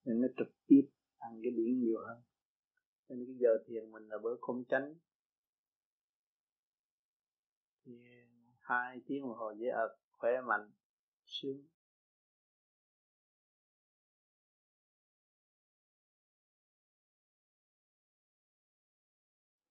[0.05, 2.23] Nên nó trực tiếp ăn cái điển nhiều hơn.
[3.09, 4.95] Nên cái giờ thiền mình là bữa không tránh
[7.85, 7.93] thì
[8.61, 10.71] hai tiếng đồng hồ dễ ợt khỏe, mạnh,
[11.27, 11.67] sướng.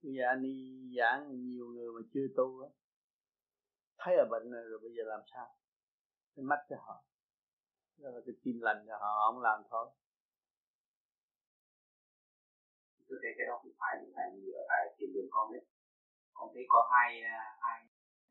[0.02, 2.69] Bây giờ anh đi giảng, nhiều người mà chưa tu á
[4.06, 5.48] thấy là bệnh rồi, rồi bây giờ làm sao?
[6.36, 6.95] Cái mắt cho họ.
[7.98, 9.86] Đó là cái tim lành cho họ không làm thôi.
[13.07, 15.64] Tôi thấy cái đó cũng phải là như ở tại tiền đường con đấy.
[16.34, 17.22] Con thấy có hai
[17.65, 17.77] hai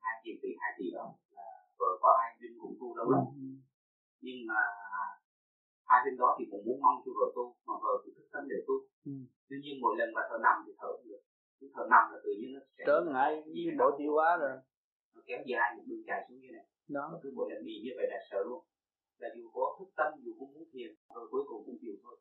[0.04, 1.14] hai tiền tỷ hai tỷ đó.
[1.36, 1.48] Là
[1.78, 3.24] vợ có hai bên cũng tu lâu lắm.
[3.36, 3.46] Ừ.
[4.26, 4.60] nhưng mà
[5.90, 8.44] hai bên đó thì cũng muốn mong cho vợ tu mà vợ thì thức tâm
[8.48, 8.74] để tu.
[9.04, 9.12] Ừ.
[9.48, 11.22] tuy nhiên mỗi lần mà thở nằm thì thở không được.
[11.74, 14.56] Thở nằm là tự nhiên nó sẽ trở ngại như bộ tiêu hóa rồi
[15.14, 16.66] nó kéo dài một đường chạy xuống như này.
[16.88, 17.20] Đó.
[17.22, 18.60] Cứ mỗi lần bị như vậy là sợ luôn.
[19.18, 22.16] Là dù có thức tâm dù cũng muốn thiền rồi cuối cùng cũng chịu thôi.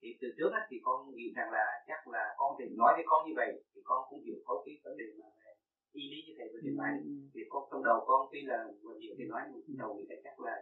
[0.00, 3.04] Thì từ trước ấy, thì con nghĩ rằng là chắc là con thì nói với
[3.10, 5.50] con như vậy thì con cũng hiểu thấu cái vấn đề mà về
[5.92, 6.94] y lý như thầy vừa trình bày.
[7.34, 10.16] Thì con trong đầu con tuy là vừa hiểu thì nói nhưng đầu nghĩ là
[10.24, 10.54] chắc là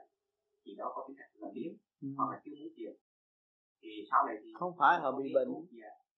[0.65, 1.71] chỉ đó có tính cách là biến
[2.03, 2.09] ừ.
[2.17, 2.93] hoặc là chưa muốn thiền.
[3.83, 5.49] Thì sau này thì không phải họ bị bệnh.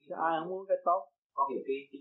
[0.08, 1.00] dạ, ai không muốn cái tốt.
[1.34, 2.00] Có hiểu cái cái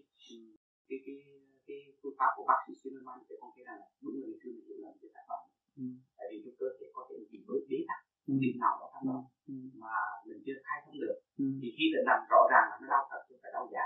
[0.90, 4.16] cái cái cái phương pháp của bác sĩ Zimmerman thì con thấy rằng là đúng
[4.20, 5.42] là ngày xưa mình hiểu lầm cái tác phẩm.
[5.82, 5.86] Ừ.
[6.18, 8.02] tại vì trong cơ thể có thể bị bớt bế tắc
[8.32, 8.34] ừ.
[8.44, 9.20] điểm nào đó trong đó.
[9.54, 9.56] Ừ.
[9.84, 9.96] mà
[10.28, 11.18] mình chưa khai thông được.
[11.44, 11.46] Ừ.
[11.62, 13.86] thì khi đã nằm rõ ràng là nó đau thật chứ phải đau giả.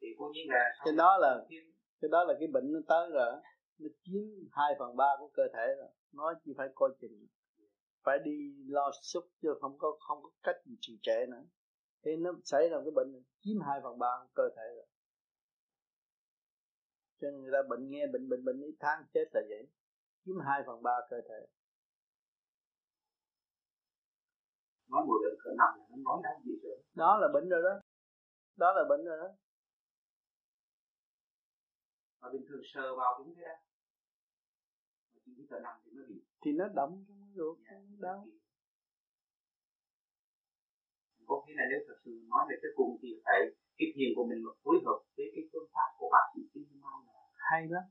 [0.00, 1.32] Thì cố nhiên là cái đó là
[2.00, 3.32] cái đó là cái bệnh nó tới rồi
[3.82, 4.24] nó chiếm
[4.58, 5.90] hai phần ba của cơ thể rồi.
[6.12, 7.26] Nó chỉ phải coi chừng.
[8.04, 8.36] Phải đi
[8.66, 11.44] lo xúc chứ không có không có cách gì trì trệ nữa.
[12.04, 14.86] Thế nó xảy ra cái bệnh này, chiếm hai phần ba của cơ thể rồi
[17.20, 19.68] cho nên người ta bệnh nghe bệnh bệnh bệnh ít tháng chết là vậy.
[20.24, 21.46] Chiếm hai phần ba cơ thể.
[24.88, 27.80] Nói một lần cỡ nằm nó nói đau gì rồi đó là bệnh rồi đó.
[28.56, 29.28] Đó là bệnh rồi đó.
[32.20, 33.56] Mà bình thường sờ vào cũng thế đó
[35.26, 36.14] mà chỉ cỡ nằm thì nó bị.
[36.42, 38.26] Thì nó động trong cái ruột dạ, đau.
[41.28, 43.38] có nghĩa là nếu thật sự nói về cái cùng thì phải
[43.78, 47.07] cái thiền của mình phối hợp với cái phương pháp của bác sĩ Mai là
[47.50, 47.82] hay lắm.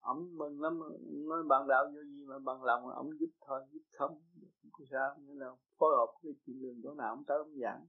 [0.00, 0.80] Ông mừng lắm,
[1.28, 4.22] nói bạn đạo vô gì mà bằng lòng ông giúp thôi, giúp không
[4.62, 5.46] không có sao nghĩa là
[5.78, 7.86] phối hợp với chuyện đường chỗ nào ông tới ông giảng.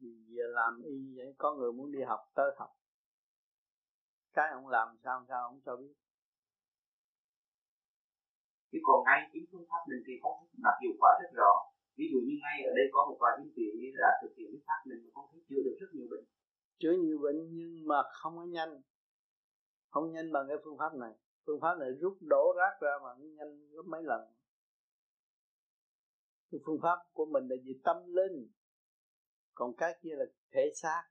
[0.00, 2.70] Vì giờ làm y vậy, có người muốn đi học tới học.
[4.32, 5.94] Cái ông làm sao sao ông cho biết.
[8.70, 10.30] Chứ còn ngay chính phương pháp mình thì có
[10.64, 11.52] đạt hiệu quả rất rõ.
[11.98, 13.66] Ví dụ như ngay ở đây có một vài những vị
[14.02, 16.24] là thực hiện cái pháp mình mà con thấy chữa được rất nhiều bệnh
[16.78, 18.82] chữa nhiều bệnh nhưng mà không có nhanh.
[19.88, 21.12] Không nhanh bằng cái phương pháp này.
[21.46, 24.20] Phương pháp này rút đổ rác ra mà nhanh gấp mấy lần.
[26.50, 28.48] Cái phương pháp của mình là gì tâm linh.
[29.54, 31.02] Còn cái kia là thể xác.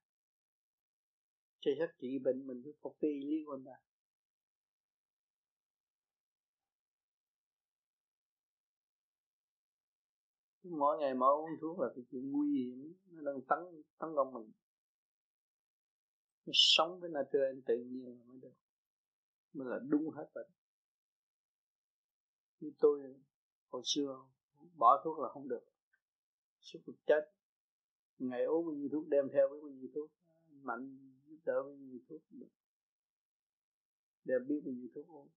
[1.59, 3.71] Cho hết trị bệnh mình phải phục y lý của ta
[10.69, 14.33] mỗi ngày mỗi uống thuốc là cái chuyện nguy hiểm, nó đang tấn tấn công
[14.33, 14.51] mình
[16.53, 18.53] sống với nature tự nhiên mới được.
[19.53, 20.47] Mới là đúng hết bệnh.
[22.59, 23.15] Như tôi
[23.69, 24.25] hồi xưa,
[24.75, 25.65] bỏ thuốc là không được.
[26.59, 27.31] Suốt cuộc chết,
[28.17, 30.11] ngày uống bao nhiêu thuốc, đem theo với bao nhiêu thuốc,
[30.47, 32.49] mạnh giúp đỡ bao nhiêu thuốc, được.
[34.23, 35.29] Đem biết bao nhiêu thuốc uống.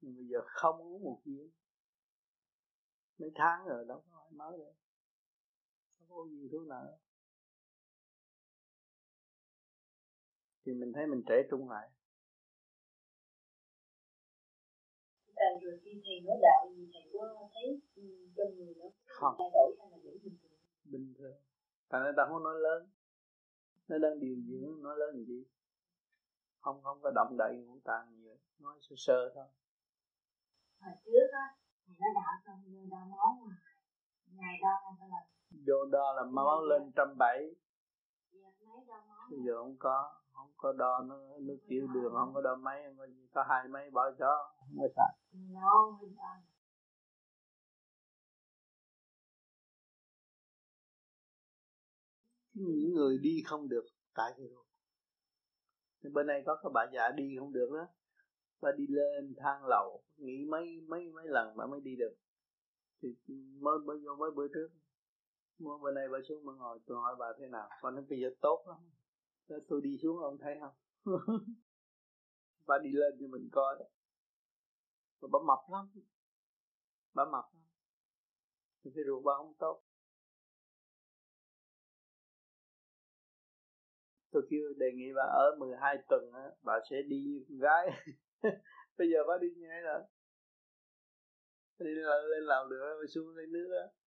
[0.00, 1.50] Nhưng bây giờ không uống một viên.
[3.18, 4.74] Mấy tháng rồi đâu có ai mới đâu
[5.98, 6.98] không có gì thuốc nào.
[10.66, 11.88] Thì mình thấy mình trẻ trung lại.
[15.36, 18.02] Tại rồi khi thầy nói đạo thì thầy có thấy ừ,
[18.36, 19.34] trong người nó không.
[19.38, 20.58] thay đổi hay là bình thường?
[20.84, 21.36] Bình thường.
[21.88, 22.88] Tại người ta không nói lớn.
[23.88, 25.44] Nó đang điều dưỡng nói lớn gì?
[26.60, 29.46] Không không có động đậy ngũ tạng nhiều nói sơ sơ thôi.
[30.80, 31.46] Hồi trước á
[31.86, 33.56] thầy nói đạo xong vô đo máu mà.
[34.26, 34.74] Ngày đo
[35.10, 35.20] là
[35.66, 37.54] vô đo là máu lên trăm bảy
[38.30, 38.63] giờ mấy đo máu
[39.30, 42.82] bây giờ không có không có đo nó nước tiểu đường không có đo máy
[42.98, 45.14] có có hai máy bỏ chó không có sạch
[52.52, 53.84] những người đi không được
[54.14, 54.64] tại ruột
[56.12, 57.86] bên này có cái bà già đi không được đó.
[58.60, 62.14] Bà đi lên thang lầu nghỉ mấy mấy mấy lần bà mới đi được.
[63.02, 63.08] Thì
[63.60, 64.68] mới mới vô mới bữa trước
[65.58, 67.68] mua bên này bà xuống bà ngồi tôi hỏi bà thế nào?
[67.82, 68.78] Bà nói bây giờ tốt lắm.
[69.48, 70.74] Thế tôi đi xuống ông thấy không?
[72.66, 73.84] Bà đi lên cho mình coi đó.
[75.20, 75.90] Bà, bà mập lắm.
[77.14, 77.64] Bà mập lắm.
[78.84, 79.82] Thì cái ruột bà không tốt.
[84.30, 87.90] Tôi kêu đề nghị bà ở 12 tuần á bà sẽ đi như con gái.
[88.98, 90.08] Bây giờ bà đi như thế nào?
[91.78, 94.03] Đi lên, lên được bà xuống lấy nước á.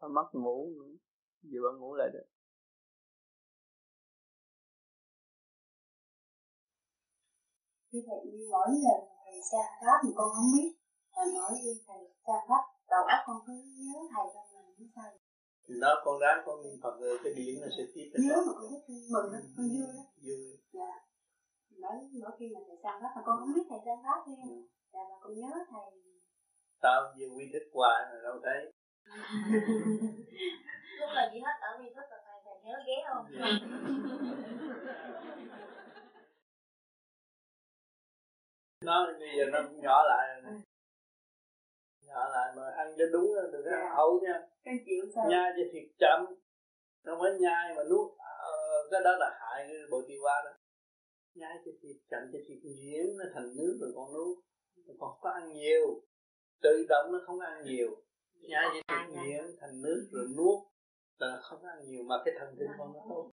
[0.00, 0.94] Bà mất ngủ nữa
[1.42, 2.28] giờ bà ngủ lại được.
[7.90, 8.18] Như thầy
[8.50, 10.70] mỗi lần thầy sang Pháp mà con không biết
[11.14, 13.52] Thầy nói với thầy sang Pháp Đầu óc con cứ
[13.86, 15.10] nhớ thầy trong lòng như sao?
[15.68, 18.52] Thì đó con ráng con niệm Phật rồi cái điển nó sẽ tiếp Nhớ mà
[18.58, 20.58] con rất mừng đó, con vui đó vui.
[20.72, 20.92] Dạ.
[21.82, 24.44] Nói mỗi khi mà thầy sang Pháp mà con không biết thầy sang Pháp nghe
[24.92, 25.88] Dạ mà con nhớ thầy.
[26.80, 28.72] Tao nhiều quy thích hoài mà đâu thấy
[30.98, 33.26] lúc là gì hết ở vi thức là thầy nhớ ghé không?
[38.84, 40.42] Nó bây giờ nó nhỏ lại.
[42.06, 44.40] Nhỏ lại mà ăn cho đúng đừng có ăn ẩu nha.
[44.64, 45.24] Cái chịu sao?
[45.30, 46.26] Nhai cho thiệt chậm.
[47.04, 48.52] Không phải nhai mà nuốt ờ,
[48.90, 50.50] cái đó là hại cái bộ tiêu hóa đó.
[51.34, 54.38] Nhai cho thiệt chậm cho thiệt nhuyễn nó thành nước rồi con nuốt.
[55.00, 56.02] Còn có ăn nhiều.
[56.62, 58.02] Tự động nó không ăn nhiều
[58.40, 60.58] nhai cho thiệt nhuyễn thành nước rồi nuốt
[61.18, 63.30] là không ăn nhiều mà cái thần kinh con nó tốt.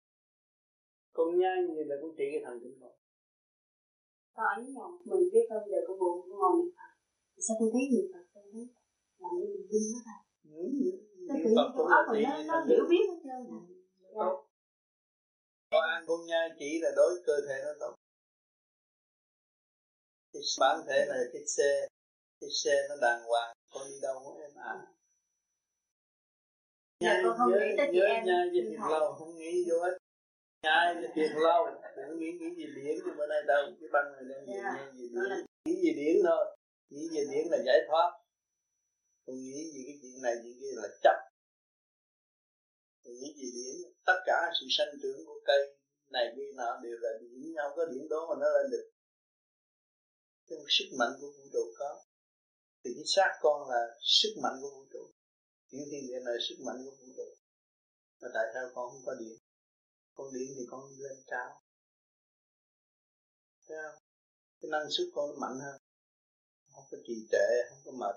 [1.13, 2.91] Con nhai nhiều là cũng trị cái thần kinh con.
[4.33, 6.91] Con ở nhà mình biết đâu giờ con buồn con ngồi niệm Phật.
[7.47, 8.67] Sao con thấy niệm Phật con thấy
[9.19, 10.17] làm như mình tin hết à
[11.27, 13.59] Nó tự nhiên con mình nó, nó hiểu biết hết trơn à.
[14.15, 14.45] Tốt.
[15.71, 17.95] Con ăn con nhai chỉ là đối cơ thể nó tốt.
[20.33, 21.87] Cái bản thể là cái xe
[22.41, 24.94] cái xe nó đàng hoàng con đi đâu cũng em à
[27.05, 28.25] nhai con không nhớ nghĩ tới chị em.
[28.25, 29.97] nhai với thiệt lâu không nghĩ vô ích.
[30.63, 31.61] Nhai với thiệt lâu
[31.97, 34.91] đừng nghĩ nghĩ gì điển nhưng bữa nay đâu cái băng này đang Dạ.
[34.93, 35.45] nghĩ gì điển.
[35.65, 36.45] Nghĩ gì điển thôi
[36.89, 38.09] nghĩ gì điển là giải thoát.
[39.25, 41.17] Không nghĩ gì cái chuyện này chuyện kia là chấp.
[43.05, 43.75] Nghĩ gì điển
[44.05, 45.61] tất cả sự sanh trưởng của cây
[46.11, 48.89] này kia nọ đều là điển không có điển đó mà nó lên được.
[50.47, 52.01] Cái sức mạnh của vũ trụ có.
[52.83, 55.11] Thì cái xác con là sức mạnh của vũ trụ
[55.75, 57.27] những thiên địa này là sức mạnh của vũ trụ
[58.21, 59.37] mà tại sao con không có điện?
[60.17, 61.51] Con điện thì con đi lên cao
[63.67, 64.01] thấy không?
[64.61, 65.77] Cái năng suất con nó mạnh hơn.
[66.73, 68.15] Không có trì trệ không có mệt.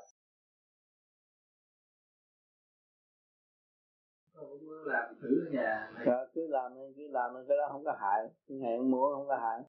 [4.33, 5.93] Cũng làm thử ở nhà.
[5.97, 6.05] Thầy.
[6.07, 8.21] Dạ, cứ làm đi, cứ làm đi, cái đó không có hại.
[8.49, 9.61] Cái hẹn múa không có hại.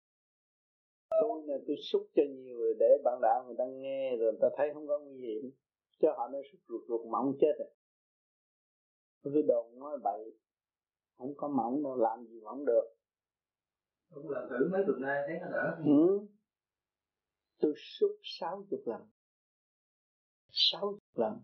[1.22, 4.42] Tôi này tôi xúc cho nhiều rồi để bạn đạo người ta nghe rồi người
[4.42, 5.52] ta thấy không có nguy hiểm.
[6.02, 7.70] Cho họ nó xúc ruột ruột mỏng chết rồi
[9.24, 10.40] cứ đồn nói bậy
[11.20, 12.96] không có mỏng đâu làm gì mỏng được.
[14.14, 15.78] Cũng làm thử mấy tuần nay thấy nó đỡ.
[15.86, 16.28] Ừ.
[17.60, 19.10] tôi xúc sáu chục lần.
[20.50, 21.44] Sáu chục lần.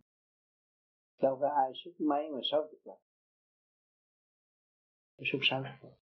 [1.22, 2.98] Đâu có ai xúc mấy mà sáu chục lần.
[5.18, 6.00] Tôi xúc sáu chục lần.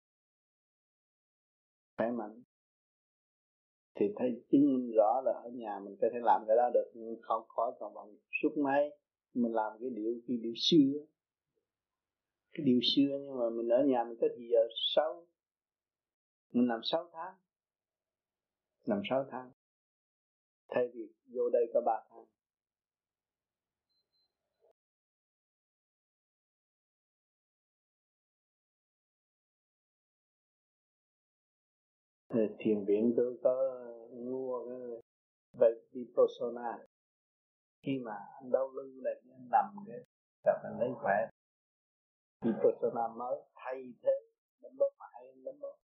[1.96, 2.42] Khỏe mạnh.
[3.94, 6.90] Thì thấy chứng minh rõ là ở nhà mình có thể làm cái đó được
[6.94, 8.98] nhưng không khỏi còn bằng suốt mấy
[9.34, 11.06] mình làm cái điệu cái điệu xưa
[12.58, 15.26] cái điều xưa, nhưng mà mình ở nhà mình tới thì giờ sáu,
[16.52, 17.34] mình làm sáu tháng.
[18.84, 19.50] Làm sáu tháng.
[20.68, 22.24] Thay vì vô đây có ba tháng.
[32.28, 34.66] Thì thiền viện tôi có mua
[35.60, 36.78] cái Vipassana.
[37.82, 40.00] Khi mà anh đau lưng là anh nằm cái
[40.44, 41.37] tập anh lấy khỏe.
[42.40, 44.10] Vipassana mới thay thế
[44.62, 45.76] đánh bóp hại đánh bóp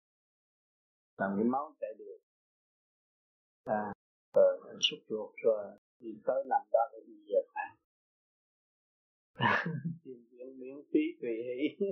[1.17, 2.17] làm cái máu chạy được
[3.63, 3.93] à,
[4.34, 5.65] rồi xúc ruột rồi.
[5.99, 7.77] Đi tới nằm đó để đi về ăn
[10.03, 11.85] thiền viện miễn phí tùy hỷ.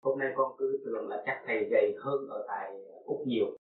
[0.00, 2.72] Hôm nay con cứ tưởng là chắc thầy gầy hơn ở tại
[3.04, 3.56] úc nhiều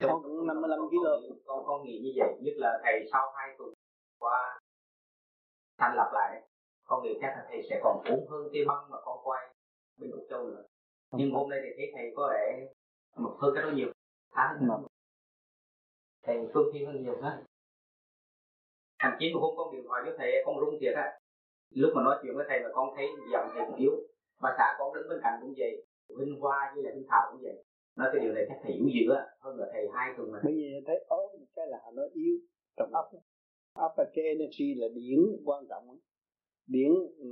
[0.00, 3.72] con cũng 55 kg con con nghĩ như vậy nhất là thầy sau hai tuần
[4.18, 4.60] qua
[5.78, 6.42] thành lập lại.
[6.84, 9.54] Con nghĩ chắc là thầy sẽ còn ốm hơn cái băng mà con quay
[9.96, 10.64] bên úc châu nữa.
[11.12, 12.68] Nhưng hôm nay thì thấy thầy có vẻ
[13.16, 13.92] mập hơn cái đó nhiều.
[14.34, 14.80] Khá mập.
[16.22, 17.42] Thầy phương thiên hơn nhiều hết
[18.98, 21.18] thậm chí một hôm con điện thoại cho thầy con rung thiệt á.
[21.70, 23.92] Lúc mà nói chuyện với thầy mà con thấy giọng thầy cũng yếu.
[24.42, 25.86] Bà xã con đứng bên cạnh cũng vậy
[26.18, 27.64] Vinh Hoa với lại Vinh Thảo cũng vậy
[27.98, 30.38] nói cái điều này chắc thầy yếu dữ á hơn là thầy hai tuần mà.
[30.44, 32.34] Bởi vì thấy ốm, cái là nó yếu
[32.76, 33.06] trong ốc
[33.74, 35.98] ốc là cái energy là điển, quan trọng
[36.66, 36.90] điển,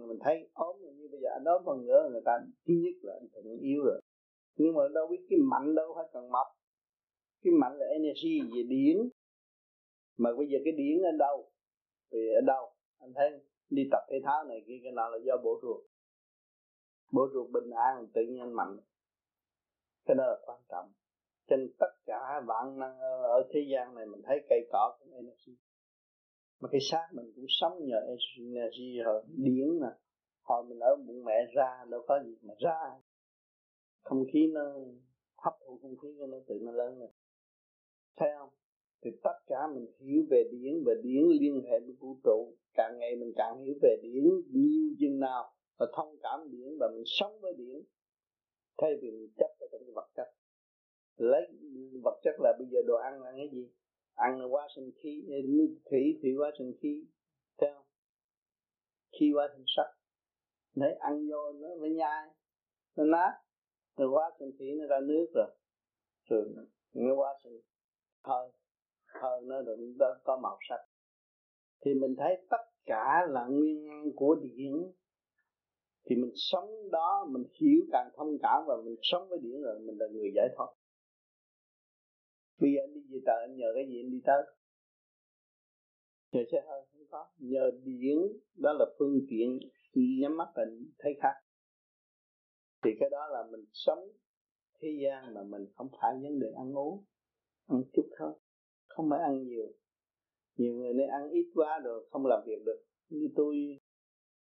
[0.08, 2.32] mình thấy ốm như bây giờ anh ốm phần nữa người ta,
[2.66, 4.00] thứ nhất là anh thận yếu rồi.
[4.56, 6.46] Nhưng mà đâu biết cái mạnh đâu phải cần mập
[7.42, 8.96] cái mạnh là energy về điển.
[10.18, 11.50] Mà bây giờ cái điển ở đâu?
[12.12, 12.64] Thì ở đâu?
[12.98, 13.30] Anh thấy
[13.70, 15.84] đi tập thể thao này kia, cái nào là do bộ ruột.
[17.12, 18.76] Bộ ruột bình an, tự nhiên anh mạnh
[20.06, 20.92] cái đó là quan trọng.
[21.48, 25.56] Trên tất cả vạn năng ở thế gian này, mình thấy cây cỏ cũng energy
[26.60, 29.88] mà cái xác mình cũng sống nhờ energy rồi điển nè,
[30.42, 32.80] hồi mình ở bụng mẹ ra, đâu có gì mà ra.
[34.02, 34.74] Không khí nó
[35.44, 37.08] hấp thụ không khí nó tự nó lớn rồi
[38.16, 38.48] thấy không?
[39.02, 42.54] Thì tất cả mình hiểu về điển về điển liên hệ với vũ trụ.
[42.74, 45.52] Càng ngày mình càng hiểu về điển nhiều chừng nào.
[45.78, 47.82] Và thông cảm điển và mình sống với điển
[48.78, 50.28] thay vì mình chấp ở trong cái vật chất.
[51.16, 51.46] Lấy
[52.02, 53.70] vật chất là bây giờ đồ ăn ăn cái gì?
[54.14, 55.24] Ăn là quá sinh khí
[55.90, 57.04] thủy thủy quá sinh khí
[57.58, 57.86] thấy không?
[59.20, 59.92] Khí quá sinh sắc
[60.74, 62.28] đấy, ăn vô nó mới nhai,
[62.96, 63.32] nó nát.
[63.96, 65.50] Rồi quá sinh khí nó ra nước rồi.
[66.28, 66.54] Rồi
[66.94, 67.60] nó quá sinh
[68.22, 68.50] hơi
[69.06, 70.80] hơi nó rồi nó có màu sắc.
[71.84, 74.92] Thì mình thấy tất cả là nguyên nhân của điện
[76.06, 79.78] thì mình sống đó, mình hiểu càng thông cảm và mình sống với điển rồi,
[79.80, 80.66] mình là người giải thoát.
[82.60, 84.42] Bây giờ anh đi về trời anh nhờ cái gì anh đi tới?
[86.32, 86.82] Nhờ xe hơi?
[86.92, 87.26] Không có.
[87.38, 88.18] Nhờ điển,
[88.54, 89.58] đó là phương tiện
[90.20, 91.34] nhắm mắt mình thấy khác.
[92.84, 94.08] Thì cái đó là mình sống
[94.80, 97.04] thế gian mà mình không phải vấn đề ăn uống,
[97.66, 98.32] ăn chút thôi.
[98.86, 99.72] Không phải ăn nhiều.
[100.56, 102.84] Nhiều người nên ăn ít quá rồi không làm việc được.
[103.08, 103.80] Như tôi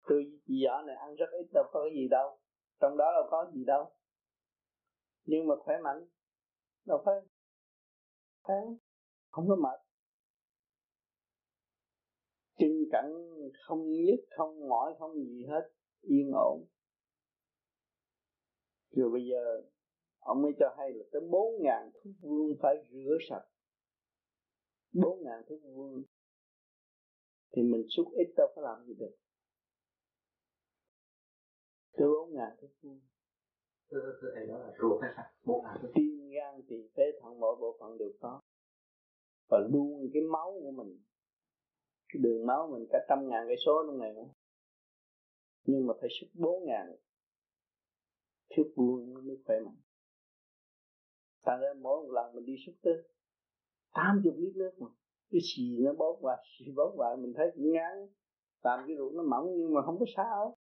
[0.08, 2.38] tôi vợ này ăn rất ít, đâu có cái gì đâu.
[2.80, 3.90] Trong đó đâu có gì đâu.
[5.24, 6.08] Nhưng mà khỏe mạnh,
[6.86, 7.14] đâu phải
[8.42, 8.56] khỏe
[9.30, 9.80] không có mệt.
[12.58, 13.12] Kinh cảnh
[13.66, 15.70] không nhức, không mỏi, không gì hết,
[16.00, 16.66] yên ổn.
[18.90, 19.62] Rồi bây giờ,
[20.18, 23.48] ông mới cho hay là tới bốn ngàn thước vuông phải rửa sạch.
[24.92, 26.02] Bốn ngàn thước vuông.
[27.52, 29.16] Thì mình xúc ít đâu có làm gì được
[31.98, 33.00] tới bốn ngàn thước vuông
[33.90, 37.40] thưa thầy đó là ruột hay sạch bốn ngàn thước tim gan tỳ phế thận
[37.40, 38.40] mỗi bộ phận đều có.
[39.50, 40.98] Và luôn cái máu của mình.
[42.08, 44.14] Cái đường máu mình cả trăm ngàn cây số trong này.
[44.14, 44.28] Nữa
[45.64, 46.96] nhưng mà phải xúc bốn ngàn
[48.56, 49.80] thước vuông mới khỏe mạnh.
[51.42, 52.94] Thành ra mỗi một lần mình đi xúc tới
[53.94, 54.88] tám chục lít nước mà.
[55.30, 58.08] Cái xì nó bóp qua xì bóp qua mình thấy cũng ngán.
[58.62, 60.57] Làm cái ruột nó mỏng nhưng mà không có sao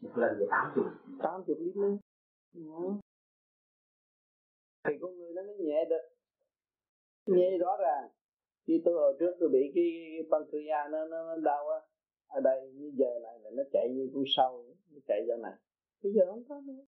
[0.00, 0.84] một lần về tám chục.
[1.22, 1.96] Tám chục lít nước
[2.54, 2.60] ừ.
[2.62, 3.00] Dạ.
[4.84, 6.08] thì con người nó mới nhẹ được.
[7.26, 8.10] Nhẹ rõ ràng.
[8.66, 9.84] Khi tôi hồi trước tôi bị cái
[10.30, 11.80] pancreas nó nó, nó đau á
[12.26, 15.54] ở đây như giờ này là nó chạy như con sâu nó chạy ra này.
[16.02, 16.84] Bây giờ không có nữa.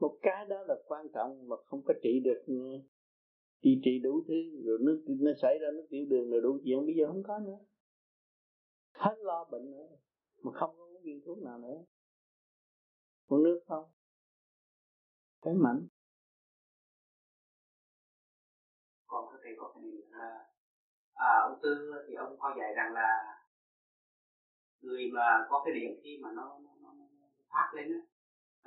[0.00, 2.42] Một cái đó là quan trọng mà không có trị được
[3.62, 4.34] trị trị đủ thứ
[4.64, 7.38] rồi nó nó xảy ra nó tiểu đường rồi đủ chuyện bây giờ không có
[7.38, 7.58] nữa.
[8.92, 9.88] Hết lo bệnh nữa
[10.42, 11.84] mà không có uống viên thuốc nào nữa.
[13.26, 13.90] Uống nước không.
[15.42, 15.86] Thấy mạnh
[19.06, 20.48] còn có thể có cái điều là
[21.14, 23.08] à, ông tư thì ông có dạy rằng là
[24.80, 28.00] người mà có cái điện khi mà nó, nó, nó, nó phát lên á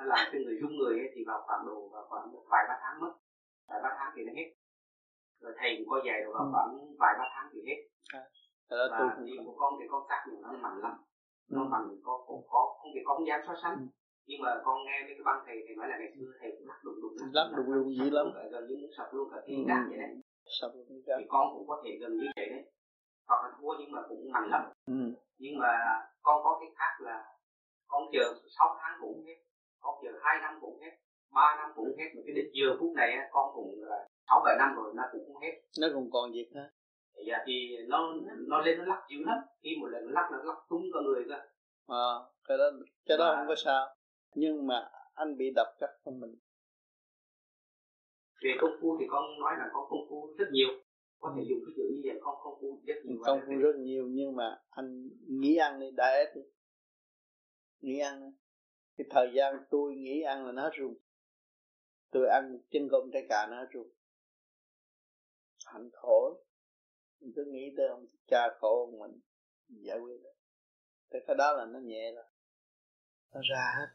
[0.01, 2.75] nó làm cho người rung người ấy, thì vào khoảng độ vào khoảng vài ba
[2.81, 3.13] tháng mất.
[3.67, 4.47] Vài ba tháng thì nó hết.
[5.39, 6.49] Rồi thầy cũng có dạy rồi vào ừ.
[6.53, 6.69] khoảng
[6.99, 7.79] vài ba tháng thì hết.
[8.13, 8.23] À,
[8.69, 10.93] và tôi thì của con thì con dụng nó mạnh lắm.
[11.49, 13.85] Nó mạnh có có, có không thì con không dám so sánh ừ.
[14.25, 16.67] nhưng mà con nghe mấy cái băng thầy thầy nói là ngày xưa thầy cũng
[16.67, 19.67] lắc đùng đùng lắc đùng đùng dữ lắm gần như muốn sập luôn cả thiên
[19.67, 20.21] đàng vậy đấy
[20.61, 20.71] sập
[21.19, 22.63] thì con cũng có thể gần như vậy đấy
[23.27, 25.01] hoặc là thua nhưng mà cũng mạnh lắm ừ.
[25.37, 25.71] nhưng mà
[26.21, 27.23] con có cái khác là
[27.87, 29.37] con chờ 6 tháng cũng hết
[29.81, 30.91] con chờ hai năm cũng hết
[31.33, 34.55] ba năm cũng hết mà cái đến giờ phút này con cũng là sáu bảy
[34.59, 36.69] năm rồi nó cũng không hết nó cũng còn việc hết
[37.27, 38.13] dạ thì nó
[38.47, 39.37] nó lên nó lắc dữ lắm.
[39.63, 41.35] Khi một lần nó lắc nó lắc tung cả người cơ.
[41.87, 42.09] À,
[42.47, 42.71] cái đó
[43.05, 43.35] cái đó mà...
[43.37, 43.95] không có sao.
[44.35, 46.35] Nhưng mà anh bị đập cắt trong mình.
[48.43, 50.69] Về công phu thì con nói là con công phu rất nhiều.
[51.19, 53.17] Có thể dùng cái chữ như vậy con công phu rất nhiều.
[53.25, 56.41] Công phu rất nhiều nhưng mà anh nghĩ ăn đi đã đi.
[57.79, 58.37] Nghĩ ăn đi.
[58.97, 60.95] Cái thời gian tôi nghĩ ăn là nó hết rung
[62.11, 63.89] tôi ăn chân cơm trái cà nó hết rung
[65.65, 66.43] hạnh khổ
[67.21, 69.19] mình cứ nghĩ tới ông cha khổ ông mình
[69.67, 70.33] giải quyết được.
[71.13, 72.25] Thì cái đó là nó nhẹ rồi
[73.33, 73.87] nó ra hết.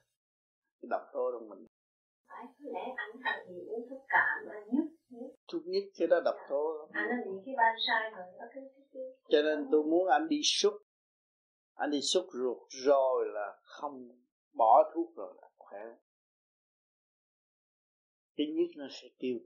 [0.81, 1.66] Cái độc tố trong mình.
[2.28, 4.85] Phải có lẽ anh cần gì uống thuốc cảm là nhất
[5.48, 6.89] thuốc nhất cái đó độc tố.
[6.93, 10.09] Anh nó bị cái ban sai rồi nó cái, cái, cái, cho nên tôi muốn
[10.09, 10.74] anh đi xúc
[11.74, 14.09] anh đi xúc ruột rồi là không
[14.53, 15.81] bỏ thuốc rồi là khỏe.
[18.36, 19.39] Cái nhất nó sẽ tiêu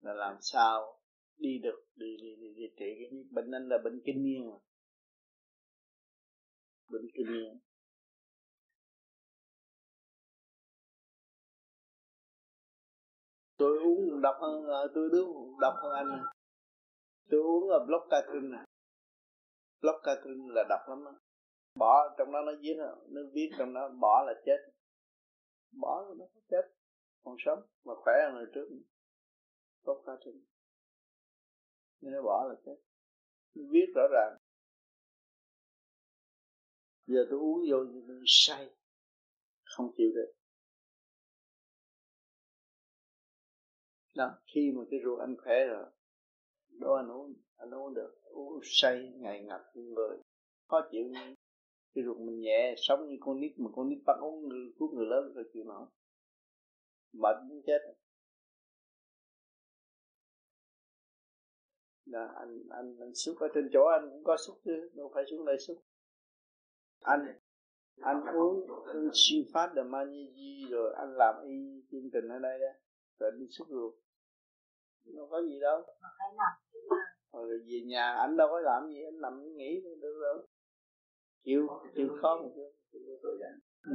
[0.00, 1.00] là làm sao
[1.36, 4.56] đi được đi đi đi, đi trị cái bệnh anh là bệnh kinh niên mà.
[6.88, 7.60] Bệnh kinh niên.
[13.56, 15.24] Tôi uống độc hơn à, tôi đứa
[15.60, 16.24] độc hơn anh.
[17.30, 18.58] Tôi uống à, ở block catrin nè.
[19.80, 21.12] Block catrin là độc lắm á.
[21.78, 24.72] Bỏ trong đó nó viết à, nó viết trong đó bỏ là chết.
[25.80, 26.62] Bỏ nó chết.
[27.24, 28.68] Còn sống mà khỏe hơn người trước
[29.84, 30.44] block catrin
[32.00, 32.76] nếu bỏ là chết.
[33.54, 34.36] Nó viết rõ ràng.
[37.06, 37.76] Giờ tôi uống vô
[38.08, 38.70] tôi say,
[39.64, 40.32] không chịu được.
[44.14, 45.86] Đó, khi mà cái ruột anh khỏe rồi,
[46.68, 50.18] đó anh uống anh uống được, uống say ngày ngập người.
[50.68, 51.04] Khó chịu
[51.94, 54.48] cái ruột mình nhẹ, sống như con nít mà con nít bắt uống
[54.78, 55.86] thuốc người lớn rồi chịu nổi
[57.12, 57.78] mệt muốn chết.
[62.06, 65.24] Là anh anh anh xúc ở trên chỗ anh cũng có xúc chứ đâu phải
[65.30, 65.76] xuống đây xúc
[67.00, 67.20] anh
[68.00, 68.66] anh uống
[69.12, 72.84] siêu phát đờ mani rồi anh làm y chương trình ở đây đó
[73.18, 73.94] rồi đi xúc ruột.
[75.04, 75.82] Đâu có gì đâu.
[77.32, 80.46] Rồi về nhà anh đâu có làm gì anh nằm nghỉ được rồi.
[81.44, 82.72] Chịu chịu khó một chút
[83.82, 83.92] ừ.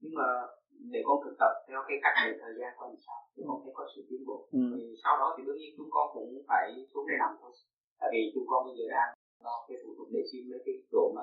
[0.00, 0.46] nhưng mà
[0.90, 3.72] để con thực tập theo cái cách này thời gian con sao thì con thấy
[3.74, 4.48] có sự tiến bộ.
[4.52, 4.58] Ừ.
[4.74, 7.52] thì sau đó thì đương nhiên chúng con cũng phải xuống đây nằm thôi.
[8.00, 9.10] Tại vì chúng con bây giờ đang
[9.44, 11.22] lo cái thủ tục để xin mấy cái chỗ mà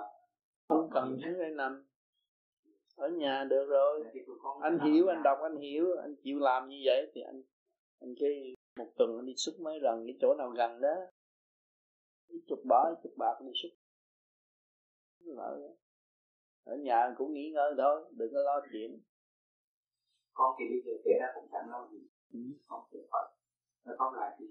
[0.69, 1.85] không cần xuống đây nằm.
[2.95, 4.03] Ở nhà được rồi.
[4.61, 5.85] Anh hiểu anh đọc anh hiểu.
[6.01, 7.41] Anh chịu làm như vậy thì anh
[7.99, 10.95] anh cái một tuần anh đi xúc mấy lần cái chỗ nào gần đó.
[12.47, 13.71] Chục bỏ chục bạc đi xúc.
[16.63, 18.99] Ở nhà cũng nghỉ ngơi thôi đừng có lo chuyện
[20.39, 21.99] con thì bây giờ kể ra cũng chẳng lo gì.
[22.67, 23.25] Con thì phải
[23.85, 24.45] rồi con lại thì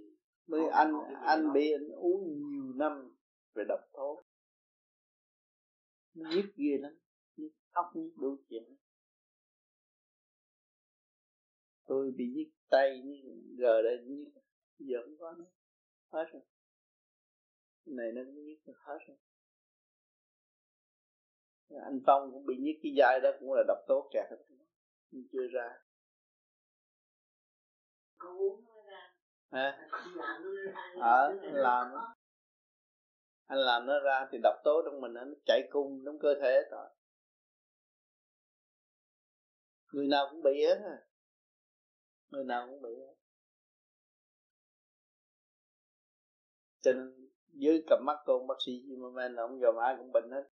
[0.47, 0.93] với anh
[1.23, 3.17] anh bị anh uống nhiều năm
[3.55, 4.23] về độc tố.
[6.15, 6.93] Nhức ghê lắm
[7.37, 8.77] nhức óc nhức đủ chuyện
[11.87, 13.19] tôi bị nhức tay nhức
[13.59, 14.29] giờ đây nhức
[14.79, 15.51] giờ không có nữa
[16.13, 16.43] hết rồi.
[17.87, 19.17] Này nó cũng nhức hết rồi.
[21.85, 24.39] Anh Phong cũng bị nhức cái dai đó cũng là độc tố kẹt
[25.11, 25.79] nhưng chưa ra.
[29.51, 29.89] À,
[31.01, 31.93] ở làm
[33.47, 36.61] anh làm nó ra thì độc tố trong mình nó chạy cung trong cơ thể
[36.71, 36.89] rồi
[39.93, 40.99] người nào cũng bị hết à
[42.31, 43.15] người nào cũng bị hết.
[46.81, 50.31] Cho nên dưới cặp mắt con bác sĩ Zimmerman là ông dòm ai cũng bệnh
[50.31, 50.49] hết.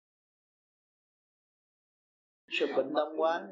[2.48, 3.48] Sự bệnh đông quá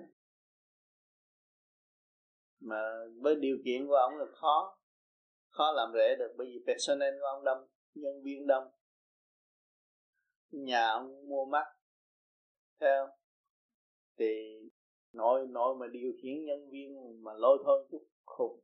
[2.62, 2.76] mà
[3.20, 4.78] với điều kiện của ông là khó.
[5.51, 8.64] Khó làm rễ được bởi vì personnel của ông đông, nhân viên đông.
[10.51, 11.64] Nhà ông mua mắt
[12.80, 13.09] theo
[14.18, 14.60] thì
[15.12, 18.60] nội nội mà điều khiển nhân viên mà lôi thôi chút khùng.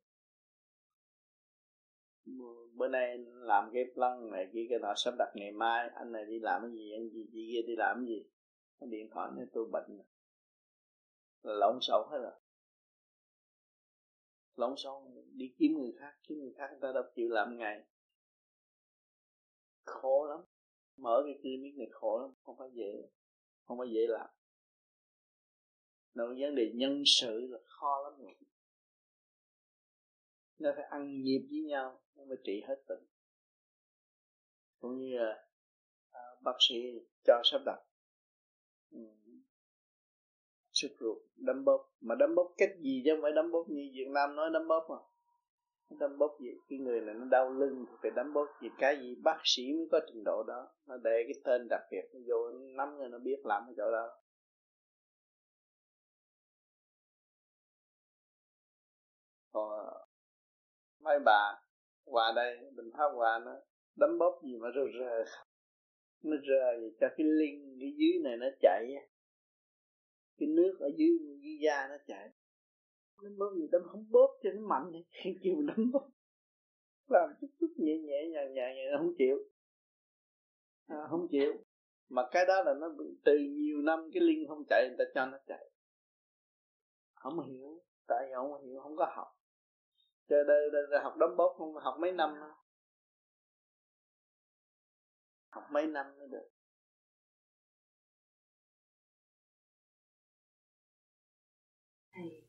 [2.74, 5.90] Bữa nay làm cái plan này kia, cái nọ sắp đặt ngày mai.
[5.94, 8.30] Anh này đi làm cái gì, anh gì, chị kia đi làm cái gì?
[8.80, 9.98] Điện thoại nói tôi bệnh
[11.42, 12.32] là lộn xộn hết rồi
[14.58, 15.02] lộn xộn
[15.32, 17.84] đi kiếm người khác kiếm người khác người ta đâu chịu làm ngày.
[19.84, 20.40] Khổ lắm.
[20.96, 23.08] Mở cái clinic này khổ lắm không phải dễ
[23.64, 24.30] không phải dễ làm.
[26.14, 28.34] Nội vấn đề nhân sự là khó lắm rồi.
[30.58, 33.06] Nó phải ăn nhịp với nhau nó mới trị hết bệnh.
[34.78, 35.48] Cũng như là
[36.10, 36.74] à, bác sĩ
[37.24, 37.78] cho sắp đặt.
[38.90, 38.98] Ừ
[40.80, 41.88] sức ruột, đấm bóp.
[42.00, 44.68] Mà đấm bóp cách gì chứ không phải đấm bóp như Việt Nam nói đấm
[44.68, 44.96] bóp mà
[46.00, 46.48] đấm bóp gì?
[46.68, 48.68] Cái người này nó đau lưng thì phải đấm bóp gì?
[48.78, 49.14] Cái gì?
[49.22, 50.68] Bác sĩ mới có trình độ đó.
[50.86, 53.92] Nó để cái tên đặc biệt, nó vô năm người nó biết làm cái chỗ
[53.92, 54.08] đó.
[59.52, 59.86] Còn à,
[61.00, 61.60] mấy bà
[62.04, 63.52] qua đây mình tháp qua nó
[63.96, 65.24] đấm bóp gì mà rờ rờ.
[66.22, 68.86] Nó rờ gì cho cái linh cái dưới này nó chạy
[70.38, 72.30] cái nước ở dưới dưới da nó chảy,
[73.22, 76.08] nó bóp gì đấm không bóp cho nó mạnh thì khi kêu đấm bóp.
[77.08, 79.38] Làm chút chút nhẹ nhẹ nhàng nhàng nhẹ nó không chịu.
[80.86, 81.52] À, không chịu.
[82.08, 82.88] Mà cái đó là nó
[83.24, 85.70] từ nhiều năm cái linh không chạy người ta cho nó chạy.
[87.14, 89.28] Không hiểu tại không hiểu không có học.
[90.28, 92.34] Chơi đây, đây, đây học đấm bóp không học mấy năm
[95.50, 96.48] học mấy năm mới được.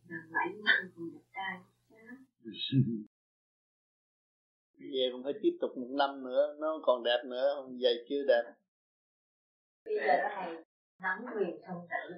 [0.09, 1.59] Làm mãi mãi còn đẹp trai
[4.77, 8.43] về còn phải tiếp tục một năm nữa nó còn đẹp nữa giờ chưa đẹp.
[9.85, 10.63] Bây giờ thầy
[10.99, 12.15] nắm quyền thông tự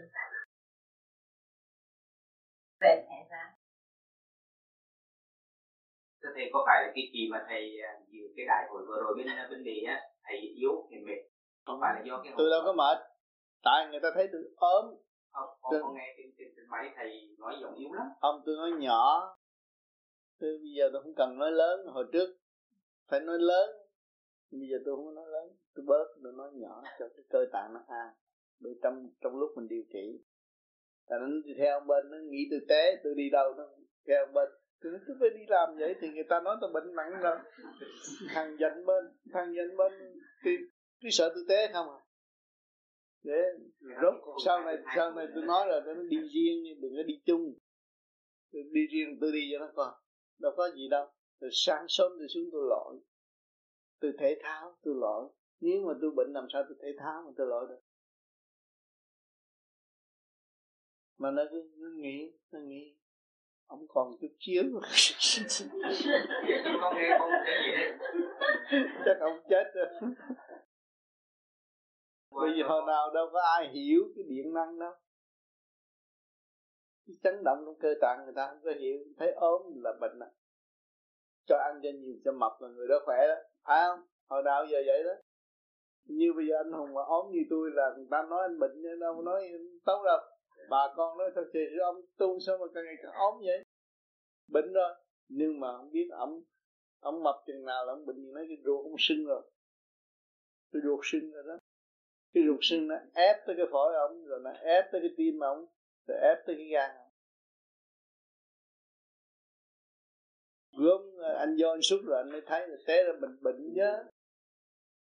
[2.82, 3.56] về thẻ ra.
[6.24, 7.78] Thưa thầy có phải là cái kỳ mà thầy
[8.08, 11.22] dự à, cái đại hội vừa rồi bên bên bì á thầy yếu thì mệt?
[11.66, 12.98] Không phải là do cái tôi đâu có mệt.
[13.64, 14.86] Tại người ta thấy tôi ốm
[15.32, 18.08] không con, con nghe trên, trên, trên máy thầy nói giọng yếu lắm.
[18.22, 19.38] Không tôi nói nhỏ.
[20.40, 21.80] Tôi bây giờ tôi không cần nói lớn.
[21.88, 22.38] Hồi trước
[23.10, 23.70] phải nói lớn.
[24.52, 25.58] Bây giờ tôi không nói lớn.
[25.76, 28.08] Tôi bớt tôi nói nhỏ cho cái cơ tạng nó an
[28.60, 30.24] để trong trong lúc mình điều trị.
[31.08, 31.28] Là nó
[31.58, 33.64] theo bên nó nghĩ tôi té tôi đi đâu nó
[34.08, 34.50] theo bên.
[34.82, 37.38] Tôi nói tôi phải đi làm vậy thì người ta nói tôi bệnh nặng rồi.
[38.34, 39.04] Thằng giận bên
[39.34, 39.92] thằng giận bên
[40.46, 40.52] thì
[41.02, 42.00] tôi sợ tôi té không à
[43.24, 43.34] để
[44.02, 44.14] rốt
[44.46, 47.54] sau này sau này tôi nói rồi nó đi riêng đừng có đi chung.
[48.52, 49.92] Tôi đi riêng tôi đi cho nó coi
[50.40, 51.08] đâu có gì đâu.
[51.40, 53.00] Từ sáng sớm tôi xuống tôi lội.
[54.00, 55.30] Tôi thể thao tôi lội.
[55.60, 57.82] Nếu mà tôi bệnh làm sao tôi thể thao mà tôi lội được.
[61.18, 62.96] Mà nó cứ, cứ nghĩ nó nghĩ
[63.72, 64.28] ông còn chút
[64.82, 64.92] đấy
[69.06, 69.86] chắc ông chết rồi
[72.32, 74.94] bây giờ hồi nào đâu có ai hiểu cái điện năng đâu
[77.08, 79.00] cái chấn động trong cơ tạng người ta không có hiểu.
[79.18, 80.30] Thấy ốm là bệnh à.
[81.48, 83.36] cho ăn cho nhiều, cho mập là người đó khỏe đó.
[83.64, 84.06] Phải không?
[84.30, 85.14] Hồi nào giờ vậy đó?
[86.06, 88.72] Như bây giờ anh hùng mà ốm như tôi là người ta nói anh bệnh
[88.76, 89.52] nhưng đâu nói
[89.86, 90.20] tốt đâu.
[90.70, 93.64] Bà con nói thật sự ông tu sao mà càng ngày càng ốm vậy?
[94.48, 94.94] Bệnh rồi.
[95.28, 96.42] Nhưng mà không biết ông
[97.00, 99.42] ông mập chừng nào là ông bệnh nói cái ruột ông sưng rồi.
[100.72, 101.58] Cái ruột sưng rồi đó
[102.34, 105.40] cái ruột sưng nó ép tới cái phổi ông rồi nó ép tới cái tim
[105.40, 105.66] ông
[106.08, 107.12] rồi ép tới cái gan ông.
[110.78, 113.74] Gớm ờ, anh vô anh xúc rồi anh mới thấy là té ra mình bệnh
[113.74, 114.04] nhớ,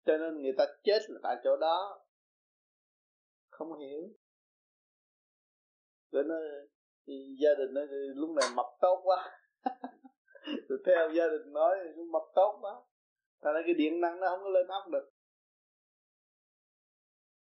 [0.04, 2.04] cho nên người ta chết là tại chỗ đó.
[3.50, 4.08] Không hiểu.
[6.12, 6.34] Rồi nó
[7.06, 7.80] thì gia đình nó
[8.14, 9.40] lúc này mập tốt quá.
[10.68, 11.76] Rồi theo gia đình nói
[12.12, 12.72] mập tốt quá.
[13.42, 15.10] Thành ra cái điện năng nó không có lên ốc được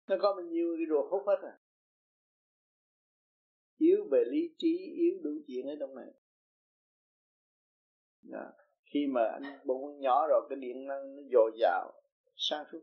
[0.07, 1.59] nó có bao nhiêu cái ruột hút hết à?
[3.77, 6.13] Yếu về lý trí yếu đủ chuyện ở trong này.
[8.23, 8.53] Đó.
[8.85, 11.93] khi mà anh bụng nhỏ rồi cái điện năng nó dồi dào
[12.37, 12.83] sáng suốt.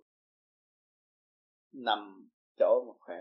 [1.72, 3.18] Nằm chỗ mà khỏe.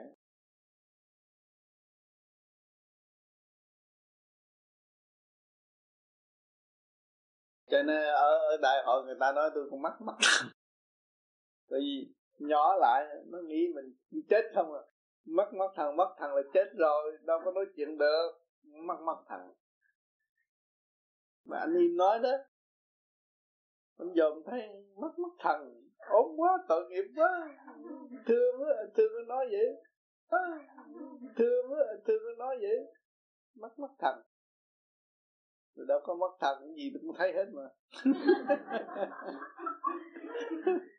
[7.66, 10.16] Cho nên ở, ở đại hội người ta nói tôi con mắt mắt.
[11.70, 12.14] Tại vì
[12.48, 13.94] nhỏ lại, nó nghĩ mình
[14.28, 14.80] chết không à.
[15.24, 18.30] Mất mất thằng mất thằng là chết rồi, đâu có nói chuyện được.
[18.62, 19.52] Mất mất thằng.
[21.44, 22.32] Mà anh im nói đó,
[23.98, 25.82] anh dòm thấy mất mất thằng.
[25.98, 27.48] Ốm quá, tội nghiệp quá.
[28.26, 29.66] Thương quá thương nó nói vậy.
[31.36, 32.76] Thương quá thương nó nói vậy.
[33.54, 34.22] Mất mất thằng.
[35.74, 37.68] Rồi đâu có mất thần cái gì cũng thấy hết mà.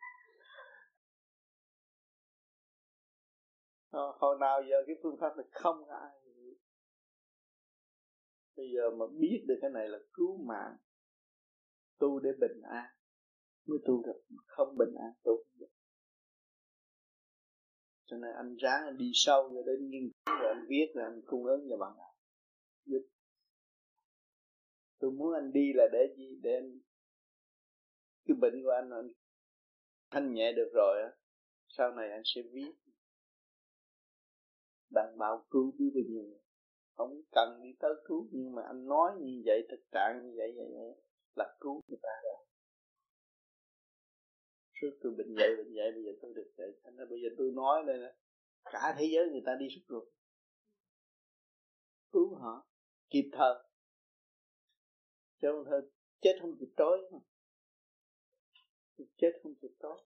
[3.94, 6.54] Ờ, hồi nào giờ cái phương pháp này không ai hiểu
[8.56, 10.78] bây giờ mà biết được cái này là cứu mạng,
[12.00, 12.86] tu để bình an,
[13.66, 14.22] mới tu được.
[14.46, 15.72] Không bình an, tu không được.
[18.06, 21.04] Cho nên anh ráng anh đi sâu rồi đến nghiên cứu rồi anh viết rồi
[21.06, 21.94] anh cung ứng cho bạn
[22.86, 23.08] giúp.
[25.00, 26.40] Tôi muốn anh đi là để gì?
[26.44, 26.80] Để anh
[28.26, 29.12] cái bệnh của anh anh
[30.12, 31.12] thanh nhẹ được rồi á.
[31.68, 32.72] Sau này anh sẽ viết
[34.94, 36.44] đăng bảo cứu quý vị nhiều
[36.96, 40.54] không cần đi tới cứu nhưng mà anh nói như vậy thực trạng như vậy
[40.58, 40.96] vậy, vậy
[41.36, 42.46] là cứu người ta rồi.
[44.74, 47.30] Trước tôi bệnh vậy bệnh vậy bây giờ tôi được vậy thành ra bây giờ
[47.38, 48.16] tôi nói đây là
[48.64, 50.08] cả thế giới người ta đi suốt ruột.
[52.12, 52.68] Cứu họ
[53.10, 53.54] kịp thời.
[55.42, 55.82] Chứ không thôi
[56.22, 57.10] chết không kịp tối.
[57.12, 57.20] Mà
[59.18, 60.02] chết không kịp tối.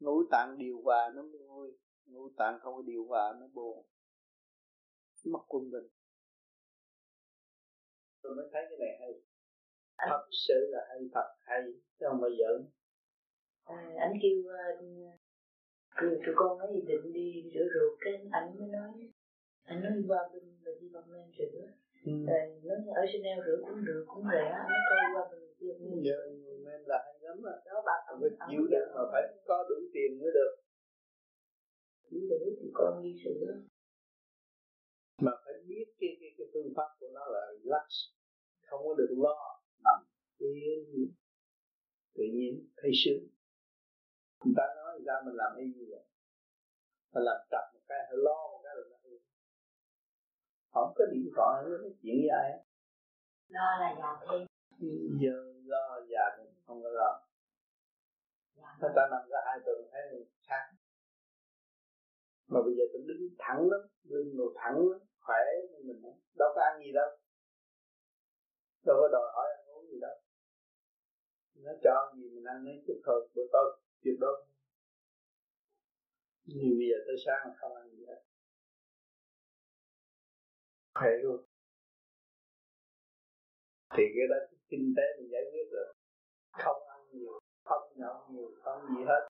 [0.00, 1.78] Ngũ tạng điều hòa nó mới vui.
[2.06, 3.86] Ngũ tạng không có điều hòa nó buồn.
[5.24, 5.88] Mất quân bình.
[8.22, 9.12] Tôi mới thấy cái này hay.
[10.08, 11.60] Thật sự là hay thật hay.
[11.98, 12.64] Chứ không bao giờ
[13.68, 18.92] à, anh kêu uh, tụi con ấy định đi rửa ruột cái anh mới nói.
[19.62, 21.60] Anh nói qua bên là đi bằng lên rửa.
[22.04, 22.12] Ừ.
[22.26, 24.44] rồi nói ở Chanel rửa cũng được cũng rẻ.
[24.44, 25.74] Anh nói coi qua bên kia
[26.06, 26.16] giờ
[26.64, 30.10] men là hay lắm á đó bà phải chịu được mà phải có đủ tiền
[30.20, 30.52] mới được.
[32.10, 33.46] Chỉ để thì con đi sửa
[35.22, 37.86] mà phải biết cái cái cái phương pháp của nó là relax.
[38.68, 39.60] Không có được lo.
[39.84, 39.98] Nằm
[40.38, 41.12] yên.
[42.14, 43.22] Tự nhiên thấy sướng.
[44.44, 46.04] Người ta nói ra mình làm y như vậy.
[47.12, 49.20] Phải làm chặt một cái phải lo một cái rồi nó yên
[50.78, 52.50] không có điện thoại nữa nói chuyện với ai
[53.48, 54.46] lo là già thêm
[55.20, 57.28] giờ lo dạ, già thì không có lo.
[58.80, 60.64] Người ta nằm ra hai tuần thấy mình khác.
[62.46, 65.44] Mà bây giờ tôi đứng thẳng lắm lưng đồ thẳng lắm, khỏe
[65.84, 66.02] mình
[66.38, 67.10] đâu có ăn gì đâu.
[68.86, 70.16] Đâu có đòi hỏi ăn uống gì đâu.
[71.54, 74.46] Nó cho gì mình ăn lấy chút thôi, bữa tối tuyệt đối.
[76.44, 78.22] Nhưng bây giờ tới sáng không ăn gì hết.
[80.94, 81.44] Khỏe luôn.
[83.90, 85.92] Thì cái đó kinh tế mình giải quyết được.
[86.52, 89.22] Không ăn nhiều, không nhậu nhiều, không gì hết.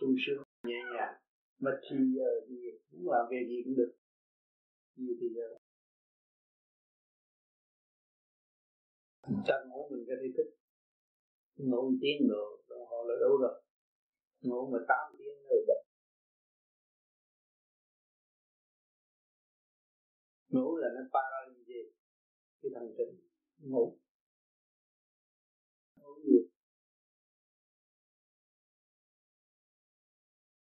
[0.00, 1.14] Sung sướng, nhẹ nhàng.
[1.60, 2.56] Mà thì giờ thì
[2.90, 3.92] muốn làm việc gì cũng được.
[4.96, 5.48] Nhiều thì giờ.
[9.46, 10.50] Chăn ngủ mình cái thể thích.
[11.56, 13.62] Ngủ một tiếng rồi đồng hồ là đủ rồi.
[14.40, 15.88] Ngủ mà tám tiếng rồi bệnh
[20.48, 21.90] ngủ là nó paralyze
[22.62, 23.20] cái thần kinh
[23.58, 23.98] ngủ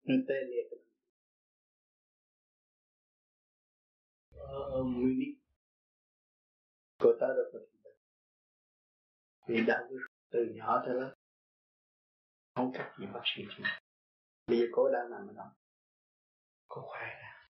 [0.06, 0.66] nó tê liệt.
[4.34, 5.38] Ở, ở Munich
[6.98, 7.90] cô ta được một
[9.48, 9.88] vì đạo
[10.30, 11.14] từ nhỏ tới lớn.
[12.54, 13.64] Không cách gì bác sĩ chứ
[14.46, 15.52] bây giờ cô đang nằm ở đó.
[16.68, 17.48] Cô khỏe ra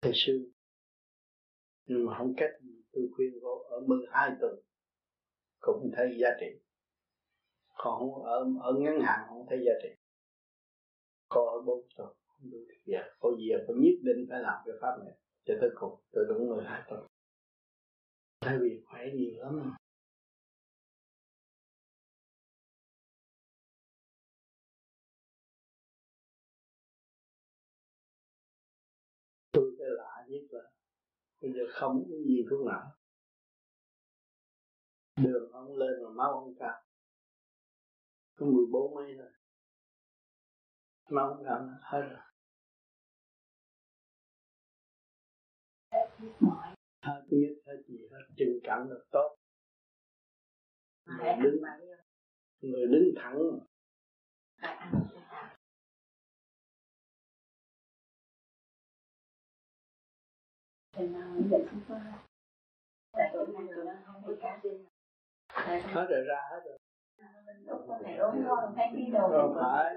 [0.00, 0.52] thầy sư.
[1.86, 4.54] Nhưng mà không cách gì tôi khuyên cô ở 12 tuần.
[5.60, 6.60] Cũng thấy giá trị.
[7.74, 9.99] Còn không ở ở ngắn hạn không thấy giá trị
[11.30, 14.74] có ở bốn tuần không đủ giờ có gì có nhất định phải làm cái
[14.80, 16.00] pháp này cho tới cùng.
[16.12, 17.06] Tôi đúng 12 tuần
[18.40, 19.72] thay vì khỏe nhiều lắm.
[29.52, 30.70] Tôi cái lạ nhất là
[31.40, 32.96] bây giờ không có gì thuốc nào.
[35.16, 36.82] Đường không lên mà máu không cao.
[38.34, 39.30] Có mười bốn mấy rồi
[41.10, 42.18] máu không hết rồi
[47.02, 49.36] hết nhất hết gì hết trình cảm được tốt
[51.06, 51.62] người đứng
[52.60, 53.38] người đứng thẳng
[65.72, 66.78] hết rồi ra hết rồi
[69.30, 69.94] không phải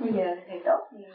[0.00, 1.08] bây giờ thầy tốt nhiều.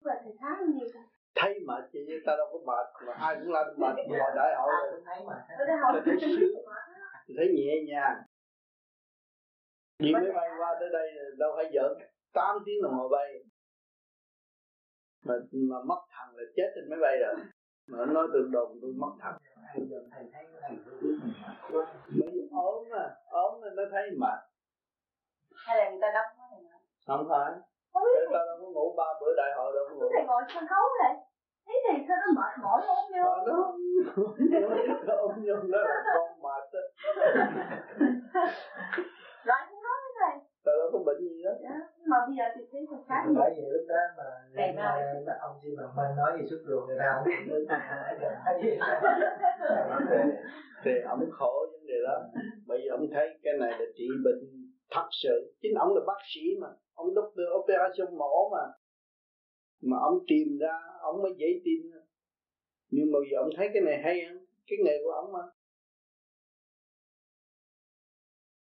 [0.00, 0.88] Là thầy khá nhiều.
[1.34, 4.54] Thấy mệt chị chứ ta đâu có mệt mà ai cũng làm mệt ngồi đại
[4.58, 4.72] hội
[5.92, 6.50] rồi thấy sướng.
[7.28, 8.22] tôi thấy nhẹ nhàng.
[9.98, 11.98] Đi máy bay qua tới đây đâu phải giỡn.
[12.32, 13.44] 8 tiếng đồng hồ bay.
[15.24, 17.34] Mà mà mất thằng là chết trên máy bay rồi.
[17.86, 19.38] Mà nó nói từ đồn tôi mất thằng.
[22.10, 24.49] Mới ốm à ốm nên nó thấy mệt
[25.70, 26.60] hay là người ta đóng quá thầy
[27.08, 27.50] không phải.
[27.92, 30.42] Không biết tao đâu có ngủ ba bữa đại hội đâu có ngủ thầy ngồi
[30.54, 31.14] sân khấu này
[31.66, 33.28] thấy thầy sao nó mệt mỏi ốm vô?
[35.06, 36.82] Nó ốm vô nó là con mệt á.
[39.48, 40.34] Rồi không nói với thầy
[40.64, 41.50] tao đâu có bệnh gì đó.
[41.62, 41.74] Dạ.
[42.10, 44.24] mà bây giờ thì thấy thầy khá nhiều bởi vậy lúc đó mà
[44.56, 45.02] Thầy nói.
[45.26, 47.40] mà ông chị bằng ban nói gì suốt ruột người ta không biết
[50.84, 52.16] thì ông khổ vấn đề đó.
[52.66, 54.40] Bởi vì ông thấy cái này là trị bệnh
[54.90, 55.54] thật sự.
[55.62, 56.68] Chính ông là bác sĩ mà.
[56.94, 58.64] Ông đốc đưa operation mổ mà.
[59.80, 61.90] Mà ông tìm ra, ông mới dễ tin.
[62.90, 65.38] Nhưng mà giờ ông thấy cái này hay hơn cái nghề của ông mà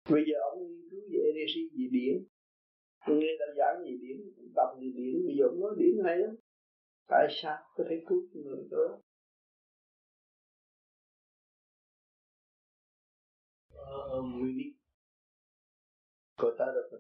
[0.10, 2.26] bây giờ ông nghiên cứu về energy về điểm
[3.08, 6.36] nghe đạo giảng gì điểm đọc gì điểm bây giờ ông nói điểm hay lắm.
[7.08, 7.58] Tại sao?
[7.76, 9.00] Có thể cứu người đó.
[13.74, 14.77] Ờ, ờ, Ở Munich
[16.38, 16.98] cô ta được một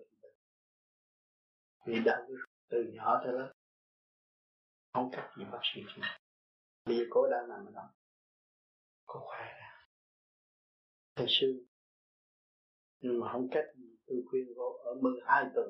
[1.85, 2.27] vì đạo
[2.69, 3.51] từ nhỏ tới lớn,
[4.93, 6.01] không cách gì bác sĩ chứ
[6.85, 7.93] bây giờ cô đang nằm ở đó.
[9.05, 9.87] Cô khỏe ra.
[11.15, 11.65] Thầy sư.
[12.99, 15.69] Nhưng mà không cách gì tôi khuyên cô ở 12 tuần,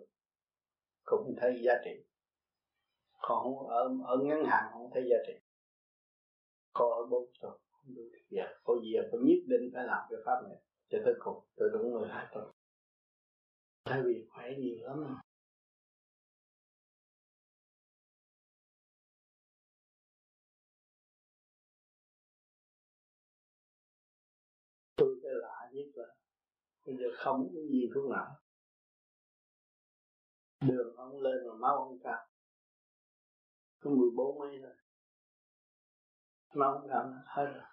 [1.03, 1.91] cũng thấy giá trị.
[3.21, 5.33] Còn không ở ở ngân hàng không thấy giá trị.
[6.73, 10.07] Cô ở bốn tuần, không đủ giờ dạ, cô gì có nhất định phải làm
[10.09, 11.43] cái pháp này cho tới cùng.
[11.55, 12.51] Tôi đúng 12 tuần
[13.89, 15.17] thay vì khỏe nhiều lắm
[24.95, 26.15] tôi cái lạ nhất là
[26.85, 28.39] bây giờ không có gì thuốc nào.
[30.61, 32.27] Đường không lên mà máu không cao.
[33.79, 34.75] Có 14 mấy rồi
[36.53, 37.63] máu không cao hết rồi.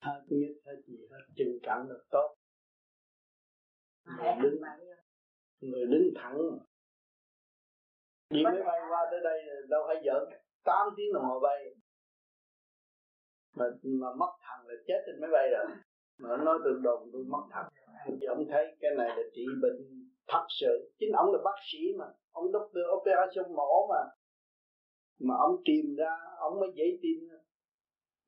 [0.00, 0.96] Hết nhất hết gì
[1.36, 2.36] trình cảm được tốt.
[4.04, 4.60] Người đứng
[5.60, 6.38] người đứng thẳng.
[8.30, 10.40] Đi máy bay qua tới đây đâu phải giỡn.
[10.64, 11.74] 8 tiếng đồng hồ bay.
[13.54, 15.76] Mà mà mất thằng là chết trên máy bay rồi.
[16.18, 17.68] Mà nói tôi đồn tôi mất thật
[18.20, 20.92] vì ông thấy cái này là trị bệnh thật sự.
[20.98, 22.06] Chính ông là bác sĩ mà.
[22.32, 24.02] Ông doctor operation mổ mà.
[25.20, 27.28] Mà ông tìm ra ông mới dễ tin.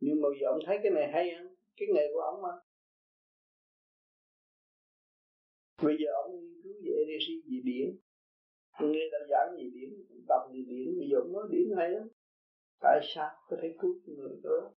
[0.00, 2.49] Nhưng mà giờ ông thấy cái này hay không cái nghề của ông mà
[5.83, 7.97] bây giờ ông nghiên cứu về energy về điển
[8.81, 12.09] nghe đã giảng gì điển đọc gì điển bây giờ ông nói điển hay lắm.
[12.81, 14.75] Tại sao có thể cứu người đó?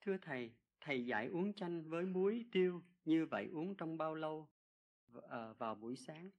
[0.00, 4.48] Thưa thầy thầy dạy uống chanh với muối tiêu như vậy uống trong bao lâu
[5.28, 6.30] à, vào buổi sáng?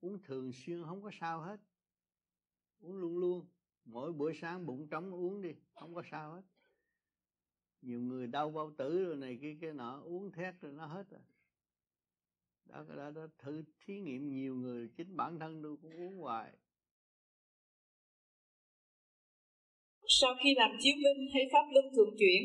[0.00, 1.60] Uống thường xuyên không có sao hết.
[2.80, 3.46] Uống luôn luôn.
[3.84, 6.42] Mỗi bữa sáng bụng trống uống đi không có sao hết
[7.86, 11.04] nhiều người đau bao tử rồi này kia kia nọ uống thét rồi nó hết
[11.10, 11.20] rồi.
[12.64, 16.18] Đó cái đó, đó thử thí nghiệm nhiều người chính bản thân tôi cũng uống
[16.18, 16.52] hoài.
[20.08, 22.42] Sau khi làm chiếu minh hay pháp luân thường chuyển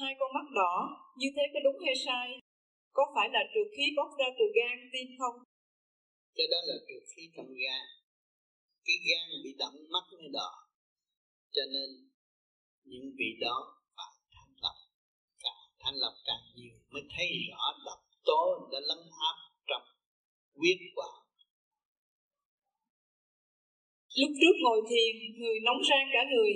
[0.00, 0.74] hai con mắt đỏ
[1.16, 2.26] như thế có đúng hay sai?
[2.92, 5.36] Có phải là trượt khí bốc ra từ gan tim không?
[6.36, 7.84] Cái đó là trượt khí trong gan.
[8.84, 10.50] Cái gan bị đậm mắt mới đỏ.
[11.54, 11.88] Cho nên
[12.84, 13.56] những vị đó
[13.96, 14.76] phải thanh lập
[15.44, 18.98] càng thanh lập càng nhiều mới thấy rõ độc tố đã lấn
[19.30, 19.36] áp
[19.68, 19.82] trong
[20.54, 21.22] huyết quản
[24.20, 26.52] lúc trước ngồi thiền người nóng rang cả người.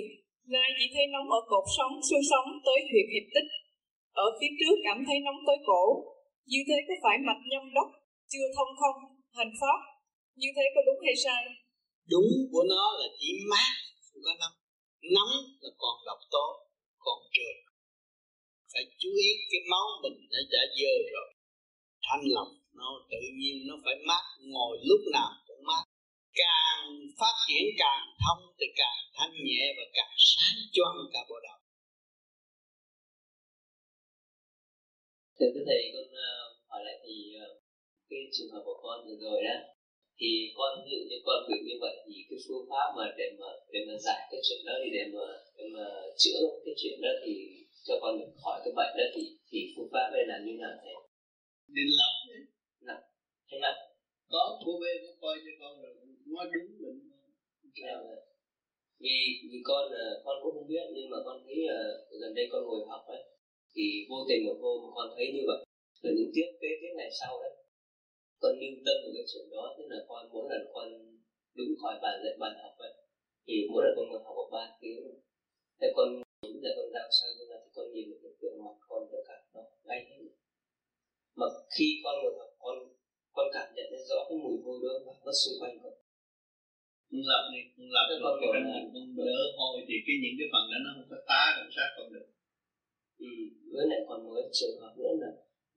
[0.55, 3.49] Nay chỉ thấy nóng ở cột sống xương sống tới huyệt hiệp tích.
[4.25, 5.83] Ở phía trước cảm thấy nóng tới cổ.
[6.51, 7.89] Như thế có phải mạch nhâm đốc
[8.31, 8.97] chưa thông không
[9.37, 9.79] hành pháp?
[10.41, 11.43] Như thế có đúng hay sai?
[12.13, 13.71] Đúng của nó là chỉ mát
[14.05, 14.55] không có nóng.
[15.15, 16.45] Nóng là còn độc tố
[17.05, 17.57] còn trượt
[18.77, 21.29] phải chú ý cái máu mình nó đã dơ rồi.
[22.07, 22.49] Thanh lọc
[22.79, 25.83] nó tự nhiên nó phải mát, ngồi lúc nào cũng mát.
[26.41, 26.83] Càng
[27.19, 31.59] phát triển càng thông thì càng thanh nhẹ và càng sáng choang cả bộ đầu.
[35.37, 36.31] Thưa quý thầy con ờ,
[36.69, 37.15] hỏi lại thì
[37.45, 37.47] ờ,
[38.09, 39.57] cái trường hợp của con vừa rồi đó,
[40.19, 43.27] thì con ví dụ như con bị như vậy thì cái phương pháp mà để
[43.39, 45.25] mà để mà giải cái chuyện đó thì để mà
[45.57, 45.85] để mà
[46.23, 47.33] chữa cái chuyện đó thì
[47.87, 50.73] cho con được khỏi cái bệnh đó thì thì phương pháp đây là như nào
[50.81, 50.95] thầy?
[51.75, 51.83] Đi.
[51.99, 52.15] Lọc
[52.87, 53.03] nặng
[53.49, 53.75] thế nào
[54.33, 55.91] có cô về có coi cho con rồi
[56.33, 56.99] nói đúng bệnh
[57.83, 58.19] dạ, dạ.
[59.03, 59.15] vì
[59.51, 59.83] vì con
[60.25, 63.23] con cũng không biết nhưng mà con thấy uh, gần đây con ngồi học ấy
[63.75, 65.61] thì vô tình một hôm con thấy như vậy
[66.01, 67.53] rồi những tiết kế tiếp ngày sau đấy
[68.41, 70.87] con lưu tâm vào cái chuyện đó tức là con mỗi lần con
[71.57, 72.93] đứng khỏi bàn dạy bàn học vậy
[73.47, 74.99] thì mỗi lần con ngồi học một ba tiếng.
[75.81, 76.07] Thế con
[76.67, 79.37] giờ con đang xoay ra thì con nhìn được hiện tượng mặt con tất cả
[79.53, 80.19] nó ngay hết
[81.39, 82.75] mà khi con ngồi học con
[83.35, 85.93] con cảm nhận thấy rõ cái mùi hôi đó và nó xung quanh con.
[87.29, 87.43] Lập
[87.75, 90.89] không lập con cái mình không đỡ hôi thì cái những cái phần đó nó
[90.95, 92.27] không có tá làm sát con được.
[93.27, 93.31] Ừ
[93.73, 95.31] với lại còn một cái trường hợp nữa là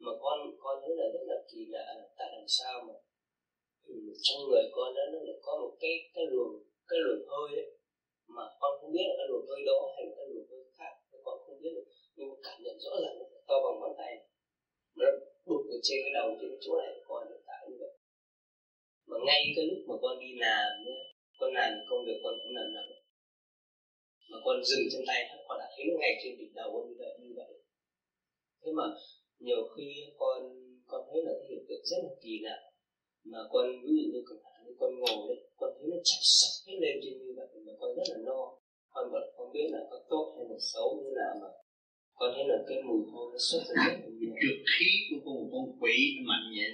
[0.05, 2.95] mà con con thấy là rất là kỳ lạ là tại làm sao mà
[3.93, 3.95] ừ,
[4.25, 6.55] trong người con đó nó lại có một cái cái luồng
[6.89, 7.71] cái luồng hơi đấy.
[8.37, 10.60] Mà con không biết là cái luồng hơi đó hay là cái luồng hơi
[11.21, 11.87] khác con không biết được.
[12.17, 13.17] Nhưng mà cảm nhận rõ ràng
[13.49, 14.13] to bằng ngón tay.
[14.99, 15.07] Nó
[15.49, 17.95] đục ở trên cái đầu trên cái chỗ này của con hiện tại như vậy.
[19.09, 20.99] Mà ngay cái lúc mà con đi làm nhá,
[21.39, 22.91] con làm công việc con cũng làm nặng
[24.31, 27.33] mà con dừng chân tay con đã thấy ngay trên đỉnh đầu như vậy như
[27.37, 27.53] vậy.
[28.63, 28.87] Thế mà
[29.39, 30.39] nhiều khi con
[30.91, 32.57] con thấy là cái hiện tượng rất là kỳ lạ.
[33.25, 36.77] Mà con, ví dụ như chẳng con ngồi đấy, con thấy nó chảy sập hết
[36.83, 38.41] lên trên như vậy, mà con rất là no.
[38.95, 41.49] Con vẫn không biết là có tốt hay là xấu như nào mà
[42.19, 43.95] con thấy là cái mùi hôi nó xuất ra là
[44.41, 45.97] trượt khí của con con quỷ
[46.29, 46.71] mạnh vậy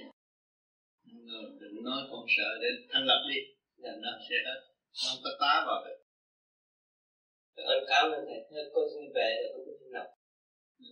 [1.59, 3.39] đừng nói con sợ đến thanh lập đi
[3.83, 4.59] là nó sẽ hết
[4.99, 5.97] không có tá vào được.
[7.73, 10.07] Ơn cảm ơn thầy thế con xin về rồi con có thể nằm.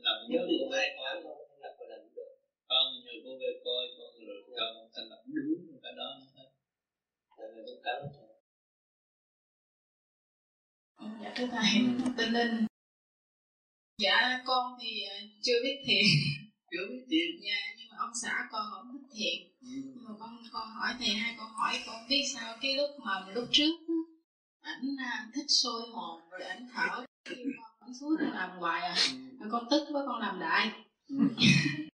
[0.06, 2.32] Nằm nhớ được hai tháng thôi lập một lần được.
[2.70, 5.22] Con nhờ cô về coi con rồi con thanh lập.
[5.36, 6.50] Đúng cái đó nó hết.
[7.38, 8.25] Rồi con cảm ơn thầy
[11.22, 11.72] Dạ thưa thầy,
[12.18, 12.66] tên Linh
[13.98, 16.06] Dạ con thì ờ, chưa biết thiện
[16.72, 19.68] Chưa biết thiện Dạ nhưng mà ông xã con cũng thích thiện ừ.
[19.96, 23.26] Nhưng mà con con hỏi thầy hai câu hỏi con biết sao cái lúc mà
[23.34, 23.76] lúc trước
[24.62, 28.82] ảnh à, thích sôi hồn rồi ảnh thở kêu con ảnh suốt con làm hoài
[28.82, 28.96] à.
[29.40, 30.72] Rồi con tức quá con làm đại.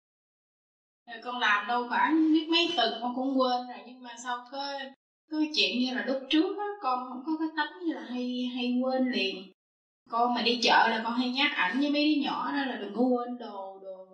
[1.06, 4.46] Rồi con làm đâu khoảng biết mấy tuần con cũng quên rồi nhưng mà sau
[4.52, 4.78] có
[5.30, 8.50] cái chuyện như là lúc trước á con không có cái tánh như là hay
[8.54, 9.36] hay quên liền.
[10.10, 12.76] Con mà đi chợ là con hay nhắc ảnh với mấy đứa nhỏ đó là
[12.80, 14.06] đừng có quên đồ đồ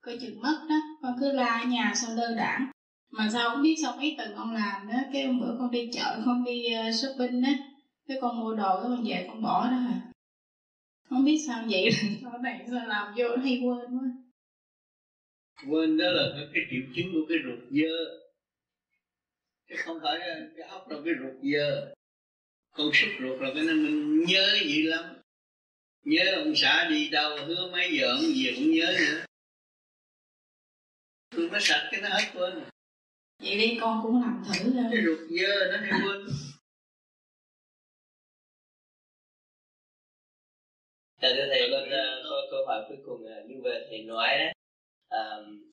[0.00, 0.76] coi chừng mất đó.
[1.02, 2.70] Con cứ la ở nhà sao lơ đảng.
[3.12, 5.90] Mà sao không biết sao mấy tuần con làm đó cái hôm bữa con đi
[5.92, 7.52] chợ con đi uh, shopping á
[8.08, 10.00] cái con mua đồ cái con về con bỏ đó hả?
[11.08, 11.90] Không biết sao vậy
[12.22, 14.08] sao này sao làm vô hay quên quá.
[15.70, 16.22] Quên đó là
[16.54, 18.19] cái triệu chứng của cái ruột dơ
[19.70, 20.18] chứ không phải
[20.56, 21.94] cái óc đâu cái ruột dơ.
[22.70, 25.04] Con súc ruột là cái nên mình nhớ gì lắm.
[26.04, 29.24] Nhớ ông xã đi đâu hứa mấy giờ ông về cũng nhớ nữa.
[31.30, 32.64] Tôi nó sạch cái nó hết quên.
[33.38, 36.26] Vậy đi con cũng làm thử thôi cái ruột dơ nó hay quên.
[41.22, 44.52] Dạ thưa thầy con uh, câu hỏi cuối cùng là như vậy thầy nói đấy.
[45.08, 45.72] Um,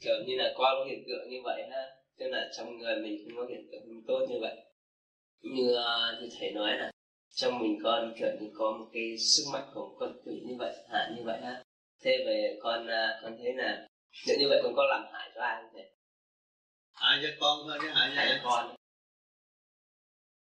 [0.00, 3.24] kiểu như là qua có hiện tượng như vậy ha tức là trong người mình
[3.24, 4.56] không có hiện tượng không tốt như vậy.
[5.42, 6.90] Như uh, như thầy nói là
[7.34, 10.74] trong mình con kiểu như có một cái sức mạnh của con quỷ như vậy
[10.90, 11.62] hại như vậy ha
[12.02, 13.88] thế về con uh, con thấy là
[14.26, 15.90] nếu như vậy con có làm hại cho ai không thầy?
[16.92, 18.76] Hại cho con thôi chứ hại cho hại con.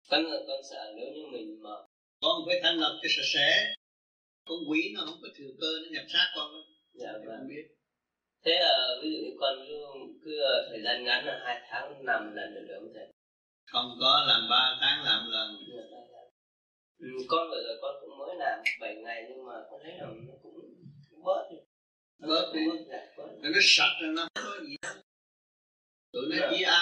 [0.09, 0.23] con.
[0.47, 1.75] Con sợ nếu như mình mà
[2.21, 3.73] con phải thanh lập cho sạch sẽ.
[4.45, 6.61] Con quỷ nó không có thừa cơ nó nhập sát con đó
[6.93, 7.65] dạ vâng không biết
[8.45, 9.77] thế là ví dụ như con cứ,
[10.25, 13.07] cứ ờ, thời gian ngắn là hai tháng làm lần được không thầy?
[13.65, 15.49] Không có làm ba tháng làm lần.
[16.99, 20.07] Ừ, con vừa rồi con cũng mới làm 7 ngày nhưng mà con thấy là
[20.27, 20.53] nó cũng
[21.23, 21.57] bớt đi.
[22.19, 22.61] Bớt đi.
[22.67, 23.07] bớt dạ,
[23.41, 24.75] nó sạch rồi nó không có gì
[26.11, 26.81] tụi nó chỉ a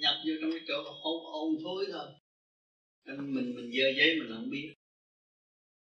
[0.00, 2.08] nhập vô trong cái chỗ hôn ôn thối thôi.
[3.04, 4.74] Nên mình mình dơ giấy mình không biết.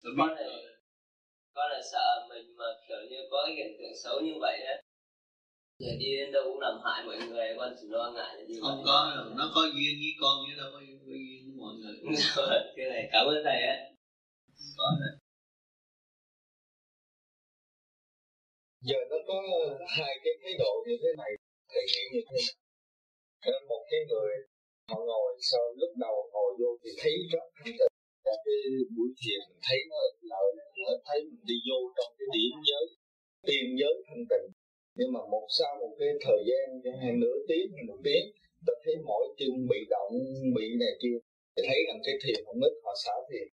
[0.03, 0.45] Tôi con này
[1.57, 4.75] con là sợ mình mà kiểu như có cái hiện tượng xấu như vậy á.
[5.79, 8.55] Giờ đi đến đâu cũng làm hại mọi người con chỉ lo ngại là như
[8.61, 8.85] không vậy.
[8.87, 10.99] có đâu nó có duyên với con chứ đâu có duyên
[11.45, 11.95] với mọi người.
[12.75, 13.75] Cái này cảm ơn thầy á.
[14.77, 14.87] Có
[18.87, 19.37] giờ nó có
[19.97, 21.31] hai cái thái độ như thế này
[21.71, 22.55] thầy nghĩ như thế nào?
[23.43, 24.33] Cái một cái người
[24.89, 27.93] họ ngồi sau lúc đầu ngồi vô thì thấy rất thanh tịnh
[28.25, 28.57] các cái
[28.95, 29.99] buổi thiền mình thấy nó
[31.07, 32.85] thấy mình đi vô trong cái điểm giới
[33.47, 34.47] tiên giới thanh tịnh
[34.97, 36.65] nhưng mà một sau một cái thời gian
[37.01, 38.25] hay nửa tiếng hay một tiếng
[38.67, 40.13] ta thấy mỗi chân bị động,
[40.55, 41.17] bị này kia,
[41.53, 43.47] thì thấy rằng cái thiền không ít, họ xả thiền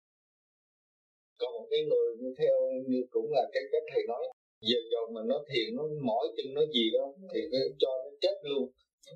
[1.40, 2.54] còn một cái người như theo
[2.90, 4.24] như cũng là cái cách thầy nói,
[4.68, 8.10] giờ giờ mà nó thiền nó mỏi chân nó gì đó, thì nó cho nó
[8.22, 8.64] chết luôn.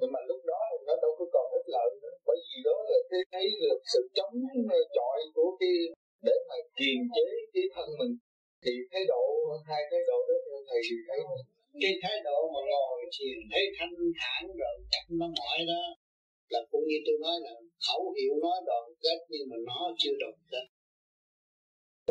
[0.01, 2.77] Nhưng mà lúc đó thì nó đâu có còn ích lợi nữa, bởi vì đó
[2.89, 4.35] là cái thấy được sự chống
[4.97, 5.75] chọi của cái,
[6.27, 8.15] để mà kiềm chế cái thân mình.
[8.65, 9.25] Thì thái độ,
[9.69, 11.21] hai thái độ đó theo thầy thì thấy
[11.83, 15.83] cái thái độ mà ngồi thiền thấy thanh thản rồi chắc nó mỏi đó,
[16.53, 17.53] là cũng như tôi nói là
[17.87, 20.67] khẩu hiệu nói đoàn kết nhưng mà nó chưa đoàn kết.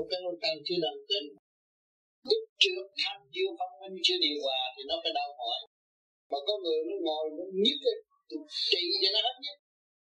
[0.09, 1.23] Cái ông tăng chưa đoàn kết
[2.29, 5.59] lúc trước tham chưa văn minh chưa điều hòa thì nó phải đau mỏi.
[6.31, 7.95] Mà có người nó ngồi nó nhất cái
[8.71, 9.57] trị cho nó hết nhất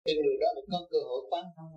[0.05, 1.73] thì người đó được có cơ hội quan thông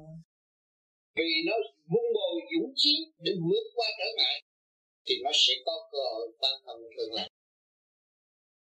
[1.17, 1.55] vì nó
[1.91, 2.95] vun bồi dũng chí
[3.25, 4.37] để vượt qua trở ngại,
[5.07, 7.29] thì nó sẽ có cơ hội quan thông tương lai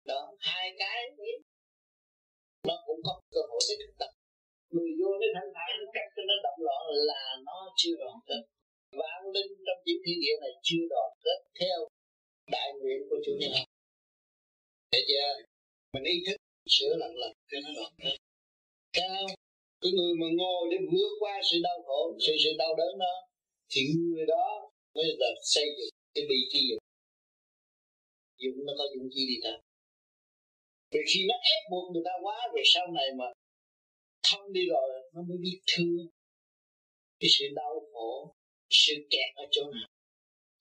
[0.05, 1.35] đó hai cái ấy,
[2.67, 4.11] nó cũng có cơ hội để thực tập
[4.73, 8.17] người vô nó thanh thản nó cắt cho nó động loạn là nó chưa đoàn
[8.27, 8.41] kết
[8.99, 11.77] vạn linh trong những thiên địa này chưa đoàn kết theo
[12.55, 13.51] đại nguyện của chủ nhân
[14.91, 15.25] để giờ
[15.95, 16.37] Mình ý thức
[16.75, 18.15] sửa lần lần cho nó đoàn kết.
[18.93, 19.25] cao
[19.81, 23.13] Cái người mà ngồi để vượt qua sự đau khổ, sự sự đau đớn đó,
[23.69, 26.83] thì người đó mới là xây dựng cái vị trí dụng.
[28.37, 29.53] Dụng nó có dụng chi đi ta.
[30.95, 33.25] Vì khi nó ép buộc người ta quá rồi sau này mà
[34.27, 36.07] thông đi rồi nó mới biết thương.
[37.19, 38.33] Cái sự đau khổ,
[38.69, 39.87] sự kẹt ở chỗ nào.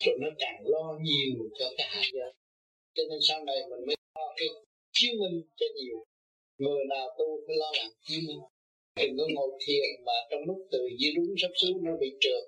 [0.04, 2.32] Rồi nó càng lo nhiều cho cái hại giới
[2.94, 4.48] cho nên sau này mình mới lo cái
[4.92, 6.04] chiếu minh cho nhiều.
[6.58, 8.40] Người nào tu phải lo làm chiếu minh.
[8.96, 12.42] Đừng có ngồi thiền mà trong lúc từ dưới đúng sắp xuống nó bị trượt.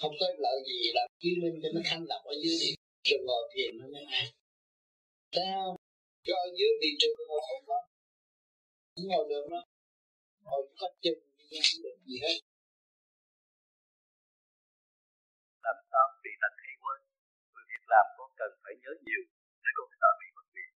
[0.00, 2.74] Không có lợi gì làm chiếu minh cho nó thanh lập ở dưới đi.
[3.08, 4.26] Rồi ngồi thiền nó mới an.
[5.32, 5.76] Sao
[6.26, 7.78] cho dưới bị trượt ngồi không có.
[8.94, 9.60] Không ngồi được đó
[10.44, 11.14] ngồi có chân
[11.50, 12.38] không được gì hết.
[15.64, 16.98] Làm sao bị tật hay quên?
[17.52, 19.22] Người việc làm con cần phải nhớ nhiều
[19.62, 20.70] để con sợ bị mất việc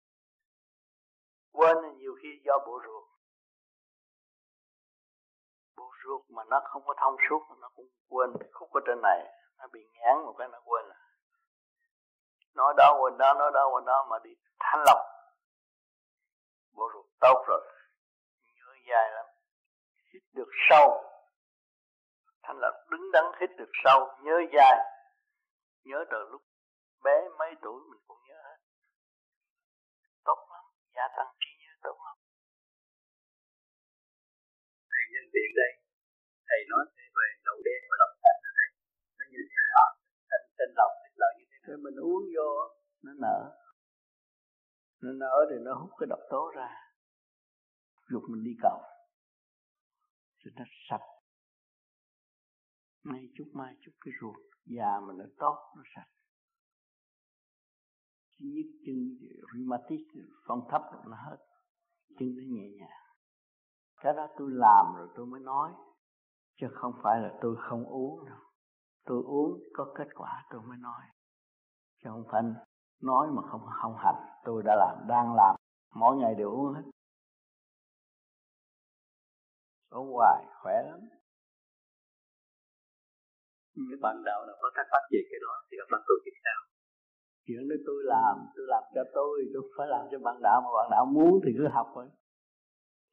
[1.57, 3.05] quên nhiều khi do bộ ruột.
[5.77, 9.21] Bộ ruột mà nó không có thông suốt nó cũng quên khúc ở trên này.
[9.59, 10.85] Nó bị ngán một cái nó quên.
[12.55, 15.14] Nói đó quên đó, nói đó quên đó mà đi thanh lọc
[16.77, 17.63] bộ ruột tốt rồi.
[18.57, 19.27] Nhớ dài lắm.
[20.13, 20.87] Hít được sâu.
[22.43, 24.77] Thanh lọc đứng đắn hít được sâu nhớ dài.
[25.85, 26.43] Nhớ từ lúc
[27.05, 28.59] bé mấy tuổi mình cũng nhớ hết.
[30.25, 30.65] Tốt lắm.
[30.97, 32.17] Gia tăng trí nhớ tốt lắm.
[34.91, 35.73] Thầy nhân tiện đây
[36.49, 36.85] thầy nói
[37.17, 38.69] về đậu đen và đậu xanh đó thầy.
[39.19, 39.89] Nó như thế nào?
[40.31, 40.93] Thanh thanh lọc
[41.85, 42.49] mình uống vô
[43.03, 43.64] nó nở
[45.05, 46.69] nó nở thì nó hút cái độc tố ra.
[48.11, 48.81] Dục mình đi cầu.
[50.45, 51.07] Thì nó sạch.
[53.05, 54.37] Nay chút mai chút cái ruột.
[54.65, 56.09] Già mà nó tốt, nó sạch.
[58.39, 58.97] Chỉ nhất, chân
[59.53, 60.07] rheumatic
[60.47, 61.37] phong thấp nó hết.
[62.19, 63.01] Chân nó nhẹ nhàng.
[63.97, 65.73] Cái đó tôi làm rồi tôi mới nói.
[66.57, 68.39] Chứ không phải là tôi không uống đâu.
[69.05, 71.03] Tôi uống có kết quả tôi mới nói.
[72.03, 72.43] Chứ không phải
[73.03, 74.41] nói mà không không hành.
[74.45, 75.57] Tôi đã làm đang làm.
[75.95, 76.83] Mỗi ngày đều uống hết.
[79.91, 81.01] Uống hoài khỏe lắm.
[83.91, 86.31] Các bạn đạo nào có thắc mắc về cái đó thì các bạn tôi tiếp
[86.45, 86.61] sao?
[87.47, 90.69] Chuyện đó tôi làm tôi làm cho tôi tôi phải làm cho bạn đạo mà
[90.77, 92.07] bạn đạo muốn thì cứ học thôi.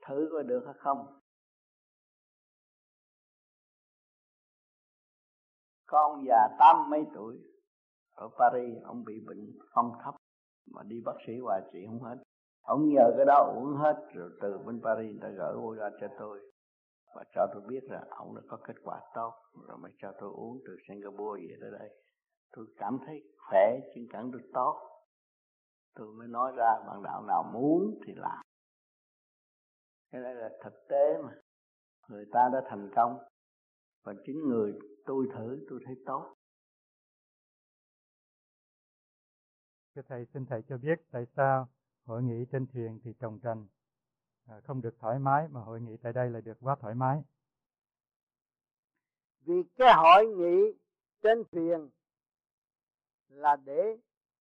[0.08, 1.22] Thử coi được hay không.
[5.86, 7.51] Con già tám mấy tuổi
[8.22, 10.16] ở Paris, ông bị bệnh phong thấp.
[10.74, 12.18] Mà đi bác sĩ hoài trị không hết.
[12.62, 16.08] Ông nhờ cái đó uống hết, rồi từ bên Paris đã gửi vô ra cho
[16.20, 16.40] tôi.
[17.16, 19.34] Và cho tôi biết là ông đã có kết quả tốt,
[19.68, 21.90] rồi mới cho tôi uống từ Singapore về tới đây.
[22.52, 24.88] Tôi cảm thấy khỏe, chân cảm được tốt.
[25.96, 28.42] Tôi mới nói ra, bạn đạo nào muốn thì làm.
[30.12, 31.34] Cái này là thực tế mà.
[32.10, 33.18] Người ta đã thành công.
[34.06, 34.74] Và chính người
[35.06, 36.34] tôi thử, tôi thấy tốt.
[39.96, 41.68] Thưa Thầy, xin Thầy cho biết tại sao
[42.06, 43.68] hội nghị trên thuyền thì trồng trành
[44.48, 47.24] à, không được thoải mái mà hội nghị tại đây là được quá thoải mái.
[49.40, 50.80] Vì cái hội nghị
[51.22, 51.90] trên thuyền
[53.30, 53.98] là để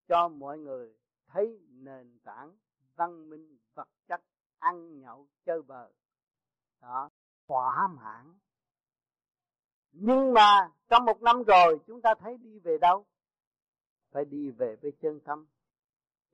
[0.09, 0.95] cho mọi người
[1.27, 2.57] thấy nền tảng
[2.95, 4.21] văn minh vật chất
[4.59, 5.93] ăn nhậu chơi bời.
[6.81, 7.11] Đó
[7.47, 8.39] thỏa mãn
[9.93, 13.07] nhưng mà trong một năm rồi chúng ta thấy đi về đâu?
[14.11, 15.47] Phải đi về với chân tâm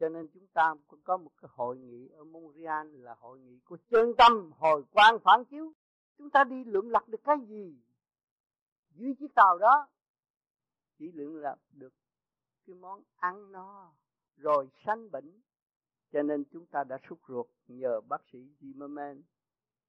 [0.00, 3.58] cho nên chúng ta cũng có một cái hội nghị ở Montreal là hội nghị
[3.64, 5.72] của chân tâm hồi quan phản chiếu.
[6.18, 7.76] Chúng ta đi lượm lặt được cái gì?
[8.90, 9.88] Dưới chiếc tàu đó,
[10.98, 11.92] chỉ lượm lặt được
[12.66, 13.92] cái món ăn no,
[14.36, 15.40] rồi sanh bệnh.
[16.12, 19.22] Cho nên chúng ta đã xúc ruột nhờ bác sĩ Zimmerman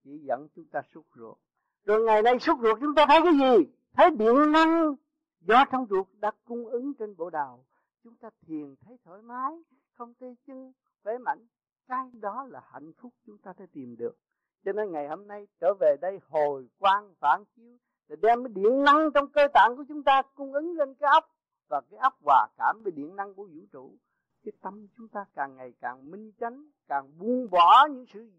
[0.04, 1.38] chỉ dẫn chúng ta xúc ruột.
[1.86, 3.72] Rồi ngày nay xúc ruột chúng ta thấy cái gì?
[3.94, 4.96] Thấy điện năng
[5.42, 7.66] do trong ruột đã cung ứng trên bộ đào
[8.08, 9.52] chúng ta thiền thấy thoải mái,
[9.94, 11.48] không tê chân khỏe mạnh.
[11.88, 14.18] Cái đó là hạnh phúc chúng ta sẽ tìm được.
[14.66, 17.78] Cho nên ngày hôm nay trở về đây hồi quang phản chiếu
[18.08, 21.10] để đem cái điện năng trong cơ tạng của chúng ta cung ứng lên cái
[21.14, 21.26] óc
[21.70, 23.96] và cái óc hòa cảm với điện năng của vũ trụ.
[24.44, 28.32] Cái tâm chúng ta càng ngày càng minh chánh, càng buông bỏ những sự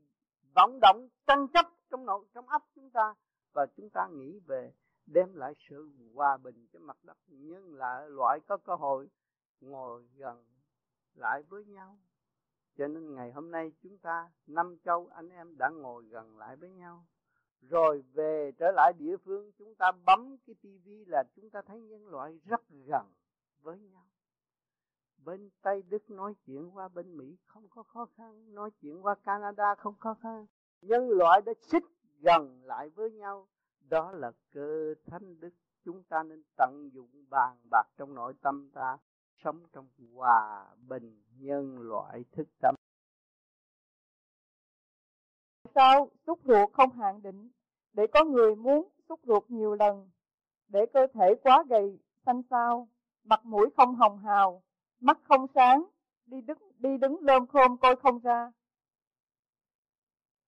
[0.54, 3.14] vọng động tranh chấp trong nội, trong óc chúng ta.
[3.54, 4.72] Và chúng ta nghĩ về
[5.06, 7.16] đem lại sự hòa bình cho mặt đất.
[7.26, 9.08] Nhân lại loại có cơ hội
[9.60, 10.44] ngồi gần
[11.14, 11.98] lại với nhau.
[12.76, 16.56] Cho nên ngày hôm nay chúng ta, năm châu anh em đã ngồi gần lại
[16.56, 17.06] với nhau.
[17.60, 21.80] Rồi về trở lại địa phương, chúng ta bấm cái tivi là chúng ta thấy
[21.80, 23.06] nhân loại rất gần
[23.62, 24.06] với nhau.
[25.24, 28.54] Bên Tây Đức nói chuyện, qua bên Mỹ không có khó khăn.
[28.54, 30.46] Nói chuyện qua Canada không khó khăn.
[30.82, 31.84] Nhân loại đã xích
[32.20, 33.48] gần lại với nhau.
[33.80, 35.50] Đó là cơ thánh đức.
[35.84, 38.98] Chúng ta nên tận dụng bàn bạc trong nội tâm ta
[39.44, 42.74] sống trong hòa bình nhân loại thức tâm.
[45.74, 47.50] Sao xúc ruột không hạn định?
[47.92, 50.10] Để có người muốn xúc ruột nhiều lần,
[50.68, 52.88] để cơ thể quá gầy, xanh xao,
[53.24, 54.62] mặt mũi không hồng hào,
[55.00, 55.84] mắt không sáng,
[56.26, 58.52] đi đứng đi đứng lơm khôm coi không ra.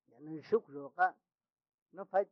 [0.06, 1.12] Nên xúc ruột á,
[1.92, 2.24] nó phải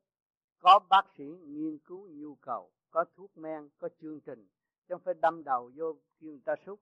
[0.59, 4.49] có bác sĩ nghiên cứu nhu cầu, có thuốc men, có chương trình
[4.89, 6.81] chứ không phải đâm đầu vô kêu người ta xúc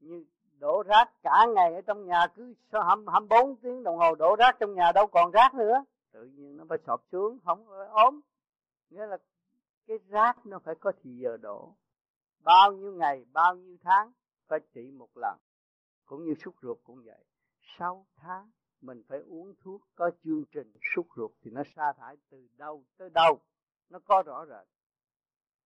[0.00, 0.24] như
[0.58, 4.36] đổ rác cả ngày ở trong nhà, cứ hăm hăm bốn tiếng đồng hồ đổ
[4.38, 5.84] rác trong nhà, đâu còn rác nữa.
[6.12, 8.20] Tự nhiên nó phải sọp xuống, không ốm.
[8.90, 9.18] Nghĩa là
[9.86, 11.74] cái rác nó phải có thì giờ đổ.
[12.42, 14.12] Bao nhiêu ngày, bao nhiêu tháng,
[14.48, 15.38] phải trị một lần.
[16.04, 17.24] Cũng như xúc ruột cũng vậy.
[17.78, 22.16] Sáu tháng, mình phải uống thuốc có chương trình xúc ruột thì nó sa thải
[22.30, 23.40] từ đâu tới đâu.
[23.90, 24.68] Nó có rõ rệt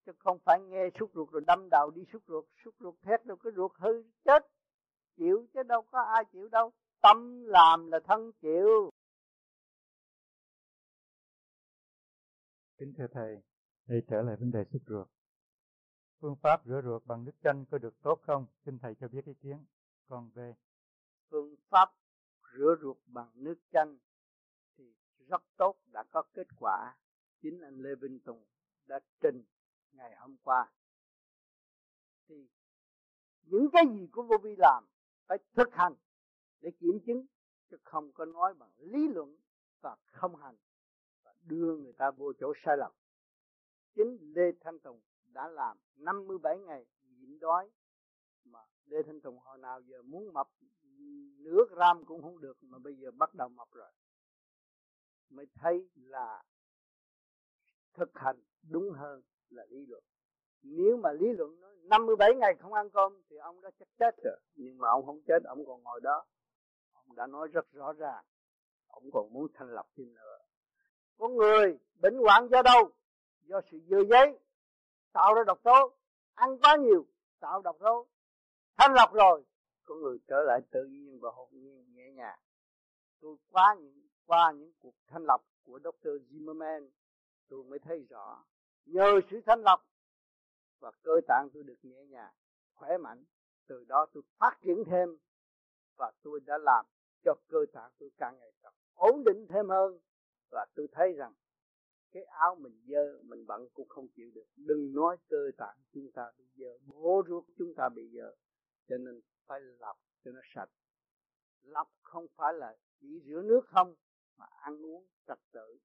[0.06, 2.44] chứ không phải nghe sút ruột rồi đâm đầu đi sút ruột.
[2.64, 4.46] Sút ruột thét rồi cái ruột hư chết.
[5.16, 6.72] Chịu chứ đâu có ai chịu đâu.
[7.02, 8.90] Tâm làm là thân chịu.
[12.78, 13.42] Kính thưa thầy
[13.86, 15.08] đây trở lại vấn đề sút ruột.
[16.20, 18.46] Phương pháp rửa ruột bằng nước chanh có được tốt không?
[18.64, 19.64] Xin thầy cho biết ý kiến.
[20.08, 20.54] Còn về
[21.30, 21.88] phương pháp
[22.54, 23.98] rửa ruột bằng nước chanh
[24.76, 24.94] thì
[25.28, 26.96] rất tốt đã có kết quả.
[27.42, 28.44] Chính anh Lê Vinh Tùng
[28.86, 29.44] đã trình
[29.94, 30.72] ngày hôm qua.
[32.28, 32.48] Thì
[33.42, 34.84] những cái gì của vô vi làm
[35.26, 35.94] phải thực hành
[36.60, 37.26] để kiểm chứng,
[37.70, 39.36] chứ không có nói bằng lý luận
[39.80, 40.56] và không hành
[41.22, 42.92] và đưa người ta vô chỗ sai lầm.
[43.94, 47.70] Chính Lê Thanh Tùng đã làm 57 ngày nhịn đói
[48.44, 50.48] mà Lê Thanh Tùng hồi nào giờ muốn mập,
[51.38, 53.92] nửa gram cũng không được mà bây giờ bắt đầu mập rồi.
[55.28, 56.42] Mới thấy là
[57.94, 59.22] thực hành đúng hơn
[59.54, 60.02] là lý luận.
[60.62, 64.14] Nếu mà lý luận nói 57 ngày không ăn cơm thì ông đã chắc chết
[64.24, 64.40] rồi.
[64.54, 66.24] Nhưng mà ông không chết, ông còn ngồi đó.
[66.92, 68.24] Ông đã nói rất rõ ràng.
[68.86, 70.38] Ông còn muốn thành lập thêm nữa.
[71.18, 72.90] Con người bệnh hoạn do đâu?
[73.40, 74.38] Do sự dơ giấy.
[75.12, 75.92] Tạo ra độc tố.
[76.34, 77.06] Ăn quá nhiều,
[77.40, 78.06] tạo độc tố.
[78.76, 79.44] Thanh lọc rồi,
[79.84, 82.38] con người trở lại tự nhiên và hồn nhiên, nhẹ nhàng.
[83.20, 86.08] Tôi qua những qua những cuộc thanh lọc của Dr.
[86.08, 86.88] Zimmerman,
[87.48, 88.44] tôi mới thấy rõ
[88.86, 89.80] nhờ sự thanh lọc
[90.80, 92.32] và cơ tạng tôi được nhẹ nhàng,
[92.74, 93.24] khỏe mạnh.
[93.66, 95.08] Từ đó tôi phát triển thêm
[95.96, 96.86] và tôi đã làm
[97.24, 99.98] cho cơ tạng tôi càng ngày càng ổn định thêm hơn.
[100.50, 101.34] Và tôi thấy rằng
[102.12, 104.46] cái áo mình dơ mình bận cũng không chịu được.
[104.56, 108.34] Đừng nói cơ tạng chúng ta bị dơ, bố ruột chúng ta bị dơ.
[108.88, 110.70] Cho nên phải lọc cho nó sạch.
[111.62, 113.94] Lọc không phải là chỉ rửa nước không,
[114.36, 115.78] mà ăn uống trật tự.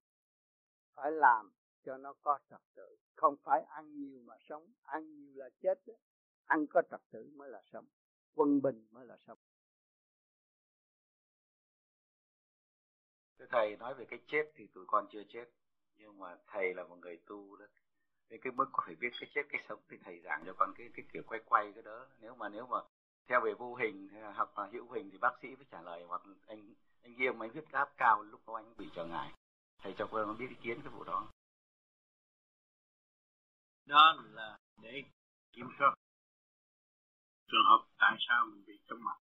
[0.94, 1.52] Phải làm
[1.84, 2.96] cho nó có trật tự.
[3.16, 4.72] Không phải ăn nhiều mà sống.
[4.82, 5.94] Ăn nhiều là chết đó.
[6.44, 7.86] ăn có trật tự mới là sống.
[8.34, 9.38] Quân bình mới là sống.
[13.38, 15.44] Thưa thầy, nói về cái chết thì tụi con chưa chết.
[15.96, 17.66] Nhưng mà thầy là một người tu đó.
[18.28, 20.74] Cái cái mức có phải biết cái chết, cái sống thì thầy giảng cho con
[20.76, 22.06] cái cái kiểu quay quay cái đó.
[22.20, 22.78] Nếu mà nếu mà
[23.26, 26.22] theo về vô hình hoặc là hữu hình thì bác sĩ phải trả lời, hoặc
[26.46, 29.32] anh anh nghiêm anh huyết áp cao lúc đó anh bị trở ngại.
[29.82, 31.30] Thầy cho con biết ý kiến cái vụ đó
[33.90, 35.02] đó là để
[35.52, 35.94] kiểm soát
[37.46, 39.18] trường hợp tại sao mình bị chóng mặt.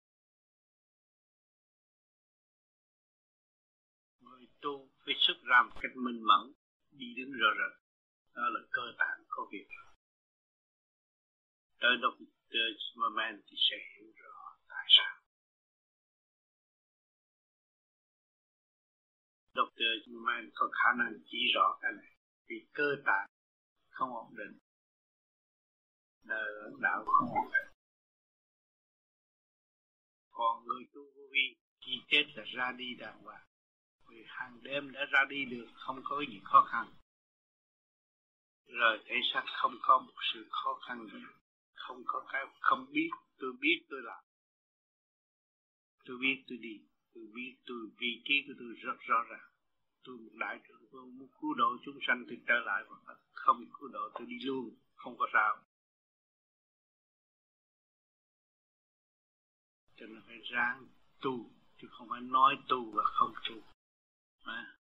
[4.20, 6.52] Người tu phải xuất ra một cách minh mẫn,
[6.90, 7.74] đi đứng rõ rệt
[8.34, 9.68] đó là cơ tạng có việc.
[11.80, 12.14] Tới lúc
[12.50, 14.36] tới moment thì sẽ hiểu rõ
[14.68, 15.14] tại sao.
[19.54, 20.10] Dr.
[20.10, 22.16] Newman có khả năng chỉ rõ cái này.
[22.48, 23.37] Vì cơ tạng
[23.98, 24.58] không ổn định.
[26.22, 27.74] Đời đạo không ổn định.
[30.30, 33.46] Còn người tu vô vi khi chết là ra đi đàng hoàng.
[34.08, 36.94] Vì hàng đêm đã ra đi được, không có gì khó khăn.
[38.66, 41.22] Rồi thể xác không có một sự khó khăn gì.
[41.74, 44.24] Không có cái không biết, tôi biết tôi làm.
[46.04, 46.80] Tôi biết tôi đi,
[47.14, 49.47] tôi biết tôi vị trí của tôi rất rõ ràng
[50.08, 53.64] tôi một đại trưởng tôi muốn cứu độ chúng sanh thì trở lại mà không
[53.80, 55.64] cứu độ tôi đi luôn không có sao.
[59.96, 60.86] Cho nên phải ráng
[61.20, 63.54] tu chứ không phải nói tu và không tu.
[64.44, 64.78] À,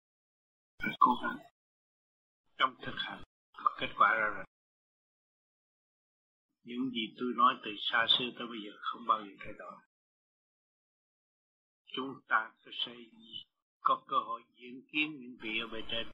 [0.78, 1.38] phải cố gắng
[2.58, 3.22] trong thực hành.
[3.52, 4.44] Có kết quả ra rồi.
[6.62, 9.76] Những gì tôi nói từ xa xưa tới bây giờ không bao giờ thay đổi.
[11.86, 13.10] Chúng ta có xây
[13.82, 16.10] có cơ hội diễn kiến những vị ở bề trên.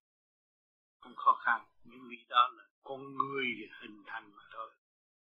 [1.01, 3.47] Không khó khăn những vị đó là con người
[3.81, 4.75] hình thành mà thôi.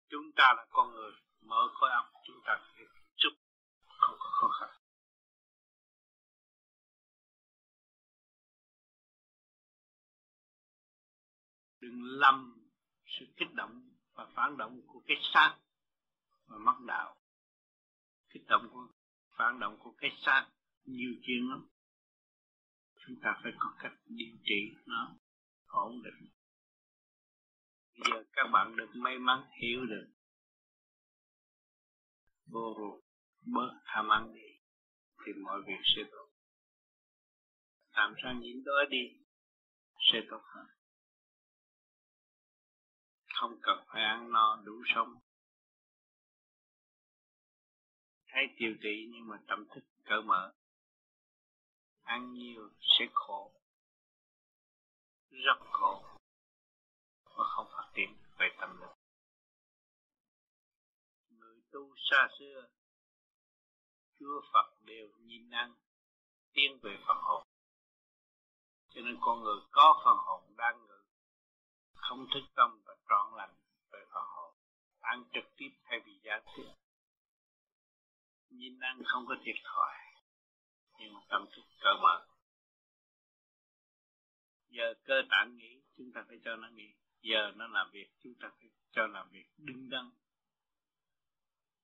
[0.08, 2.84] Chúng ta là con người, mở khối óc chúng ta phải
[3.16, 3.30] chút,
[3.86, 4.70] không có khó khăn.
[11.80, 12.68] Đừng lầm
[13.06, 15.58] sự kích động và phản động của cái xác
[16.46, 17.16] và mắc đạo.
[18.28, 18.86] Kích động của,
[19.36, 20.50] phản động của cái xác
[20.84, 21.71] nhiều chuyện lắm
[23.06, 25.16] chúng ta phải có cách điều trị nó
[25.66, 26.30] ổn định.
[27.98, 30.12] Bây giờ các bạn được may mắn hiểu được.
[32.46, 33.04] Vô ruột
[33.40, 34.48] bớt tham ăn đi,
[35.26, 36.28] thì mọi việc sẽ tốt.
[37.92, 39.24] Tạm sang nhịn đói đi,
[40.12, 40.66] sẽ tốt hơn.
[43.34, 45.14] Không cần phải ăn no, đủ sống.
[48.26, 50.54] Thấy tiêu trị nhưng mà tâm thức cỡ mở
[52.02, 53.52] ăn nhiều sẽ khổ,
[55.30, 56.04] rất khổ
[57.24, 58.94] và không phát triển về tâm lực.
[61.28, 62.68] Người tu xa xưa,
[64.18, 65.74] chúa phật đều nhìn ăn,
[66.52, 67.46] tiến về phần hồn.
[68.88, 71.02] Cho nên con người có phần hồn đang ngự,
[71.94, 73.54] không thức tâm và trọn lành
[73.92, 74.54] về phần hồn.
[75.00, 76.72] Ăn trực tiếp thay vì giá tiếp
[78.52, 79.94] nhìn ăn không có thiệt thòi
[81.02, 81.62] nhưng mà tâm thức
[82.02, 82.26] mở
[84.68, 88.34] giờ cơ tạng nghỉ chúng ta phải cho nó nghỉ giờ nó làm việc, chúng
[88.40, 89.46] ta phải cho làm việc.
[89.56, 90.10] Đứng đắn.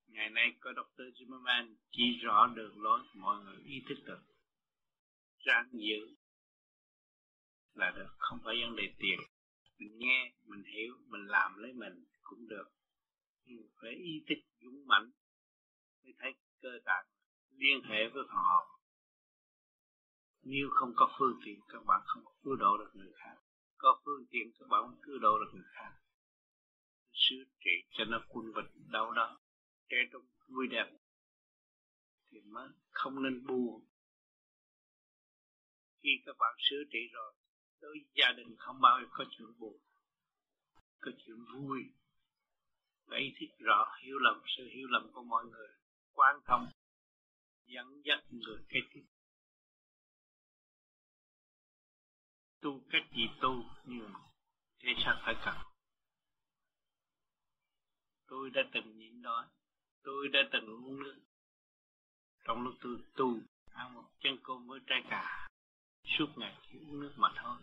[0.07, 1.01] Ngày nay có Dr.
[1.01, 4.21] Zimmerman chỉ rõ đường lối, mọi người ý thức được.
[5.39, 6.15] Ráng giữ
[7.73, 9.19] là được, không phải vấn đề tiền.
[9.77, 12.71] Mình nghe, mình hiểu, mình làm lấy mình cũng được.
[13.45, 15.11] Nhưng phải ý thức dũng mãnh,
[16.03, 17.05] mới thấy cơ tạng
[17.49, 18.78] liên hệ với họ
[20.43, 23.35] nếu không có phương tiện, các bạn không cứu độ được người khác.
[23.77, 25.91] Có phương tiện, các bạn cứu độ được người khác.
[27.13, 29.39] Sứ trị cho nó quân bình, đau đó
[29.89, 30.97] trẻ trong vui đẹp,
[32.31, 33.85] thì mới không nên buồn.
[36.03, 37.33] Khi các bạn sửa trị rồi,
[37.81, 39.77] đối với gia đình không bao giờ có chuyện buồn,
[40.99, 41.79] có chuyện vui.
[43.07, 45.67] Phải thích rõ hiểu lầm, sự hiểu lầm của mọi người,
[46.11, 46.67] quan thông
[47.65, 48.79] dẫn dắt người kế
[52.61, 54.13] tu cách gì tu, nhưng
[54.79, 55.55] thế sao phải cần?
[58.27, 59.45] Tôi đã từng nhịn đói,
[60.03, 61.19] tôi đã từng uống nước
[62.43, 63.39] trong lúc tôi tu,
[63.73, 65.49] ăn một chân cơm với trái cà,
[66.17, 67.57] suốt ngày chỉ uống nước mà thôi.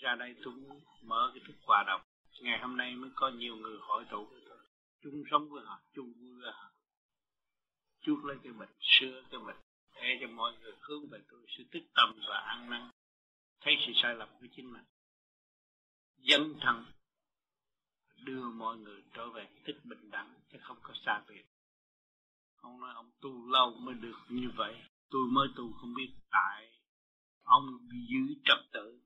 [0.00, 2.06] Ra đây tôi muốn mở cái thức quà đọc
[2.40, 4.58] ngày hôm nay mới có nhiều người hỏi tụ với tôi.
[5.02, 6.70] Chung sống với họ, chung vui với họ.
[8.00, 9.56] Chuốc lấy cái bệnh xưa cái bệnh
[9.94, 12.90] để cho mọi người hướng về tôi sự tích tâm và ăn năn
[13.60, 14.84] thấy sự sai lầm của chính mình.
[16.16, 16.84] Dân thần
[18.24, 21.44] đưa mọi người trở về tích bình đẳng, chứ không có xa biệt.
[22.56, 24.82] Ông nói ông tu lâu mới được như vậy.
[25.10, 26.80] Tôi mới tu không biết tại
[27.42, 29.00] ông giữ trật tự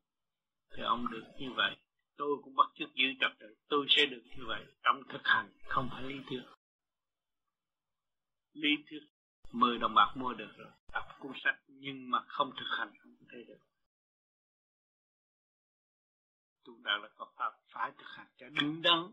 [0.77, 1.77] thì ông được như vậy.
[2.17, 4.65] Tôi cũng bắt chước giữ trật tự, tôi sẽ được như vậy.
[4.83, 6.43] Trong thực hành, không phải lý thuyết.
[8.53, 9.01] Lý thuyết,
[9.53, 13.17] mười đồng bạc mua được rồi đọc cuốn sách, nhưng mà không thực hành, không
[13.33, 13.59] thể được
[16.71, 19.13] tu đạo là có pháp phải thực hành cho đứng đắn.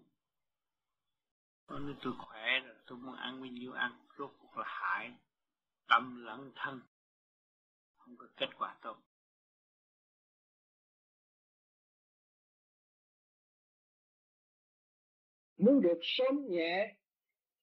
[1.69, 4.05] Nên tôi khỏe rồi, tôi muốn ăn bao nhiêu ăn.
[4.17, 5.13] Rốt cuộc là hại,
[5.87, 6.81] tâm lẫn thân.
[7.97, 8.97] Không có kết quả tốt.
[15.57, 16.95] Muốn được sớm nhẹ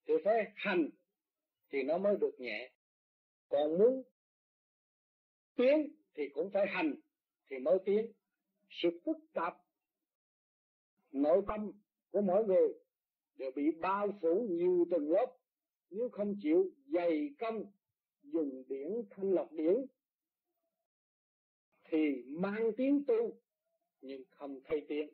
[0.07, 0.91] thì phải hành,
[1.69, 2.73] thì nó mới được nhẹ.
[3.49, 4.03] Còn muốn
[5.57, 6.95] tiến thì cũng phải hành,
[7.47, 8.13] thì mới tiến.
[8.71, 9.64] Sự phức tạp
[11.15, 11.73] nội tâm
[12.11, 12.69] của mỗi người
[13.37, 15.27] đều bị bao phủ nhiều tầng lớp.
[15.91, 17.65] Nếu không chịu dày công
[18.23, 19.87] dùng điển thanh lọc điển,
[21.85, 23.41] thì mang tiếng tu
[24.01, 25.09] nhưng không thay tiếng.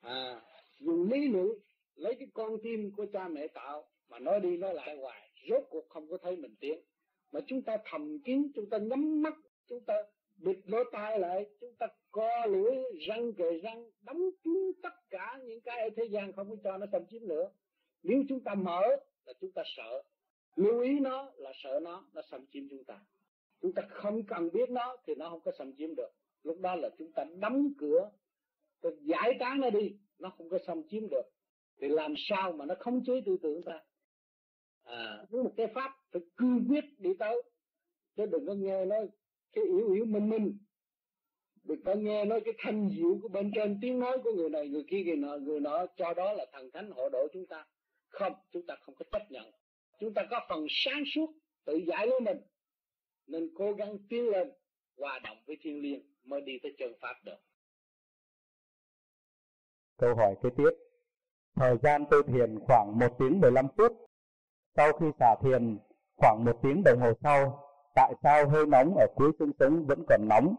[0.00, 0.42] À
[0.78, 1.48] dùng lý luận
[1.94, 5.62] lấy cái con tim của cha mẹ tạo mà nói đi nói lại hoài, rốt
[5.70, 6.80] cuộc không có thấy mình tiếng.
[7.32, 9.34] Mà chúng ta thầm kín, chúng ta nhắm mắt,
[9.66, 9.94] chúng ta
[10.38, 12.76] bịt lỗ tai lại, chúng ta co lưỡi,
[13.08, 16.78] răng kề răng, đóng kín tất cả những cái ở thế gian không có cho
[16.78, 17.50] nó xâm chiếm nữa.
[18.02, 18.82] Nếu chúng ta mở
[19.24, 20.02] là chúng ta sợ.
[20.56, 23.00] Lưu ý nó là sợ nó nó xâm chiếm chúng ta.
[23.60, 26.10] Chúng ta không cần biết nó thì nó không có xâm chiếm được.
[26.42, 28.10] Lúc đó là chúng ta đóng cửa,
[28.80, 31.22] ta giải tán nó đi, nó không có xâm chiếm được.
[31.80, 33.84] Thì làm sao mà nó không chế tư tưởng ta?
[34.84, 37.42] À với một cái pháp phải cương quyết đi tới.
[38.16, 39.08] Chứ đừng có nghe nói
[39.52, 40.58] cái yếu yếu minh minh.
[41.64, 44.68] Được ta nghe nói cái thanh diệu của bên trên tiếng nói của người này,
[44.68, 47.64] người kia, người nọ người nọ, cho đó là thần thánh hộ độ chúng ta.
[48.08, 49.50] Không, chúng ta không có chấp nhận.
[49.98, 52.38] Chúng ta có phần sáng suốt, tự giải lấy mình.
[53.26, 54.52] Nên cố gắng tiến lên,
[54.96, 57.38] hòa đồng với thiên liêng mới đi tới chân pháp được.
[59.96, 60.70] Câu hỏi kế tiếp.
[61.54, 63.92] Thời gian tôi thiền khoảng 1 tiếng 15 phút.
[64.76, 65.78] Sau khi xả thiền,
[66.16, 67.67] khoảng một tiếng đồng hồ sau
[67.98, 70.54] tại sao hơi nóng ở cuối xương sống vẫn còn nóng?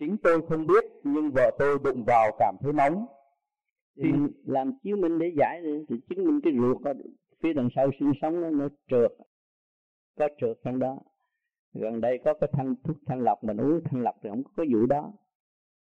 [0.00, 3.06] Chính tôi không biết nhưng vợ tôi đụng vào cảm thấy nóng.
[3.96, 4.08] Thì
[4.44, 6.92] làm chiếu minh để giải thì chứng minh cái ruột ở
[7.42, 9.12] phía đằng sau xương sống nó, nó trượt
[10.18, 10.98] có trượt trong đó.
[11.74, 14.64] Gần đây có cái thanh thuốc thanh lọc mình uống thanh lọc thì không có
[14.72, 15.12] vụ đó.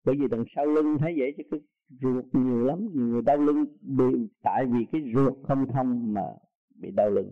[0.06, 1.60] Bởi vì đằng sau lưng thấy vậy chứ cái
[2.02, 6.24] ruột nhiều lắm nhiều người đau lưng bị tại vì cái ruột không thông mà
[6.76, 7.32] bị đau lưng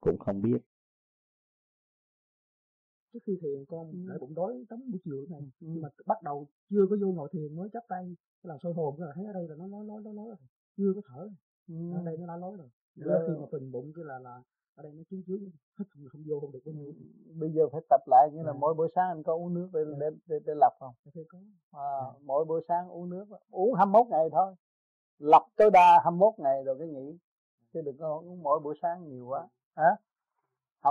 [0.00, 0.58] cũng không biết
[3.16, 3.98] trước khi thiền con ừ.
[4.08, 5.46] lại bụng đói tắm buổi chiều này ừ.
[5.60, 9.00] nhưng mà bắt đầu chưa có vô ngồi thiền mới chắp tay làm sôi hồn
[9.00, 10.36] là thấy ở đây là nó nói nói nói nói rồi
[10.76, 11.28] chưa có thở
[11.68, 11.74] ừ.
[11.94, 12.68] ở đây nó đã nói rồi
[13.06, 13.22] yeah.
[13.26, 14.42] khi mà phình bụng cái là là
[14.74, 15.40] ở đây nó chướng chướng
[15.78, 16.92] hết không không vô không được bao nhiêu
[17.40, 18.58] bây giờ phải tập lại nghĩa là à.
[18.60, 21.38] mỗi buổi sáng anh có uống nước để để để, để lọc không thì có
[21.70, 22.12] à, à.
[22.22, 24.54] mỗi buổi sáng uống nước uống 21 ngày thôi
[25.18, 27.18] lọc tối đa 21 ngày rồi cái nghỉ
[27.72, 29.96] chứ đừng có uống mỗi buổi sáng nhiều quá hả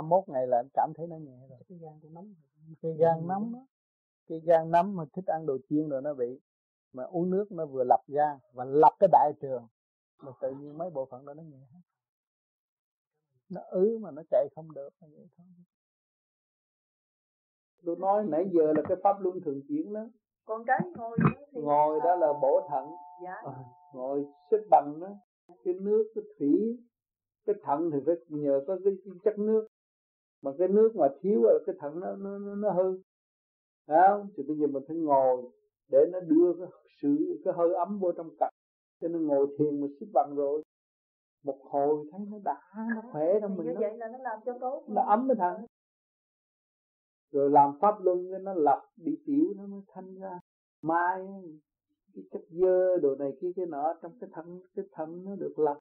[0.02, 1.58] 21 ngày là anh cảm thấy nó nhẹ rồi.
[1.68, 2.34] Cái gan cũng nóng
[2.82, 3.66] cái gan nóng đó
[4.28, 6.40] cái gan nóng mà thích ăn đồ chiên rồi nó bị
[6.92, 9.66] mà uống nước nó vừa lọc gan và lọc cái đại trường
[10.22, 11.80] mà tự nhiên mấy bộ phận đó nó nhẹ hết.
[13.48, 15.46] Nó ứ mà nó chạy không được là vậy thôi.
[17.84, 20.06] Tôi nói nãy giờ là cái pháp luân thường chuyển đó.
[20.44, 21.18] Còn cái ngồi
[21.52, 22.90] thì ngồi đó là bổ thận.
[23.24, 23.34] Dạ.
[23.44, 25.08] à, ngồi xếp bằng đó.
[25.64, 26.78] Cái nước cái thủy
[27.46, 29.68] cái thận thì phải nhờ có cái, cái chất nước
[30.46, 32.98] mà cái nước mà thiếu là cái thận nó nó nó, nó hư.
[33.86, 34.28] Không?
[34.36, 35.50] Thì bây giờ mình phải ngồi
[35.90, 36.68] để nó đưa cái
[37.02, 38.52] sự cái hơi ấm vô trong cặp.
[39.00, 40.62] Cho nên ngồi thiền mà xếp bằng rồi.
[41.44, 42.60] Một hồi thấy nó đã
[42.94, 45.36] nó khỏe trong mình như nó, vậy là nó làm cho tốt nó ấm cái
[45.36, 45.66] thận
[47.32, 50.38] rồi làm pháp luân nó lọc bị tiểu nó mới thanh ra.
[50.82, 51.26] Mai
[52.14, 55.58] cái chất dơ đồ này kia cái nọ trong cái thân cái thân nó được
[55.58, 55.78] lọc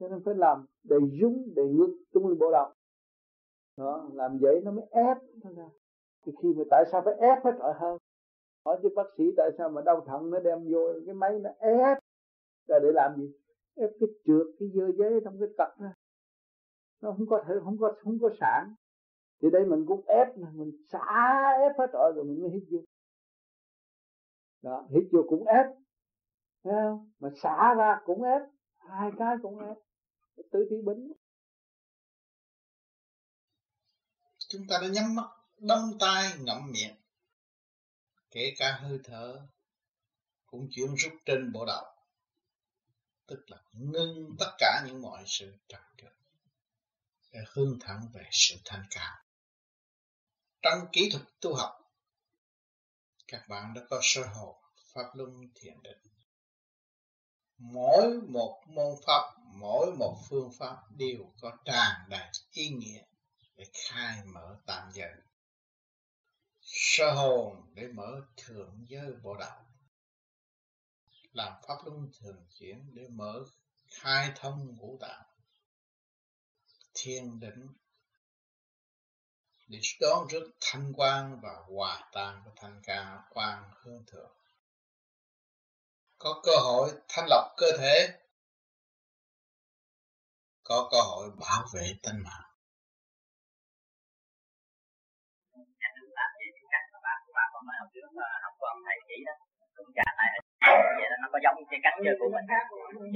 [0.00, 2.72] cho nên phải làm để dúng để ngực tung lên bộ đầu
[3.76, 5.68] đó, làm vậy nó mới ép nó ra.
[6.26, 7.98] Thì khi mà tại sao phải ép hết trọi hơn?
[8.64, 11.50] Hỏi chứ bác sĩ tại sao mà đau thận nó đem vô cái máy nó
[11.58, 11.98] ép?
[12.68, 13.32] Ra để làm gì?
[13.74, 15.92] Ép cái trượt, cái dơ giấy trong cái cật ra.
[17.02, 18.74] Nó không có thể, không có không có sản.
[19.42, 22.78] Thì đây mình cũng ép mình xả ép hết rồi rồi mình mới hít vô.
[24.62, 25.66] Đó, hít vô cũng ép.
[26.64, 27.10] Thấy không?
[27.18, 28.42] Mà xả ra cũng ép.
[28.78, 29.76] Hai cái cũng ép.
[30.50, 31.12] Tứ thi bính.
[34.56, 35.26] Chúng ta đã nhắm mắt,
[35.58, 36.96] đâm tai ngậm miệng.
[38.30, 39.46] Kể cả hơi thở
[40.46, 41.84] cũng chuyển rút trên bộ đầu.
[43.26, 46.12] Tức là ngưng tất cả những mọi sự trật trượt
[47.32, 49.16] để hướng thẳng về sự thanh cao.
[50.62, 51.92] Trong kỹ thuật tu học,
[53.28, 54.60] các bạn đã có sơ hồ
[54.92, 55.98] pháp luân thiền định.
[57.58, 63.02] Mỗi một môn pháp, mỗi một phương pháp đều có tràn đầy ý nghĩa
[63.56, 65.14] để khai mở tạm giới.
[66.60, 69.66] Sơ hồn để mở thượng giới bộ đạo
[71.36, 73.44] làm pháp luân thường chuyển để mở
[73.88, 75.22] khai thông ngũ tạng
[76.94, 77.68] thiên định.
[79.68, 84.36] Để đón rước thanh quan và hòa tan của thanh ca quan hương thượng.
[86.18, 88.20] Có cơ hội thanh lọc cơ thể,
[90.62, 92.55] có cơ hội bảo vệ tính mạng.
[97.66, 98.08] Mà học trước
[98.44, 99.34] học còn thầy chỉ đó.
[99.76, 100.28] Cũng trả lại
[100.98, 102.46] vậy đó nó có giống cái cách chơi của mình.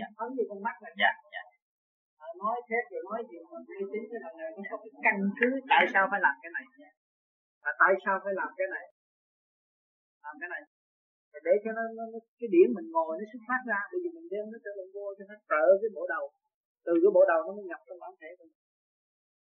[0.00, 0.06] dạ.
[0.22, 1.42] ấn như con mắt này dạ dạ.
[2.42, 5.16] Nói thế rồi nói gì mà uy tín cái thằng này nó có cái căn
[5.38, 5.48] cứ.
[5.72, 6.64] Tại sao phải làm cái này?
[7.64, 8.84] Và tại sao phải làm cái này?
[10.24, 10.62] Làm cái này.
[11.46, 13.80] Để cho nó, nó, nó cái điển mình ngồi nó xuất phát ra.
[13.92, 16.24] Bây giờ mình đem nó trở lại vô cho nó trợ cái bộ đầu.
[16.86, 18.52] Từ cái bộ đầu nó mới nhập trong bản thể mình.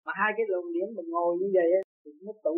[0.06, 1.70] Mà hai cái luồng điển mình ngồi như vậy
[2.02, 2.56] thì nó tụ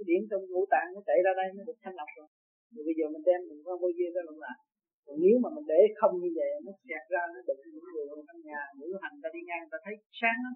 [0.00, 2.28] cái điển trong ngũ tạng nó chạy ra đây nó được thanh lọc rồi.
[2.74, 4.58] Rồi bây giờ mình đem mình qua vô duyên ra luận lại.
[5.04, 8.06] Còn nếu mà mình để không như vậy nó xẹt ra nó đụng những người
[8.14, 10.54] ở trong nhà ngũ hành ta đi ngang ta thấy sáng lắm.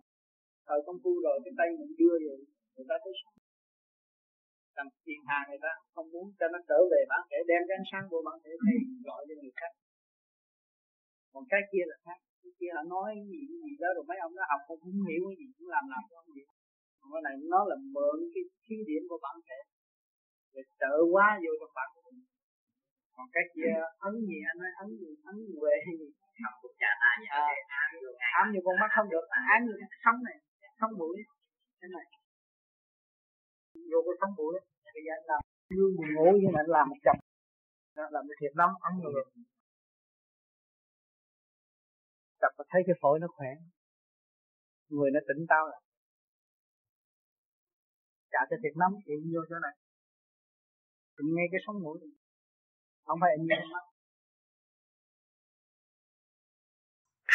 [0.66, 2.38] Thời công phu rồi cái tay mình đưa rồi
[2.74, 3.36] người ta thấy sáng.
[4.76, 7.76] Làm phiền hà người ta không muốn cho nó trở về bản thể đem cái
[7.80, 9.72] ánh sáng vô bản thể này gọi cho người khác.
[11.32, 12.18] Còn cái kia là khác.
[12.42, 15.36] Cái kia là nói gì gì đó rồi mấy ông nó học không, hiểu cái
[15.40, 16.48] gì cũng làm làm cho không hiểu
[17.12, 19.60] cái này nó là mượn cái khí điểm của bản thể.
[20.54, 22.18] Để trợ quá vô trong bản của mình
[23.16, 23.74] còn cái kia
[24.08, 26.08] ấn gì anh nói ấn gì ấn về gì?
[26.42, 29.24] Không cũng chả ai như à, ám như con mắt không được.
[29.52, 30.36] Ám như cái sống này
[30.80, 31.16] sống mũi
[31.78, 32.06] thế này.
[33.90, 34.54] Vô cái sống mũi
[34.94, 35.42] bây giờ anh làm
[35.76, 37.20] lương buồn ngủ như anh làm một chồng.
[38.14, 39.24] Làm cái thiệt lắm ấn người
[42.42, 43.50] tập và thấy cái phổi nó khỏe.
[44.88, 45.80] Người nó tỉnh táo rồi
[48.34, 49.74] trả cho thiệt lắm thì vô chỗ này.
[51.14, 51.98] Thì nghe cái sống mũi.
[53.06, 53.84] Không phải anh nghe mắt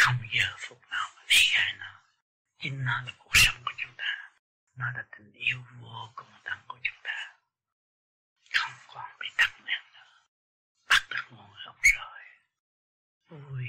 [0.02, 2.02] không giờ phút nào mà lý khai nó
[2.58, 4.32] chính nó là cuộc sống của chúng ta.
[4.76, 7.36] Nó là tình yêu vô cùng tận của chúng ta.
[8.54, 10.22] Không còn bị tắc nghẽn nữa.
[10.90, 12.20] Bắt được nguồn gốc rồi.
[13.28, 13.66] Vui.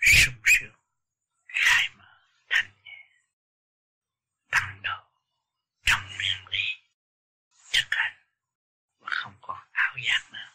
[0.00, 0.78] Sung sướng
[1.46, 2.18] khai mở
[2.48, 3.10] thanh nhẹ
[4.50, 5.04] tăng độ
[5.84, 6.64] trong nguyên lý
[7.72, 8.16] thực hành
[8.98, 10.50] và không còn ảo giác nữa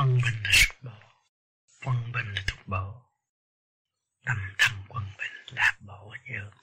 [0.00, 1.00] quân bình là xuất bộ
[1.84, 3.02] quân bình là thuộc bộ.
[4.24, 6.54] Tâm thần quân bình là bộ dưỡng,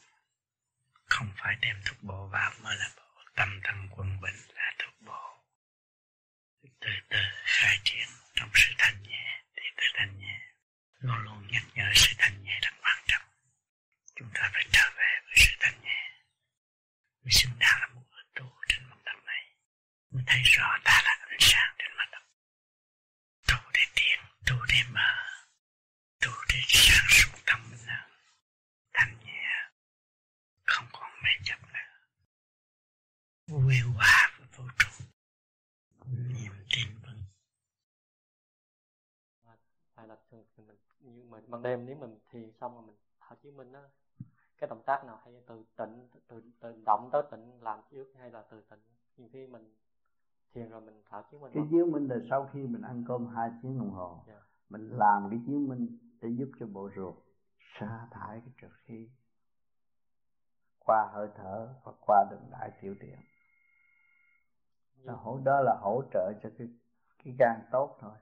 [1.06, 3.24] không phải đem thuộc bộ vào mới là bộ.
[3.36, 5.44] Tâm thần quân bình là thuộc bộ.
[6.82, 10.40] Từ từ khai triển trong sự thanh nhẹ thì từ thanh nhẹ.
[11.00, 13.30] Luôn luôn nhắc nhở sự thanh nhẹ là quan trọng.
[14.16, 16.12] Chúng ta phải trở về với sự thanh nhẹ.
[17.24, 19.44] Mới xứng đáng là một người tu trên mặt đất này.
[20.12, 22.27] Mới thấy rõ ta là ánh sáng trên mặt đất
[24.50, 25.12] tu để mở
[26.22, 28.10] tu để sáng suốt tâm năng
[28.94, 29.72] thanh nhẹ
[30.64, 31.80] không còn mê chấp nữa.
[33.48, 35.06] Vui hòa với vũ trụ
[36.06, 37.22] niềm tin vững.
[39.96, 42.96] Hay là thường thì mình như mình ban đêm nếu mình thì xong rồi mình
[43.20, 43.82] thở chứng minh đó
[44.58, 48.14] cái động tác nào hay từ tịnh từ, từ, từ động tới tịnh làm trước
[48.20, 48.80] hay là từ tịnh?
[49.18, 49.76] Nhiều khi mình
[50.58, 53.28] thiền rồi mình thở chứng minh cái chiếu minh là sau khi mình ăn cơm
[53.28, 54.40] hai tiếng đồng hồ yeah.
[54.40, 54.46] Dạ.
[54.70, 57.16] mình làm cái chiếu minh để giúp cho bộ ruột
[57.80, 59.10] sa thải cái trượt khí
[60.86, 63.20] qua hơi thở và qua đường đại tiểu tiện
[65.04, 66.68] là hỗ đó là hỗ trợ cho cái
[67.24, 68.16] cái gan tốt thôi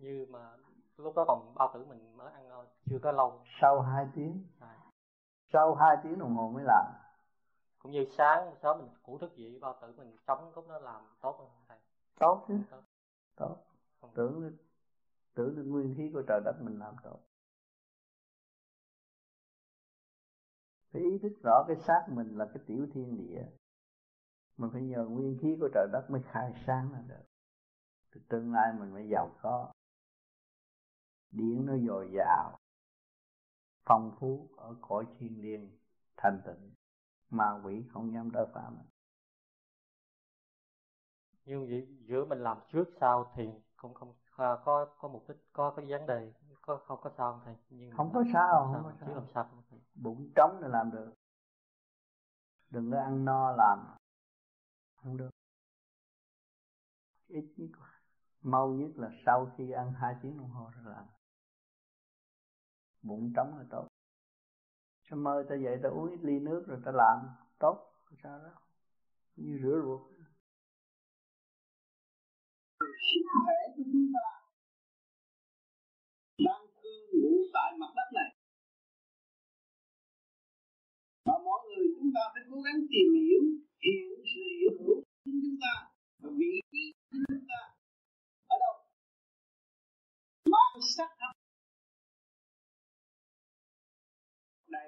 [0.00, 0.56] như mà
[0.96, 4.44] lúc đó còn bao tử mình mới ăn ờ, chưa có lâu sau 2 tiếng
[4.60, 4.76] à.
[5.52, 7.07] sau 2 tiếng đồng hồ mới làm
[7.78, 11.02] cũng như sáng sớm mình ngủ thức dậy bao tử mình chống lúc nó làm
[11.20, 11.78] tốt không thầy.
[12.18, 12.54] Tốt chứ.
[12.70, 12.82] Tốt,
[13.36, 13.56] tốt.
[14.00, 14.10] Không.
[14.14, 14.56] tưởng
[15.34, 17.20] tưởng được nguyên khí của trời đất mình làm tốt.
[20.92, 23.46] Phải ý thức rõ cái xác mình là cái tiểu thiên địa.
[24.56, 27.24] Mình phải nhờ nguyên khí của trời đất mới khai sáng là được.
[28.10, 29.72] Từ tương lai mình mới giàu có.
[31.30, 32.58] Điển nó dồi dào
[33.84, 35.78] phong phú ở cõi thiên liêng
[36.16, 36.74] thanh tịnh
[37.30, 38.78] ma quỷ không dám đỡ phạm.
[41.44, 45.74] Nhưng vậy giữa mình làm trước sau thì cũng không có có mục đích có
[45.76, 46.32] cái vấn đề
[46.68, 47.56] có không có sao không thầy?
[47.70, 49.80] Nhưng không có sao không, có sao, làm sao không thầy?
[49.94, 51.12] Bụng trống là làm được.
[52.70, 53.96] Đừng có ăn no làm.
[54.96, 55.30] Không được.
[57.26, 57.70] Ít nhất
[58.40, 61.06] mau nhất là sau khi ăn hai tiếng đồng hồ rồi làm.
[63.02, 63.88] Bụng trống là tốt
[65.10, 67.18] cho mơ ta dậy ta uống ít ly nước rồi ta làm
[67.58, 67.76] tốt?
[68.22, 68.52] Sao đó?
[69.36, 70.00] Như rửa ruột.
[72.80, 74.26] Sức khỏe của chúng ta
[76.38, 78.30] đang cư ngụ tại mặt đất này.
[81.24, 83.42] Và mọi người chúng ta phải cố gắng tìm hiểu
[83.84, 85.74] hiểu sự hiểu hữu chính chúng ta
[86.18, 87.60] và vị trí của chúng ta
[88.46, 88.74] ở đâu.
[90.52, 91.10] Mang sắc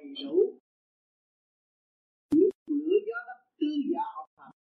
[0.01, 0.37] đầy đủ
[2.37, 4.57] nước lửa gió đất tư giả học thành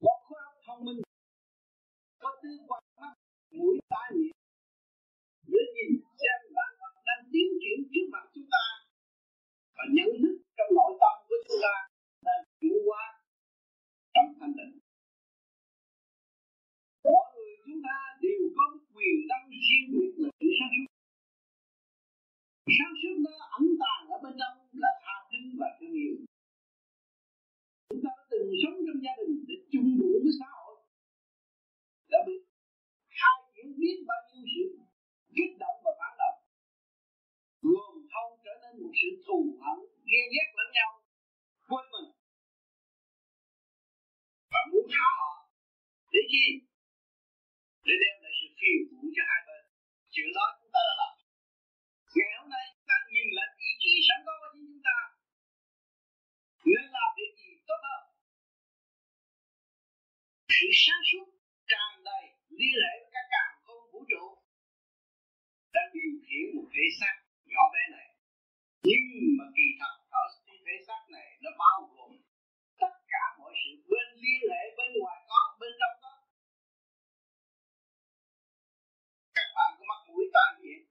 [0.00, 1.00] có khối óc thông minh
[2.18, 3.14] có tư quan mắt
[3.50, 4.38] mũi tai miệng
[5.52, 5.90] để nhìn
[6.20, 8.64] xem bản vật đang tiến triển trước mặt chúng ta
[9.76, 11.74] và nhận thức trong nội tâm của chúng ta
[12.26, 13.04] đang chuyển hóa
[14.14, 14.74] trong thanh tịnh
[17.04, 20.89] mọi người chúng ta đều có quyền năng riêng biệt là sự sáng suốt
[22.78, 26.14] sáng suốt đó ẩn tàng ở bên trong là tha thứ và thương yêu.
[27.88, 30.76] Chúng ta đã từng sống trong gia đình để chung đủ với xã hội.
[32.12, 32.36] Đã bị
[33.20, 34.64] hai diễn biết bao nhiêu sự
[35.36, 36.38] kích động và phản động.
[37.72, 39.78] Gồm thông trở nên một sự thù hận,
[40.10, 40.90] ghen ghét lẫn nhau,
[41.68, 42.10] quên mình.
[44.52, 45.32] Và muốn hạ họ
[46.12, 46.44] để chi?
[47.86, 49.62] Để đem lại sự phiền muộn cho hai bên.
[50.14, 51.09] Chuyện đó chúng ta đã làm
[52.16, 54.98] ngày hôm nay chúng ta nhìn lại vị trí sẵn có của chính chúng ta.
[56.72, 57.50] Nên làm việc gì?
[57.68, 58.02] Tốt hơn.
[60.56, 61.26] Sự sáng suốt,
[61.70, 62.24] tràn đầy
[62.58, 64.24] liên hệ với các càng không vũ trụ
[65.74, 67.14] đã điều khiển một thể xác
[67.52, 68.08] nhỏ bé này.
[68.88, 69.04] Nhưng
[69.38, 70.24] mà kỳ thật, ở
[70.70, 72.12] thể xác này nó bao gồm
[72.82, 76.12] tất cả mọi sự bên liên hệ bên ngoài có, bên trong có
[79.36, 80.84] các bạn có mắt mũi tai miệng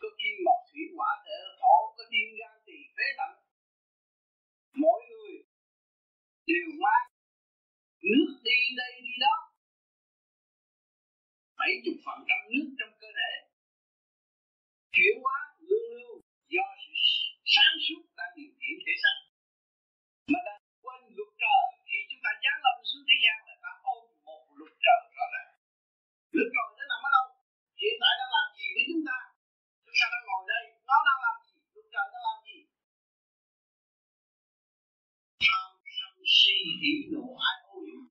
[0.00, 3.32] có kim mộc thủy hỏa thể thổ có tim gan tỳ phế thận
[4.82, 5.34] mỗi người
[6.50, 7.06] đều mang
[8.08, 9.34] nước đi đây đi đó.
[11.58, 13.32] Bảy chục phần trăm nước trong cơ thể.
[14.94, 16.12] Chuyển hóa lưu lưu
[16.54, 16.92] do sự
[17.54, 19.16] sáng suốt đang điều khiển thể xác.
[20.32, 21.62] Mà đang quên luật trời.
[21.88, 25.24] Khi chúng ta giáng lâm xuống thế gian là ta ôm một luật trời rõ
[25.34, 25.50] ràng.
[26.36, 27.26] Luật trời nó nằm ở đâu?
[27.80, 29.18] Hiện tại đang làm gì với chúng ta
[29.88, 31.54] chúng ta đang ngồi đây nó đang làm gì?
[31.74, 32.58] Luật trời đang làm gì?
[35.44, 38.02] Tham sân si hỉ nộ ai ô nhiễm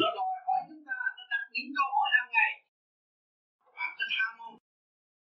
[0.00, 2.52] nó đòi hỏi chúng ta, nó đặt những câu hỏi hàng ngày.
[3.78, 4.56] Bạn có tham không?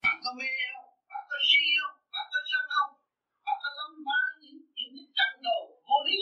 [0.05, 0.91] Bạn có mê không?
[1.11, 1.97] Bạn có si không?
[2.15, 2.91] Bạn có sân không?
[3.47, 6.21] Bạn có lâm phá những những cái trận đồ vô lý?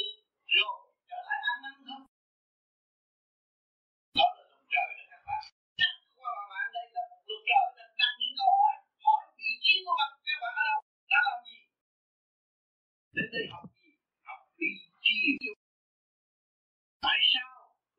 [13.18, 13.90] đến đây học gì
[14.28, 14.70] học bi
[15.04, 15.60] chi dũng
[17.06, 17.52] tại sao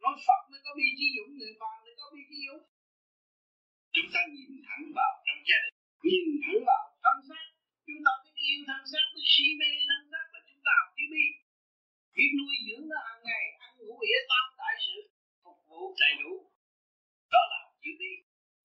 [0.03, 2.63] nói phật mới có bi chi dũng người phàm mới có bi chi dũng
[3.95, 5.75] chúng ta nhìn thẳng vào trong gia đình
[6.09, 7.45] nhìn thẳng vào thân xác
[7.87, 10.89] chúng ta biết yêu thân xác biết si mê thân xác và chúng ta học
[10.97, 11.25] chữ bi
[12.15, 14.97] biết nuôi dưỡng nó hàng ngày ăn ngủ ỉa tam đại sự
[15.43, 16.31] phục vụ đầy đủ
[17.33, 18.11] đó là chữ bi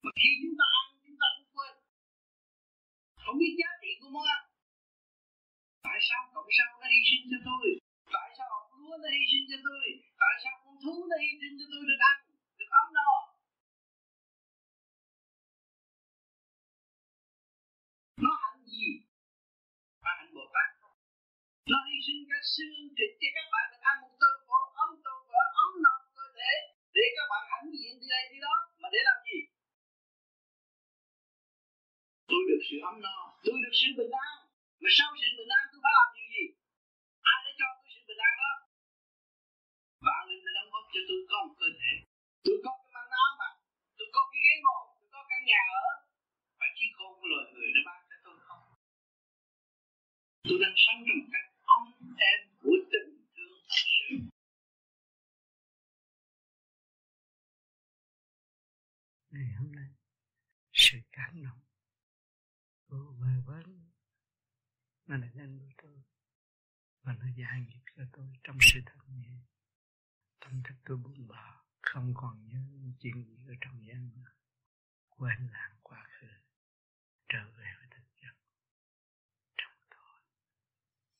[0.03, 1.73] mà khi chúng ta ăn chúng ta cũng quên
[3.23, 4.41] không biết giá trị của món ăn
[5.85, 7.65] Tại sao cộng sao nó hy sinh cho tôi?
[8.15, 9.85] Tại sao học lúa nó hy sinh cho tôi?
[10.23, 12.17] Tại sao con thú nó hy sinh cho tôi được ăn,
[12.59, 13.11] được ấm no?
[18.23, 18.87] Nó hạnh gì?
[20.03, 20.69] Mà hạnh bồ tát.
[21.71, 24.91] Nó hy sinh các xương thịt cho các bạn được ăn một tô phở ấm
[25.05, 26.51] tô phở ấm no cơ thể
[26.95, 28.55] để các bạn hãnh diện đi đây, đi đó.
[28.81, 29.37] Mà để làm gì?
[32.31, 34.44] Tôi được sự ấm no, tôi được sự bình an
[34.81, 36.43] mà sau sự bình an tôi phải làm điều gì?
[37.31, 38.51] Ai đã cho tôi sự bình an đó?
[40.05, 41.93] Vạn linh đã đóng góp cho tôi có một cơ thể.
[42.45, 43.49] Tôi có cái manh áo mà.
[43.97, 44.83] Tôi có cái ghế ngồi.
[44.99, 45.85] Tôi có căn nhà ở.
[46.59, 48.63] Phải chi khôn của loài người đã ban cho tôi không?
[50.47, 51.83] Tôi đang sống trong một cách ấm
[52.31, 54.15] êm của tình thương thật sự.
[59.33, 59.89] Ngày hôm nay,
[60.73, 61.61] sự cảm động
[62.87, 63.74] của bờ vấn
[65.07, 66.03] nó đã nhân của tôi.
[67.01, 69.37] Và nó giải nghiệp cho tôi trong sự thật nhẹ
[70.39, 72.59] tâm thức tôi buông bỏ không còn nhớ
[72.99, 74.31] chuyện gì ở trong gian nữa
[75.09, 76.27] quên lãng quá khứ,
[77.29, 78.35] trở về với thực chất.
[79.57, 80.19] Trong tôi,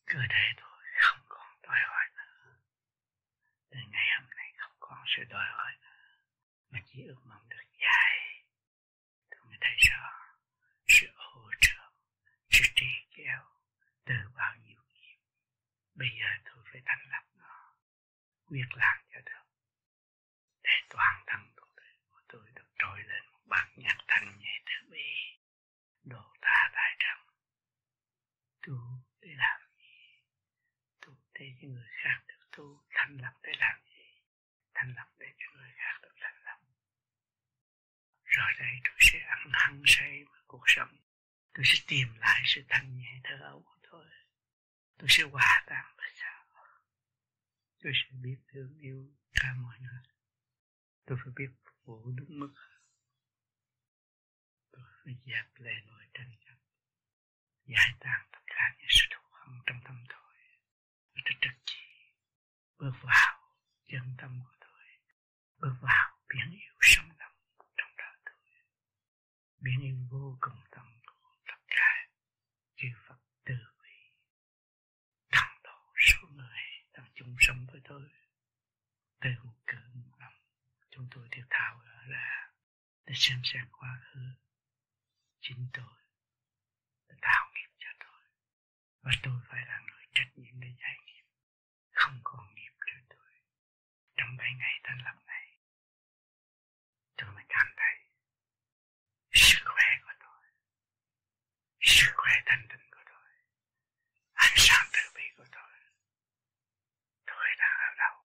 [0.05, 2.57] cơ thể tôi không còn đòi hỏi nữa.
[3.69, 6.19] Từ ngày hôm nay không còn sự đòi hỏi nữa,
[6.69, 8.43] mà chỉ ước mong được dài.
[9.29, 10.11] Tôi mới thấy rõ
[10.87, 11.91] sự hỗ trợ
[12.49, 13.43] sự trì kéo
[14.05, 15.19] từ bao nhiêu kiếp
[15.95, 17.75] bây giờ tôi phải thành lập nó
[18.45, 19.45] quyết làm cho được.
[20.63, 24.61] Để toàn thân của tôi, của tôi được trỗi lên một bản nhạc thanh nhẹ
[24.65, 25.07] từ bi.
[26.03, 27.19] Độ tha tại trần
[28.67, 28.77] tu
[29.21, 30.21] để làm gì?
[31.01, 34.05] Tu để cho người khác được tu thành lập để làm gì?
[34.73, 36.59] Thành lập để cho người khác được thành lập.
[38.23, 40.97] Rồi đây tôi sẽ ăn hăng say với cuộc sống.
[41.53, 44.05] Tôi sẽ tìm lại sự thanh nhẹ thở ấu thôi.
[44.97, 46.45] Tôi sẽ hòa tan với sao?
[47.83, 50.03] Tôi sẽ biết thương yêu cả mọi người.
[51.05, 52.53] Tôi phải biết phục vụ đúng mức
[54.71, 56.55] tôi phải dẹp lệ nỗi tranh chấp.
[57.65, 60.35] Giải tan tất cả những sự thù hận trong tâm tôi.
[61.13, 61.85] Tôi rất rất chỉ
[62.77, 64.85] bước vào chân tâm của tôi.
[65.57, 67.35] Bước vào biển yêu sống động
[67.77, 68.35] trong đời tôi.
[69.59, 72.07] Biển yêu vô cùng tâm của tất cả
[72.75, 73.95] chư Phật từ bi
[75.31, 76.61] thẳng độ số người
[76.93, 78.09] đang chung sống với tôi
[79.25, 79.77] từ một cử
[80.19, 80.33] lòng
[80.91, 82.49] chúng tôi đều tháo gỡ ra
[83.05, 84.19] để xem xét quá khứ
[85.41, 85.95] chính tôi
[87.07, 88.21] đã tạo nghiệp cho tôi.
[89.01, 91.23] Và tôi phải là người trách nhiệm để giải nghiệp,
[91.91, 93.31] không còn nghiệp cho tôi.
[94.15, 95.57] Trong bảy ngày thành lập này,
[97.17, 97.95] tôi mới cảm thấy
[99.33, 100.43] sức khỏe của tôi,
[101.81, 103.25] sức khỏe thanh tịnh của tôi
[104.33, 105.71] ánh sáng từ bi của tôi
[107.25, 108.15] tôi đang ở đâu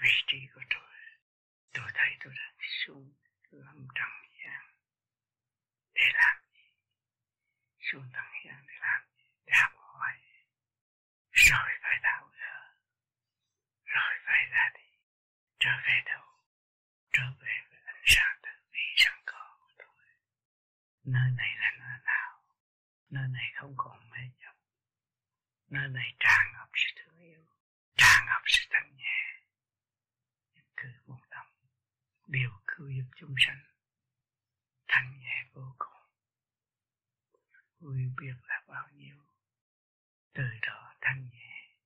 [0.00, 0.90] vị trí của tôi.
[1.72, 3.12] Tôi thấy tôi đang xuống
[3.50, 4.12] lâm trần
[4.44, 4.62] gian
[5.94, 6.68] để làm gì?
[7.80, 9.24] Xuống trần gian để làm gì?
[9.46, 10.12] Để học hỏi.
[11.30, 12.74] Rồi phải tháo gỡ
[13.84, 14.88] rồi phải ra đi.
[15.58, 16.24] Trở về đâu?
[17.12, 20.04] Trở về với ánh sáng tự vi sẵn có của tôi.
[21.04, 22.42] Nơi này là nơi nào?
[23.10, 24.60] Nơi này không còn mê chấp
[25.70, 27.44] nơi này tràn ngập sự thương yêu.
[27.96, 28.59] Tràn ngập sự
[30.82, 31.46] cứ cử tâm
[32.26, 33.62] đều cứu giúp chúng sanh.
[34.88, 36.02] Thanh nhẹ vô cùng.
[37.78, 39.16] Vui biết là bao nhiêu.
[40.32, 41.76] Từ đó thanh nhẹ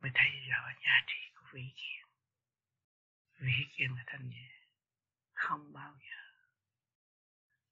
[0.00, 2.06] mới thấy rõ giá trị của vĩ kiến.
[3.38, 4.50] Vĩ kiến là thanh nhẹ,
[5.32, 6.22] không bao giờ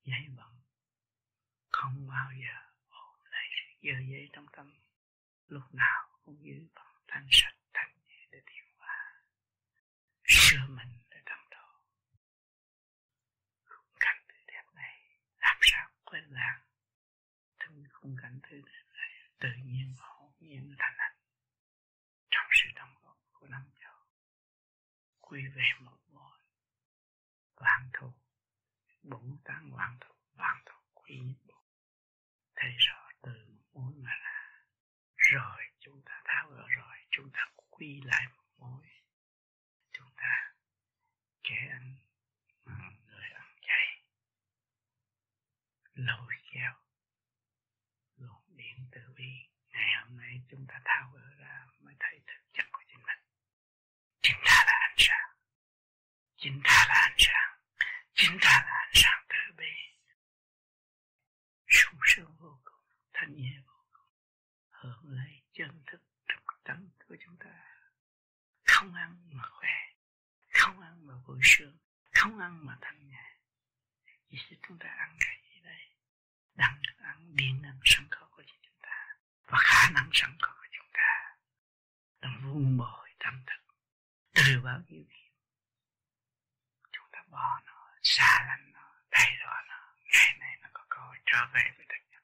[0.05, 0.61] giấy bận
[1.71, 2.55] không bao giờ
[2.89, 4.75] ôm lấy sự dơ giấy trong tâm.
[5.47, 9.23] Lúc nào cũng giữ bằng thanh sạch thanh nhẹ để tiến hóa
[10.51, 11.67] sửa mình để tâm độ
[13.65, 14.99] khung cảnh tươi đẹp này
[15.39, 16.61] làm sao quên lãng.
[17.59, 21.19] Trong khung cảnh tươi đẹp này, tự nhiên và hồn nhiên thành hình
[22.31, 23.95] trong sự đóng góp của năm châu,
[25.21, 26.39] quy về một mối
[27.57, 28.13] vạn thù
[29.03, 31.63] bổn tán vạn thù vạn thù quy nhất bộ.
[32.57, 33.33] Thấy rõ từ
[33.73, 34.65] mối mà ra,
[35.17, 38.40] rồi chúng ta tháo gỡ, rồi chúng ta quy lại một
[46.07, 46.73] lôi kéo,
[48.17, 49.31] luồng điện từ bi.
[49.73, 53.19] Ngày hôm nay chúng ta tháo gỡ ra mới thấy thực chất của chính mình.
[54.23, 55.31] Chính ta là ánh sáng.
[56.37, 57.59] Chính ta là ánh sáng.
[58.15, 59.73] Chính ta là ánh sáng từ bi.
[61.69, 64.11] Sung sướng vô cùng, thanh nhẹ vô cùng.
[64.71, 67.67] Hưởng lấy chân thức thực tâm của chúng ta.
[68.65, 69.77] Không ăn mà khỏe,
[70.53, 71.79] không ăn mà vui sướng,
[72.13, 73.25] không ăn mà thanh nhẹ.
[74.29, 74.39] Vì
[74.69, 75.40] chúng ta ăn cái
[76.61, 78.97] đang ăn điện năng sẵn có của chúng ta
[79.47, 81.37] và khả năng sẵn có của chúng ta.
[82.21, 83.75] Đang vun bồi tâm thức.
[84.35, 85.33] Từ bao nhiêu điều
[86.93, 89.95] chúng ta bỏ nó, xa lánh nó, thay đổi nó.
[90.13, 92.23] Ngày này nó có cơ hội trở về với thực chất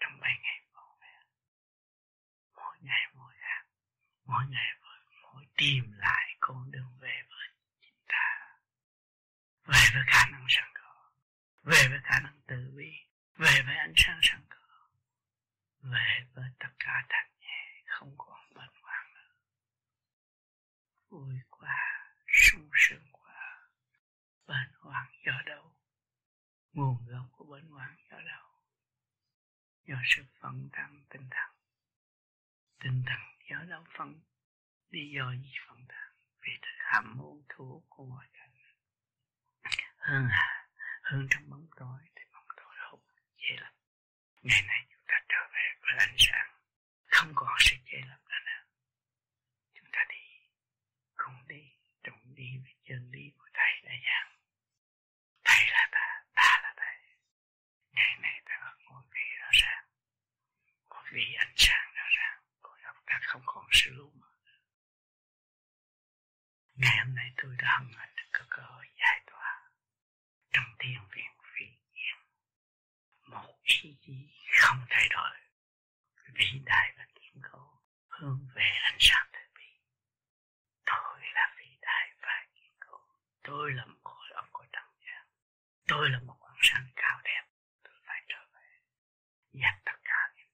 [0.00, 1.14] trong bảy ngày bỏ về,
[2.54, 3.64] mỗi ngày mỗi khác,
[4.24, 4.70] mỗi ngày
[5.22, 7.48] mỗi tìm lại con đường về với
[7.80, 8.24] chúng ta.
[9.64, 11.10] Về với khả năng sẵn có
[11.62, 13.09] về với khả năng từ bi
[13.40, 14.88] về với ánh sáng sẵn có.
[15.82, 19.34] Về với tất cả thanh nhẹ, không còn bận hoang nữa.
[21.08, 21.76] Vui quá,
[22.26, 23.68] sung sướng quá.
[24.46, 25.76] Bận hoang do đâu?
[26.72, 28.46] Nguồn gốc của bệnh hoang do đâu?
[29.84, 31.54] Do sự phân tâm tinh thần.
[32.80, 33.20] Tinh thần
[33.50, 34.20] do đâu phân?
[34.90, 36.10] Lý do gì phân tâm
[36.40, 38.50] vì thực hàm muốn thú của mọi cảnh
[39.98, 40.68] hơn à
[41.02, 42.00] hơn trong bóng tối
[43.40, 43.72] chế lắm.
[44.42, 46.50] Ngày nay chúng ta trở về với ánh sáng.
[47.06, 48.64] Không còn sự chế lắm nữa nào
[49.74, 50.24] chúng ta đi.
[51.16, 51.62] Cùng đi
[52.02, 54.30] trùng đi với chân lý của thầy đã giảng
[55.44, 56.96] thầy là ta ta là thầy.
[57.92, 59.84] Ngày nay ta ở ngôi vị rõ ràng
[60.90, 64.30] ngôi vị ánh sáng rõ ràng của học ta không còn sự lu mờ
[66.80, 69.70] ngày hôm nay tôi đã hân hạnh được cơ hội giải tỏa.
[70.52, 71.30] Trong thiền viện
[73.70, 74.18] suy nghĩ
[74.60, 75.36] không thay đổi.
[76.34, 77.62] Vĩ đại và kiên cố
[78.08, 79.68] hướng về ánh sáng từ bi.
[80.86, 82.98] Tôi là vĩ đại và kiên cố.
[83.42, 85.24] Tôi là một khối óc của trần gian
[85.86, 87.44] tôi là một ánh sáng cao đẹp
[87.84, 88.68] tôi phải trở về
[89.52, 90.48] dẹp tất cả những,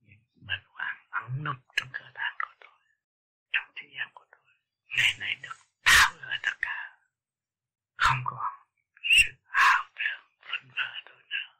[0.00, 2.78] những bệnh hoạn ẩn núp trong cơ thể của tôi
[3.52, 4.54] trong thế gian của tôi
[4.96, 6.98] ngày nay được tháo gỡ tất cả
[7.96, 8.52] không còn
[9.02, 11.50] sự hào tưởng phân vỡ tôi nữa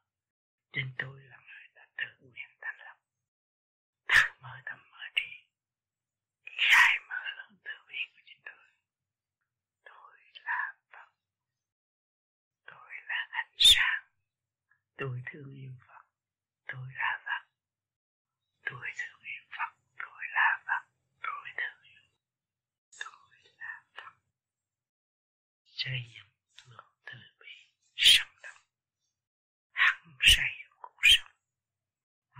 [0.72, 2.96] trên tôi là người đã tự nguyện thành lập
[4.08, 5.30] tự mở tâm mở trí
[6.58, 8.66] khai mở lòng tự bi của chính tôi
[9.84, 11.08] tôi là Phật
[12.66, 14.02] tôi là ánh sáng
[14.96, 16.04] tôi thương yêu Phật
[16.66, 17.44] tôi là Phật
[18.64, 20.84] tôi thương yêu Phật tôi là Phật
[21.22, 22.02] tôi thương yêu
[23.00, 24.14] tôi là Phật
[25.64, 26.30] xây dựng
[26.70, 27.54] lượng từ bi
[27.96, 28.62] sống động
[29.72, 31.30] hăng say cuộc sống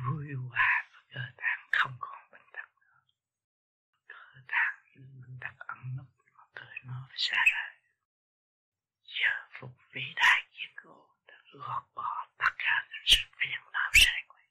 [0.07, 3.01] vui hòa với cơ tạng không còn bệnh tật nữa
[4.09, 7.77] cơ tạng những bệnh tật ẩn nấp nó tới nó xa rời
[9.05, 13.91] giờ phục vĩ đại kiên cố đã gọt bỏ tất cả những sự phiền não
[13.95, 14.45] sai quay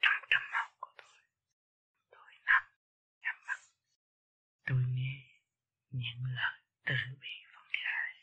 [0.00, 1.16] trong tâm hồn của tôi
[2.10, 2.62] tôi nằm
[3.22, 3.58] nhắm mắt
[4.66, 5.24] tôi nghe
[6.38, 8.14] là từ bi phân giải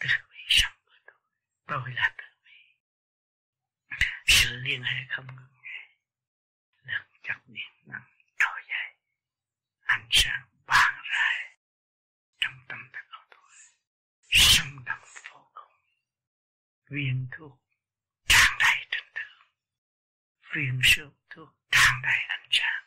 [0.00, 1.20] từ bi sống của tôi
[1.66, 2.58] tôi là từ bi
[4.26, 5.80] sự liên hệ không ngừng nghỉ
[6.82, 8.08] lực chất điện năng
[8.38, 8.96] trôi dậy
[9.80, 11.56] ánh sáng ban rải
[12.40, 13.50] trong tâm thức của tôi
[14.30, 15.72] sống động vô cùng
[16.90, 17.62] viên thuốc
[18.28, 19.46] tràn đầy tình thương
[20.54, 22.81] viên sương thuốc tràn đầy ánh sáng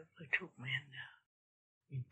[0.00, 1.20] yếu với thuốc men nữa
[1.88, 2.02] nhưng